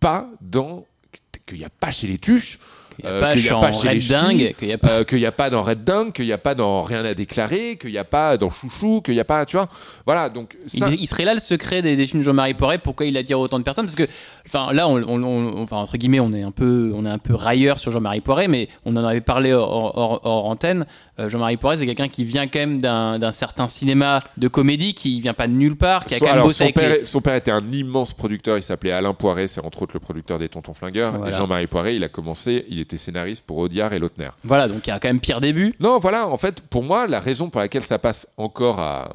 pas 0.00 0.30
dans, 0.40 0.86
qu'il 1.44 1.58
n'y 1.58 1.64
a 1.64 1.68
pas 1.68 1.90
chez 1.90 2.06
les 2.06 2.16
Tuches, 2.16 2.58
qu'il 2.96 3.07
a 3.07 3.11
euh, 3.11 3.20
pas 3.20 3.33
qu'il 3.33 3.42
y 3.44 3.46
a 3.46 3.50
Chant 3.50 3.61
pas 3.61 3.72
chez 3.72 3.83
les 3.85 3.88
Red 3.94 4.00
ch'tis, 4.00 4.09
Dingue, 4.09 4.54
qu'il 4.59 4.68
y 4.68 4.72
a 4.72 4.78
pas. 4.78 4.88
euh, 4.90 5.04
n'y 5.12 5.26
a 5.26 5.33
pas 5.33 5.50
dans 5.50 5.62
Red 5.62 5.85
Dingue, 5.85 6.12
qu'il 6.12 6.24
n'y 6.26 6.33
a 6.33 6.38
pas 6.38 6.54
dans 6.54 6.83
Rien 6.83 7.04
à 7.04 7.14
déclarer, 7.14 7.76
qu'il 7.80 7.90
n'y 7.90 7.98
a 7.98 8.04
pas 8.04 8.37
dans 8.37 8.50
Chouchou, 8.50 9.00
qu'il 9.00 9.14
n'y 9.14 9.20
a 9.20 9.24
pas, 9.24 9.44
tu 9.46 9.57
vois. 9.57 9.68
Voilà, 10.07 10.28
donc 10.28 10.57
ça, 10.66 10.88
Il, 10.90 11.00
il 11.02 11.07
serait 11.07 11.24
là 11.24 11.35
le 11.35 11.40
secret 11.40 11.83
des, 11.83 11.96
des 11.96 12.07
films 12.07 12.20
de 12.20 12.24
Jean-Marie 12.26 12.54
Poiret, 12.54 12.78
pourquoi 12.78 13.07
il 13.07 13.16
attire 13.16 13.38
autant 13.40 13.59
de 13.59 13.64
personnes? 13.64 13.87
Parce 13.87 13.96
que, 13.96 14.07
enfin, 14.46 14.72
là, 14.72 14.88
on, 14.88 14.96
on- 15.02 15.22
on- 15.22 15.62
enfin, 15.62 15.76
entre 15.76 15.96
guillemets, 15.96 16.20
on 16.20 16.33
est 16.33 16.42
un 16.42 16.50
peu, 16.50 16.92
on 16.94 17.04
est 17.07 17.11
un 17.11 17.18
peu 17.18 17.35
railleur 17.35 17.78
sur 17.78 17.90
Jean-Marie 17.92 18.20
Poiret, 18.20 18.48
mais 18.48 18.68
on 18.85 18.94
en 18.96 19.04
avait 19.04 19.20
parlé 19.20 19.52
hors, 19.52 19.96
hors- 19.96 20.20
hors 20.24 20.44
antenne. 20.46 20.87
Euh, 21.20 21.29
Jean-Marie 21.29 21.57
Poiré, 21.57 21.79
c'est 21.79 21.87
quelqu'un 21.87 22.09
qui 22.09 22.24
vient 22.24 22.48
quand 22.48 22.59
même 22.59 22.81
d'un 22.81 23.33
certain 23.33 23.68
cinéma 23.68 24.18
de 24.37 24.48
comédie, 24.48 24.94
qui 24.94 25.20
vient 25.20 25.33
pas 25.35 25.46
de 25.46 25.53
nulle 25.53 25.77
part, 25.77 26.07
qui 26.07 26.14
a 26.14 26.18
quand 26.18 26.24
même 26.24 26.35
alors, 26.35 26.46
bossé 26.48 26.59
son, 26.59 26.64
avec 26.64 26.74
père, 26.74 26.90
les- 26.98 27.05
son 27.05 27.20
père 27.20 27.35
était 27.37 27.53
un 27.53 27.70
immense 27.72 28.12
producteur, 28.12 28.57
il 28.59 28.62
s'appelait 28.64 28.90
Alain 28.90 29.14
Poiré, 29.14 29.46
c'est 29.46 29.64
entre 29.64 29.83
autres 29.83 29.94
le 29.94 30.00
producteur 30.00 30.40
des 30.40 30.48
Tontons 30.48 30.74
Flingueurs. 30.74 31.12
Voilà. 31.16 31.33
Et 31.33 31.38
Jean-Marie 31.38 31.68
Poiré, 31.68 31.94
il 31.94 32.03
a 32.03 32.09
commencé, 32.09 32.64
il 32.68 32.81
était 32.81 32.96
scénariste 32.96 33.44
pour 33.46 33.59
Audiard 33.59 33.92
et 33.92 34.00
Lautner. 34.00 34.31
Voilà, 34.42 34.66
donc 34.66 34.87
il 34.87 34.90
y 34.90 34.92
a 34.92 34.98
quand 34.98 35.09
même 35.09 35.20
pire 35.20 35.40
début. 35.40 35.74
Non, 35.79 35.98
voilà, 36.00 36.29
en 36.29 36.37
fait, 36.37 36.61
pour 36.61 36.83
moi, 36.83 37.07
la 37.07 37.20
raison 37.20 37.48
pour 37.48 37.61
laquelle 37.61 37.85
ça 37.85 38.00
passe 38.00 38.27
encore 38.37 38.81
à, 38.81 39.14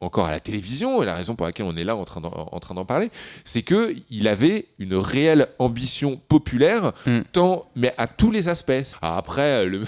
encore 0.00 0.26
à 0.26 0.30
la 0.30 0.40
télévision 0.40 1.02
et 1.02 1.06
la 1.06 1.14
raison 1.14 1.34
pour 1.34 1.46
laquelle 1.46 1.64
on 1.66 1.76
est 1.76 1.84
là 1.84 1.96
en 1.96 2.04
train 2.04 2.20
d'en, 2.20 2.30
en 2.52 2.60
train 2.60 2.74
d'en 2.74 2.84
parler, 2.84 3.10
c'est 3.44 3.62
que 3.62 3.94
il 4.10 4.28
avait 4.28 4.66
une 4.78 4.94
réelle 4.96 5.46
ambition 5.58 6.20
populaire, 6.28 6.92
Mm. 7.06 7.20
tant, 7.32 7.66
mais 7.76 7.94
à 7.96 8.06
tous 8.06 8.30
les 8.30 8.48
aspects. 8.48 8.72
Alors 9.00 9.16
après, 9.16 9.64
le, 9.66 9.82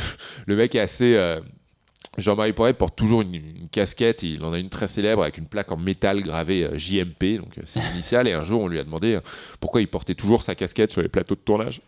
le 0.47 0.57
mec 0.57 0.75
est 0.75 0.81
assez. 0.81 1.15
euh, 1.17 1.41
Jean-Marie 2.19 2.53
Poiré 2.53 2.73
porte 2.75 2.97
toujours 2.97 3.23
une, 3.23 3.35
une 3.35 3.69
casquette, 3.71 4.23
il 4.23 4.43
en 4.45 4.53
a 4.53 4.59
une 4.59 4.69
très 4.69 4.87
célèbre 4.89 5.23
avec 5.23 5.39
une 5.39 5.47
plaque 5.47 5.71
en 5.73 5.77
métal 5.77 6.23
gravée 6.23 6.65
euh, 6.65 6.79
JMP, 6.79 7.39
donc 7.39 7.59
euh, 7.59 7.63
c'est 7.65 7.81
l'initiale, 7.81 8.27
et 8.29 8.33
un 8.33 8.43
jour 8.43 8.63
on 8.63 8.69
lui 8.69 8.79
a 8.79 8.85
demandé 8.85 9.15
euh, 9.15 9.21
pourquoi 9.61 9.81
il 9.81 9.89
portait 9.89 10.15
toujours 10.15 10.43
sa 10.43 10.55
casquette 10.55 10.93
sur 10.93 11.03
les 11.03 11.09
plateaux 11.09 11.35
de 11.35 11.41
tournage. 11.41 11.81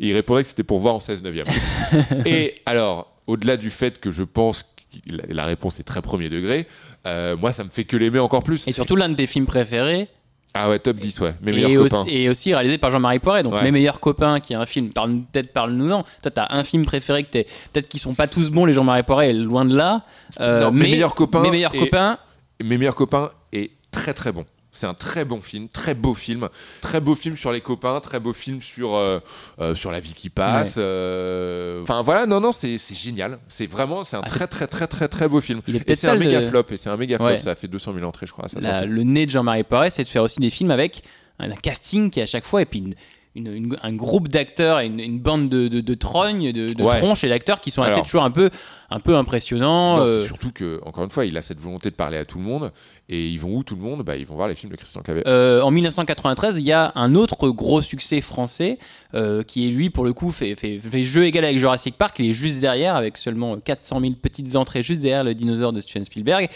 Et 0.00 0.08
il 0.08 0.14
répondait 0.14 0.42
que 0.42 0.48
c'était 0.48 0.62
pour 0.64 0.78
voir 0.78 0.94
en 0.94 1.00
16 1.00 1.22
neuvième. 1.22 1.46
et 2.26 2.54
alors, 2.66 3.12
au-delà 3.26 3.56
du 3.56 3.70
fait 3.70 3.98
que 4.00 4.10
je 4.10 4.22
pense 4.22 4.62
que 4.62 4.68
la- 5.08 5.34
la 5.34 5.44
réponse 5.44 5.80
est 5.80 5.84
très 5.84 6.02
premier 6.02 6.28
degré, 6.28 6.66
euh, 7.06 7.36
moi 7.36 7.52
ça 7.52 7.64
me 7.64 7.70
fait 7.70 7.84
que 7.84 7.96
l'aimer 7.96 8.20
encore 8.20 8.42
plus. 8.44 8.66
Et 8.68 8.72
surtout 8.72 8.96
l'un 8.96 9.08
de 9.08 9.14
tes 9.14 9.26
films 9.26 9.46
préférés. 9.46 10.08
Ah 10.56 10.68
ouais, 10.70 10.78
top 10.78 10.98
10, 10.98 11.18
ouais, 11.20 11.34
mes 11.42 11.50
et, 11.50 11.54
meilleurs 11.56 11.82
copains. 11.82 12.00
aussi, 12.02 12.10
et 12.16 12.28
aussi 12.28 12.54
réalisé 12.54 12.78
par 12.78 12.92
Jean-Marie 12.92 13.18
Poiré, 13.18 13.42
donc 13.42 13.54
Ouais. 13.54 13.62
Mes 13.64 13.72
meilleurs 13.72 13.98
copains, 13.98 14.38
qui 14.38 14.52
est 14.52 14.56
un 14.56 14.66
film. 14.66 14.90
Parle, 14.90 15.22
peut-être 15.32 15.52
parle-nous-en. 15.52 16.04
Toi, 16.22 16.30
t'as 16.32 16.46
un 16.50 16.62
film 16.62 16.84
préféré 16.86 17.24
que 17.24 17.28
t'es. 17.30 17.46
Peut-être 17.72 17.88
qu'ils 17.88 17.98
sont 18.00 18.14
pas 18.14 18.28
tous 18.28 18.50
bons, 18.50 18.64
les 18.64 18.72
Jean-Marie 18.72 19.02
Poiré, 19.02 19.32
loin 19.32 19.64
de 19.64 19.76
là. 19.76 20.02
Euh, 20.40 20.62
Non, 20.64 20.70
Mes 20.70 20.82
meilleurs 20.90 21.14
copains 21.16 21.42
Mes 21.42 21.50
meilleurs 21.50 21.74
et- 21.74 21.78
copains. 21.80 22.18
Mes 22.62 22.78
meilleurs 22.78 22.94
copains 22.94 23.30
est 23.52 23.72
très 23.90 24.14
très 24.14 24.30
bon. 24.30 24.44
C'est 24.74 24.86
un 24.86 24.94
très 24.94 25.24
bon 25.24 25.40
film, 25.40 25.68
très 25.68 25.94
beau 25.94 26.14
film, 26.14 26.48
très 26.80 27.00
beau 27.00 27.14
film 27.14 27.36
sur 27.36 27.52
les 27.52 27.60
copains, 27.60 28.00
très 28.00 28.18
beau 28.18 28.32
film 28.32 28.60
sur 28.60 28.94
euh, 28.96 29.20
euh, 29.60 29.74
sur 29.74 29.92
la 29.92 30.00
vie 30.00 30.14
qui 30.14 30.30
passe. 30.30 30.74
euh, 30.78 31.80
Enfin 31.82 32.02
voilà, 32.02 32.26
non 32.26 32.40
non, 32.40 32.50
c'est 32.52 32.76
génial. 32.92 33.38
C'est 33.48 33.66
vraiment, 33.66 34.02
c'est 34.04 34.16
un 34.16 34.22
Ah, 34.24 34.28
très 34.28 34.46
très 34.48 34.66
très 34.66 34.86
très 34.88 35.06
très 35.08 35.28
beau 35.28 35.40
film. 35.40 35.60
Il 35.68 35.76
est 35.76 35.88
Et 35.88 35.94
c'est 35.94 36.08
un 36.08 36.16
méga 36.16 36.42
flop. 36.42 36.64
Et 36.70 36.76
c'est 36.76 36.90
un 36.90 36.96
méga 36.96 37.16
flop. 37.18 37.26
Ouais. 37.26 37.40
Ça 37.40 37.52
a 37.52 37.54
fait 37.54 37.68
200 37.68 37.92
000 37.94 38.04
entrées, 38.04 38.26
je 38.26 38.32
crois. 38.32 38.46
à 38.46 38.48
sa 38.48 38.60
La- 38.60 38.80
sortie. 38.80 38.86
le 38.88 39.02
nez 39.04 39.26
de 39.26 39.30
Jean-Marie 39.30 39.62
Poiré, 39.62 39.90
c'est 39.90 40.02
de 40.02 40.08
faire 40.08 40.22
aussi 40.24 40.40
des 40.40 40.50
films 40.50 40.70
avec 40.72 41.02
un, 41.38 41.50
un 41.50 41.54
casting 41.54 42.10
qui 42.10 42.20
à 42.20 42.26
chaque 42.26 42.44
fois, 42.44 42.62
et 42.62 42.66
puis 42.66 42.80
une- 42.80 42.94
une- 43.36 43.52
une- 43.52 43.76
un 43.82 43.92
groupe 43.94 44.28
d'acteurs 44.28 44.78
et 44.80 44.86
une, 44.86 45.00
une 45.00 45.18
bande 45.18 45.48
de, 45.48 45.66
de, 45.68 45.80
de 45.80 45.94
trognes, 45.94 46.52
de, 46.52 46.72
de 46.72 46.82
Ouais. 46.84 46.98
tronches 46.98 47.24
et 47.24 47.28
d'acteurs 47.28 47.60
qui 47.60 47.70
sont 47.72 47.82
assez 47.82 47.94
Alors. 47.94 48.04
toujours 48.04 48.22
un 48.24 48.30
peu, 48.30 48.48
un 48.90 49.00
peu 49.00 49.16
impressionnants. 49.16 49.96
Non, 49.96 50.06
euh, 50.06 50.24
surtout 50.24 50.52
que, 50.52 50.80
encore 50.84 51.02
une 51.04 51.10
fois, 51.10 51.24
il 51.24 51.36
a 51.36 51.42
cette 51.42 51.58
volonté 51.60 51.90
de 51.90 51.94
parler 51.96 52.16
à 52.16 52.24
tout 52.24 52.38
le 52.38 52.44
monde. 52.44 52.70
Et 53.08 53.28
ils 53.28 53.38
vont 53.38 53.56
où 53.56 53.62
tout 53.64 53.74
le 53.76 53.82
monde? 53.82 54.02
Bah, 54.02 54.16
Ils 54.16 54.24
vont 54.24 54.34
voir 54.36 54.48
les 54.48 54.54
films 54.54 54.70
de 54.72 54.76
Christian 54.76 55.02
Clavier. 55.02 55.24
Euh, 55.26 55.60
en 55.62 55.70
1993, 55.70 56.54
il 56.56 56.62
y 56.64 56.72
a 56.72 56.92
un 56.94 57.14
autre 57.16 57.48
gros 57.50 57.82
succès 57.82 58.20
français 58.22 58.78
euh, 59.14 59.42
qui 59.42 59.66
est 59.66 59.70
lui 59.70 59.90
pour 59.90 60.04
le 60.04 60.12
coup 60.14 60.30
fait, 60.32 60.54
fait, 60.54 60.78
fait 60.78 61.04
jeu 61.04 61.26
égal 61.26 61.44
avec 61.44 61.58
Jurassic 61.58 61.96
Park. 61.98 62.16
Il 62.20 62.30
est 62.30 62.32
juste 62.32 62.60
derrière 62.60 62.94
avec 62.96 63.16
seulement 63.18 63.56
400 63.58 64.00
000 64.00 64.12
petites 64.22 64.56
entrées 64.56 64.82
juste 64.82 65.00
derrière 65.02 65.24
le 65.24 65.34
dinosaure 65.34 65.72
de 65.74 65.80
Steven 65.80 66.04
Spielberg. 66.04 66.48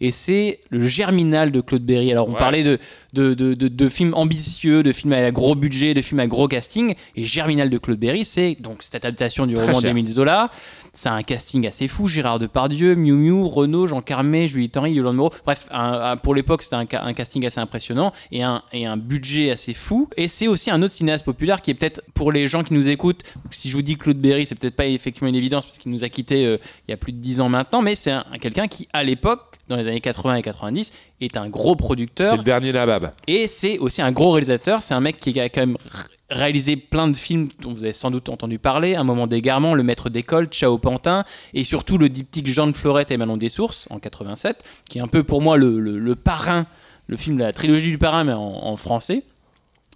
Et 0.00 0.12
c'est 0.12 0.60
le 0.70 0.86
Germinal 0.86 1.50
de 1.50 1.60
Claude 1.60 1.82
Berry. 1.84 2.12
Alors 2.12 2.28
on 2.28 2.32
Ouais. 2.32 2.38
parlait 2.38 2.62
de, 2.62 2.78
de, 3.14 3.34
de, 3.34 3.54
de- 3.54 3.68
de 3.68 3.88
films 3.88 4.14
ambitieux, 4.14 4.82
de 4.82 4.92
films 4.92 5.12
à 5.12 5.30
gros 5.30 5.54
budget, 5.54 5.94
de 5.94 6.02
films 6.02 6.20
à 6.20 6.26
gros 6.26 6.46
casting. 6.48 6.94
Et 7.16 7.24
Germinal 7.24 7.68
de 7.70 7.78
Claude 7.78 7.98
Berry, 7.98 8.24
c'est 8.24 8.56
donc 8.60 8.82
cette 8.82 8.94
adaptation 8.94 9.46
du 9.46 9.54
Très 9.54 9.66
roman 9.66 9.80
d'Émile 9.80 10.06
Zola. 10.10 10.50
C'est 11.00 11.08
un 11.10 11.22
casting 11.22 11.64
assez 11.68 11.86
fou. 11.86 12.08
Gérard 12.08 12.40
Depardieu, 12.40 12.96
Miu 12.96 13.12
Miu, 13.12 13.44
Renaud, 13.44 13.86
Jean 13.86 14.02
Carmé, 14.02 14.48
Julie 14.48 14.68
Henry, 14.74 14.92
Yolande 14.94 15.14
Moreau. 15.14 15.30
Bref, 15.44 15.68
un- 15.70 15.92
un- 16.12 16.16
pour 16.16 16.34
l'époque, 16.34 16.62
c'était 16.64 16.74
un, 16.74 16.86
ca- 16.90 17.04
un 17.04 17.12
casting 17.14 17.46
assez 17.46 17.60
impressionnant 17.60 18.12
et 18.32 18.42
un, 18.42 18.62
et 18.72 18.84
un 18.84 18.96
budget 18.96 19.52
assez 19.52 19.74
fou. 19.74 20.08
Et 20.16 20.26
c'est 20.26 20.48
aussi 20.48 20.72
un 20.72 20.82
autre 20.82 20.92
cinéaste 20.92 21.24
populaire 21.24 21.62
qui 21.62 21.70
est 21.70 21.74
peut-être, 21.74 22.02
pour 22.14 22.32
les 22.32 22.48
gens 22.48 22.64
qui 22.64 22.74
nous 22.74 22.88
écoutent, 22.88 23.22
si 23.52 23.70
je 23.70 23.76
vous 23.76 23.82
dis 23.82 23.96
Claude 23.96 24.18
Berry, 24.18 24.44
c'est 24.44 24.56
peut-être 24.56 24.74
pas 24.74 24.86
effectivement 24.86 25.28
une 25.28 25.36
évidence 25.36 25.66
parce 25.66 25.78
qu'il 25.78 25.92
nous 25.92 26.02
a 26.02 26.08
quittés 26.08 26.46
euh, 26.46 26.56
il 26.88 26.90
y 26.90 26.94
a 26.94 26.96
plus 26.96 27.12
de 27.12 27.18
10 27.18 27.40
ans 27.42 27.48
maintenant, 27.48 27.80
mais 27.80 27.94
c'est 27.94 28.10
un, 28.10 28.24
un 28.32 28.38
quelqu'un 28.38 28.66
qui, 28.66 28.88
à 28.92 29.04
l'époque, 29.04 29.56
dans 29.68 29.76
les 29.76 29.86
années 29.86 30.00
80 30.00 30.34
et 30.34 30.42
90, 30.42 30.92
est 31.20 31.36
un 31.36 31.48
gros 31.48 31.76
producteur. 31.76 32.32
C'est 32.32 32.38
le 32.38 32.42
dernier 32.42 32.72
Nabab. 32.72 33.12
Et 33.28 33.46
c'est 33.46 33.78
aussi 33.78 34.02
un 34.02 34.10
gros 34.10 34.30
réalisateur. 34.32 34.82
C'est 34.82 34.94
un 34.94 35.00
mec 35.00 35.20
qui 35.20 35.38
a 35.38 35.48
quand 35.48 35.60
même 35.60 35.76
réalisé 36.30 36.76
plein 36.76 37.08
de 37.08 37.16
films 37.16 37.48
dont 37.62 37.72
vous 37.72 37.84
avez 37.84 37.92
sans 37.92 38.10
doute 38.10 38.28
entendu 38.28 38.58
parler. 38.58 38.94
Un 38.96 39.04
moment 39.04 39.26
d'égarement, 39.26 39.74
Le 39.74 39.82
Maître 39.82 40.10
d'école, 40.10 40.46
Ciao 40.48 40.76
Pantin, 40.78 41.24
et 41.54 41.64
surtout 41.64 41.96
le 41.98 42.08
diptyque 42.08 42.48
Jean 42.48 42.66
de 42.66 42.72
Florette 42.76 43.10
et 43.10 43.16
Manon 43.16 43.36
des 43.36 43.48
Sources 43.48 43.86
en 43.90 43.98
87, 43.98 44.62
qui 44.90 44.98
est 44.98 45.00
un 45.00 45.08
peu 45.08 45.22
pour 45.22 45.40
moi 45.42 45.56
le, 45.56 45.80
le- 45.80 45.98
le 45.98 46.14
parrain, 46.16 46.66
le 47.06 47.16
film 47.16 47.36
de 47.38 47.42
la 47.42 47.52
trilogie 47.52 47.90
du 47.90 47.98
parrain, 47.98 48.24
mais 48.24 48.32
en, 48.34 48.40
en 48.42 48.76
français. 48.76 49.22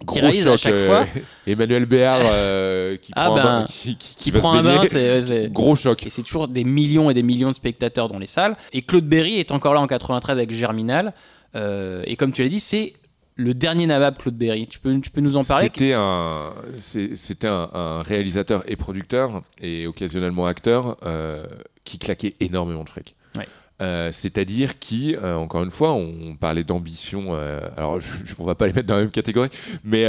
Gros 0.03 0.15
réalise 0.19 0.47
à 0.47 0.51
choc. 0.51 0.59
chaque 0.59 0.73
euh, 0.73 0.87
fois. 0.87 1.05
Emmanuel 1.45 1.85
Béard 1.85 2.19
euh, 2.23 2.97
qui 2.97 3.11
Ah 3.15 3.25
prend 3.27 3.33
un 3.33 3.37
ben, 3.37 3.43
bain. 3.59 3.65
Qui, 3.69 3.95
qui- 3.95 4.15
Qui 4.15 4.31
va 4.31 4.39
prend 4.39 4.53
se 4.53 4.57
un 4.57 4.63
bain, 4.63 4.75
baigner. 4.77 4.87
c'est. 4.89 5.21
c'est- 5.21 5.49
Gros 5.53 5.75
choc. 5.75 6.05
Et 6.07 6.09
c'est 6.09 6.23
toujours 6.23 6.47
des 6.47 6.63
millions 6.63 7.11
et 7.11 7.13
des 7.13 7.21
millions 7.23 7.51
de 7.51 7.55
spectateurs 7.55 8.07
dans 8.09 8.17
les 8.17 8.25
salles. 8.25 8.57
Et 8.73 8.81
Claude 8.81 9.05
Berry 9.05 9.35
est 9.39 9.51
encore 9.51 9.75
là 9.75 9.81
en 9.81 9.87
93 9.87 10.35
avec 10.37 10.51
Germinal. 10.51 11.13
Euh, 11.55 12.01
et 12.07 12.15
comme 12.15 12.33
tu 12.33 12.41
l'as 12.41 12.49
dit, 12.49 12.59
c'est 12.59 12.93
le 13.35 13.53
dernier 13.53 13.87
Nabab 13.87 14.17
Claude 14.17 14.35
Berry. 14.37 14.67
Tu 14.67 14.79
peux, 14.79 14.99
tu 14.99 15.09
peux 15.09 15.21
nous 15.21 15.37
en 15.37 15.43
parler? 15.43 15.69
C'était 15.73 15.93
un, 15.93 16.53
c'était 16.77 17.47
un, 17.47 17.69
un 17.73 18.01
réalisateur 18.01 18.63
et 18.67 18.75
producteur 18.75 19.41
et 19.61 19.87
occasionnellement 19.87 20.45
acteur 20.45 20.97
euh, 21.03 21.45
qui 21.83 21.97
claquait 21.97 22.35
énormément 22.39 22.83
de 22.83 22.89
fric. 22.89 23.15
Ouais. 23.35 23.47
Euh, 23.81 24.11
C'est-à-dire 24.11 24.79
qui, 24.79 25.15
euh, 25.15 25.35
encore 25.35 25.63
une 25.63 25.71
fois, 25.71 25.93
on 25.93 26.35
parlait 26.35 26.63
d'ambition. 26.63 27.33
alors, 27.75 27.99
je, 27.99 28.33
on 28.39 28.45
va 28.45 28.55
pas 28.55 28.67
les 28.67 28.73
mettre 28.73 28.87
dans 28.87 28.95
la 28.95 29.01
même 29.01 29.11
catégorie, 29.11 29.49
mais 29.83 30.05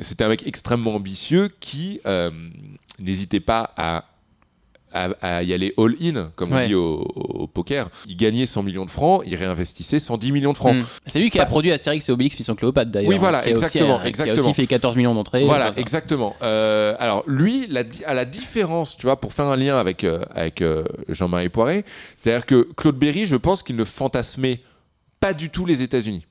c'était 0.00 0.24
un 0.24 0.28
mec 0.28 0.46
extrêmement 0.46 0.94
ambitieux 0.94 1.50
qui 1.60 2.00
n'hésitait 2.98 3.40
pas 3.40 3.72
à, 3.76 4.04
à, 4.92 5.08
à 5.20 5.42
y 5.42 5.52
aller 5.52 5.74
all-in, 5.78 6.30
comme 6.36 6.52
on 6.52 6.66
dit 6.66 6.74
au, 6.74 7.00
au 7.14 7.46
poker. 7.46 7.88
Il 8.08 8.16
gagnait 8.16 8.46
100 8.46 8.62
millions 8.62 8.84
de 8.84 8.90
francs, 8.90 9.22
il 9.26 9.34
réinvestissait 9.36 9.98
110 9.98 10.32
millions 10.32 10.52
de 10.52 10.56
francs. 10.56 10.76
Hmm. 10.76 10.82
C'est 11.06 11.18
lui 11.18 11.30
qui 11.30 11.38
a 11.38 11.44
Bah- 11.44 11.50
produit 11.50 11.70
Astérix 11.72 12.08
et 12.08 12.12
Obélix 12.12 12.38
Mission 12.38 12.54
Cléopâtre 12.54 12.90
d'ailleurs. 12.90 13.08
Oui, 13.08 13.18
voilà, 13.18 13.42
qui 13.42 13.50
a 13.50 13.52
aussi, 13.52 13.64
exactement, 13.64 13.94
euh, 13.94 13.98
Qui 13.98 14.04
a 14.04 14.08
exactement. 14.08 14.46
aussi 14.50 14.54
fait 14.54 14.66
14 14.66 14.96
millions 14.96 15.14
d'entrées. 15.14 15.44
Voilà, 15.44 15.72
exactement. 15.76 16.34
Euh, 16.42 16.94
alors 16.98 17.24
lui, 17.26 17.66
la 17.68 17.82
à 18.06 18.14
la 18.14 18.24
différence, 18.24 18.96
tu 18.96 19.02
vois, 19.06 19.20
pour 19.20 19.32
faire 19.32 19.46
un 19.46 19.56
lien 19.56 19.76
avec 19.78 20.04
euh, 20.04 20.20
avec 20.34 20.62
euh, 20.62 20.84
Jean-Marie 21.08 21.48
Poiré, 21.48 21.84
c'est-à-dire 22.16 22.46
que 22.46 22.68
Claude 22.76 22.96
Berry, 22.96 23.26
je 23.26 23.36
pense 23.36 23.62
qu'il 23.62 23.76
ne 23.76 23.84
fantasmait 23.84 24.60
pas 25.20 25.32
du 25.32 25.50
tout 25.50 25.66
les 25.66 25.82
États-Unis. 25.82 26.24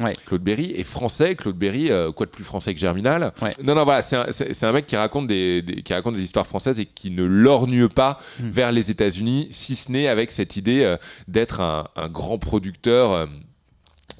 Ouais. 0.00 0.12
Claude 0.26 0.42
Berry 0.42 0.72
est 0.76 0.84
français. 0.84 1.34
Claude 1.34 1.56
Berry, 1.56 1.90
euh, 1.90 2.12
quoi 2.12 2.26
de 2.26 2.30
plus 2.30 2.44
français 2.44 2.72
que 2.74 2.80
Germinal 2.80 3.32
Ouais. 3.42 3.50
Non, 3.62 3.74
non, 3.74 3.84
voilà, 3.84 4.02
c'est 4.02 4.16
un, 4.16 4.26
c'est- 4.30 4.54
c'est 4.54 4.66
un 4.66 4.72
mec 4.72 4.86
qui 4.86 4.96
raconte 4.96 5.26
des, 5.26 5.60
des- 5.62 5.82
qui 5.82 5.92
raconte 5.92 6.14
des 6.14 6.22
histoires 6.22 6.46
françaises 6.46 6.78
et 6.78 6.86
qui 6.86 7.10
ne 7.10 7.24
lorgne 7.24 7.88
pas 7.88 8.18
Hmm. 8.40 8.50
vers 8.50 8.70
les 8.72 8.90
États-Unis, 8.90 9.48
si 9.50 9.74
ce 9.76 9.90
n'est 9.90 10.06
avec 10.08 10.30
cette 10.30 10.56
idée 10.56 10.82
euh, 10.84 10.96
d'être 11.26 11.60
un, 11.60 11.84
un 11.96 12.08
grand 12.08 12.38
producteur. 12.38 13.28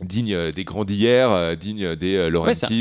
Euh, 0.01 0.05
digne 0.05 0.35
euh, 0.35 0.53
des 0.53 0.65
grands 0.65 0.85
d'hier, 0.85 1.31
digne 1.57 1.95
des 1.97 2.17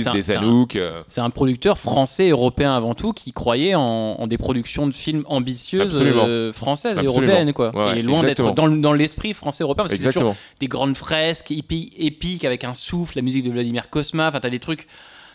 un- 0.07 0.13
des 0.13 0.31
Anouk. 0.37 0.75
euh, 0.75 1.01
C'est 1.07 1.21
un 1.21 1.29
producteur 1.29 1.77
français, 1.77 2.29
européen 2.29 2.75
avant 2.75 2.93
tout, 2.95 3.13
qui 3.13 3.31
croyait 3.31 3.75
en, 3.75 3.81
en 3.81 4.27
des 4.27 4.37
productions 4.37 4.87
de 4.87 4.91
films 4.93 5.23
ambitieuses 5.27 5.99
euh, 6.27 6.53
françaises 6.53 6.97
et 6.97 7.05
européennes. 7.07 7.53
Quoi. 7.53 7.75
Ouais, 7.75 7.99
et 7.99 8.01
loin 8.01 8.21
d'être 8.27 8.53
dans, 8.55 8.67
le- 8.67 8.77
dans 8.79 8.93
l'esprit 8.93 9.33
français 9.33 9.63
européen, 9.63 9.83
parce 9.83 9.93
que 9.93 9.97
c'est 9.97 10.03
toujours 10.19 10.35
des 10.59 10.67
grandes 10.67 10.97
fresques 10.97 11.51
épi- 11.51 11.91
épiques 11.97 12.45
avec 12.45 12.63
un 12.63 12.73
souffle, 12.75 13.17
la 13.17 13.21
musique 13.21 13.43
de 13.43 13.51
Vladimir 13.51 13.89
Kosma. 13.89 14.27
Enfin, 14.29 14.39
t'as 14.39 14.49
des 14.49 14.59
trucs. 14.59 14.87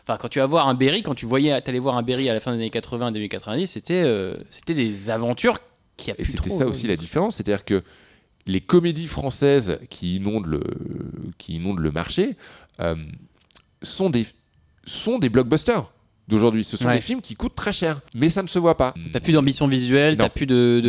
Enfin, 0.06 0.18
quand 0.20 0.28
tu 0.28 0.40
vas 0.40 0.46
voir 0.46 0.66
un 0.68 0.74
Berry, 0.74 1.02
quand 1.04 1.14
tu 1.14 1.26
voyais, 1.26 1.60
t'allais 1.60 1.78
voir 1.78 1.96
un 1.96 2.02
Berry 2.02 2.28
à 2.28 2.34
la 2.34 2.40
fin 2.40 2.50
des 2.52 2.56
années 2.58 2.70
80, 2.70 3.12
début 3.12 3.28
90, 3.28 3.68
c'était, 3.68 4.02
euh, 4.04 4.34
c'était 4.50 4.74
des 4.74 5.10
aventures 5.10 5.58
qui 5.96 6.10
a 6.10 6.14
Et 6.18 6.24
c'était 6.24 6.50
ça 6.50 6.66
aussi 6.66 6.88
la 6.88 6.96
différence, 6.96 7.36
c'est-à-dire 7.36 7.64
que 7.64 7.84
les 8.46 8.60
comédies 8.60 9.06
françaises 9.06 9.78
qui 9.90 10.16
inondent 10.16 10.46
le, 10.46 10.60
qui 11.38 11.54
inondent 11.56 11.78
le 11.80 11.92
marché 11.92 12.36
euh, 12.80 12.94
sont, 13.82 14.10
des, 14.10 14.26
sont 14.84 15.18
des 15.18 15.28
blockbusters 15.28 15.84
d'aujourd'hui. 16.28 16.64
Ce 16.64 16.76
sont 16.76 16.86
Ouais. 16.86 16.94
des 16.96 17.00
films 17.00 17.20
qui 17.20 17.34
coûtent 17.34 17.54
très 17.54 17.72
cher, 17.72 18.00
mais 18.14 18.30
ça 18.30 18.42
ne 18.42 18.48
se 18.48 18.58
voit 18.58 18.76
pas. 18.76 18.94
T'as 19.12 19.20
plus 19.20 19.32
d'ambition 19.32 19.66
visuelle, 19.68 20.16
t'as 20.16 20.28
plus 20.28 20.46
de, 20.46 20.82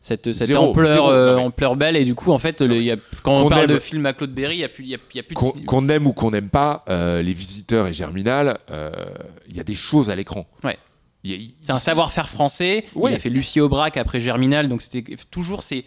cette, 0.00 0.32
cette 0.32 0.46
Zéro, 0.48 0.66
ampleur, 0.70 0.86
zéro. 0.94 1.10
euh, 1.10 1.36
ampleur 1.36 1.74
belle, 1.76 1.96
et 1.96 2.04
du 2.04 2.14
coup, 2.14 2.30
en 2.30 2.38
fait, 2.38 2.60
le- 2.60 2.76
il 2.76 2.84
y 2.84 2.92
a, 2.92 2.96
quand 3.22 3.34
on 3.44 3.48
parle 3.48 3.64
aime- 3.64 3.70
de 3.70 3.78
film 3.80 4.06
à 4.06 4.12
Claude 4.12 4.32
Berry, 4.32 4.56
il 4.56 4.60
y 4.60 4.64
a 4.64 4.68
plus, 4.68 4.84
y 4.84 4.94
a, 4.94 4.98
y 5.14 5.18
a 5.18 5.22
plus 5.22 5.34
de- 5.34 5.64
Qu'on 5.66 5.88
aime 5.88 6.06
ou 6.06 6.12
qu'on 6.12 6.30
n'aime 6.30 6.48
pas, 6.48 6.84
euh, 6.88 7.22
les 7.22 7.32
visiteurs 7.32 7.86
et 7.88 7.92
Germinal, 7.92 8.58
il 9.48 9.56
y 9.56 9.60
a 9.60 9.64
des 9.64 9.74
choses 9.74 10.08
à 10.10 10.14
l'écran. 10.16 10.46
Ouais. 10.62 10.78
C'est 11.60 11.72
un 11.72 11.80
savoir-faire 11.80 12.28
français. 12.28 12.84
Il 12.94 13.06
a 13.14 13.18
fait 13.18 13.30
Lucie 13.30 13.58
Aubrac 13.60 13.96
après 13.96 14.20
Germinal, 14.20 14.68
donc 14.68 14.80
c'était 14.80 15.16
toujours 15.30 15.64
c'est 15.64 15.84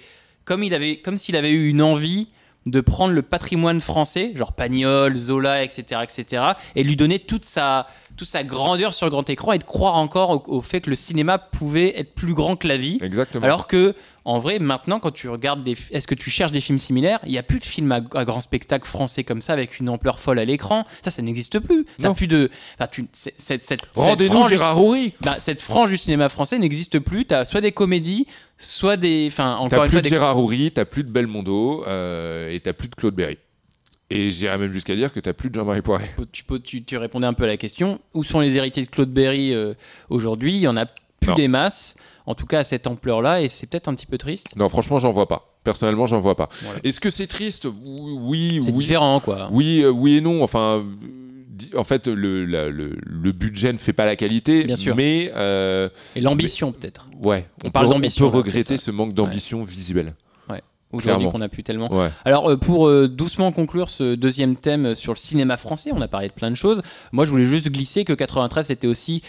comme 0.49 0.63
il 0.63 0.73
avait 0.73 0.97
comme 0.97 1.19
s'il 1.19 1.35
avait 1.35 1.51
eu 1.51 1.69
une 1.69 1.79
envie 1.79 2.27
de 2.65 2.81
prendre 2.81 3.13
le 3.13 3.21
patrimoine 3.21 3.81
français, 3.81 4.33
genre 4.35 4.53
Pagnol, 4.53 5.15
Zola, 5.15 5.63
etc., 5.63 6.01
etc., 6.03 6.43
et 6.75 6.83
lui 6.83 6.95
donner 6.95 7.19
toute 7.19 7.45
sa, 7.45 7.85
toute 8.19 8.27
sa 8.27 8.43
grandeur 8.43 8.93
sur 8.93 9.05
le 9.05 9.09
grand 9.11 9.27
écran 9.29 9.53
et 9.53 9.57
de 9.57 9.63
croire 9.63 9.95
encore 9.95 10.29
au, 10.47 10.57
au 10.57 10.61
fait 10.61 10.81
que 10.81 10.89
le 10.89 10.95
cinéma 10.95 11.37
pouvait 11.37 11.97
être 11.97 12.13
plus 12.13 12.33
grand 12.33 12.55
que 12.55 12.67
la 12.67 12.77
vie. 12.77 12.99
Exactement. 13.01 13.43
Alors 13.45 13.65
que, 13.67 13.95
en 14.25 14.39
vrai, 14.39 14.59
maintenant, 14.59 14.99
quand 14.99 15.11
tu 15.11 15.29
regardes 15.29 15.63
des, 15.63 15.75
est-ce 15.91 16.05
que 16.05 16.15
tu 16.15 16.29
cherches 16.29 16.51
des 16.51 16.61
films 16.61 16.77
similaires 16.79 17.19
Il 17.25 17.31
n'y 17.31 17.37
a 17.37 17.43
plus 17.43 17.59
de 17.59 17.63
films 17.65 17.91
à, 17.91 18.01
à 18.13 18.25
grand 18.25 18.41
spectacle 18.41 18.87
français 18.87 19.23
comme 19.23 19.41
ça 19.41 19.53
avec 19.53 19.79
une 19.79 19.89
ampleur 19.89 20.19
folle 20.19 20.37
à 20.39 20.45
l'écran. 20.45 20.85
Ça, 21.03 21.11
ça 21.11 21.21
n'existe 21.21 21.59
plus. 21.59 21.85
T'as 22.01 22.13
plus 22.13 22.27
de, 22.27 22.51
enfin, 22.77 22.87
tu, 22.91 23.07
c'est- 23.13 23.33
cette, 23.37 23.81
Rendez-nous 23.95 24.47
Gérard 24.49 24.79
Houry. 24.83 25.13
bah, 25.21 25.37
cette 25.39 25.61
frange 25.61 25.89
du 25.89 25.97
cinéma 25.97 26.27
français 26.29 26.59
n'existe 26.59 26.99
plus. 26.99 27.25
T'as 27.25 27.45
soit 27.45 27.61
des 27.61 27.71
comédies, 27.71 28.25
soit 28.57 28.97
des, 28.97 29.29
enfin, 29.31 29.55
encore 29.55 29.69
T'as 29.69 29.77
une 29.77 29.83
plus 29.83 29.91
fois 29.91 29.99
de 30.01 30.03
des. 30.03 30.09
Gérard 30.09 30.37
Houry, 30.37 30.71
t'as 30.71 30.85
plus 30.85 31.03
de 31.05 31.09
Belmondo 31.09 31.85
euh, 31.87 32.51
et 32.53 32.59
t'as 32.59 32.73
plus 32.73 32.89
de 32.89 32.95
Claude 32.95 33.15
Berry. 33.15 33.37
Et 34.11 34.31
j'irais 34.31 34.57
même 34.57 34.73
jusqu'à 34.73 34.95
dire 34.95 35.13
que 35.13 35.19
t'as 35.19 35.33
plus 35.33 35.49
de 35.49 35.55
Jean-Marie 35.55 35.81
Poiré. 35.83 36.05
Tu, 36.31 36.43
tu, 36.63 36.83
tu 36.83 36.97
répondais 36.97 37.27
un 37.27 37.33
peu 37.33 37.43
à 37.43 37.47
la 37.47 37.57
question. 37.57 37.99
Où 38.13 38.23
sont 38.23 38.39
les 38.39 38.57
héritiers 38.57 38.83
de 38.83 38.89
Claude 38.89 39.11
Berry 39.13 39.53
euh, 39.53 39.73
aujourd'hui? 40.09 40.53
Il 40.55 40.61
y 40.61 40.67
en 40.67 40.77
a 40.77 40.85
plus 41.19 41.29
Non. 41.29 41.35
des 41.35 41.47
masses. 41.47 41.95
En 42.25 42.33
tout 42.35 42.45
cas, 42.45 42.59
à 42.59 42.63
cette 42.63 42.85
ampleur-là, 42.87 43.41
et 43.41 43.49
c'est 43.49 43.65
peut-être 43.67 43.87
un 43.87 43.95
petit 43.95 44.05
peu 44.05 44.17
triste. 44.17 44.55
Non, 44.55 44.69
franchement, 44.69 44.99
j'en 44.99 45.11
vois 45.11 45.27
pas. 45.27 45.55
Personnellement, 45.63 46.05
j'en 46.05 46.19
vois 46.19 46.35
pas. 46.35 46.49
Voilà. 46.63 46.79
Est-ce 46.83 46.99
que 46.99 47.09
c'est 47.09 47.27
triste? 47.27 47.67
Oui, 47.83 48.59
C'est 48.61 48.71
oui. 48.71 48.77
différent, 48.77 49.19
quoi. 49.19 49.47
Oui, 49.51 49.81
euh, 49.83 49.89
oui 49.89 50.17
et 50.17 50.21
non. 50.21 50.43
Enfin, 50.43 50.83
en 51.75 51.83
fait, 51.83 52.07
le, 52.07 52.45
la- 52.45 52.69
le, 52.69 52.97
le 53.03 53.31
budget 53.31 53.73
ne 53.73 53.77
fait 53.77 53.93
pas 53.93 54.05
la 54.05 54.15
qualité. 54.15 54.63
Bien 54.63 54.75
sûr. 54.75 54.95
Mais 54.95 55.31
euh, 55.35 55.89
Et 56.15 56.21
l'ambition, 56.21 56.71
peut-être. 56.71 57.07
ouais, 57.21 57.47
On 57.63 57.71
parle 57.71 57.87
peut, 57.87 57.93
d'ambition, 57.93 58.27
On 58.27 58.31
peut 58.31 58.37
regretter 58.37 58.77
ce 58.77 58.91
manque 58.91 59.13
d'ambition 59.13 59.63
visuelle. 59.63 60.13
Aujourd'hui, 60.91 61.29
qu'on 61.29 61.41
a 61.41 61.49
pu 61.49 61.61
tellement. 61.63 61.91
Ouais. 61.93 62.09
Alors, 62.25 62.49
euh, 62.49 62.57
pour 62.57 62.87
euh, 62.87 63.07
doucement 63.07 63.51
conclure 63.51 63.89
ce 63.89 64.15
deuxième 64.15 64.55
thème 64.55 64.95
sur 64.95 65.13
le 65.13 65.17
cinéma 65.17 65.55
français, 65.57 65.91
on 65.93 66.01
a 66.01 66.07
parlé 66.07 66.27
de 66.29 66.33
plein 66.33 66.49
de 66.49 66.55
choses. 66.55 66.81
Moi, 67.11 67.25
je 67.25 67.29
voulais 67.31 67.45
juste 67.45 67.69
glisser 67.69 68.05
que 68.05 68.13
93 68.13 68.65
c'était 68.67 68.87
aussi 68.87 69.21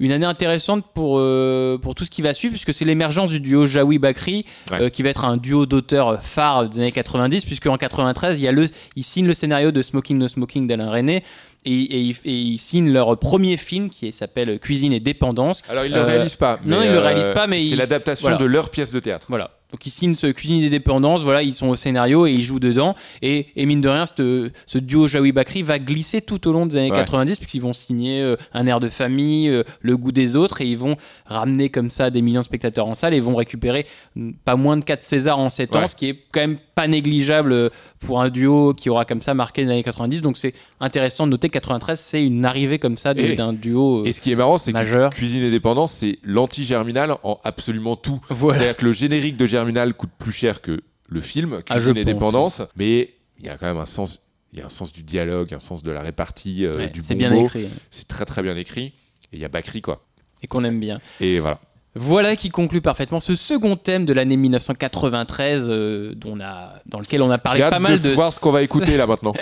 une 0.00 0.10
année 0.10 0.26
intéressante 0.26 0.84
pour, 0.94 1.16
euh, 1.18 1.78
pour 1.78 1.94
tout 1.94 2.04
ce 2.04 2.10
qui 2.10 2.22
va 2.22 2.34
suivre, 2.34 2.52
puisque 2.52 2.72
c'est 2.72 2.84
l'émergence 2.84 3.30
du 3.30 3.38
duo 3.40 3.66
Jaoui 3.66 3.98
Bakri, 3.98 4.44
Ouais. 4.70 4.82
euh, 4.82 4.88
qui 4.88 5.02
va 5.02 5.10
être 5.10 5.24
un 5.24 5.36
duo 5.36 5.64
d'auteurs 5.66 6.22
phares 6.22 6.68
des 6.68 6.78
années 6.80 6.92
90, 6.92 7.44
puisque 7.44 7.66
en 7.66 7.76
93, 7.76 8.38
il, 8.38 8.42
y 8.42 8.48
a 8.48 8.52
le, 8.52 8.66
il 8.96 9.04
signe 9.04 9.26
le 9.26 9.34
scénario 9.34 9.70
de 9.70 9.80
Smoking 9.82 10.18
No 10.18 10.26
Smoking 10.28 10.66
d'Alain 10.66 10.90
René, 10.90 11.22
et, 11.64 11.72
et, 11.72 12.00
ils- 12.00 12.16
et 12.24 12.32
ils 12.36 12.58
signent 12.58 12.90
leur 12.92 13.16
premier 13.18 13.56
film 13.56 13.90
qui 13.90 14.10
s'appelle 14.12 14.58
Cuisine 14.58 14.92
et 14.92 14.98
Dépendance. 15.00 15.62
Alors, 15.68 15.84
ils 15.84 15.92
ne 15.92 15.96
le 15.96 16.02
Euh, 16.02 16.06
réalisent 16.06 16.34
pas. 16.36 16.58
non, 16.64 16.80
mais, 16.80 16.86
ils 16.86 16.90
le 16.92 16.98
euh, 16.98 17.00
réalisent 17.00 17.34
pas, 17.34 17.46
mais 17.46 17.60
c'est 17.70 17.76
l'adaptation 17.76 18.22
voilà. 18.28 18.38
de 18.38 18.44
leur 18.44 18.70
pièce 18.70 18.90
de 18.90 18.98
théâtre. 18.98 19.26
Voilà. 19.28 19.50
Donc 19.72 19.84
ils 19.86 19.90
signent 19.90 20.14
ce 20.14 20.26
Cuisine 20.28 20.60
des 20.60 20.70
dépendances, 20.70 21.22
voilà, 21.22 21.42
ils 21.42 21.54
sont 21.54 21.68
au 21.68 21.76
scénario 21.76 22.26
et 22.26 22.32
ils 22.32 22.42
jouent 22.42 22.60
dedans. 22.60 22.94
Et, 23.22 23.46
et 23.56 23.64
mine 23.66 23.80
de 23.80 23.88
rien, 23.88 24.04
ce, 24.06 24.78
duo 24.78 25.08
Jaoui 25.08 25.32
Bakri 25.32 25.62
va 25.62 25.78
glisser 25.78 26.20
tout 26.20 26.46
au 26.46 26.52
long 26.52 26.66
des 26.66 26.76
années 26.76 26.90
Ouais. 26.92 26.98
90, 26.98 27.38
puisqu'ils 27.38 27.60
vont 27.62 27.72
signer 27.72 28.20
euh, 28.20 28.36
un 28.52 28.66
air 28.66 28.80
de 28.80 28.88
famille, 28.90 29.48
euh, 29.48 29.62
le 29.80 29.96
goût 29.96 30.12
des 30.12 30.36
autres, 30.36 30.60
et 30.60 30.66
ils 30.66 30.76
vont 30.76 30.96
ramener 31.26 31.70
comme 31.70 31.88
ça 31.90 32.10
des 32.10 32.20
millions 32.20 32.40
de 32.40 32.44
spectateurs 32.44 32.86
en 32.86 32.94
salle 32.94 33.14
et 33.14 33.20
vont 33.20 33.34
récupérer 33.34 33.86
mm, 34.14 34.32
pas 34.44 34.56
moins 34.56 34.76
de 34.76 34.84
4 34.84 35.02
Césars 35.02 35.38
en 35.38 35.48
7 35.48 35.74
ans, 35.74 35.80
Ouais. 35.80 35.86
ce 35.86 35.96
qui 35.96 36.08
est 36.10 36.18
quand 36.32 36.40
même 36.40 36.58
pas 36.74 36.86
négligeable 36.86 37.52
euh, 37.52 37.68
pour 38.00 38.20
un 38.20 38.28
duo 38.28 38.74
qui 38.74 38.90
aura 38.90 39.04
comme 39.06 39.22
ça 39.22 39.32
marqué 39.32 39.62
les 39.64 39.70
années 39.70 39.82
90. 39.82 40.20
Donc 40.20 40.36
c'est 40.36 40.52
intéressant 40.80 41.24
de 41.26 41.30
noter 41.30 41.48
que 41.48 41.52
93, 41.54 41.98
c'est 41.98 42.22
une 42.22 42.44
arrivée 42.44 42.78
comme 42.78 42.96
ça 42.98 43.14
d'un 43.14 43.52
duo. 43.54 44.00
euh, 44.00 44.04
Et 44.04 44.12
ce 44.12 44.20
qui 44.20 44.32
est 44.32 44.36
marrant, 44.36 44.58
c'est 44.58 44.72
que. 44.72 45.08
Cuisine 45.10 45.42
et 45.44 45.50
Dépendance, 45.50 45.92
c'est 45.92 46.18
l'anti-Germinal 46.24 47.14
en 47.22 47.38
absolument 47.44 47.96
tout. 47.96 48.20
Voilà. 48.28 48.58
C'est-à-dire 48.58 48.76
que 48.76 48.84
le 48.84 48.92
générique 48.92 49.36
de 49.36 49.46
Germinal 49.46 49.61
coûte 49.94 50.10
plus 50.18 50.32
cher 50.32 50.60
que 50.60 50.80
le 51.08 51.20
film, 51.20 51.60
Ah, 51.68 51.78
et 51.78 51.80
pense, 51.82 52.04
Dépendance, 52.04 52.62
mais 52.76 53.14
il 53.38 53.46
y 53.46 53.48
a 53.48 53.56
quand 53.56 53.66
même 53.66 53.78
un 53.78 53.86
sens. 53.86 54.20
Il 54.52 54.58
y 54.58 54.62
a 54.62 54.66
un 54.66 54.70
sens 54.70 54.92
du 54.92 55.02
dialogue, 55.02 55.54
un 55.54 55.60
sens 55.60 55.82
de 55.82 55.90
la 55.90 56.02
répartie, 56.02 56.66
euh, 56.66 56.76
Ouais, 56.76 56.88
du 56.88 57.02
c'est 57.02 57.14
bon 57.14 57.18
bien 57.20 57.30
mot. 57.30 57.46
écrit 57.46 57.68
C'est 57.90 58.06
très 58.06 58.24
très 58.26 58.42
bien 58.42 58.54
écrit. 58.56 58.92
Et 59.32 59.36
il 59.36 59.38
y 59.38 59.44
a 59.44 59.48
Bakri, 59.48 59.80
quoi. 59.80 60.04
et 60.42 60.46
qu'on 60.46 60.62
aime 60.64 60.78
bien. 60.78 61.00
Et 61.20 61.40
voilà. 61.40 61.58
Voilà 61.94 62.36
qui 62.36 62.48
conclut 62.50 62.80
parfaitement 62.80 63.20
ce 63.20 63.34
second 63.34 63.76
thème 63.76 64.06
de 64.06 64.12
l'année 64.14 64.36
1993 64.38 65.66
euh, 65.68 66.14
dont 66.14 66.32
on 66.36 66.40
a, 66.40 66.74
dans 66.86 66.98
lequel 66.98 67.20
on 67.22 67.30
a 67.30 67.36
parlé 67.38 67.60
pas 67.68 67.78
mal 67.78 68.00
de, 68.00 68.08
de 68.08 68.14
voir 68.14 68.32
ce 68.32 68.40
qu'on 68.40 68.50
va 68.50 68.62
écouter 68.62 68.96
là 68.96 69.06
maintenant. 69.06 69.34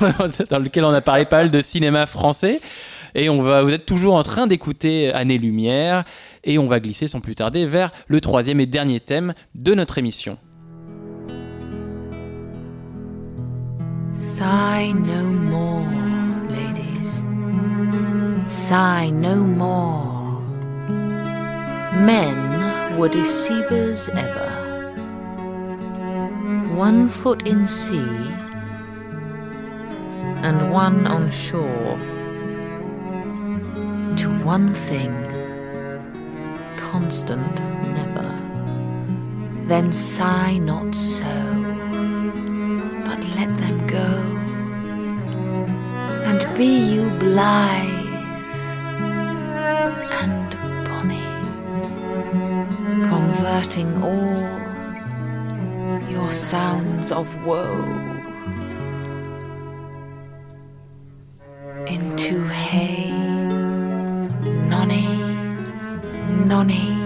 dans 0.50 0.58
lequel 0.58 0.84
on 0.84 0.92
a 0.94 1.00
parlé 1.02 1.24
pas 1.26 1.38
mal 1.38 1.50
de 1.50 1.60
cinéma 1.60 2.06
français 2.06 2.60
et 3.14 3.28
on 3.28 3.42
va 3.42 3.62
vous 3.62 3.72
êtes 3.72 3.86
toujours 3.86 4.14
en 4.14 4.22
train 4.22 4.46
d'écouter 4.46 5.12
Année 5.12 5.38
Lumière 5.38 6.04
et 6.44 6.58
on 6.58 6.66
va 6.66 6.80
glisser 6.80 7.08
sans 7.08 7.20
plus 7.20 7.34
tarder 7.34 7.66
vers 7.66 7.90
le 8.06 8.20
troisième 8.20 8.60
et 8.60 8.66
dernier 8.66 9.00
thème 9.00 9.34
de 9.54 9.74
notre 9.74 9.98
émission. 9.98 10.38
Sigh 14.10 14.94
no 14.94 15.22
more, 15.22 15.86
ladies. 16.50 17.24
Sigh 18.46 19.12
no 19.12 19.44
more. 19.44 20.42
Men 22.04 22.98
were 22.98 23.08
deceivers 23.08 24.08
ever. 24.08 24.48
One 26.74 27.10
foot 27.10 27.46
in 27.46 27.64
sea 27.64 28.32
and 30.42 30.72
one 30.72 31.06
on 31.06 31.30
shore. 31.30 32.17
One 34.56 34.72
thing, 34.72 35.12
constant 36.78 37.54
never. 37.98 38.30
Then 39.66 39.92
sigh 39.92 40.56
not 40.56 40.94
so 40.94 41.34
but 43.04 43.20
let 43.36 43.50
them 43.62 43.78
go. 43.86 44.10
And 46.28 46.40
be 46.56 46.72
you 46.94 47.10
blithe 47.24 48.06
and 50.22 50.50
bonny, 50.88 51.30
converting 53.12 53.90
all 54.02 54.40
your 56.10 56.32
sounds 56.32 57.12
of 57.12 57.26
woe 57.44 57.84
into 61.86 62.36
hey, 62.48 62.97
nonny. 66.48 66.97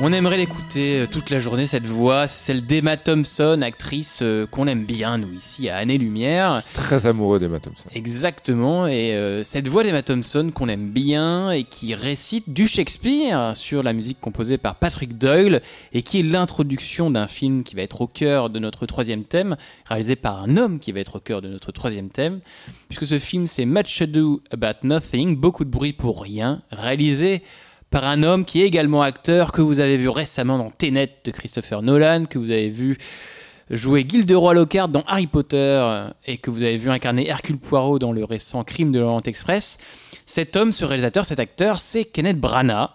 On 0.00 0.12
aimerait 0.12 0.38
l'écouter 0.38 1.02
euh, 1.02 1.06
toute 1.06 1.30
la 1.30 1.38
journée, 1.38 1.68
cette 1.68 1.86
voix, 1.86 2.26
c'est 2.26 2.46
celle 2.46 2.66
d'Emma 2.66 2.96
Thompson, 2.96 3.60
actrice 3.62 4.18
euh, 4.22 4.44
qu'on 4.44 4.66
aime 4.66 4.84
bien, 4.84 5.18
nous, 5.18 5.32
ici, 5.32 5.68
à 5.68 5.76
Année 5.76 5.98
Lumière. 5.98 6.64
Très 6.72 7.06
amoureux 7.06 7.38
d'Emma 7.38 7.60
Thompson. 7.60 7.88
Exactement, 7.94 8.88
et 8.88 9.14
euh, 9.14 9.44
cette 9.44 9.68
voix 9.68 9.84
d'Emma 9.84 10.02
Thompson 10.02 10.50
qu'on 10.52 10.68
aime 10.68 10.90
bien 10.90 11.52
et 11.52 11.62
qui 11.62 11.94
récite 11.94 12.52
du 12.52 12.66
Shakespeare 12.66 13.56
sur 13.56 13.84
la 13.84 13.92
musique 13.92 14.18
composée 14.20 14.58
par 14.58 14.74
Patrick 14.74 15.16
Doyle 15.16 15.62
et 15.92 16.02
qui 16.02 16.18
est 16.18 16.24
l'introduction 16.24 17.12
d'un 17.12 17.28
film 17.28 17.62
qui 17.62 17.76
va 17.76 17.82
être 17.82 18.00
au 18.00 18.08
cœur 18.08 18.50
de 18.50 18.58
notre 18.58 18.86
troisième 18.86 19.22
thème, 19.22 19.56
réalisé 19.84 20.16
par 20.16 20.42
un 20.42 20.56
homme 20.56 20.80
qui 20.80 20.90
va 20.90 20.98
être 20.98 21.16
au 21.16 21.20
cœur 21.20 21.40
de 21.40 21.48
notre 21.48 21.70
troisième 21.70 22.08
thème, 22.08 22.40
puisque 22.88 23.06
ce 23.06 23.20
film 23.20 23.46
c'est 23.46 23.64
Much 23.64 24.02
Ado 24.02 24.42
About 24.50 24.80
Nothing, 24.82 25.36
beaucoup 25.36 25.64
de 25.64 25.70
bruit 25.70 25.92
pour 25.92 26.20
rien, 26.20 26.62
réalisé 26.72 27.44
par 27.94 28.06
un 28.06 28.24
homme 28.24 28.44
qui 28.44 28.60
est 28.60 28.66
également 28.66 29.02
acteur, 29.02 29.52
que 29.52 29.62
vous 29.62 29.78
avez 29.78 29.96
vu 29.96 30.08
récemment 30.08 30.58
dans 30.58 30.68
Tenet 30.68 31.10
de 31.22 31.30
Christopher 31.30 31.80
Nolan, 31.80 32.24
que 32.24 32.40
vous 32.40 32.50
avez 32.50 32.68
vu 32.68 32.98
jouer 33.70 34.04
Gilderoy 34.08 34.52
Lockhart 34.52 34.88
dans 34.88 35.04
Harry 35.06 35.28
Potter 35.28 35.56
euh, 35.56 36.10
et 36.26 36.38
que 36.38 36.50
vous 36.50 36.64
avez 36.64 36.76
vu 36.76 36.90
incarner 36.90 37.28
Hercule 37.28 37.56
Poirot 37.56 38.00
dans 38.00 38.10
le 38.10 38.24
récent 38.24 38.64
Crime 38.64 38.90
de 38.90 38.98
l'Orient 38.98 39.22
Express. 39.22 39.78
Cet 40.26 40.56
homme, 40.56 40.72
ce 40.72 40.84
réalisateur, 40.84 41.24
cet 41.24 41.38
acteur, 41.38 41.78
c'est 41.78 42.04
Kenneth 42.04 42.40
Branagh. 42.40 42.88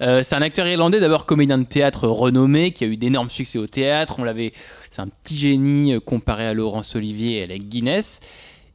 Euh, 0.00 0.22
c'est 0.24 0.36
un 0.36 0.42
acteur 0.42 0.68
irlandais, 0.68 1.00
d'abord 1.00 1.26
comédien 1.26 1.58
de 1.58 1.64
théâtre 1.64 2.06
renommé, 2.06 2.70
qui 2.70 2.84
a 2.84 2.86
eu 2.86 2.96
d'énormes 2.96 3.30
succès 3.30 3.58
au 3.58 3.66
théâtre. 3.66 4.14
On 4.20 4.22
l'avait, 4.22 4.52
c'est 4.92 5.02
un 5.02 5.08
petit 5.08 5.36
génie 5.36 5.92
euh, 5.92 5.98
comparé 5.98 6.46
à 6.46 6.54
Laurence 6.54 6.94
Olivier 6.94 7.38
et 7.38 7.52
à 7.52 7.58
Guinness, 7.58 8.20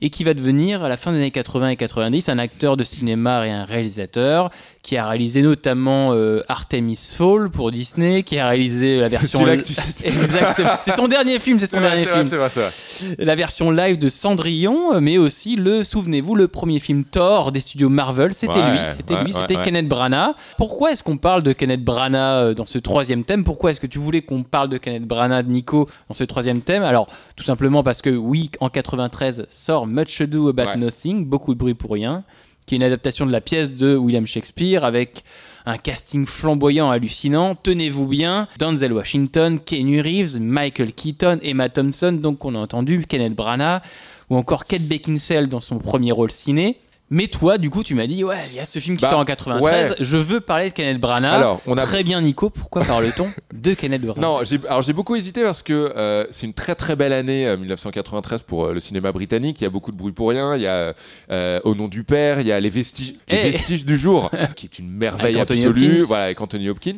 et 0.02 0.10
qui 0.10 0.24
va 0.24 0.34
devenir 0.34 0.84
à 0.84 0.90
la 0.90 0.98
fin 0.98 1.12
des 1.12 1.20
années 1.20 1.32
80 1.32 1.70
et 1.70 1.76
90 1.78 2.28
un 2.30 2.40
acteur 2.40 2.76
de 2.76 2.84
cinéma 2.84 3.48
et 3.48 3.52
un 3.52 3.66
réalisateur 3.66 4.50
qui 4.84 4.98
a 4.98 5.08
réalisé 5.08 5.42
notamment 5.42 6.14
euh, 6.14 6.42
Artemis 6.48 7.00
Fall 7.18 7.50
pour 7.50 7.72
Disney, 7.72 8.24
qui 8.24 8.40
a 8.40 8.48
réalisé 8.48 9.00
la 9.00 9.08
version 9.08 9.44
que 9.46 9.62
tu. 9.62 9.74
C'est 10.84 10.96
son 10.96 11.08
dernier 11.08 11.40
film, 11.40 11.60
c'est 11.60 11.70
son 11.70 11.80
dernier 11.80 12.06
film 12.06 12.28
c'est 12.28 12.38
vrai, 12.38 12.50
c'est 12.50 12.62
vrai. 12.62 13.16
la 13.20 13.36
version 13.36 13.72
live 13.72 13.98
de 13.98 14.10
Cendrillon, 14.10 15.00
mais 15.00 15.18
aussi 15.18 15.56
le, 15.56 15.84
souvenez-vous, 15.84 16.36
le 16.36 16.48
premier 16.48 16.80
film 16.80 17.04
Thor 17.04 17.52
des 17.52 17.62
studios 17.62 17.90
Marvel, 17.90 18.34
c'était 18.34 18.60
Ouais, 18.62 18.72
lui, 18.72 18.80
c'était 18.96 19.14
ouais, 19.14 19.24
lui, 19.24 19.34
c'était. 19.34 19.56
Kenneth 19.62 19.88
Branagh. 19.88 20.34
Pourquoi 20.58 20.92
est-ce 20.92 21.04
qu'on 21.04 21.18
parle 21.18 21.44
de 21.44 21.54
Kenneth 21.54 21.84
Branagh 21.84 22.44
euh, 22.44 22.54
dans 22.54 22.66
ce 22.66 22.80
troisième 22.80 23.24
thème? 23.24 23.44
Pourquoi 23.44 23.72
est-ce 23.72 23.80
que 23.80 23.88
tu 23.88 24.00
voulais 24.00 24.22
qu'on 24.22 24.44
parle 24.44 24.70
de 24.70 24.78
Kenneth 24.78 25.06
Branagh, 25.06 25.48
Nico, 25.48 25.88
dans 26.10 26.16
ce 26.16 26.24
troisième 26.24 26.62
thème? 26.62 26.84
Alors, 26.84 27.08
tout 27.36 27.44
simplement 27.44 27.84
parce 27.84 28.02
que 28.02 28.10
oui, 28.10 28.50
en 28.60 28.70
93 28.70 29.46
sort 29.50 29.88
Much 29.88 30.22
Ado 30.22 30.50
About. 30.50 30.78
Nothing, 30.78 31.26
beaucoup 31.26 31.54
de 31.54 31.60
bruit 31.60 31.74
pour 31.74 31.92
rien. 31.92 32.24
Qui 32.66 32.76
est 32.76 32.78
une 32.78 32.84
adaptation 32.84 33.26
de 33.26 33.32
la 33.32 33.42
pièce 33.42 33.72
de 33.72 33.96
William 33.96 34.26
Shakespeare 34.26 34.84
avec 34.84 35.24
un 35.66 35.78
casting 35.78 36.26
flamboyant 36.26 36.90
hallucinant. 36.90 37.56
Tenez-vous 37.56 38.08
bien, 38.08 38.48
Denzel 38.58 38.94
Washington, 38.94 39.60
Keanu 39.60 40.02
Reeves, 40.02 40.40
Michael 40.40 40.94
Keaton, 40.94 41.40
Emma 41.44 41.70
Thompson, 41.70 42.14
donc 42.14 42.44
on 42.46 42.56
a 42.56 42.60
entendu, 42.60 43.06
Kenneth 43.08 43.36
Branagh, 43.36 43.82
ou 44.30 44.38
encore 44.38 44.66
Kate 44.66 44.84
Beckinsale 44.84 45.48
dans 45.48 45.60
son 45.60 45.78
premier 45.78 46.12
rôle 46.12 46.32
ciné. 46.32 46.78
Mais 47.14 47.28
toi, 47.28 47.58
du 47.58 47.70
coup, 47.70 47.84
tu 47.84 47.94
m'as 47.94 48.08
dit, 48.08 48.24
ouais, 48.24 48.38
il 48.52 48.56
y 48.56 48.60
a 48.60 48.66
ce 48.66 48.80
film 48.80 48.96
qui 48.96 49.02
Bah, 49.04 49.10
sort 49.10 49.20
en 49.20 49.26
93, 49.26 49.90
ouais. 49.92 49.96
je 50.00 50.16
veux 50.18 50.40
parler 50.40 50.70
de 50.70 50.74
Kenneth 50.74 51.00
Branagh. 51.00 51.34
Alors, 51.36 51.62
on 51.68 51.78
a- 51.78 51.84
Très 51.84 52.04
bien, 52.04 52.22
Nico, 52.22 52.50
pourquoi 52.50 52.84
parle-t-on 52.86 53.28
de 53.54 53.74
Kenneth 53.74 54.02
Branagh? 54.02 54.22
Non, 54.22 54.40
j'ai- 54.46 54.60
alors 54.68 54.82
j'ai 54.82 54.94
beaucoup 54.94 55.16
hésité 55.18 55.44
parce 55.44 55.62
que 55.62 55.92
euh, 55.98 56.26
c'est 56.32 56.46
une 56.46 56.54
très 56.54 56.74
très 56.74 56.96
belle 56.96 57.12
année 57.12 57.46
euh, 57.48 57.58
1993 57.58 58.44
pour 58.44 58.66
euh, 58.68 58.74
le 58.74 58.80
cinéma 58.80 59.12
britannique. 59.12 59.60
Il 59.60 59.66
y 59.66 59.68
a 59.68 59.70
beaucoup 59.70 59.92
de 59.92 59.98
bruit 59.98 60.14
pour 60.14 60.30
rien. 60.30 60.56
Il 60.56 60.62
y 60.62 60.68
a 60.68 60.94
euh, 61.32 61.60
Au 61.66 61.76
nom 61.76 61.90
du 61.90 62.04
père, 62.06 62.40
il 62.40 62.48
y 62.48 62.52
a 62.54 62.60
Les 62.62 62.70
vestiges, 62.70 63.16
les 63.28 63.40
Eh. 63.46 63.50
vestiges 63.52 63.86
du 63.86 63.98
jour, 63.98 64.32
qui 64.56 64.68
est 64.68 64.80
une 64.80 64.90
merveille 64.90 65.38
absolue. 65.40 65.68
Hopkins. 65.68 66.06
Voilà, 66.08 66.24
avec 66.26 66.40
Anthony 66.40 66.70
Hopkins. 66.70 66.96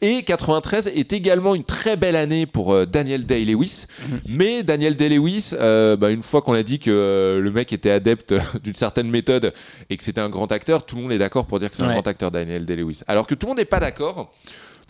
Et 0.00 0.22
93 0.22 0.86
est 0.94 1.12
également 1.12 1.56
une 1.56 1.64
très 1.64 1.96
belle 1.96 2.14
année 2.16 2.46
pour 2.46 2.72
euh, 2.72 2.86
Daniel 2.86 3.26
Day-Lewis. 3.26 3.86
Mhm. 4.08 4.20
Mais 4.28 4.62
Daniel 4.62 4.94
Day-Lewis, 4.94 5.50
euh, 5.54 5.96
bah, 5.96 6.10
une 6.10 6.22
fois 6.22 6.40
qu'on 6.40 6.54
a 6.54 6.62
dit 6.62 6.78
que 6.78 6.90
euh, 6.92 7.40
le 7.40 7.50
mec 7.50 7.72
était 7.72 7.90
adepte 7.90 8.32
d'une 8.62 8.74
certaine 8.74 9.10
méthode 9.10 9.52
et 9.90 9.96
que 9.96 10.02
c'était 10.02 10.20
un 10.20 10.28
grand 10.30 10.50
acteur, 10.52 10.84
tout 10.86 10.96
le 10.96 11.02
monde 11.02 11.12
est 11.12 11.18
d'accord 11.18 11.46
pour 11.46 11.58
dire 11.60 11.70
que 11.70 11.76
c'est 11.76 11.82
un 11.82 11.92
grand 11.92 12.06
acteur, 12.06 12.30
Daniel 12.30 12.64
Day-Lewis. 12.64 13.00
Alors 13.06 13.26
que 13.26 13.34
tout 13.34 13.46
le 13.46 13.50
monde 13.50 13.58
n'est 13.58 13.64
pas 13.64 13.80
d'accord 13.80 14.32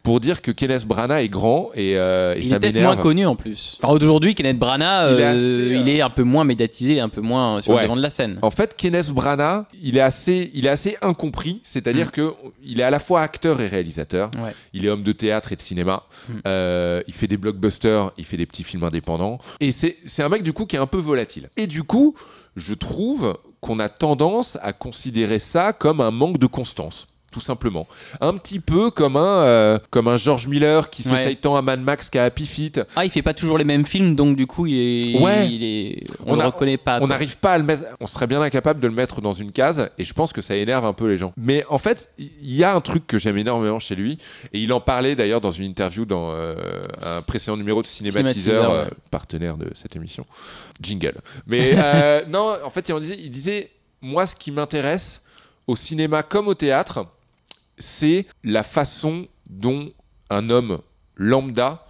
pour 0.03 0.21
dire 0.21 0.41
que 0.41 0.53
Kenneth 0.53 0.85
Branagh 0.87 1.25
est 1.25 1.29
grand 1.29 1.71
et, 1.75 1.97
euh, 1.99 2.37
et 2.37 2.39
Il 2.39 2.49
ça 2.51 2.57
est 2.57 2.59
peut-être 2.61 2.81
moins 2.81 2.97
connu 2.97 3.27
en 3.27 3.35
plus. 3.35 3.81
Enfin, 3.83 3.93
aujourd'hui, 3.93 4.37
Kenneth 4.37 4.57
Branagh, 4.57 5.11
Il 5.12 5.19
est 5.21 5.25
euh, 5.25 5.31
assez, 5.33 5.41
euh, 5.75 5.81
il 5.81 5.89
est 5.89 6.01
un 6.01 6.11
peu 6.11 6.23
moins 6.23 6.45
médiatisé, 6.45 7.01
un 7.01 7.09
peu 7.09 7.21
moins 7.23 7.61
sur 7.61 7.73
Ouais. 7.73 7.79
le 7.79 7.83
devant 7.87 7.97
de 7.97 8.03
la 8.03 8.11
scène. 8.11 8.39
En 8.43 8.53
fait, 8.53 8.77
Kenneth 8.77 9.11
Branagh, 9.11 9.64
il 9.83 9.97
est 9.97 10.01
assez, 10.01 10.53
il 10.55 10.67
est 10.67 10.69
assez 10.69 10.97
incompris. 11.03 11.61
C'est-à-dire 11.64 12.07
Mm. 12.07 12.11
que 12.12 12.35
il 12.64 12.79
est 12.79 12.85
à 12.85 12.91
la 12.91 13.01
fois 13.01 13.21
acteur 13.23 13.61
et 13.61 13.67
réalisateur. 13.67 14.31
Ouais. 14.37 14.53
Il 14.75 14.85
est 14.87 14.89
homme 14.91 15.03
de 15.03 15.11
théâtre 15.11 15.51
et 15.51 15.57
de 15.57 15.61
cinéma. 15.62 16.05
Mm. 16.29 16.33
Euh, 16.47 17.03
il 17.09 17.14
fait 17.14 17.27
des 17.27 17.37
blockbusters, 17.37 18.12
il 18.17 18.25
fait 18.25 18.37
des 18.37 18.47
petits 18.47 18.62
films 18.62 18.85
indépendants. 18.85 19.39
Et 19.59 19.73
c'est, 19.73 19.97
c'est 20.07 20.23
un 20.23 20.29
mec 20.29 20.45
du 20.45 20.53
coup 20.53 20.67
qui 20.67 20.77
est 20.77 20.81
un 20.81 20.87
peu 20.87 20.99
volatile. 20.99 21.51
Et 21.57 21.67
du 21.67 21.83
coup, 21.83 22.14
je 22.55 22.75
trouve 22.75 23.37
qu'on 23.61 23.79
a 23.79 23.89
tendance 23.89 24.59
à 24.63 24.73
considérer 24.73 25.39
ça 25.39 25.73
comme 25.73 26.01
un 26.01 26.11
manque 26.11 26.39
de 26.39 26.47
constance. 26.47 27.07
Tout 27.37 27.43
simplement. 27.43 27.87
Un 28.22 28.34
petit 28.39 28.61
peu 28.61 28.91
comme 28.91 29.14
un, 29.18 29.43
euh, 29.43 29.78
comme 29.91 30.09
un 30.09 30.16
George 30.16 30.47
Miller 30.49 30.89
qui 30.89 31.07
Ouais. 31.07 31.18
s'essaye 31.18 31.37
tant 31.37 31.55
à 31.55 31.61
Mad 31.61 31.80
Max 31.82 32.09
qu'à 32.09 32.24
Happy 32.24 32.47
Feet. 32.47 32.80
Ah, 32.97 33.05
il 33.05 33.11
fait 33.11 33.20
pas 33.20 33.34
toujours 33.34 33.59
les 33.59 33.64
mêmes 33.64 33.84
films, 33.84 34.14
donc 34.16 34.37
du 34.39 34.47
coup, 34.47 34.64
il 34.66 34.74
est, 35.16 35.20
Ouais. 35.20 35.47
il 35.53 35.62
est, 35.62 36.05
on, 36.24 36.32
On 36.32 36.37
le 36.37 36.41
a- 36.41 36.47
reconnaît 36.47 36.78
pas. 36.78 36.99
On 37.03 37.09
n'arrive 37.09 37.37
pas 37.37 37.53
à 37.53 37.59
le 37.59 37.64
mettre. 37.64 37.82
On 38.01 38.07
serait 38.07 38.26
bien 38.26 38.41
incapable 38.41 38.80
de 38.80 38.87
le 38.89 38.95
mettre 38.95 39.20
dans 39.20 39.34
une 39.34 39.53
case, 39.53 39.91
et 39.99 40.05
je 40.07 40.14
pense 40.14 40.32
que 40.32 40.41
ça 40.41 40.57
énerve 40.57 40.87
un 40.87 40.95
peu 40.95 41.07
les 41.11 41.18
gens. 41.18 41.34
Mais 41.37 41.62
en 41.68 41.76
fait, 41.76 42.09
il 42.18 42.55
y 42.57 42.64
a 42.64 42.74
un 42.74 42.80
truc 42.80 43.07
que 43.07 43.18
j'aime 43.18 43.37
énormément 43.37 43.80
chez 43.80 43.97
lui, 43.97 44.16
et 44.55 44.59
il 44.59 44.72
en 44.72 44.80
parlait 44.80 45.14
d'ailleurs 45.14 45.43
dans 45.43 45.51
une 45.51 45.66
interview 45.66 46.07
dans 46.07 46.30
euh, 46.32 46.55
un 47.05 47.20
précédent 47.20 47.59
numéro 47.59 47.82
de 47.82 47.87
Cinématiseur, 47.87 48.32
Cinématiseur, 48.32 48.70
euh, 48.70 48.87
partenaire 49.11 49.59
de 49.59 49.70
cette 49.74 49.95
émission. 49.95 50.24
Jingle. 50.80 51.16
Mais 51.47 51.74
non, 52.28 52.57
en 52.64 52.70
fait, 52.70 52.89
il 52.89 52.95
en 52.95 53.01
disait, 53.01 53.18
il 53.22 53.30
disait, 53.30 53.68
moi, 54.01 54.26
ce 54.26 54.34
qui 54.34 54.51
m'intéresse 54.53 55.20
au 55.66 55.74
cinéma 55.74 56.22
comme 56.22 56.47
au 56.47 56.55
théâtre, 56.55 57.07
c'est 57.79 58.27
la 58.45 58.62
façon 58.62 59.27
dont 59.49 59.91
un 60.31 60.51
homme 60.51 60.81
lambda 61.16 61.87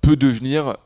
peut 0.00 0.16
devenir 0.16 0.76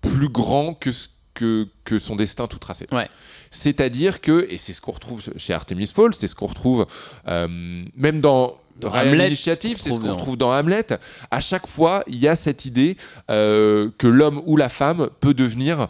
plus 0.00 0.28
grand 0.28 0.74
que, 0.74 0.92
ce- 0.92 1.08
que, 1.34 1.68
que 1.84 1.98
son 1.98 2.16
destin 2.16 2.46
tout 2.46 2.58
tracé. 2.58 2.86
Ouais. 2.92 3.08
C'est-à-dire 3.50 4.20
que, 4.20 4.46
et 4.50 4.58
c'est 4.58 4.72
ce 4.72 4.80
qu'on 4.80 4.92
retrouve 4.92 5.22
chez 5.36 5.52
Artemis 5.52 5.86
Fowl, 5.88 6.14
c'est 6.14 6.26
ce 6.28 6.34
qu'on 6.34 6.46
retrouve 6.46 6.86
euh, 7.28 7.48
même 7.96 8.20
dans 8.20 8.56
Dans 8.78 8.90
Hamlet, 8.94 9.26
Initiative, 9.28 9.78
c'est 9.80 9.90
ce 9.90 9.98
qu'on 10.00 10.12
retrouve 10.12 10.36
dans 10.36 10.52
Hamlet. 10.52 10.86
À 11.30 11.40
chaque 11.40 11.66
fois, 11.66 12.02
il 12.06 12.16
y 12.16 12.28
a 12.28 12.36
cette 12.36 12.64
idée 12.64 12.96
euh, 13.30 13.90
que 13.98 14.06
l'homme 14.06 14.40
ou 14.46 14.56
la 14.56 14.68
femme 14.68 15.10
peut 15.20 15.34
devenir 15.34 15.88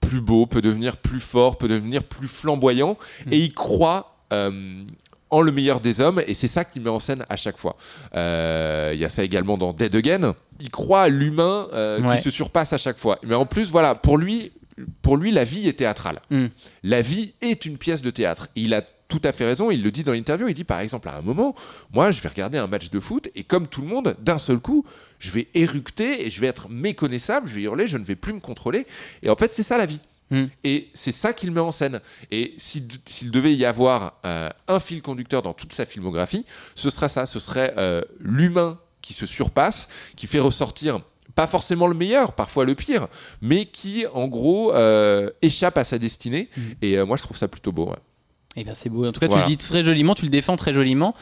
plus 0.00 0.20
beau, 0.20 0.46
peut 0.46 0.62
devenir 0.62 0.96
plus 0.96 1.20
fort, 1.20 1.58
peut 1.58 1.68
devenir 1.68 2.04
plus 2.04 2.28
flamboyant, 2.28 2.96
Mm. 3.26 3.32
et 3.32 3.38
il 3.38 3.52
croit 3.52 4.16
euh, 4.32 4.84
en 5.30 5.40
le 5.42 5.52
meilleur 5.52 5.80
des 5.80 6.00
hommes, 6.00 6.22
et 6.26 6.34
c'est 6.34 6.48
ça 6.48 6.64
qu'il 6.64 6.82
met 6.82 6.90
en 6.90 7.00
scène 7.00 7.24
à 7.28 7.36
chaque 7.36 7.56
fois. 7.56 7.76
Euh, 8.14 8.90
Il 8.94 9.00
y 9.00 9.04
a 9.04 9.08
ça 9.08 9.22
également 9.22 9.56
dans 9.58 9.72
Dead 9.72 9.94
Again. 9.94 10.34
Il 10.60 10.70
croit 10.70 11.02
à 11.02 11.08
l'humain 11.08 11.68
euh, 11.72 12.00
Ouais. 12.00 12.16
qui 12.16 12.22
se 12.22 12.30
surpasse 12.30 12.72
à 12.72 12.78
chaque 12.78 12.98
fois. 12.98 13.18
Mais 13.22 13.34
en 13.34 13.46
plus, 13.46 13.70
voilà, 13.70 13.94
pour 13.94 14.18
lui, 14.18 14.52
pour 15.02 15.16
lui, 15.16 15.30
la 15.30 15.44
vie 15.44 15.68
est 15.68 15.74
théâtrale. 15.78 16.20
Mm. 16.30 16.46
La 16.82 17.00
vie 17.00 17.34
est 17.42 17.64
une 17.64 17.78
pièce 17.78 18.02
de 18.02 18.10
théâtre. 18.10 18.48
Il 18.56 18.74
a 18.74 18.82
tout 19.08 19.20
à 19.24 19.32
fait 19.32 19.44
raison. 19.44 19.70
Il 19.70 19.82
le 19.82 19.90
dit 19.90 20.04
dans 20.04 20.12
l'interview. 20.12 20.48
Il 20.48 20.54
dit, 20.54 20.64
par 20.64 20.80
exemple, 20.80 21.08
à 21.08 21.16
un 21.16 21.22
moment, 21.22 21.54
moi, 21.92 22.10
je 22.12 22.20
vais 22.20 22.28
regarder 22.28 22.58
un 22.58 22.66
match 22.66 22.90
de 22.90 23.00
foot 23.00 23.28
et 23.34 23.42
comme 23.44 23.66
tout 23.66 23.82
le 23.82 23.88
monde, 23.88 24.16
d'un 24.20 24.38
seul 24.38 24.58
coup, 24.60 24.84
je 25.18 25.30
vais 25.32 25.48
éructer 25.54 26.26
et 26.26 26.30
je 26.30 26.40
vais 26.40 26.46
être 26.46 26.68
méconnaissable. 26.68 27.48
Je 27.48 27.54
vais 27.54 27.62
hurler, 27.62 27.86
je 27.86 27.96
ne 27.98 28.04
vais 28.04 28.14
plus 28.16 28.32
me 28.32 28.40
contrôler. 28.40 28.86
Et 29.22 29.30
en 29.30 29.36
fait, 29.36 29.50
c'est 29.52 29.62
ça 29.64 29.76
la 29.78 29.86
vie. 29.86 30.00
Mm. 30.30 30.44
Et 30.64 30.88
c'est 30.94 31.12
ça 31.12 31.32
qu'il 31.32 31.50
met 31.50 31.60
en 31.60 31.72
scène. 31.72 32.00
Et 32.30 32.54
si- 32.56 32.86
s'il 33.06 33.30
devait 33.30 33.54
y 33.54 33.64
avoir 33.64 34.14
euh, 34.24 34.48
un 34.68 34.80
fil 34.80 35.02
conducteur 35.02 35.42
dans 35.42 35.52
toute 35.54 35.72
sa 35.72 35.84
filmographie, 35.86 36.46
ce 36.74 36.88
serait 36.90 37.08
ça. 37.08 37.26
Ce 37.26 37.40
serait 37.40 37.74
euh, 37.78 38.02
l'humain 38.20 38.78
qui 39.02 39.12
se 39.14 39.26
surpasse, 39.26 39.88
qui 40.16 40.26
fait 40.26 40.38
ressortir 40.40 41.00
pas 41.34 41.46
forcément 41.46 41.86
le 41.86 41.94
meilleur, 41.94 42.32
parfois 42.32 42.64
le 42.64 42.74
pire, 42.74 43.06
mais 43.40 43.64
qui 43.66 44.04
en 44.12 44.26
gros 44.28 44.74
euh, 44.74 45.30
échappe 45.42 45.78
à 45.78 45.84
sa 45.84 45.98
destinée. 45.98 46.48
Mm. 46.56 46.60
Et 46.82 47.02
moi, 47.04 47.16
je 47.16 47.22
trouve 47.22 47.36
ça 47.36 47.48
plutôt 47.48 47.72
beau. 47.72 47.88
ouais. 47.90 47.96
Eh 48.56 48.64
bien, 48.64 48.74
c'est 48.74 48.88
beau. 48.88 49.06
En 49.06 49.12
tout 49.12 49.20
cas, 49.20 49.28
Voilà. 49.28 49.44
tu 49.44 49.50
le 49.50 49.56
dis 49.56 49.64
très 49.64 49.84
joliment, 49.84 50.14
tu 50.16 50.24
le 50.24 50.28
défends 50.28 50.56
très 50.56 50.74
joliment. 50.74 51.14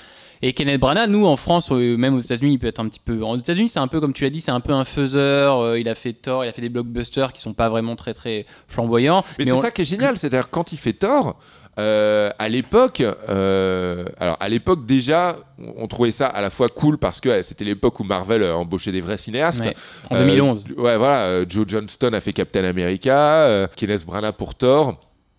Et 0.43 0.53
Kenneth 0.53 0.81
Branagh, 0.81 1.09
nous 1.11 1.27
en 1.27 1.37
France, 1.37 1.71
euh, 1.73 1.97
même 1.97 2.15
aux 2.15 2.21
États-Unis, 2.21 2.53
il 2.55 2.59
peut 2.59 2.67
être 2.69 2.81
un 2.81 2.89
petit 2.89 3.01
peu. 3.01 3.21
Aux 3.23 3.37
États-Unis, 3.37 3.69
c'est 3.69 3.81
un 3.81 3.89
peu 3.89 4.01
comme 4.01 4.13
tu 4.13 4.25
l'as 4.25 4.31
dit, 4.31 4.41
c'est 4.41 4.51
un 4.53 4.61
peu 4.61 4.73
un 4.73 4.85
faiseur. 4.85 5.59
euh, 5.61 5.79
il 5.81 5.89
a 5.89 5.95
fait 5.95 6.13
Thor, 6.13 6.45
il 6.45 6.49
a 6.49 6.53
fait 6.53 6.63
des 6.63 6.69
blockbusters 6.69 7.33
qui 7.33 7.41
sont 7.41 7.55
pas 7.55 7.69
vraiment 7.69 7.97
très 7.97 8.15
très 8.15 8.47
flamboyants. 8.69 9.25
Mais, 9.39 9.45
c'est 9.47 9.53
on- 9.53 9.61
ça 9.61 9.71
qui 9.71 9.83
est 9.83 9.85
génial, 9.85 10.17
c'est-à-dire 10.17 10.49
quand 10.51 10.73
il 10.73 10.79
fait 10.79 10.93
tort. 10.93 11.37
euh, 11.81 12.31
à 12.41 12.49
l'époque, 12.49 13.03
euh, 13.03 14.05
alors 14.19 14.37
à 14.41 14.49
l'époque 14.49 14.85
déjà, 14.85 15.37
on, 15.61 15.85
on 15.85 15.87
trouvait 15.87 16.11
ça 16.11 16.27
à 16.27 16.41
la 16.41 16.51
fois 16.51 16.69
cool 16.69 16.99
parce 16.99 17.21
que 17.21 17.29
euh, 17.29 17.43
c'était 17.45 17.65
l'époque 17.65 18.01
où 18.01 18.05
Marvel 18.05 18.43
embauchait 18.51 18.91
des 18.91 19.01
vrais 19.01 19.17
cinéastes. 19.17 19.61
Ouais, 19.61 19.77
en 20.11 20.17
Euh, 20.17 20.25
2011. 20.27 20.67
ouais, 20.77 20.97
voilà, 20.97 21.45
Joe 21.49 21.65
Johnston 21.69 22.13
a 22.15 22.21
fait 22.21 22.33
Captain 22.33 22.65
America, 22.65 23.69
Kenneth 23.77 24.05
Branagh 24.05 24.35
pour 24.35 24.55
Thor. 24.57 24.99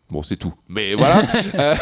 Bon, 0.10 0.22
c'est 0.24 0.38
tout. 0.38 0.53
Mais 0.68 0.95
voilà. 0.95 1.22
Euh, 1.55 1.76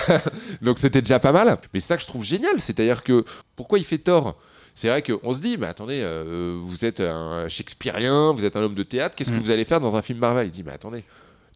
donc 0.61 0.79
c'était 0.79 1.01
déjà 1.01 1.19
pas 1.19 1.31
mal. 1.31 1.57
Mais 1.73 1.79
c'est 1.79 1.87
ça 1.87 1.95
que 1.97 2.01
je 2.03 2.07
trouve 2.07 2.23
génial, 2.23 2.59
c'est-à-dire 2.59 3.03
que 3.03 3.23
pourquoi 3.55 3.79
il 3.79 3.85
fait 3.85 3.97
Thor 3.99 4.37
c'est 4.79 4.89
vrai 4.89 5.01
qu'on 5.01 5.33
se 5.33 5.41
dit, 5.41 5.57
mais 5.57 5.65
attendez, 5.65 6.01
euh, 6.03 6.59
vous 6.63 6.85
êtes 6.85 6.99
un 6.99 7.49
Shakespearien, 7.49 8.31
vous 8.33 8.45
êtes 8.45 8.55
un 8.55 8.61
homme 8.61 8.75
de 8.75 8.83
théâtre, 8.83 9.15
qu'est-ce 9.15 9.31
que 9.31 9.35
Mm. 9.35 9.39
vous 9.39 9.49
allez 9.49 9.65
faire 9.65 9.79
dans 9.79 9.95
un 9.95 10.03
film 10.03 10.19
Marvel? 10.19 10.45
Il 10.45 10.51
dit, 10.51 10.61
mais 10.63 10.71
attendez, 10.73 11.03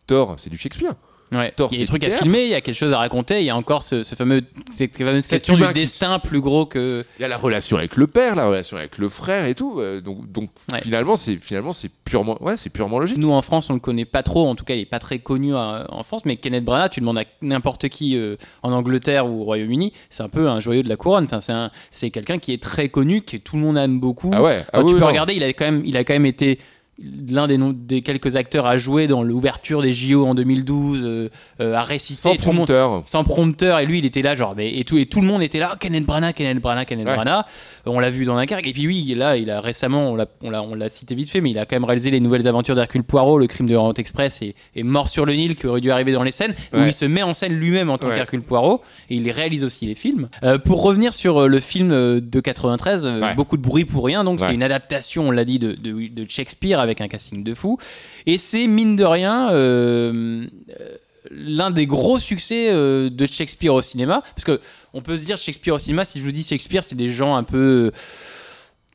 Thor, 0.08 0.34
c'est 0.40 0.50
du 0.50 0.58
Shakespeare. 0.58 0.94
Ouais. 1.32 1.52
Thor, 1.56 1.70
il 1.72 1.76
y 1.76 1.78
a 1.78 1.86
c'est 1.88 1.94
des 1.94 2.00
trucs 2.00 2.04
à 2.04 2.18
filmer, 2.18 2.44
il 2.44 2.50
y 2.50 2.54
a 2.56 2.60
quelque 2.62 2.76
chose 2.76 2.92
à 2.92 2.98
raconter. 2.98 3.40
Il 3.40 3.46
y 3.46 3.50
a 3.50 3.56
encore 3.56 3.84
ce, 3.84 4.04
ce 4.04 4.16
fameux, 4.16 4.42
cette 4.70 4.98
fameuse 4.98 5.26
question 5.26 5.56
du 5.56 5.66
qui 5.68 5.74
destin 5.74 6.20
plus 6.20 6.42
gros 6.42 6.66
que. 6.66 7.06
Il 7.20 7.22
y 7.22 7.26
a 7.26 7.30
la 7.30 7.38
relation 7.38 7.78
avec 7.78 7.96
le 7.96 8.08
père, 8.08 8.36
la 8.36 8.48
relation 8.48 8.76
avec 8.76 8.98
le 8.98 9.08
frère 9.08 9.46
et 9.46 9.56
tout. 9.56 9.80
euh, 9.80 10.02
donc, 10.02 10.30
donc 10.32 10.50
Ouais. 10.74 10.82
finalement, 10.82 11.16
c'est 11.16 11.38
finalement 11.38 11.72
c'est 11.72 11.90
purement, 12.04 12.42
ouais, 12.44 12.58
c'est 12.58 12.70
purement 12.70 13.00
logique. 13.00 13.18
Nous 13.18 13.32
en 13.32 13.42
France, 13.42 13.70
on 13.70 13.74
le 13.74 13.80
connaît 13.80 14.04
pas 14.06 14.24
trop. 14.24 14.46
En 14.48 14.56
tout 14.56 14.66
cas, 14.66 14.74
il 14.76 14.82
est 14.82 14.86
pas 14.86 15.00
très 15.00 15.20
connu 15.20 15.56
euh, 15.56 15.84
en 15.88 16.04
France. 16.04 16.26
Mais 16.26 16.36
Kenneth 16.36 16.66
Branagh, 16.66 16.90
tu 16.92 17.00
demandes 17.00 17.20
à 17.20 17.24
n'importe 17.42 17.88
qui 17.88 18.18
euh, 18.18 18.36
en 18.62 18.74
Angleterre 18.74 19.26
ou 19.28 19.42
au 19.42 19.44
Royaume-Uni, 19.46 19.94
c'est 20.10 20.24
un 20.24 20.30
peu 20.30 20.50
un 20.50 20.60
joyau 20.60 20.84
de 20.84 20.90
la 20.90 20.98
couronne. 20.98 21.24
Enfin, 21.26 21.40
c'est 21.40 21.54
c'est 21.92 22.10
quelqu'un 22.10 22.40
qui 22.40 22.52
est 22.52 22.62
très 22.62 22.90
connu, 22.90 23.22
que 23.22 23.38
tout 23.38 23.56
le 23.56 23.62
monde 23.62 23.78
aime 23.78 24.00
beaucoup. 24.02 24.32
Ah 24.34 24.42
ouais. 24.44 24.64
ah 24.74 24.80
Enfin, 24.80 24.84
oui, 24.84 24.90
tu 24.92 24.96
peux 24.96 25.02
non. 25.02 25.08
regarder, 25.08 25.34
il 25.36 25.44
a 25.44 25.54
quand 25.54 25.66
même, 25.66 25.82
il 25.86 25.96
a 25.96 26.04
quand 26.04 26.14
même 26.14 26.26
été 26.26 26.60
l'un 27.30 27.48
des, 27.48 27.58
des 27.74 28.02
quelques 28.02 28.36
acteurs 28.36 28.66
à 28.66 28.78
jouer 28.78 29.08
dans 29.08 29.24
l'ouverture 29.24 29.82
des 29.82 29.94
JO 29.94 30.26
en 30.26 30.36
2012, 30.36 31.02
euh, 31.04 31.30
euh, 31.62 31.74
à 31.74 31.84
réciter 31.84 32.22
sans 32.22 32.36
tout 32.36 32.50
le 32.52 32.56
monde 32.58 32.68
prompteur. 32.68 33.02
sans 33.06 33.24
prompteur 33.24 33.80
et 33.80 33.86
lui 33.86 34.00
il 34.00 34.06
était 34.06 34.22
là 34.22 34.36
genre 34.36 34.54
mais, 34.56 34.78
et 34.78 34.84
tout 34.84 34.98
et 34.98 35.06
tout 35.06 35.22
le 35.22 35.28
monde 35.28 35.42
était 35.42 35.60
là 35.60 35.72
oh, 35.74 35.78
Kenneth 35.80 36.06
Branagh 36.06 36.34
Kenneth 36.34 36.60
Branagh 36.62 36.86
Kenneth 36.88 37.06
Ouais. 37.08 37.16
Branagh 37.16 37.44
Euh, 37.88 37.92
on 37.92 38.00
l'a 38.00 38.10
vu 38.12 38.26
dans 38.26 38.36
Dunkerque 38.36 38.68
et 38.68 38.74
puis 38.74 38.86
oui 38.88 39.14
là 39.16 39.38
il 39.38 39.50
a 39.50 39.60
récemment 39.62 40.16
on 40.44 40.76
l'a 40.76 40.90
cité 40.90 41.16
vite 41.16 41.30
fait 41.30 41.42
mais 41.42 41.50
il 41.52 41.58
a 41.60 41.66
quand 41.66 41.76
même 41.76 41.86
réalisé 41.86 42.12
les 42.12 42.20
nouvelles 42.20 42.48
aventures 42.48 42.76
d'Hercule 42.76 43.04
Poirot 43.04 43.40
le 43.40 43.48
crime 43.48 43.68
de 43.68 43.76
Orient 43.76 43.94
Express 43.94 44.42
et, 44.42 44.56
et 44.76 44.84
mort 44.84 45.10
sur 45.10 45.26
le 45.26 45.34
Nil 45.34 45.56
qui 45.56 45.66
aurait 45.68 45.82
dû 45.82 45.90
arriver 45.92 46.12
dans 46.12 46.24
les 46.24 46.32
scènes 46.32 46.54
où 46.74 46.78
il 46.86 46.94
se 46.94 47.06
met 47.06 47.24
en 47.24 47.34
scène 47.34 47.54
lui-même 47.54 47.90
en 47.90 47.98
tant 47.98 48.10
Ouais. 48.10 48.16
qu'Hercule 48.16 48.42
Poirot 48.42 48.82
et 49.10 49.16
il 49.16 49.32
réalise 49.32 49.64
aussi 49.64 49.86
les 49.86 49.96
films 49.96 50.30
Euh, 50.44 50.58
pour 50.58 50.84
revenir 50.84 51.14
sur 51.14 51.42
euh, 51.44 51.48
le 51.48 51.60
film 51.60 51.90
de 52.20 52.40
93 52.40 53.06
euh, 53.06 53.22
Ouais. 53.22 53.36
beaucoup 53.36 53.58
de 53.58 53.62
bruit 53.62 53.86
pour 53.86 54.06
rien 54.06 54.24
donc 54.24 54.40
c'est 54.40 54.54
une 54.54 54.64
adaptation 54.64 55.28
on 55.28 55.32
l'a 55.32 55.46
dit 55.46 55.60
de, 55.60 55.74
de, 55.74 56.08
de 56.14 56.26
Shakespeare 56.30 56.80
avec 56.80 56.91
un 57.00 57.08
casting 57.08 57.44
de 57.44 57.54
fou. 57.54 57.78
Et 58.26 58.38
c'est 58.38 58.68
mine 58.68 58.98
de 58.98 59.06
rien 59.06 59.52
euh, 59.52 60.46
l'un 61.30 61.72
des 61.72 61.86
gros 61.86 62.20
succès 62.20 62.70
euh, 62.70 63.10
de 63.10 63.26
Shakespeare 63.26 63.74
au 63.74 63.82
cinéma. 63.82 64.22
Parce 64.36 64.44
que 64.44 64.60
on 64.94 65.02
peut 65.02 65.16
se 65.16 65.24
dire 65.24 65.38
Shakespeare 65.38 65.76
au 65.76 65.80
cinéma 65.80 66.04
si 66.04 66.20
je 66.20 66.26
vous 66.26 66.32
dis 66.32 66.44
Shakespeare 66.44 66.84
c'est 66.84 66.96
des 66.96 67.10
gens 67.10 67.36
un 67.36 67.44
peu 67.44 67.92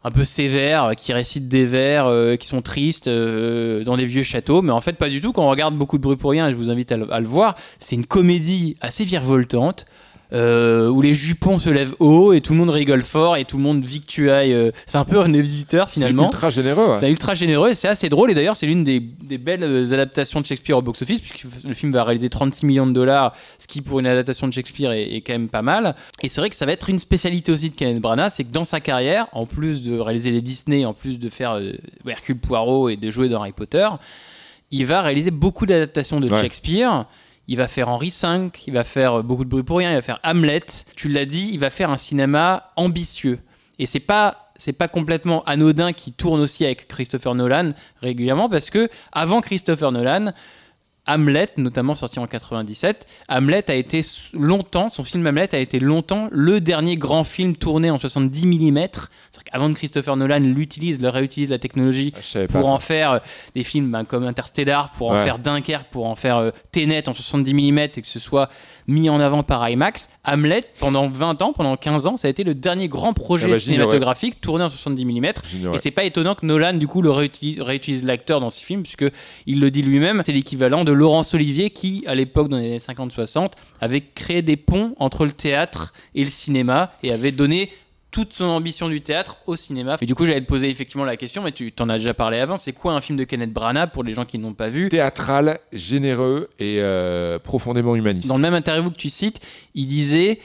un 0.06 0.12
peu 0.12 0.24
sévères 0.24 0.84
euh, 0.84 0.92
qui 0.92 1.12
récitent 1.12 1.48
des 1.48 1.66
vers 1.66 2.06
euh, 2.06 2.36
qui 2.36 2.46
sont 2.46 2.62
tristes 2.62 3.08
euh, 3.08 3.82
dans 3.82 3.96
des 3.96 4.06
vieux 4.06 4.22
châteaux. 4.22 4.62
Mais 4.62 4.70
en 4.70 4.80
fait 4.80 4.92
pas 4.92 5.08
du 5.08 5.20
tout. 5.20 5.32
Quand 5.32 5.44
on 5.44 5.50
regarde 5.50 5.76
beaucoup 5.76 5.98
de 5.98 6.02
bruit 6.02 6.16
pour 6.16 6.30
rien 6.30 6.50
je 6.50 6.56
vous 6.56 6.70
invite 6.70 6.92
à 6.92 6.96
le, 6.96 7.12
à 7.12 7.18
le 7.18 7.26
voir 7.26 7.56
c'est 7.80 7.96
une 7.96 8.06
comédie 8.06 8.76
assez 8.80 9.04
virevoltante 9.04 9.86
euh, 10.32 10.88
où 10.88 11.02
les 11.02 11.14
jupons 11.14 11.58
se 11.58 11.70
lèvent 11.70 11.94
haut 12.00 12.32
et 12.32 12.40
tout 12.40 12.52
le 12.52 12.58
monde 12.58 12.70
rigole 12.70 13.02
fort 13.04 13.36
et 13.36 13.44
tout 13.44 13.56
le 13.56 13.62
monde 13.62 13.84
vit 13.84 14.00
que 14.00 14.06
tu 14.06 14.30
ailles. 14.30 14.52
euh, 14.52 14.70
c'est 14.86 14.98
un 14.98 15.04
peu 15.04 15.20
un 15.20 15.30
visiteur 15.30 15.88
C'est 15.88 15.94
finalement. 15.94 16.24
ultra 16.26 16.50
généreux. 16.50 16.86
ouais. 16.92 16.96
C'est 17.00 17.10
ultra 17.10 17.34
généreux 17.34 17.70
et 17.70 17.74
c'est 17.74 17.88
assez 17.88 18.08
drôle. 18.08 18.30
Et 18.30 18.34
d'ailleurs, 18.34 18.56
c'est 18.56 18.66
l'une 18.66 18.82
des, 18.84 18.98
des 19.00 19.38
belles 19.38 19.62
euh, 19.62 19.92
adaptations 19.92 20.40
de 20.40 20.46
Shakespeare 20.46 20.76
au 20.78 20.82
box-office, 20.82 21.20
puisque 21.20 21.46
le 21.64 21.74
film 21.74 21.92
va 21.92 22.02
réaliser 22.04 22.28
36 22.28 22.66
millions 22.66 22.86
de 22.86 22.92
dollars, 22.92 23.34
ce 23.58 23.66
qui 23.66 23.82
pour 23.82 24.00
une 24.00 24.06
adaptation 24.06 24.48
de 24.48 24.52
Shakespeare 24.52 24.90
est, 24.92 25.14
est 25.16 25.20
quand 25.20 25.32
même 25.34 25.48
pas 25.48 25.62
mal. 25.62 25.94
Et 26.22 26.28
c'est 26.28 26.40
vrai 26.40 26.50
que 26.50 26.56
ça 26.56 26.66
va 26.66 26.72
être 26.72 26.90
une 26.90 26.98
spécialité 26.98 27.52
aussi 27.52 27.70
de 27.70 27.76
Kenneth 27.76 28.00
Branagh, 28.00 28.32
c'est 28.34 28.44
que 28.44 28.50
dans 28.52 28.64
sa 28.64 28.80
carrière, 28.80 29.26
en 29.32 29.46
plus 29.46 29.82
de 29.82 29.98
réaliser 29.98 30.32
des 30.32 30.40
Disney, 30.42 30.84
en 30.84 30.92
plus 30.94 31.18
de 31.18 31.28
faire 31.28 31.52
euh, 31.52 31.72
Hercule 32.08 32.38
Poirot 32.38 32.88
et 32.88 32.96
de 32.96 33.10
jouer 33.10 33.28
dans 33.28 33.40
Harry 33.40 33.52
Potter, 33.52 33.88
il 34.72 34.84
va 34.86 35.02
réaliser 35.02 35.30
beaucoup 35.30 35.66
d'adaptations 35.66 36.18
de 36.20 36.28
Ouais. 36.28 36.40
Shakespeare. 36.40 37.04
Il 37.48 37.56
va 37.56 37.68
faire 37.68 37.88
Henri 37.88 38.12
V, 38.22 38.50
il 38.66 38.72
va 38.72 38.84
faire 38.84 39.18
euh, 39.18 39.22
beaucoup 39.22 39.44
de 39.44 39.50
bruit 39.50 39.62
pour 39.62 39.78
rien, 39.78 39.92
il 39.92 39.94
va 39.94 40.02
faire 40.02 40.20
Hamlet. 40.22 40.66
Tu 40.96 41.08
l'as 41.08 41.26
dit, 41.26 41.50
il 41.52 41.60
va 41.60 41.70
faire 41.70 41.90
un 41.90 41.98
cinéma 41.98 42.72
ambitieux. 42.76 43.38
Et 43.78 43.86
c'est 43.86 44.00
pas 44.00 44.52
c'est 44.58 44.72
pas 44.72 44.88
complètement 44.88 45.44
anodin 45.44 45.92
qui 45.92 46.12
tourne 46.12 46.40
aussi 46.40 46.64
avec 46.64 46.88
Christopher 46.88 47.34
Nolan 47.34 47.72
régulièrement 48.00 48.48
parce 48.48 48.70
que 48.70 48.88
avant 49.12 49.42
Christopher 49.42 49.92
Nolan, 49.92 50.32
Hamlet, 51.06 51.48
notamment 51.56 51.94
sorti 51.94 52.18
en 52.18 52.26
97, 52.26 53.06
Hamlet 53.28 53.70
a 53.70 53.74
été 53.74 54.00
longtemps, 54.34 54.88
son 54.88 55.04
film 55.04 55.26
Hamlet 55.26 55.54
a 55.54 55.58
été 55.58 55.78
longtemps 55.78 56.28
le 56.32 56.60
dernier 56.60 56.96
grand 56.96 57.24
film 57.24 57.56
tourné 57.56 57.90
en 57.90 57.98
70 57.98 58.46
mm. 58.46 58.76
C'est-à-dire 58.76 59.44
qu'avant 59.44 59.68
que 59.72 59.74
Christopher 59.78 60.16
Nolan 60.16 60.40
l'utilise, 60.40 61.00
le 61.00 61.08
réutilise 61.08 61.50
la 61.50 61.58
technologie 61.58 62.12
Ah, 62.16 62.46
pour 62.48 62.66
ça. 62.66 62.72
en 62.72 62.78
faire 62.78 63.10
euh, 63.12 63.18
des 63.54 63.64
films 63.64 63.90
ben, 63.90 64.04
comme 64.04 64.24
Interstellar, 64.24 64.90
pour 64.92 65.10
en 65.10 65.18
faire 65.18 65.38
Dunkerque, 65.38 65.88
pour 65.90 66.06
en 66.06 66.14
faire 66.14 66.36
euh, 66.38 66.50
Tenet 66.72 67.08
en 67.08 67.14
70 67.14 67.54
mm 67.54 67.78
et 67.78 67.88
que 67.88 68.06
ce 68.06 68.18
soit 68.18 68.48
mis 68.86 69.08
en 69.10 69.20
avant 69.20 69.42
par 69.42 69.68
IMAX. 69.68 70.08
Hamlet, 70.24 70.64
pendant 70.78 71.08
20 71.08 71.42
ans, 71.42 71.52
pendant 71.52 71.76
15 71.76 72.06
ans, 72.06 72.16
ça 72.16 72.28
a 72.28 72.30
été 72.30 72.44
le 72.44 72.54
dernier 72.54 72.88
grand 72.88 73.12
projet 73.12 73.46
Ah 73.48 73.52
bah, 73.52 73.60
cinématographique 73.60 74.40
tourné 74.40 74.64
en 74.64 74.68
70 74.68 75.04
mm. 75.04 75.24
Et 75.74 75.78
c'est 75.78 75.90
pas 75.90 76.04
étonnant 76.04 76.34
que 76.34 76.46
Nolan, 76.46 76.74
du 76.74 76.86
coup, 76.86 77.02
le 77.02 77.10
réutilise, 77.10 77.60
réutilise 77.60 78.04
l'acteur 78.04 78.40
dans 78.40 78.50
ses 78.50 78.62
films, 78.62 78.82
puisque 78.82 79.06
il 79.46 79.60
le 79.60 79.70
dit 79.70 79.82
lui-même, 79.82 80.22
c'est 80.24 80.32
l'équivalent 80.32 80.84
de 80.84 80.92
Laurence 80.92 81.34
Olivier 81.34 81.70
qui, 81.70 82.04
à 82.06 82.14
l'époque, 82.14 82.48
dans 82.48 82.58
les 82.58 82.66
années 82.66 82.78
50-60, 82.78 83.52
avait 83.80 84.00
créé 84.00 84.42
des 84.42 84.56
ponts 84.56 84.94
entre 84.98 85.24
le 85.24 85.32
théâtre 85.32 85.92
et 86.14 86.24
le 86.24 86.30
cinéma 86.30 86.92
et 87.02 87.12
avait 87.12 87.32
donné 87.32 87.70
toute 88.16 88.32
son 88.32 88.46
ambition 88.46 88.88
du 88.88 89.02
théâtre 89.02 89.36
au 89.44 89.56
cinéma. 89.56 89.98
Et 90.00 90.06
du 90.06 90.14
coup, 90.14 90.24
j'allais 90.24 90.40
te 90.40 90.46
poser 90.46 90.70
effectivement 90.70 91.04
la 91.04 91.18
question, 91.18 91.42
mais 91.42 91.52
tu 91.52 91.70
t'en 91.70 91.90
as 91.90 91.98
déjà 91.98 92.14
parlé 92.14 92.38
avant. 92.38 92.56
C'est 92.56 92.72
quoi 92.72 92.94
un 92.94 93.02
film 93.02 93.18
de 93.18 93.24
Kenneth 93.24 93.52
Branagh 93.52 93.90
pour 93.90 94.04
les 94.04 94.14
gens 94.14 94.24
qui 94.24 94.38
ne 94.38 94.44
l'ont 94.44 94.54
pas 94.54 94.70
vu? 94.70 94.88
Théâtral, 94.88 95.58
généreux 95.74 96.48
et 96.58 96.78
euh, 96.80 97.38
profondément 97.38 97.94
humaniste. 97.94 98.26
Dans 98.26 98.36
le 98.36 98.40
même 98.40 98.54
interview 98.54 98.90
que 98.90 98.96
tu 98.96 99.10
cites, 99.10 99.40
il 99.74 99.84
disait 99.84 100.38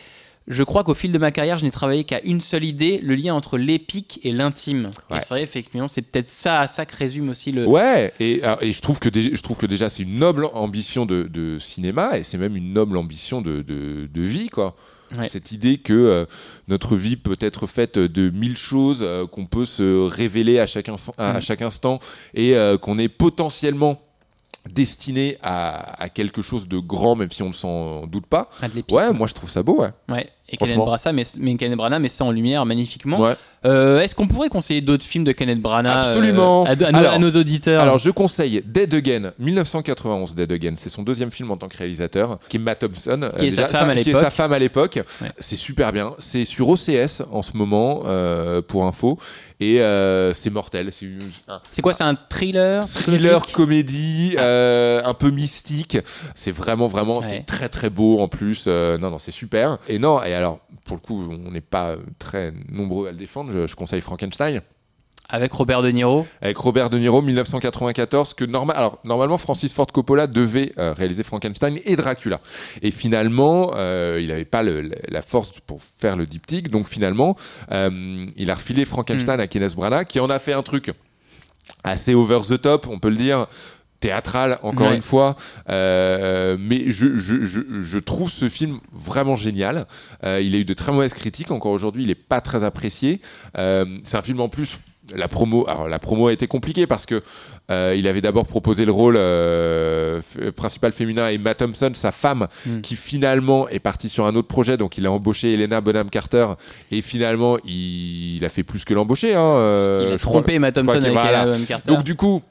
Je 0.50 0.64
crois 0.64 0.84
qu'au 0.84 0.94
fil 0.96 1.14
de 1.14 1.18
ma 1.18 1.32
carrière, 1.32 1.60
je 1.60 1.64
n'ai 1.64 1.72
travaillé 1.72 2.04
qu'à 2.04 2.20
une 2.26 2.42
seule 2.42 2.66
idée, 2.66 3.00
le 3.02 3.16
lien 3.16 3.34
entre 3.34 3.58
l'épique 3.58 4.20
et 4.24 4.34
l'intime. 4.34 4.90
Et 5.10 5.14
Ouais. 5.14 5.20
c'est 5.22 5.30
vrai, 5.30 5.44
effectivement, 5.44 5.88
c'est 5.88 6.02
peut-être 6.02 6.30
ça, 6.30 6.68
ça 6.68 6.86
que 6.86 6.98
résume 6.98 7.30
aussi 7.30 7.54
le. 7.54 7.66
Ouais, 7.66 8.12
et, 8.20 8.42
et 8.60 8.72
je, 8.74 8.82
trouve 8.82 9.00
que 9.00 9.08
déjà, 9.08 9.30
je 9.34 9.42
trouve 9.42 9.56
que 9.56 9.66
déjà 9.66 9.88
c'est 9.88 10.04
une 10.04 10.18
noble 10.20 10.46
ambition 10.54 11.06
de, 11.06 11.24
de 11.24 11.58
cinéma 11.58 12.18
et 12.18 12.24
c'est 12.24 12.38
même 12.38 12.58
une 12.58 12.74
noble 12.74 12.98
ambition 12.98 13.42
de, 13.42 13.62
de, 13.62 14.10
de 14.14 14.22
vie, 14.22 14.50
quoi. 14.50 14.76
Ouais. 15.18 15.28
Cette 15.30 15.52
idée 15.52 15.78
que 15.78 15.94
euh, 15.94 16.26
notre 16.68 16.96
vie 16.96 17.18
peut 17.18 17.38
être 17.42 17.68
faite 17.68 18.00
de 18.00 18.30
mille 18.30 18.58
choses, 18.58 19.00
euh, 19.02 19.28
qu'on 19.28 19.46
peut 19.46 19.66
se 19.66 20.08
révéler 20.08 20.60
à 20.60 20.68
chaque, 20.68 20.88
ins- 20.90 20.96
à, 21.18 21.32
à 21.32 21.38
Mm. 21.38 21.42
chaque 21.42 21.62
instant 21.62 22.00
et 22.34 22.56
euh, 22.56 22.78
qu'on 22.78 22.98
est 22.98 23.10
potentiellement 23.10 24.02
destiné 24.70 25.38
à, 25.42 26.02
à 26.02 26.10
quelque 26.10 26.42
chose 26.42 26.68
de 26.68 26.78
grand, 26.78 27.16
même 27.16 27.32
si 27.32 27.42
on 27.42 27.48
ne 27.48 27.54
s'en 27.54 28.06
doute 28.08 28.28
pas. 28.28 28.50
Ah. 28.62 28.68
Ouais, 28.92 29.12
moi 29.12 29.28
je 29.28 29.34
trouve 29.34 29.50
ça 29.50 29.64
beau, 29.64 29.82
ouais. 29.82 29.90
Ouais. 30.10 30.30
Et 30.52 30.58
Kenneth. 30.58 30.76
Branagh, 30.76 31.14
mais, 31.14 31.24
mais 31.40 31.56
Kenneth 31.56 31.78
Branagh 31.78 32.02
met 32.02 32.10
ça 32.10 32.26
en 32.26 32.32
lumière 32.32 32.66
magnifiquement. 32.66 33.20
Ouais. 33.20 33.36
Euh, 33.64 34.02
Est-ce 34.02 34.16
qu'on 34.16 34.28
pourrait 34.28 34.50
conseiller 34.50 34.82
d'autres 34.82 35.04
films 35.06 35.24
de 35.24 35.32
Kenneth 35.34 35.62
Branagh 35.62 35.96
euh, 35.96 36.10
Absolument. 36.10 36.64
à, 36.66 36.70
à 36.72 36.76
nos- 36.76 36.86
Alors- 36.98 37.14
à 37.14 37.20
nos 37.20 37.30
auditeurs 37.30 37.82
Alors 37.84 38.00
je 38.00 38.10
conseille 38.10 38.64
Dead 38.66 38.92
Again, 38.94 39.34
1991 39.38 40.34
Dead 40.34 40.52
Again, 40.52 40.74
c'est 40.78 40.90
son 40.90 41.04
deuxième 41.04 41.30
film 41.30 41.52
en 41.52 41.58
tant 41.58 41.68
que 41.68 41.78
réalisateur, 41.78 42.40
qui 42.50 42.58
est 42.58 42.60
Matt 42.60 42.80
Thompson, 42.80 43.20
euh, 43.24 43.30
Qui 43.38 43.46
est 43.48 43.52
sa 43.52 43.68
femme 43.68 43.90
à 43.92 43.94
qui 43.94 44.00
est 44.00 44.04
l'époque. 44.06 44.24
sa 44.24 44.30
femme 44.32 44.52
à 44.54 44.58
l'époque. 44.60 45.00
Ouais. 45.22 45.30
C'est 45.40 45.56
super 45.56 45.94
bien. 45.94 46.14
C'est 46.18 46.44
sur 46.44 46.70
OCS 46.70 47.22
en 47.32 47.44
ce 47.44 47.56
moment 47.56 48.02
euh, 48.08 48.64
pour 48.64 48.86
info 48.86 49.20
et 49.60 49.80
euh, 49.80 50.34
c'est 50.34 50.50
mortel. 50.50 50.90
C'est 50.92 51.82
quoi 51.84 51.94
C'est 51.94 52.04
un 52.04 52.16
thriller 52.16 52.84
thriller 52.84 53.46
comédie, 53.52 54.36
euh, 54.40 55.02
un 55.06 55.14
peu 55.14 55.30
mystique. 55.30 56.00
C'est 56.34 56.52
vraiment 56.52 56.88
vraiment 56.88 57.20
Ouais. 57.20 57.28
c'est 57.30 57.46
très 57.46 57.70
très 57.70 57.92
beau 57.92 58.20
en 58.22 58.28
plus. 58.28 58.66
Euh, 58.68 58.98
non 58.98 59.12
non 59.12 59.20
c'est 59.20 59.30
super. 59.32 59.78
Et 59.88 60.00
non 60.00 60.24
et 60.24 60.34
alors 60.34 60.41
pour 60.86 60.98
le 60.98 61.02
coup 61.02 61.28
on 61.30 61.52
n'est 61.52 61.62
pas 61.62 61.96
très 62.20 62.54
nombreux 62.72 63.08
à 63.08 63.12
le 63.12 63.18
défendre. 63.18 63.52
Je, 63.52 63.68
je 63.68 63.76
conseille 63.76 64.02
Frankenstein. 64.02 64.62
Avec 65.34 65.54
Robert 65.54 65.82
De 65.82 65.90
Niro. 65.92 66.28
avec 66.42 66.58
Robert 66.58 66.90
De 66.90 66.98
Niro 66.98 67.22
1994 67.22 68.34
que 68.34 68.44
normal 68.44 68.76
alors 68.76 69.00
normalement 69.06 69.38
Francis 69.38 69.72
Ford 69.72 69.88
Coppola 69.88 70.28
devait 70.28 70.74
euh, 70.78 70.92
réaliser 70.92 71.24
Frankenstein 71.24 71.80
et 71.86 71.96
Dracula. 71.96 72.42
Et 72.82 72.92
finalement 72.92 73.72
euh, 73.76 74.20
il 74.22 74.28
n'avait 74.28 74.44
pas 74.44 74.62
le- 74.62 74.92
la- 75.08 75.22
force 75.22 75.54
pour 75.62 75.82
faire 75.82 76.18
le 76.18 76.26
diptyque. 76.26 76.70
Donc 76.70 76.86
finalement 76.86 77.38
euh, 77.72 78.26
il 78.36 78.52
a 78.52 78.56
refilé 78.56 78.84
Frankenstein 78.84 79.40
à 79.40 79.48
Kenneth 79.48 79.76
Branagh 79.76 80.06
qui 80.06 80.20
en 80.20 80.30
a 80.30 80.38
fait 80.40 80.52
un 80.54 80.64
truc 80.64 80.92
assez 81.86 82.14
over 82.14 82.40
the 82.48 82.60
top 82.62 82.88
on 82.90 83.00
peut 83.00 83.10
le 83.10 83.16
dire 83.16 83.48
théâtral 84.02 84.60
encore 84.64 84.90
Ouais. 84.90 84.96
une 84.96 85.02
fois 85.02 85.38
Euh, 85.70 86.58
mais 86.60 86.86
je, 86.90 87.18
je, 87.18 87.46
je, 87.46 87.62
je 87.80 88.00
trouve 88.00 88.30
ce 88.30 88.50
film 88.50 88.80
vraiment 88.92 89.36
génial 89.38 89.86
Euh, 90.26 90.42
il 90.42 90.54
a 90.56 90.58
eu 90.58 90.66
de 90.66 90.74
très 90.74 90.92
mauvaises 90.92 91.14
critiques 91.14 91.52
encore 91.52 91.72
aujourd'hui 91.72 92.04
il 92.04 92.08
n'est 92.08 92.16
pas 92.16 92.42
très 92.42 92.64
apprécié 92.66 93.22
Euh, 93.58 93.86
c'est 94.04 94.18
un 94.18 94.22
film 94.22 94.40
en 94.42 94.50
plus 94.50 94.80
la 95.16 95.28
promo, 95.28 95.66
alors 95.68 95.90
la 95.90 96.00
promo 96.00 96.28
a 96.28 96.32
été 96.34 96.48
compliquée 96.48 96.88
parce 96.88 97.06
que 97.06 97.22
euh, 97.72 97.96
il 97.98 98.08
avait 98.08 98.22
d'abord 98.22 98.46
proposé 98.46 98.86
le 98.86 98.92
rôle 98.94 99.16
euh, 99.18 100.22
principal 100.56 100.92
féminin 100.94 101.28
et 101.30 101.38
Matt 101.38 101.58
Thompson, 101.58 101.92
sa 101.96 102.12
femme, 102.12 102.48
Mm. 102.66 102.82
qui 102.82 102.96
finalement 102.96 103.68
est 103.68 103.80
partie 103.80 104.08
sur 104.10 104.26
un 104.26 104.36
autre 104.36 104.48
projet. 104.48 104.78
Donc 104.78 104.98
il 104.98 105.06
a 105.08 105.12
embauché 105.12 105.54
Elena 105.56 105.82
Bonham 105.82 106.10
Carter 106.10 106.48
et 106.92 107.02
finalement 107.02 107.58
il, 107.66 108.38
il 108.38 108.46
a 108.46 108.50
fait 108.50 108.64
plus 108.64 108.86
que 108.86 108.94
l'embaucher. 108.94 109.36
Hein, 109.36 109.42
euh, 109.42 110.04
il 110.08 110.14
a 110.14 110.18
crois- 110.18 110.42
trompé 110.44 110.58
crois 110.58 110.72
Thompson 110.72 110.94
avec. 110.98 111.08
Ella 111.12 111.46
Bonham 111.46 111.66
Carter. 111.66 111.92
Donc 111.92 112.04
du 112.04 112.16
coup, 112.16 112.42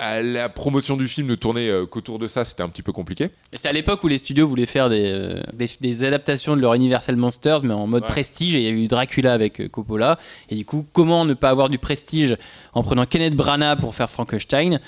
la 0.00 0.48
promotion 0.48 0.96
du 0.96 1.08
film 1.08 1.26
ne 1.26 1.34
tournait 1.34 1.68
euh, 1.68 1.84
qu'autour 1.84 2.18
de 2.20 2.28
ça, 2.28 2.44
c'était 2.44 2.62
un 2.62 2.68
petit 2.68 2.82
peu 2.82 2.92
compliqué. 2.92 3.30
C'est 3.52 3.66
à 3.68 3.72
l'époque 3.72 4.04
où 4.04 4.08
les 4.08 4.18
studios 4.18 4.46
voulaient 4.46 4.64
faire 4.66 4.88
des, 4.88 5.04
euh, 5.10 5.40
des, 5.52 5.68
des 5.80 6.04
adaptations 6.04 6.54
de 6.56 6.60
leur 6.60 6.74
Universal 6.74 7.16
Monsters, 7.16 7.64
mais 7.64 7.74
en 7.74 7.86
mode 7.88 8.02
Ouais. 8.02 8.08
prestige. 8.08 8.54
Et 8.54 8.58
il 8.58 8.64
y 8.64 8.68
a 8.68 8.70
eu 8.70 8.86
Dracula 8.86 9.32
avec 9.32 9.60
euh, 9.60 9.68
Coppola. 9.68 10.18
Et 10.50 10.54
du 10.54 10.64
coup, 10.64 10.86
comment 10.92 11.24
ne 11.24 11.34
pas 11.34 11.50
avoir 11.50 11.68
du 11.68 11.78
prestige 11.78 12.36
en 12.74 12.82
prenant 12.84 13.06
Kenneth 13.06 13.34
Branagh 13.34 13.78
pour 13.80 13.94
faire 13.94 14.08
Frankenstein? 14.08 14.78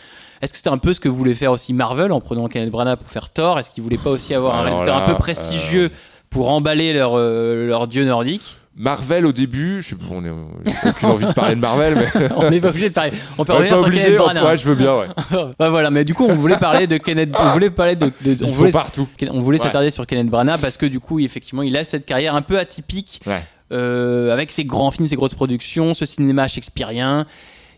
Est-ce 0.43 0.53
que 0.53 0.59
c'était 0.59 0.71
un 0.71 0.79
peu 0.79 0.95
ce 0.95 1.01
que 1.01 1.09
voulait 1.09 1.35
faire 1.35 1.51
aussi 1.53 1.73
Marvel 1.73 2.13
en 2.13 2.21
prenant 2.21 2.47
Kenneth 2.47 2.71
Branagh 2.71 2.97
pour 2.99 3.09
faire 3.11 3.31
Thor? 3.31 3.59
Est-ce 3.59 3.71
qu'ils 3.73 3.83
voulaient 3.83 3.99
pas 3.99 4.11
aussi 4.11 4.33
avoir 4.33 4.55
un 4.55 4.63
réalisateur 4.63 4.97
là, 4.97 5.05
un 5.05 5.09
peu 5.09 5.17
prestigieux 5.17 5.91
pour 6.31 6.49
emballer 6.51 6.93
leur, 6.93 7.19
leur 7.19 7.89
dieu 7.89 8.05
nordique? 8.05 8.60
Marvel 8.77 9.27
au 9.27 9.33
début, 9.33 9.83
je 9.83 9.89
sais 9.91 9.97
pas, 9.97 10.05
on 10.11 10.23
j'ai 10.23 10.89
aucune 10.89 11.09
envie 11.09 11.27
de 11.27 11.33
parler 11.33 11.55
de 11.57 11.61
Marvel, 11.61 11.97
mais 11.97 12.29
On 12.37 12.49
n'est 12.51 12.61
pas 12.61 12.68
obligé 12.68 12.89
de 12.89 12.95
parler. 12.95 13.11
On 13.37 13.45
peut 13.45 13.53
on 13.53 13.57
revenir 13.57 13.73
pas 13.73 13.79
sur 13.79 13.87
obligé. 13.89 14.05
Kenneth 14.05 14.21
on- 14.21 14.25
Branagh. 14.25 14.45
ouais, 14.45 14.59
je 14.59 14.64
veux 14.64 14.75
bien. 14.77 14.97
Ouais. 14.97 15.07
Bah 15.59 15.71
voilà, 15.71 15.91
mais 15.91 16.05
du 16.05 16.14
coup, 16.14 16.25
on 16.29 16.35
voulait 16.35 16.57
parler 16.57 16.87
de 16.87 16.97
Kenneth. 16.97 17.31
On 17.39 17.51
voulait 17.51 17.71
parler 17.71 17.97
de. 17.97 18.07
de- 18.07 18.33
Ils 18.33 18.45
on 18.45 18.49
voulait, 18.49 18.71
partout. 18.71 19.09
on 19.31 19.41
voulait 19.41 19.59
Ouais. 19.59 19.64
s'attarder 19.66 19.91
sur 19.91 20.07
Kenneth 20.07 20.29
Branagh 20.29 20.61
parce 20.61 20.77
que 20.77 20.87
du 20.87 21.01
coup, 21.01 21.18
effectivement, 21.18 21.62
il 21.62 21.77
a 21.77 21.85
cette 21.85 22.07
carrière 22.07 22.35
un 22.37 22.43
peu 22.43 22.59
atypique 22.59 23.21
Ouais. 23.27 23.43
euh, 23.73 24.33
avec 24.33 24.51
ses 24.53 24.64
grands 24.64 24.93
films, 24.93 25.09
ses 25.09 25.16
grosses 25.16 25.35
productions, 25.35 25.93
ce 25.93 26.07
cinéma 26.07 26.47
shakespearien. 26.49 27.27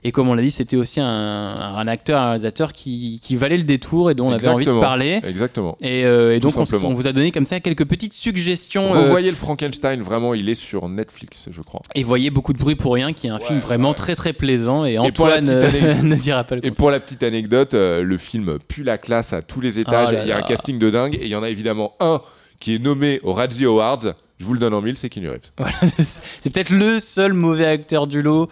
Et 0.05 0.11
comme 0.11 0.29
on 0.29 0.35
l'a 0.35 0.43
dit, 0.43 0.51
c'était 0.51 0.77
aussi 0.77 1.01
un, 1.01 1.07
un 1.07 1.87
acteur, 1.87 2.21
un 2.21 2.27
réalisateur 2.31 2.73
qui, 2.73 3.21
qui 3.23 3.37
valait 3.37 3.57
le 3.57 3.63
détour 3.63 4.11
et 4.11 4.15
dont 4.15 4.29
on 4.29 4.33
avait 4.33 4.49
envie 4.49 4.65
de 4.65 4.81
parler. 4.81 5.21
Exactement. 5.23 5.77
Et, 5.81 6.05
euh, 6.05 6.35
et 6.35 6.41
donc, 6.41 6.57
on, 6.57 6.65
vous 6.93 7.07
a 7.07 7.13
donné 7.13 7.31
comme 7.31 7.47
ça 7.47 7.61
quelques 7.61 7.85
petites 7.85 8.13
suggestions. 8.13 8.93
euh, 8.95 8.99
Revoyez 9.03 9.31
le 9.31 9.37
Frankenstein, 9.37 10.03
vraiment, 10.03 10.35
il 10.35 10.49
est 10.49 10.57
sur 10.57 10.89
Netflix, 10.89 11.49
je 11.53 11.63
crois. 11.63 11.81
et 11.95 12.03
voyez 12.03 12.31
beaucoup 12.31 12.53
de 12.53 12.59
bruit 12.59 12.75
pour 12.75 12.95
rien, 12.95 13.13
qui 13.13 13.29
est 13.29 13.31
un 13.31 13.39
film 13.39 13.61
vraiment 13.61 13.91
ouais. 13.91 13.95
très 13.95 14.17
très 14.17 14.33
plaisant. 14.33 14.85
Et, 14.85 14.95
Et 14.95 15.13
pour 15.13 15.29
la 15.29 15.39
Antoine 15.39 15.45
petite 15.45 15.75
euh, 15.85 15.93
anecdote- 15.93 16.03
ne 16.05 16.17
dira 16.17 16.45
pas 16.45 16.55
le 16.57 16.67
Et 16.67 16.71
pour 16.73 16.91
la 16.91 16.99
petite 16.99 17.23
anecdote, 17.23 17.75
euh, 17.75 18.03
le 18.03 18.17
film 18.19 18.59
pue 18.67 18.83
la 18.83 18.99
classe 18.99 19.33
à 19.33 19.41
tous 19.43 19.61
les 19.61 19.79
étages. 19.79 20.09
Oh 20.11 20.15
là 20.15 20.23
il 20.25 20.29
y 20.29 20.33
a 20.33 20.37
un 20.39 20.43
casting 20.43 20.79
de 20.81 20.91
dingue 20.91 21.15
et 21.15 21.27
il 21.27 21.29
y 21.31 21.37
en 21.37 21.43
a 21.45 21.49
évidemment 21.49 21.93
un 22.01 22.21
qui 22.59 22.75
est 22.75 22.79
nommé 22.79 23.21
au 23.23 23.33
Razzie 23.35 23.67
Awards. 23.67 24.15
Je 24.39 24.45
vous 24.45 24.55
le 24.55 24.59
donne 24.59 24.75
en 24.75 24.81
mille, 24.83 24.97
c'est 24.97 25.09
Keanu 25.09 25.29
Reeves. 25.31 25.53
Voilà, 25.57 25.73
c'est 26.03 26.53
peut-être 26.53 26.71
le 26.71 26.99
seul 26.99 27.33
mauvais 27.33 27.67
acteur 27.67 28.09
du 28.09 28.23
lot, 28.23 28.49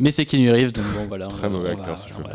mais 0.00 0.10
c'est 0.10 0.24
Keanu 0.24 0.50
Reeves, 0.50 0.72
donc 0.72 0.84
bon 0.96 1.06
voilà. 1.08 1.26
Très 1.28 1.42
va- 1.42 1.48
mauvais 1.50 1.70
on 1.72 1.76
va- 1.76 1.80
acteur, 1.80 1.98
si 1.98 2.08
je 2.08 2.14
peux 2.14 2.22
me 2.22 2.28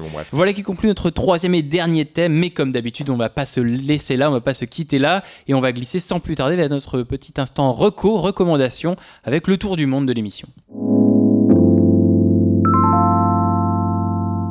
bon. 0.00 0.08
Voilà 0.32 0.52
qui 0.52 0.62
conclut 0.62 0.88
notre 0.88 1.10
troisième 1.10 1.54
et 1.54 1.62
dernier 1.62 2.04
thème, 2.04 2.32
mais 2.34 2.50
comme 2.50 2.72
d'habitude, 2.72 3.10
on 3.10 3.16
va 3.16 3.28
pas 3.28 3.46
se 3.46 3.60
laisser 3.60 4.16
là, 4.16 4.28
on 4.30 4.32
va 4.32 4.40
pas 4.40 4.54
se 4.54 4.64
quitter 4.64 4.98
là, 4.98 5.22
et 5.48 5.54
on 5.54 5.60
va 5.60 5.72
glisser 5.72 6.00
sans 6.00 6.20
plus 6.20 6.34
tarder 6.34 6.56
vers 6.56 6.68
notre 6.68 7.02
petit 7.02 7.34
instant 7.38 7.72
reco, 7.72 8.18
recommandation, 8.18 8.96
avec 9.24 9.46
le 9.48 9.56
tour 9.56 9.76
du 9.76 9.86
monde 9.86 10.06
de 10.06 10.12
l'émission. 10.12 10.48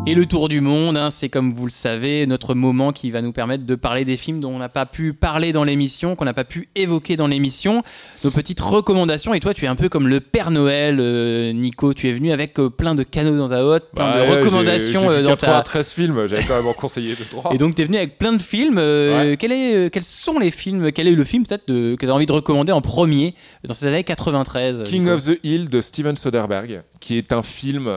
Et 0.07 0.15
le 0.15 0.25
tour 0.25 0.49
du 0.49 0.61
monde, 0.61 0.97
hein, 0.97 1.11
c'est 1.11 1.29
comme 1.29 1.53
vous 1.53 1.65
le 1.65 1.71
savez, 1.71 2.25
notre 2.25 2.55
moment 2.55 2.91
qui 2.91 3.11
va 3.11 3.21
nous 3.21 3.31
permettre 3.31 3.67
de 3.67 3.75
parler 3.75 4.03
des 4.03 4.17
films 4.17 4.39
dont 4.39 4.49
on 4.49 4.57
n'a 4.57 4.67
pas 4.67 4.87
pu 4.87 5.13
parler 5.13 5.53
dans 5.53 5.63
l'émission, 5.63 6.15
qu'on 6.15 6.25
n'a 6.25 6.33
pas 6.33 6.43
pu 6.43 6.69
évoquer 6.75 7.17
dans 7.17 7.27
l'émission, 7.27 7.83
nos 8.23 8.31
petites 8.31 8.59
recommandations. 8.61 9.35
Et 9.35 9.39
toi, 9.39 9.53
tu 9.53 9.65
es 9.65 9.67
un 9.67 9.75
peu 9.75 9.89
comme 9.89 10.07
le 10.07 10.19
Père 10.19 10.49
Noël, 10.49 10.97
euh, 10.99 11.53
Nico. 11.53 11.93
Tu 11.93 12.09
es 12.09 12.13
venu 12.13 12.31
avec 12.31 12.57
euh, 12.59 12.69
plein 12.71 12.95
de 12.95 13.03
canaux 13.03 13.37
dans 13.37 13.47
ta 13.47 13.63
hotte, 13.63 13.89
plein 13.95 14.11
Bah, 14.11 14.25
de 14.25 14.31
ouais, 14.31 14.39
recommandations 14.41 15.01
j'ai- 15.01 15.07
j'ai 15.07 15.13
euh, 15.13 15.17
vu 15.17 15.23
dans 15.23 15.35
ta. 15.35 15.47
93 15.47 15.93
films, 15.93 16.25
j'avais 16.25 16.43
quand 16.45 16.57
même 16.57 16.67
en 16.67 16.73
conseillé 16.73 17.15
deux 17.15 17.23
trois. 17.25 17.53
Et 17.53 17.59
donc, 17.59 17.75
tu 17.75 17.83
es 17.83 17.85
venu 17.85 17.97
avec 17.97 18.17
plein 18.17 18.33
de 18.33 18.41
films. 18.41 18.77
Ouais. 18.77 19.37
quel 19.39 19.51
est, 19.51 19.93
quels 19.93 20.03
sont 20.03 20.39
les 20.39 20.49
films 20.51 20.91
Quel 20.91 21.07
est 21.07 21.11
le 21.15 21.23
film 21.23 21.45
peut-être 21.45 21.67
de- 21.67 21.93
que 21.95 22.05
tu 22.07 22.11
as 22.11 22.15
envie 22.15 22.25
de 22.25 22.33
recommander 22.33 22.71
en 22.71 22.81
premier 22.81 23.35
dans 23.63 23.75
ces 23.75 23.85
années 23.85 24.03
93 24.03 24.81
King 24.85 25.03
Nico 25.03 25.13
of 25.13 25.25
the 25.25 25.39
Hill 25.43 25.69
de 25.69 25.79
Steven 25.79 26.15
Soderbergh, 26.17 26.81
qui 26.99 27.19
est 27.19 27.31
un 27.33 27.43
film 27.43 27.87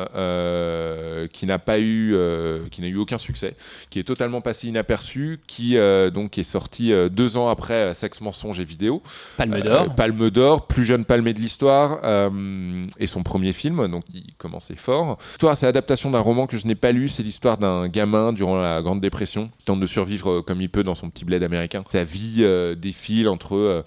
qui 1.33 1.47
n'a 1.47 1.59
pas 1.59 1.79
eu, 1.79 1.94
euh, 2.13 2.61
qui 2.71 2.81
n'a 2.81 2.89
eu 2.89 2.97
aucun 2.97 3.19
succès, 3.19 3.57
qui 3.91 3.99
est 3.99 4.05
totalement 4.05 4.41
passé 4.41 4.69
inaperçu, 4.69 5.41
qui 5.47 5.77
euh, 5.77 6.11
donc 6.11 6.39
est 6.39 6.43
sorti 6.43 6.93
euh, 6.93 7.09
deux 7.09 7.37
ans 7.37 7.49
après 7.49 7.95
Sexe, 7.95 8.21
mensonge 8.21 8.61
et 8.61 8.65
vidéo. 8.65 9.03
Palme 9.37 9.61
d'Or. 9.61 9.95
Palme 9.95 10.31
d'Or, 10.31 10.67
plus 10.67 10.85
jeune 10.85 11.05
palmé 11.05 11.33
de 11.33 11.41
l'histoire, 11.41 12.01
et 12.99 13.07
son 13.07 13.23
premier 13.23 13.53
film, 13.53 13.89
donc 13.89 14.05
il 14.13 14.35
commençait 14.39 14.77
fort. 14.77 15.19
L'histoire, 15.33 15.57
c'est 15.57 15.67
l'adaptation 15.67 16.11
d'un 16.11 16.21
roman 16.21 16.47
que 16.47 16.57
je 16.57 16.67
n'ai 16.67 16.75
pas 16.75 16.93
lu, 16.93 17.09
c'est 17.09 17.23
l'histoire 17.23 17.59
d'un 17.59 17.89
gamin 17.89 18.33
durant 18.33 18.61
la 18.61 18.83
Grande 18.83 19.01
Dépression, 19.01 19.51
qui 19.59 19.65
tente 19.65 19.81
de 19.81 19.87
survivre 19.87 20.41
comme 20.41 20.61
il 20.61 20.69
peut 20.69 20.83
dans 20.83 20.95
son 20.95 21.11
petit 21.11 21.25
bled 21.25 21.43
américain. 21.43 21.85
Sa 21.91 22.05
vie 22.05 22.45
défile 22.77 23.29
entre 23.29 23.85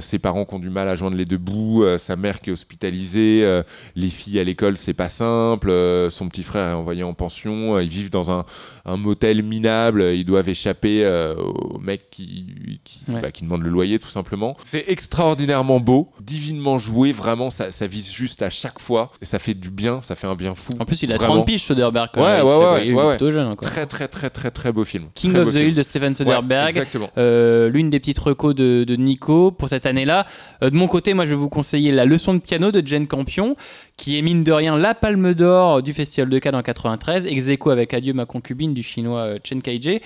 ses 0.00 0.18
parents 0.18 0.44
qui 0.44 0.54
ont 0.54 0.58
du 0.58 0.70
mal 0.70 0.88
à 0.88 0.96
joindre 0.96 1.16
les 1.16 1.24
deux 1.24 1.38
bouts, 1.38 1.84
sa 1.98 2.16
mère 2.16 2.40
qui 2.40 2.50
est 2.50 2.52
hospitalisée, 2.52 3.62
les 3.94 4.10
filles 4.10 4.40
à 4.40 4.44
l'école, 4.44 4.76
c'est 4.76 4.94
pas 4.94 5.08
simple, 5.08 5.70
son 6.10 6.28
petit 6.28 6.42
frère 6.42 6.70
est 6.70 6.74
envoyé 6.74 7.02
en 7.02 7.14
pension, 7.14 7.45
euh, 7.50 7.82
ils 7.82 7.88
vivent 7.88 8.10
dans 8.10 8.30
un, 8.30 8.44
un 8.84 8.96
motel 8.96 9.42
minable, 9.42 10.00
euh, 10.00 10.14
ils 10.14 10.24
doivent 10.24 10.48
échapper 10.48 11.04
euh, 11.04 11.34
au 11.36 11.78
mec 11.78 12.10
qui, 12.10 12.80
qui, 12.84 13.00
Ouais. 13.08 13.20
bah, 13.20 13.30
qui 13.30 13.44
demande 13.44 13.62
le 13.62 13.70
loyer 13.70 13.98
tout 13.98 14.08
simplement. 14.08 14.56
C'est 14.64 14.84
extraordinairement 14.88 15.80
beau, 15.80 16.10
divinement 16.20 16.78
joué, 16.78 17.12
vraiment 17.12 17.50
ça, 17.50 17.72
ça 17.72 17.86
vise 17.86 18.10
juste 18.12 18.42
à 18.42 18.50
chaque 18.50 18.80
fois, 18.80 19.12
et 19.22 19.24
ça 19.24 19.38
fait 19.38 19.54
du 19.54 19.70
bien, 19.70 20.00
ça 20.02 20.14
fait 20.14 20.26
un 20.26 20.34
bien 20.34 20.54
fou. 20.54 20.72
En 20.78 20.84
plus, 20.84 21.02
il 21.02 21.12
a 21.12 21.16
Vraiment. 21.16 21.34
30 21.36 21.46
piges, 21.46 21.62
Soderbergh. 21.62 22.10
quand 22.12 22.22
Ouais, 22.22 22.40
ouais, 22.42 22.92
ouais, 22.92 22.92
ouais, 22.94 23.16
plutôt 23.16 23.32
jeune. 23.32 23.54
quoi. 23.56 23.68
Très 23.68 23.86
très 23.86 24.08
très 24.08 24.28
très 24.30 24.50
très 24.50 24.72
beau 24.72 24.84
film. 24.84 25.06
King 25.14 25.32
Très 25.32 25.40
of 25.40 25.48
the 25.48 25.52
film. 25.52 25.68
Hill 25.68 25.74
de 25.74 25.82
Steven 25.82 26.14
Soderbergh. 26.14 26.68
exactement. 26.70 27.10
Euh, 27.18 27.68
l'une 27.68 27.90
des 27.90 28.00
petites 28.00 28.18
recos 28.18 28.54
de, 28.54 28.84
de 28.84 28.96
Nico 28.96 29.50
pour 29.52 29.68
cette 29.68 29.86
année-là. 29.86 30.26
Euh, 30.62 30.70
de 30.70 30.76
mon 30.76 30.88
côté, 30.88 31.14
moi, 31.14 31.24
je 31.24 31.30
vais 31.30 31.36
vous 31.36 31.48
conseiller 31.48 31.92
La 31.92 32.04
leçon 32.04 32.34
de 32.34 32.38
piano 32.40 32.70
de 32.72 32.86
Jane 32.86 33.06
Campion, 33.06 33.56
qui 33.96 34.18
est 34.18 34.22
mine 34.22 34.44
de 34.44 34.52
rien 34.52 34.76
la 34.76 34.94
palme 34.94 35.34
d'or 35.34 35.82
du 35.82 35.92
Festival 35.92 36.28
de 36.28 36.38
Cannes 36.38 36.54
en 36.54 36.62
93, 36.62 37.26
ex 37.26 37.48
aequo 37.48 37.70
avec 37.70 37.94
Adieu 37.94 38.12
ma 38.12 38.26
concubine 38.26 38.74
du 38.74 38.82
chinois 38.82 39.20
euh, 39.20 39.38
Chen 39.42 39.62
Kaiji, 39.62 40.00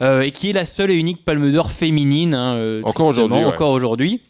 euh, 0.00 0.22
et 0.22 0.30
qui 0.30 0.50
est 0.50 0.52
la 0.52 0.64
seule 0.64 0.90
et 0.90 0.96
unique 0.96 1.24
palme 1.24 1.50
d'or 1.52 1.70
féminine. 1.70 2.34
hein, 2.34 2.54
euh, 2.54 2.80
Encore 2.80 2.92
tristement, 2.92 3.08
aujourd'hui, 3.08 3.38
ouais. 3.38 3.44
Encore 3.44 3.70
aujourd'hui. 3.70 4.20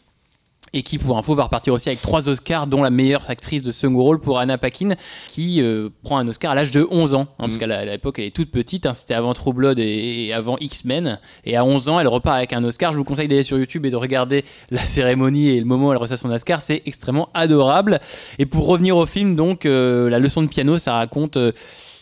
Et 0.73 0.83
qui, 0.83 0.97
pour 0.97 1.17
info, 1.17 1.33
va 1.33 1.43
repartir 1.45 1.73
aussi 1.73 1.87
avec 1.87 2.01
trois 2.01 2.27
Oscars, 2.27 2.67
dont 2.67 2.83
la 2.83 2.89
meilleure 2.89 3.23
actrice 3.29 3.61
de 3.61 3.71
second 3.71 4.01
rôle 4.03 4.19
pour 4.19 4.37
Anna 4.37 4.57
Paquin, 4.57 4.95
qui 5.29 5.61
euh, 5.61 5.89
prend 6.03 6.17
un 6.17 6.27
Oscar 6.27 6.51
à 6.51 6.55
l'âge 6.55 6.71
de 6.71 6.85
11 6.91 7.13
ans. 7.13 7.21
hein, 7.21 7.27
Parce 7.37 7.55
Mm. 7.55 7.57
qu'à 7.57 7.85
l'époque, 7.85 8.19
elle 8.19 8.25
est 8.25 8.35
toute 8.35 8.51
petite, 8.51 8.85
hein, 8.85 8.93
c'était 8.93 9.13
avant 9.13 9.33
True 9.33 9.53
Blood 9.53 9.79
et, 9.79 10.25
et 10.25 10.33
avant 10.33 10.57
X-Men. 10.59 11.19
Et 11.45 11.55
à 11.55 11.63
11 11.63 11.87
ans, 11.87 11.99
elle 12.01 12.07
repart 12.09 12.35
avec 12.37 12.51
un 12.51 12.63
Oscar. 12.65 12.91
Je 12.91 12.97
vous 12.97 13.05
conseille 13.05 13.29
d'aller 13.29 13.43
sur 13.43 13.57
YouTube 13.57 13.85
et 13.85 13.89
de 13.89 13.95
regarder 13.95 14.43
la 14.69 14.81
cérémonie 14.83 15.49
et 15.49 15.59
le 15.59 15.65
moment 15.65 15.87
où 15.87 15.91
elle 15.93 15.97
reçoit 15.99 16.17
son 16.17 16.31
Oscar. 16.31 16.61
C'est 16.61 16.81
extrêmement 16.85 17.29
adorable. 17.33 18.01
Et 18.37 18.45
pour 18.45 18.67
revenir 18.67 18.97
au 18.97 19.05
film, 19.05 19.35
donc, 19.37 19.65
euh, 19.65 20.09
la 20.09 20.19
leçon 20.19 20.43
de 20.43 20.47
piano, 20.47 20.77
ça 20.77 20.93
raconte. 20.93 21.37
euh, 21.37 21.51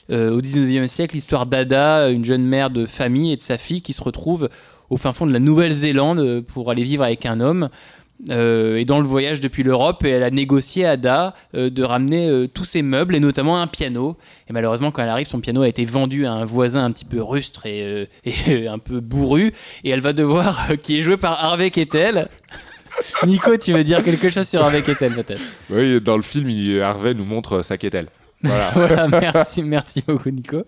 au 0.10 0.42
19e 0.42 0.88
siècle, 0.88 1.16
l'histoire 1.16 1.46
d'Ada, 1.46 2.10
une 2.10 2.26
jeune 2.26 2.44
mère 2.44 2.70
de 2.72 2.86
famille 2.88 3.32
et 3.32 3.38
de 3.38 3.42
sa 3.42 3.58
fille 3.58 3.82
qui 3.82 3.94
se 3.94 4.04
retrouve 4.04 4.50
au 4.92 4.98
fin 4.98 5.12
fond 5.14 5.26
de 5.26 5.34
la 5.34 5.40
Nouvelle-Zélande 5.40 6.42
pour 6.42 6.70
aller 6.72 6.84
vivre 6.84 7.04
avec 7.04 7.26
un 7.26 7.40
homme. 7.40 7.70
Euh, 8.30 8.78
et 8.78 8.86
dans 8.86 9.00
le 9.00 9.06
voyage 9.06 9.42
depuis 9.42 9.62
l'Europe, 9.64 10.04
et 10.06 10.10
elle 10.10 10.24
a 10.24 10.30
négocié 10.32 10.86
à 10.86 10.92
Ada 10.92 11.34
euh, 11.54 11.70
de 11.70 11.84
ramener 11.84 12.30
euh, 12.30 12.48
tous 12.48 12.64
ses 12.64 12.82
meubles 12.82 13.16
et 13.16 13.20
notamment 13.20 13.62
un 13.62 13.68
piano. 13.68 14.18
Et 14.50 14.54
malheureusement, 14.54 14.92
quand 14.92 15.04
elle 15.04 15.10
arrive, 15.10 15.28
son 15.28 15.42
piano 15.42 15.62
a 15.64 15.68
été 15.68 15.84
vendu 15.86 16.26
à 16.26 16.32
un 16.32 16.46
voisin 16.46 16.86
un 16.86 16.92
petit 16.92 17.06
peu 17.06 17.22
rustre 17.22 17.66
et, 17.66 18.08
et 18.26 18.68
un 18.68 18.80
peu 18.80 19.00
bourru. 19.02 19.54
Et 19.84 19.90
elle 19.90 20.02
va 20.02 20.14
devoir, 20.14 20.68
qui 20.82 20.98
est 21.00 21.02
joué 21.02 21.18
par 21.18 21.44
Harvey 21.44 21.72
Kettel. 21.72 22.30
Nico, 23.26 23.58
tu 23.58 23.74
veux 23.74 23.84
dire 23.84 24.02
quelque 24.04 24.30
chose 24.30 24.48
sur 24.48 24.64
Harvey 24.64 24.82
Kettel 24.82 25.14
peut-être? 25.14 25.42
Oui, 25.70 26.00
dans 26.00 26.16
le 26.16 26.24
film, 26.24 26.50
il- 26.50 26.82
Harvey 26.82 27.14
nous 27.14 27.26
montre 27.26 27.62
sa 27.64 27.78
quételle. 27.78 28.08
Voilà. 28.46 28.72
Voilà, 28.76 29.08
merci, 29.08 29.64
merci 29.64 30.04
beaucoup 30.06 30.30
Nico. 30.30 30.64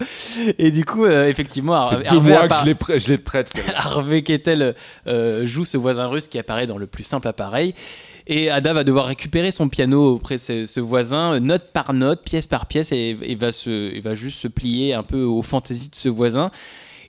Et 0.58 0.72
du 0.72 0.86
coup, 0.86 1.06
euh, 1.06 1.28
effectivement, 1.28 1.90
deux 1.92 2.18
Harvey 2.18 2.20
mois 2.20 2.48
que 2.48 3.00
je 3.00 3.08
je 3.08 3.16
prête. 3.16 3.52
Harvey 3.76 4.22
Kettel 4.22 4.76
euh, 5.08 5.46
joue 5.46 5.66
ce 5.66 5.78
voisin 5.78 6.08
russe 6.08 6.28
qui 6.28 6.40
apparaît 6.40 6.68
dans 6.68 6.78
le 6.78 6.88
plus 6.88 7.04
simple 7.04 7.28
appareil. 7.28 7.74
Et 8.28 8.50
Ada 8.50 8.74
va 8.74 8.84
devoir 8.84 9.06
récupérer 9.06 9.52
son 9.52 9.70
piano 9.70 10.16
auprès 10.16 10.36
de 10.36 10.42
ce, 10.42 10.66
ce 10.66 10.80
voisin, 10.80 11.36
euh, 11.36 11.40
note 11.40 11.72
par 11.72 11.94
note, 11.94 12.24
pièce 12.24 12.46
par 12.46 12.66
pièce, 12.66 12.92
et, 12.92 13.18
et 13.22 13.36
va, 13.36 13.54
se, 13.54 13.96
et 13.96 14.02
va 14.02 14.16
juste 14.16 14.40
se 14.40 14.50
plier 14.50 14.94
un 14.94 15.04
peu 15.04 15.24
aux 15.24 15.42
fantaisies 15.42 15.90
de 15.90 15.96
ce 15.96 16.10
voisin. 16.10 16.52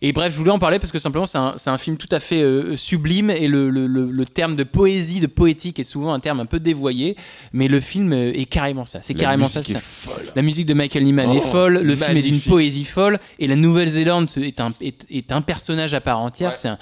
Et 0.02 0.12
bref, 0.12 0.32
je 0.32 0.38
voulais 0.38 0.50
en 0.50 0.58
parler 0.58 0.78
parce 0.78 0.92
que 0.92 0.98
simplement 0.98 1.26
c'est 1.26 1.38
un, 1.38 1.78
film 1.78 1.96
tout 1.96 2.08
à 2.12 2.20
fait 2.20 2.40
euh, 2.40 2.76
sublime 2.76 3.30
et 3.30 3.48
le, 3.48 3.68
le- 3.70 3.86
le- 3.86 4.10
le 4.10 4.24
terme 4.26 4.54
de 4.56 4.64
poésie, 4.64 5.20
de 5.20 5.26
poétique 5.26 5.78
est 5.78 5.84
souvent 5.84 6.12
un 6.12 6.20
terme 6.20 6.40
un 6.40 6.46
peu 6.46 6.60
dévoyé, 6.60 7.16
mais 7.52 7.68
le 7.68 7.80
film 7.80 8.12
euh, 8.12 8.32
est 8.32 8.44
carrément 8.46 8.84
ça. 8.84 9.00
C'est 9.02 9.14
carrément 9.14 9.48
ça. 9.48 9.60
est 9.60 9.64
c'est- 9.64 9.78
folle. 9.80 10.24
la 10.36 10.42
musique 10.42 10.66
de 10.66 10.74
Michael 10.74 11.04
Nyman 11.04 11.32
est 11.32 11.38
Oh, 11.38 11.50
folle, 11.50 11.78
le 11.82 11.96
film 11.96 12.16
est 12.16 12.22
d'une 12.22 12.40
poésie 12.40 12.84
folle, 12.84 13.18
et 13.38 13.46
la 13.46 13.56
Nouvelle-Zélande 13.56 14.30
est 14.36 14.60
un, 14.60 14.72
est, 14.80 15.04
est 15.10 15.32
un 15.32 15.40
personnage 15.40 15.94
à 15.94 16.00
part 16.00 16.20
entière. 16.20 16.52
Ouais. 16.62 16.70
Un- 16.70 16.78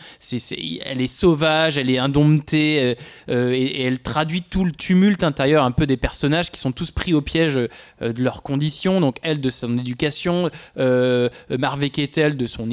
elle 0.85 1.01
est 1.01 1.09
sauvage, 1.09 1.79
elle 1.79 1.91
est 1.91 1.99
indomptée, 1.99 2.97
euh, 3.31 3.53
et, 3.53 3.63
et 3.63 3.83
elle 3.85 3.99
traduit 4.01 4.43
tout 4.43 4.65
le 4.65 4.73
tumulte 4.73 5.25
intérieur 5.25 5.65
un 5.65 5.71
peu 5.73 5.87
des 5.87 5.97
personnages 5.97 6.51
qui 6.51 6.61
sont 6.61 6.73
tous 6.73 6.91
pris 6.91 7.15
au 7.15 7.21
piège 7.23 7.57
euh, 7.57 8.13
de 8.13 8.23
leurs 8.23 8.43
conditions. 8.43 9.01
Donc 9.01 9.17
elle 9.23 9.41
de 9.41 9.51
son 9.51 9.79
éducation, 9.79 10.51
Marvey 10.77 11.91
Kettel 11.91 12.37
de 12.37 12.47
son 12.47 12.71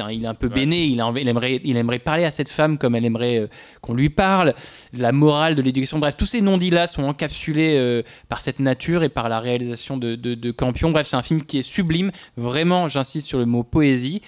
un- 0.00 0.10
il 0.10 0.24
est 0.24 0.26
un 0.26 0.34
peu 0.34 0.46
Ouais. 0.48 0.54
béné, 0.54 0.84
il, 0.84 1.00
a 1.00 1.06
envie- 1.06 1.22
il 1.22 1.28
aimerait, 1.28 1.60
il 1.64 1.76
aimerait 1.76 1.98
parler 1.98 2.24
à 2.24 2.30
cette 2.30 2.48
femme 2.48 2.78
comme 2.78 2.94
elle 2.94 3.04
aimerait 3.04 3.38
euh, 3.38 3.46
qu'on 3.80 3.94
lui 3.94 4.10
parle. 4.10 4.54
La 4.96 5.12
morale 5.12 5.54
de 5.54 5.62
l'éducation. 5.62 5.98
Bref, 5.98 6.14
tous 6.18 6.26
ces 6.26 6.40
non-dits-là 6.40 6.86
sont 6.86 7.04
encapsulés 7.04 7.76
euh, 7.78 8.02
par 8.28 8.40
cette 8.40 8.58
nature 8.60 9.02
et 9.04 9.08
par 9.08 9.28
la 9.28 9.40
réalisation 9.40 9.96
de, 9.96 10.14
de, 10.16 10.34
de 10.34 10.50
Campion. 10.50 10.90
Bref, 10.90 11.06
c'est 11.06 11.16
un 11.16 11.22
film 11.22 11.42
qui 11.44 11.58
est 11.58 11.62
sublime. 11.62 12.10
Vraiment, 12.36 12.88
j'insiste 12.88 13.28
sur 13.28 13.38
le 13.38 13.46
mot 13.46 13.62
poésie. 13.62 14.22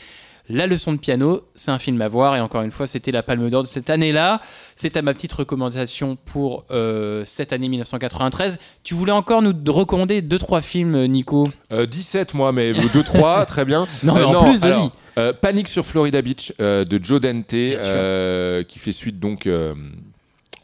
La 0.50 0.66
leçon 0.66 0.92
de 0.92 0.98
piano, 0.98 1.40
c'est 1.54 1.70
un 1.70 1.78
film 1.78 2.02
à 2.02 2.08
voir 2.08 2.36
et 2.36 2.40
encore 2.40 2.60
une 2.62 2.70
fois, 2.70 2.86
c'était 2.86 3.12
la 3.12 3.22
Palme 3.22 3.48
d'Or 3.48 3.62
de 3.62 3.68
cette 3.68 3.88
année-là. 3.88 4.42
C'est 4.76 4.94
à 4.98 5.02
ma 5.02 5.14
petite 5.14 5.32
recommandation 5.32 6.18
pour 6.26 6.66
euh, 6.70 7.22
cette 7.24 7.54
année 7.54 7.68
1993. 7.70 8.58
Tu 8.82 8.92
voulais 8.92 9.12
encore 9.12 9.40
nous 9.40 9.54
recommander 9.68 10.20
deux 10.20 10.38
trois 10.38 10.60
films, 10.60 10.96
euh, 10.96 11.06
Nico? 11.06 11.48
Euh, 11.72 11.86
17 11.86 12.34
moi, 12.34 12.52
mais 12.52 12.72
2-3, 12.72 13.46
très 13.46 13.64
bien. 13.64 13.86
Non, 14.02 14.14
mais 14.14 14.20
Euh, 14.20 14.26
en 14.26 14.44
plus, 14.44 14.58
vas-y. 14.60 15.32
Panique 15.40 15.68
sur 15.68 15.86
Florida 15.86 16.20
Beach 16.20 16.52
de 16.58 17.00
Joe 17.02 17.20
Dante, 17.22 17.46
qui 17.46 18.78
fait 18.78 18.92
suite 18.92 19.18
donc 19.18 19.48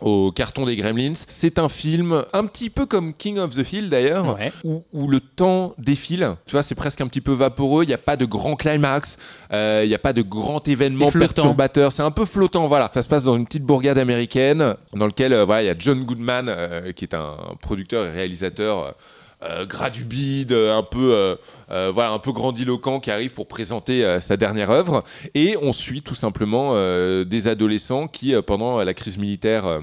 au 0.02 0.32
carton 0.32 0.64
des 0.66 0.76
Gremlins. 0.76 1.12
C'est 1.28 1.58
un 1.58 1.68
film 1.68 2.24
un 2.32 2.46
petit 2.46 2.70
peu 2.70 2.86
comme 2.86 3.14
King 3.14 3.38
of 3.38 3.54
the 3.54 3.72
Hill 3.72 3.90
d'ailleurs, 3.90 4.36
Ouais. 4.38 4.52
où, 4.64 4.82
où 4.92 5.08
le 5.08 5.20
temps 5.20 5.74
défile. 5.78 6.34
Tu 6.46 6.52
vois, 6.52 6.62
c'est 6.62 6.74
presque 6.74 7.00
un 7.00 7.06
petit 7.06 7.20
peu 7.20 7.32
vaporeux. 7.32 7.84
Il 7.84 7.88
n'y 7.88 7.94
a 7.94 7.98
pas 7.98 8.16
de 8.16 8.24
grand 8.24 8.56
climax, 8.56 9.18
euh, 9.52 9.82
il 9.84 9.88
n'y 9.88 9.94
a 9.94 9.98
pas 9.98 10.12
de 10.12 10.22
grand 10.22 10.66
événement 10.68 11.10
perturbateur. 11.10 11.92
C'est 11.92 12.02
un 12.02 12.10
peu 12.10 12.24
flottant, 12.24 12.68
voilà. 12.68 12.90
Ça 12.94 13.02
se 13.02 13.08
passe 13.08 13.24
dans 13.24 13.36
une 13.36 13.46
petite 13.46 13.64
bourgade 13.64 13.98
américaine 13.98 14.74
dans 14.94 15.06
lequel 15.06 15.32
euh, 15.32 15.44
voilà, 15.44 15.62
il 15.62 15.66
y 15.66 15.70
a 15.70 15.74
John 15.78 16.04
Goodman, 16.04 16.46
euh, 16.48 16.92
qui 16.92 17.04
est 17.04 17.14
un 17.14 17.34
producteur 17.60 18.06
et 18.06 18.10
réalisateur. 18.10 18.94
Euh, 19.42 19.64
gras 19.66 19.90
du 19.90 20.04
bide, 20.04 20.52
euh, 20.52 20.76
un 20.76 20.82
peu, 20.82 21.12
euh, 21.14 21.34
euh, 21.70 21.90
voilà, 21.94 22.10
un 22.12 22.18
peu 22.18 22.32
grandiloquent 22.32 23.00
qui 23.00 23.10
arrive 23.10 23.32
pour 23.32 23.46
présenter 23.48 24.04
euh, 24.04 24.20
sa 24.20 24.36
dernière 24.36 24.70
œuvre. 24.70 25.02
Et 25.34 25.56
on 25.62 25.72
suit 25.72 26.02
tout 26.02 26.14
simplement 26.14 26.70
euh, 26.74 27.24
des 27.24 27.48
adolescents 27.48 28.06
qui, 28.08 28.34
euh, 28.34 28.42
pendant 28.42 28.82
la 28.82 28.94
crise 28.94 29.16
militaire 29.18 29.80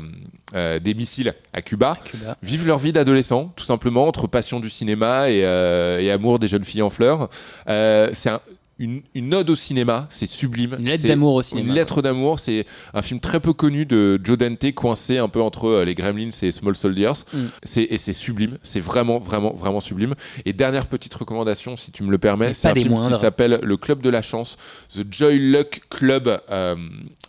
des 0.54 0.94
missiles 0.94 1.34
à 1.52 1.62
Cuba, 1.62 1.98
Cuba. 2.06 2.38
vivent 2.42 2.66
leur 2.68 2.78
vie 2.80 2.94
d'adolescent, 2.94 3.52
tout 3.58 3.66
simplement, 3.66 4.08
entre 4.08 4.28
passion 4.28 4.60
du 4.62 4.70
cinéma 4.70 5.30
et, 5.30 5.44
euh, 5.44 6.00
et 6.00 6.10
amour 6.10 6.40
des 6.40 6.48
jeunes 6.48 6.64
filles 6.64 6.82
en 6.84 6.90
fleurs. 6.90 7.30
Euh, 7.68 8.10
c'est 8.14 8.30
un- 8.30 8.40
une, 8.80 9.02
une 9.16 9.34
ode 9.34 9.50
au 9.50 9.56
cinéma, 9.56 10.08
c'est 10.10 10.28
sublime. 10.28 10.76
Une 10.80 10.86
lettre 10.86 11.08
d'amour 11.08 11.36
au 11.36 11.42
cinéma, 11.42 11.68
Une 11.70 11.74
lettre 11.76 12.02
d'amour, 12.02 12.40
c'est 12.40 12.66
un 12.94 13.02
film 13.02 13.20
très 13.20 13.40
peu 13.40 13.54
connu 13.54 13.86
de 13.86 14.20
Joe 14.24 14.38
Dante, 14.38 14.72
coincé 14.74 15.18
un 15.18 15.30
peu 15.30 15.42
entre 15.42 15.66
euh, 15.68 15.86
les 15.86 15.96
Gremlins 15.96 16.30
et 16.42 16.52
Small 16.52 16.76
Soldiers. 16.76 17.12
Mm. 17.34 17.38
C'est 17.64 17.84
et 17.84 17.98
c'est 17.98 18.14
sublime, 18.14 18.58
c'est 18.64 18.80
vraiment, 18.80 19.20
vraiment, 19.20 19.54
vraiment 19.54 19.80
sublime. 19.80 20.14
Et 20.46 20.54
dernière 20.54 20.88
petite 20.88 21.14
recommandation, 21.14 21.76
si 21.76 21.92
tu 21.92 22.04
me 22.04 22.12
le 22.12 22.18
permets, 22.18 22.52
Et 22.52 22.54
c'est 22.54 22.68
un 22.68 22.76
film 22.76 22.90
moindres. 22.90 23.16
qui 23.16 23.22
s'appelle 23.22 23.60
Le 23.64 23.78
Club 23.78 24.02
de 24.02 24.10
la 24.10 24.22
Chance, 24.22 24.58
The 24.94 25.06
Joy 25.10 25.40
Luck 25.40 25.82
Club 25.90 26.40
euh, 26.52 26.76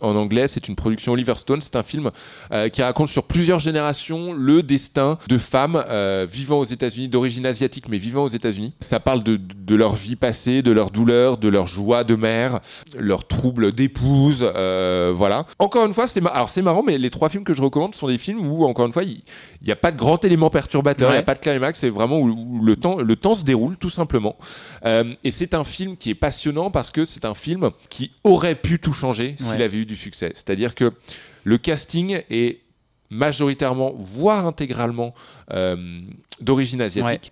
en 0.01 0.15
anglais. 0.15 0.47
C'est 0.47 0.67
une 0.67 0.75
production 0.75 1.13
Oliver 1.13 1.35
Stone. 1.35 1.61
C'est 1.61 1.75
un 1.75 1.83
film 1.83 2.11
euh, 2.51 2.69
qui 2.69 2.81
raconte 2.83 3.09
sur 3.09 3.23
plusieurs 3.23 3.59
générations 3.59 4.33
le 4.33 4.61
destin 4.61 5.17
de 5.27 5.37
femmes 5.37 5.83
euh, 5.89 6.27
vivant 6.29 6.59
aux 6.59 6.65
États-Unis, 6.65 7.07
d'origine 7.07 7.45
asiatique, 7.45 7.89
mais 7.89 7.97
vivant 7.97 8.23
aux 8.23 8.29
États-Unis. 8.29 8.73
Ça 8.81 8.99
parle 8.99 9.23
de, 9.23 9.37
de 9.37 9.75
leur 9.75 9.95
vie 9.95 10.15
passée, 10.15 10.61
de 10.61 10.71
leur 10.71 10.91
douleur, 10.91 11.37
de 11.39 11.47
leur 11.47 11.67
joie 11.67 12.03
de 12.03 12.15
mère, 12.15 12.59
leurs 12.97 13.27
troubles 13.27 13.71
d'épouse, 13.71 14.45
euh, 14.55 15.11
voilà. 15.15 15.45
Encore 15.59 15.85
une 15.85 15.93
fois, 15.93 16.07
c'est 16.07 16.21
mar- 16.21 16.35
alors 16.35 16.49
c'est 16.49 16.61
marrant, 16.61 16.83
mais 16.83 16.97
les 16.97 17.09
trois 17.09 17.29
films 17.29 17.43
que 17.43 17.53
je 17.53 17.61
recommande 17.61 17.95
sont 17.95 18.07
des 18.07 18.17
films 18.17 18.45
où, 18.45 18.65
encore 18.65 18.85
une 18.85 18.93
fois, 18.93 19.03
il 19.03 19.21
n'y 19.65 19.71
a 19.71 19.75
pas 19.75 19.91
de 19.91 19.97
grand 19.97 20.23
élément 20.25 20.49
perturbateur, 20.49 21.09
il 21.11 21.13
n'y 21.13 21.19
a 21.19 21.23
pas 21.23 21.35
de 21.35 21.39
climax, 21.39 21.79
c'est 21.79 21.89
vraiment 21.89 22.19
où, 22.19 22.29
où 22.29 22.63
le 22.63 22.75
temps, 22.75 22.97
le 22.97 23.15
temps 23.15 23.35
se 23.35 23.43
déroule 23.43 23.77
tout 23.77 23.89
simplement. 23.89 24.35
Euh, 24.85 25.13
et 25.23 25.31
c'est 25.31 25.53
un 25.53 25.63
film 25.63 25.97
qui 25.97 26.09
est 26.11 26.15
passionnant 26.15 26.71
parce 26.71 26.91
que 26.91 27.05
c'est 27.05 27.25
un 27.25 27.35
film 27.35 27.71
qui 27.89 28.11
aurait 28.23 28.55
pu 28.55 28.79
tout 28.79 28.93
changer 28.93 29.35
s'il 29.37 29.47
Ouais. 29.57 29.63
avait 29.63 29.77
eu 29.77 29.85
du 29.85 29.95
succès. 29.95 30.31
C'est-à-dire 30.35 30.75
que 30.75 30.91
le 31.43 31.57
casting 31.57 32.21
est 32.29 32.59
majoritairement, 33.09 33.93
voire 33.97 34.45
intégralement, 34.45 35.13
euh, 35.51 35.75
d'origine 36.41 36.81
asiatique. 36.81 37.31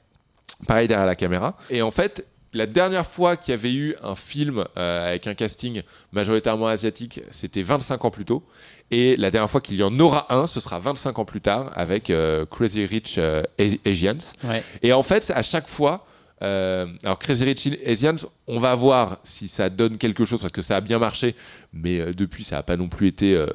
Pareil 0.68 0.88
derrière 0.88 1.06
la 1.06 1.16
caméra. 1.16 1.56
Et 1.70 1.82
en 1.84 1.92
fait, 1.92 2.26
la 2.54 2.66
dernière 2.66 3.06
fois 3.06 3.36
qu'il 3.38 3.52
y 3.52 3.58
avait 3.58 3.74
eu 3.74 3.96
un 4.02 4.16
film 4.16 4.66
euh, 4.78 5.10
avec 5.10 5.28
un 5.28 5.34
casting 5.34 5.82
majoritairement 6.12 6.68
asiatique, 6.68 7.22
c'était 7.30 7.62
25 7.62 8.06
ans 8.06 8.12
plus 8.12 8.26
tôt. 8.26 8.44
Et 8.90 9.16
la 9.18 9.32
dernière 9.32 9.50
fois 9.50 9.60
qu'il 9.62 9.76
y 9.76 9.84
en 9.84 10.00
aura 10.00 10.34
un, 10.34 10.48
ce 10.48 10.60
sera 10.60 10.80
25 10.80 11.20
ans 11.20 11.26
plus 11.26 11.42
tard 11.42 11.72
avec 11.76 12.10
euh, 12.10 12.46
Crazy 12.46 12.86
Rich 12.86 13.16
euh, 13.18 13.44
Asi- 13.60 13.82
Asians. 13.86 14.18
Ouais. 14.44 14.64
Et 14.82 14.94
en 14.94 15.04
fait, 15.04 15.32
à 15.36 15.44
chaque 15.44 15.68
fois, 15.68 16.06
alors 16.40 17.20
Crazy 17.20 17.44
Rich 17.44 17.70
Asians, 17.86 18.16
on 18.48 18.60
va 18.60 18.74
voir 18.76 19.18
si 19.24 19.48
ça 19.48 19.70
donne 19.70 19.98
quelque 19.98 20.24
chose 20.26 20.40
parce 20.40 20.54
que 20.54 20.62
ça 20.62 20.78
a 20.78 20.82
bien 20.82 21.00
marché, 21.00 21.36
mais 21.74 22.00
euh, 22.00 22.14
depuis 22.14 22.44
ça 22.46 22.56
n'a 22.58 22.64
pas 22.64 22.78
non 22.78 22.88
plus 22.88 23.08
été 23.08 23.36
euh, 23.36 23.48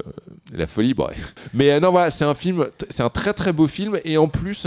la 0.53 0.66
folie. 0.66 0.93
Bon, 0.95 1.07
ouais. 1.07 1.14
Mais 1.55 1.70
euh, 1.72 1.80
non, 1.80 1.90
voilà, 1.93 2.11
c'est 2.11 2.24
un 2.24 2.34
film, 2.34 2.66
c'est 2.90 3.03
un 3.03 3.09
très 3.09 3.32
très 3.32 3.53
beau 3.53 3.66
film 3.66 3.99
et 4.05 4.18
en 4.18 4.28
plus, 4.28 4.66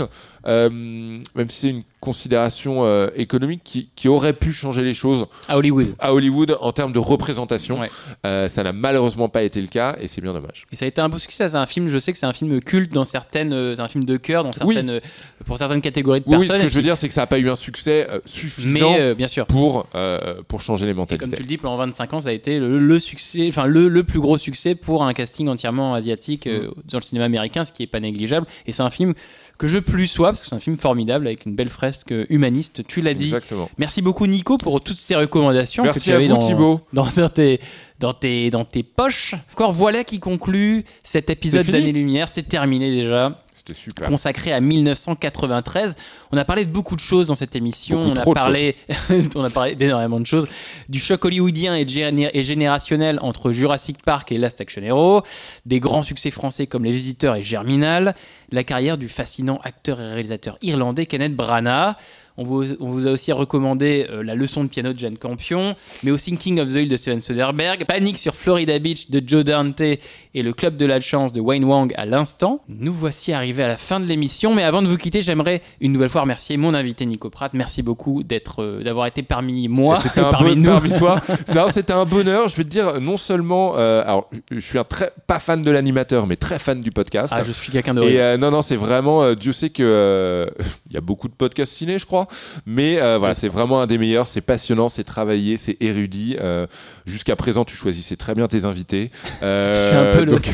même 0.60 1.48
si 1.48 1.56
c'est 1.60 1.68
une 1.70 1.82
considération 2.00 2.84
économique 3.16 3.62
qui, 3.64 3.88
qui 3.96 4.06
aurait 4.08 4.32
pu 4.32 4.52
changer 4.52 4.82
les 4.82 4.94
choses 4.94 5.26
À 5.48 5.56
Hollywood. 5.58 5.94
à 5.98 6.14
Hollywood 6.14 6.56
en 6.60 6.70
termes 6.72 6.92
de 6.92 6.98
représentation, 7.00 7.80
Ouais. 7.80 8.48
ça 8.48 8.62
n'a 8.62 8.72
malheureusement 8.72 9.28
pas 9.28 9.42
été 9.42 9.60
le 9.60 9.66
cas 9.66 9.96
et 10.00 10.06
c'est 10.08 10.20
bien 10.20 10.32
dommage. 10.32 10.66
Et 10.72 10.76
ça 10.76 10.84
a 10.84 10.88
été 10.88 11.00
un 11.00 11.08
beau 11.08 11.18
succès. 11.18 11.50
C'est 11.50 11.56
un 11.56 11.66
film, 11.66 11.88
je 11.88 11.98
sais 11.98 12.12
que 12.12 12.18
c'est 12.18 12.26
un 12.26 12.32
film 12.32 12.60
culte 12.60 12.92
dans 12.92 13.04
certaines, 13.04 13.74
c'est 13.74 13.80
un 13.82 13.88
film 13.88 14.04
de 14.04 14.16
cœur 14.16 14.44
dans 14.44 14.52
certaines, 14.52 15.00
pour 15.44 15.58
certaines 15.58 15.80
catégories 15.80 16.20
de 16.20 16.24
Oui, 16.28 16.36
oui, 16.36 16.46
personnes. 16.46 16.60
ce 16.62 16.66
que 16.66 16.70
je 16.72 16.76
veux 16.76 16.82
dire, 16.82 16.96
c'est 16.96 17.08
que 17.08 17.14
ça 17.14 17.22
n'a 17.22 17.26
pas 17.26 17.38
eu 17.40 17.50
un 17.50 17.56
succès 17.56 18.06
suffisant 18.24 18.92
mais 18.92 19.14
bien 19.16 19.28
sûr. 19.28 19.46
pour, 19.46 19.86
euh, 20.22 20.42
pour 20.46 20.60
changer 20.60 20.84
les 20.84 20.92
Et 20.92 20.94
comme 20.94 21.02
mentalités. 21.02 21.36
tu 21.36 21.42
le 21.42 21.48
dis, 21.48 21.56
pendant 21.58 21.76
25 21.76 22.14
ans, 22.14 22.20
ça 22.20 22.30
a 22.30 22.32
été 22.32 22.58
le, 22.58 22.78
le 22.78 22.98
succès, 22.98 23.46
enfin 23.48 23.66
le, 23.66 23.88
le 23.88 24.04
plus 24.04 24.20
gros 24.20 24.38
succès 24.38 24.74
pour 24.74 25.04
un 25.04 25.12
casting 25.12 25.48
entièrement 25.48 25.94
asiatique 25.94 26.46
euh, 26.46 26.70
dans 26.90 26.98
le 26.98 27.02
cinéma 27.02 27.24
américain, 27.26 27.64
ce 27.64 27.72
qui 27.72 27.82
est 27.82 27.86
pas 27.86 28.00
négligeable. 28.00 28.46
Et 28.66 28.72
c'est 28.72 28.82
un 28.82 28.90
film 28.90 29.14
que 29.58 29.66
je 29.66 29.78
plus 29.78 30.06
sois 30.06 30.28
parce 30.28 30.42
que 30.42 30.48
c'est 30.48 30.54
un 30.54 30.60
film 30.60 30.76
formidable 30.76 31.26
avec 31.26 31.46
une 31.46 31.54
belle 31.54 31.68
fresque 31.68 32.12
humaniste. 32.28 32.86
Tu 32.86 33.00
l'as 33.00 33.14
dit. 33.14 33.26
Exactement. 33.26 33.70
Merci 33.78 34.02
beaucoup 34.02 34.26
Nico 34.26 34.58
pour 34.58 34.80
toutes 34.80 34.98
ces 34.98 35.16
recommandations 35.16 35.84
que 35.84 35.98
tu 35.98 36.12
à 36.12 36.16
avais 36.16 36.26
vous, 36.26 36.34
dans, 36.34 36.46
Thibaut. 36.46 36.80
dans, 36.92 37.06
dans 37.16 37.28
tes 37.28 37.60
dans 37.98 38.12
tes 38.12 38.50
dans 38.50 38.64
tes 38.64 38.82
poches. 38.82 39.34
Encore 39.52 39.72
voilà 39.72 40.04
qui 40.04 40.20
conclut 40.20 40.84
cet 41.04 41.30
épisode 41.30 41.66
d'Année 41.66 41.92
Lumière. 41.92 42.28
C'est 42.28 42.42
terminé 42.48 42.90
déjà 42.90 43.42
C'était 43.66 43.78
super. 43.78 44.08
consacré 44.08 44.52
à 44.52 44.60
1993. 44.60 45.96
On 46.30 46.36
a 46.36 46.44
parlé 46.44 46.64
de 46.64 46.70
beaucoup 46.70 46.94
de 46.94 47.00
choses 47.00 47.26
dans 47.26 47.34
cette 47.34 47.56
émission. 47.56 48.10
Beaucoup 48.14 48.28
on, 48.28 48.32
a 48.32 48.34
parlé, 48.34 48.76
on 49.34 49.42
a 49.42 49.50
parlé 49.50 49.74
d'énormément 49.74 50.20
de 50.20 50.26
choses. 50.26 50.46
Du 50.88 51.00
choc 51.00 51.24
hollywoodien 51.24 51.74
et, 51.76 51.84
géné- 51.84 52.30
et 52.32 52.44
générationnel 52.44 53.18
entre 53.22 53.50
Jurassic 53.52 54.02
Park 54.04 54.30
et 54.30 54.38
Last 54.38 54.60
Action 54.60 54.82
Hero. 54.82 55.22
Des 55.64 55.80
grands 55.80 56.02
succès 56.02 56.30
français 56.30 56.66
comme 56.68 56.84
Les 56.84 56.92
Visiteurs 56.92 57.34
et 57.34 57.42
Germinal. 57.42 58.14
La 58.52 58.62
carrière 58.62 58.98
du 58.98 59.08
fascinant 59.08 59.58
acteur 59.64 60.00
et 60.00 60.12
réalisateur 60.12 60.58
irlandais 60.62 61.06
Kenneth 61.06 61.34
Branagh. 61.34 61.96
On 62.38 62.44
vous, 62.44 62.64
on 62.80 62.86
vous 62.90 63.06
a 63.06 63.10
aussi 63.12 63.32
recommandé 63.32 64.06
euh, 64.10 64.22
la 64.22 64.34
leçon 64.34 64.62
de 64.64 64.68
piano 64.68 64.92
de 64.92 64.98
Jane 64.98 65.16
Campion, 65.16 65.74
mais 66.02 66.10
aussi 66.10 66.36
King 66.36 66.60
of 66.60 66.68
the 66.72 66.76
Hill 66.76 66.88
de 66.88 66.96
Steven 66.96 67.20
Soderbergh, 67.20 67.84
Panique 67.86 68.18
sur 68.18 68.34
Florida 68.34 68.78
Beach 68.78 69.10
de 69.10 69.22
Joe 69.26 69.42
Dante 69.44 69.80
et 69.80 69.98
le 70.42 70.52
Club 70.52 70.76
de 70.76 70.84
la 70.84 71.00
Chance 71.00 71.32
de 71.32 71.40
Wayne 71.40 71.64
Wang 71.64 71.94
à 71.96 72.04
l'instant. 72.04 72.60
Nous 72.68 72.92
voici 72.92 73.32
arrivés 73.32 73.62
à 73.62 73.68
la 73.68 73.76
fin 73.78 74.00
de 74.00 74.04
l'émission, 74.06 74.54
mais 74.54 74.64
avant 74.64 74.82
de 74.82 74.86
vous 74.86 74.98
quitter, 74.98 75.22
j'aimerais 75.22 75.62
une 75.80 75.92
nouvelle 75.92 76.10
fois 76.10 76.20
remercier 76.22 76.56
mon 76.58 76.74
invité 76.74 77.06
Nico 77.06 77.30
Pratt. 77.30 77.54
Merci 77.54 77.82
beaucoup 77.82 78.22
d'être, 78.22 78.62
euh, 78.62 78.82
d'avoir 78.82 79.06
été 79.06 79.22
parmi 79.22 79.68
moi, 79.68 79.98
C'était 80.02 80.20
un 80.20 80.30
parmi 80.30 80.56
nous. 80.56 80.70
parmi 80.70 80.92
toi. 80.92 81.20
C'était 81.72 81.92
un 81.94 82.04
bonheur. 82.04 82.48
Je 82.48 82.56
vais 82.56 82.64
te 82.64 82.68
dire, 82.68 83.00
non 83.00 83.16
seulement, 83.16 83.74
euh, 83.76 84.02
alors, 84.04 84.28
je- 84.50 84.60
suis 84.60 84.78
un 84.78 84.84
très 84.84 85.10
pas 85.26 85.38
fan 85.38 85.62
de 85.62 85.70
l'animateur, 85.70 86.26
mais 86.26 86.36
très 86.36 86.58
fan 86.58 86.80
du 86.80 86.90
podcast. 86.90 87.32
Ah, 87.34 87.42
je 87.44 87.52
suis 87.52 87.72
quelqu'un 87.72 87.94
de 87.94 88.02
Et 88.02 88.20
euh, 88.20 88.36
non, 88.36 88.50
non, 88.50 88.60
c'est 88.62 88.76
vraiment. 88.76 89.32
Dieu 89.34 89.52
sait 89.52 89.70
que 89.70 89.82
euh, 89.82 90.46
il 90.90 90.94
y 90.94 90.96
a 90.96 91.00
beaucoup 91.00 91.28
de 91.28 91.34
podcasts 91.34 91.72
ciné, 91.72 91.98
je 91.98 92.04
crois. 92.04 92.25
Mais 92.66 93.00
euh, 93.00 93.18
voilà, 93.18 93.34
c'est 93.34 93.48
vraiment 93.48 93.80
un 93.80 93.86
des 93.86 93.98
meilleurs. 93.98 94.28
C'est 94.28 94.40
passionnant, 94.40 94.88
c'est 94.88 95.04
travaillé, 95.04 95.56
c'est 95.56 95.76
érudit. 95.80 96.36
Euh, 96.40 96.66
Jusqu'à 97.06 97.36
présent, 97.36 97.64
tu 97.64 97.76
choisissais 97.76 98.16
très 98.16 98.34
bien 98.34 98.48
tes 98.48 98.64
invités. 98.64 99.10
Euh, 99.42 99.74
Je 99.74 99.88
suis 99.88 99.96
un 99.96 100.24
peu 100.24 100.26
donc, 100.26 100.50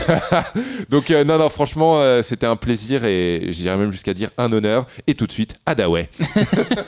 donc 0.90 1.10
non, 1.10 1.38
non, 1.38 1.48
franchement, 1.48 2.02
c'était 2.22 2.46
un 2.46 2.56
plaisir 2.56 3.04
et 3.04 3.46
j'irais 3.50 3.76
même 3.76 3.92
jusqu'à 3.92 4.12
dire 4.12 4.30
un 4.38 4.52
honneur. 4.52 4.86
Et 5.06 5.14
tout 5.14 5.26
de 5.26 5.32
suite, 5.32 5.54
Adaway. 5.66 6.10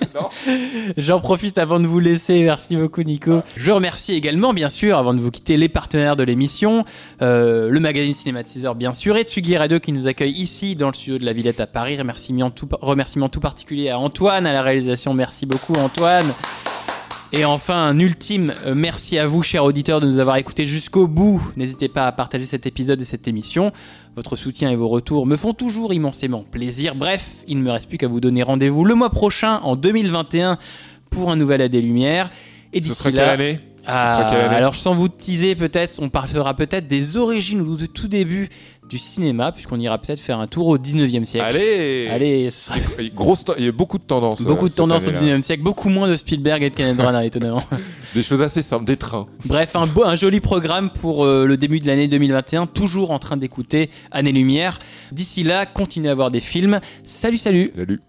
J'en 0.96 1.20
profite 1.20 1.56
avant 1.58 1.78
de 1.78 1.86
vous 1.86 2.00
laisser. 2.00 2.40
Merci 2.42 2.76
beaucoup, 2.76 3.02
Nico. 3.02 3.42
Je 3.56 3.70
remercie 3.70 4.14
également, 4.14 4.52
bien 4.52 4.68
sûr, 4.68 4.98
avant 4.98 5.14
de 5.14 5.20
vous 5.20 5.30
quitter, 5.30 5.56
les 5.56 5.68
partenaires 5.68 6.16
de 6.16 6.24
l'émission, 6.24 6.84
le 7.20 7.78
magazine 7.78 8.14
Cinématiseur, 8.14 8.74
bien 8.74 8.92
sûr, 8.92 9.16
et 9.16 9.22
Tsugi 9.22 9.56
Radio 9.56 9.78
qui 9.78 9.92
nous 9.92 10.08
accueille 10.08 10.32
ici 10.32 10.74
dans 10.74 10.88
le 10.88 10.94
studio 10.94 11.18
de 11.18 11.24
la 11.24 11.32
Villette 11.32 11.60
à 11.60 11.66
Paris. 11.66 11.96
Remerciements 11.96 12.50
tout, 12.50 12.68
remerciements 12.80 13.28
tout 13.28 13.40
particulier 13.40 13.90
à 13.90 13.98
Antoine 13.98 14.46
à 14.46 14.52
la 14.52 14.62
réalisation. 14.62 14.73
Merci 15.14 15.46
beaucoup, 15.46 15.74
Antoine. 15.74 16.32
Et 17.32 17.44
enfin, 17.44 17.74
un 17.74 17.98
ultime 17.98 18.54
euh, 18.64 18.74
merci 18.76 19.18
à 19.18 19.26
vous, 19.26 19.42
chers 19.42 19.64
auditeurs, 19.64 20.00
de 20.00 20.06
nous 20.06 20.20
avoir 20.20 20.36
écoutés 20.36 20.66
jusqu'au 20.66 21.08
bout. 21.08 21.42
N'hésitez 21.56 21.88
pas 21.88 22.06
à 22.06 22.12
partager 22.12 22.44
cet 22.44 22.64
épisode 22.64 23.00
et 23.00 23.04
cette 23.04 23.26
émission. 23.26 23.72
Votre 24.14 24.36
soutien 24.36 24.70
et 24.70 24.76
vos 24.76 24.88
retours 24.88 25.26
me 25.26 25.36
font 25.36 25.52
toujours 25.52 25.92
immensément 25.92 26.44
plaisir. 26.44 26.94
Bref, 26.94 27.28
il 27.48 27.58
ne 27.58 27.62
me 27.62 27.72
reste 27.72 27.88
plus 27.88 27.98
qu'à 27.98 28.06
vous 28.06 28.20
donner 28.20 28.44
rendez-vous 28.44 28.84
le 28.84 28.94
mois 28.94 29.10
prochain, 29.10 29.58
en 29.64 29.74
2021, 29.74 30.58
pour 31.10 31.32
un 31.32 31.36
nouvel 31.36 31.60
A 31.60 31.68
des 31.68 31.82
Lumières. 31.82 32.30
Et 32.72 32.80
d'ici 32.80 33.04
là, 33.06 33.10
quelle 33.10 33.20
année? 33.20 33.56
Ce 33.78 33.82
ah, 33.86 34.14
sera 34.16 34.30
quelle 34.30 34.40
année? 34.40 34.54
alors 34.54 34.76
sans 34.76 34.94
vous 34.94 35.08
teaser 35.08 35.56
peut-être, 35.56 35.98
on 36.00 36.08
parlera 36.08 36.54
peut-être 36.54 36.86
des 36.86 37.16
origines 37.16 37.60
ou 37.60 37.76
du 37.76 37.88
tout 37.88 38.08
début 38.08 38.48
du 38.88 38.98
cinéma, 38.98 39.52
puisqu'on 39.52 39.80
ira 39.80 39.98
peut-être 39.98 40.20
faire 40.20 40.38
un 40.38 40.46
tour 40.46 40.66
au 40.66 40.78
19e 40.78 41.24
siècle. 41.24 41.46
Allez 41.46 42.08
Allez, 42.08 42.48
Il 43.58 43.64
y 43.64 43.68
a 43.68 43.72
beaucoup 43.72 43.98
de 43.98 44.04
tendances. 44.04 44.42
beaucoup 44.42 44.66
euh, 44.66 44.68
de 44.68 44.74
tendances 44.74 45.02
au 45.04 45.06
cette 45.06 45.18
année-là. 45.18 45.38
19e 45.38 45.42
siècle, 45.42 45.62
beaucoup 45.62 45.88
moins 45.88 46.08
de 46.08 46.16
Spielberg 46.16 46.62
et 46.62 46.70
de 46.70 46.74
Kenneth 46.74 46.96
Branagh, 46.96 47.26
étonnamment. 47.26 47.62
Des 48.14 48.22
choses 48.22 48.42
assez 48.42 48.62
simples, 48.62 48.84
des 48.84 48.96
trains. 48.96 49.26
Bref, 49.44 49.74
un, 49.74 49.86
beau, 49.86 50.04
un 50.04 50.14
joli 50.14 50.38
programme 50.38 50.90
pour 50.90 51.24
euh, 51.24 51.46
le 51.46 51.56
début 51.56 51.80
de 51.80 51.86
l'année 51.88 52.06
2021, 52.06 52.66
toujours 52.66 53.10
en 53.10 53.18
train 53.18 53.36
d'écouter 53.36 53.90
Année 54.12 54.30
Lumière. 54.30 54.78
D'ici 55.10 55.42
là, 55.42 55.66
continuez 55.66 56.10
à 56.10 56.14
voir 56.14 56.30
des 56.30 56.38
films. 56.38 56.78
Salut, 57.02 57.38
salut 57.38 57.72
Salut. 57.74 58.00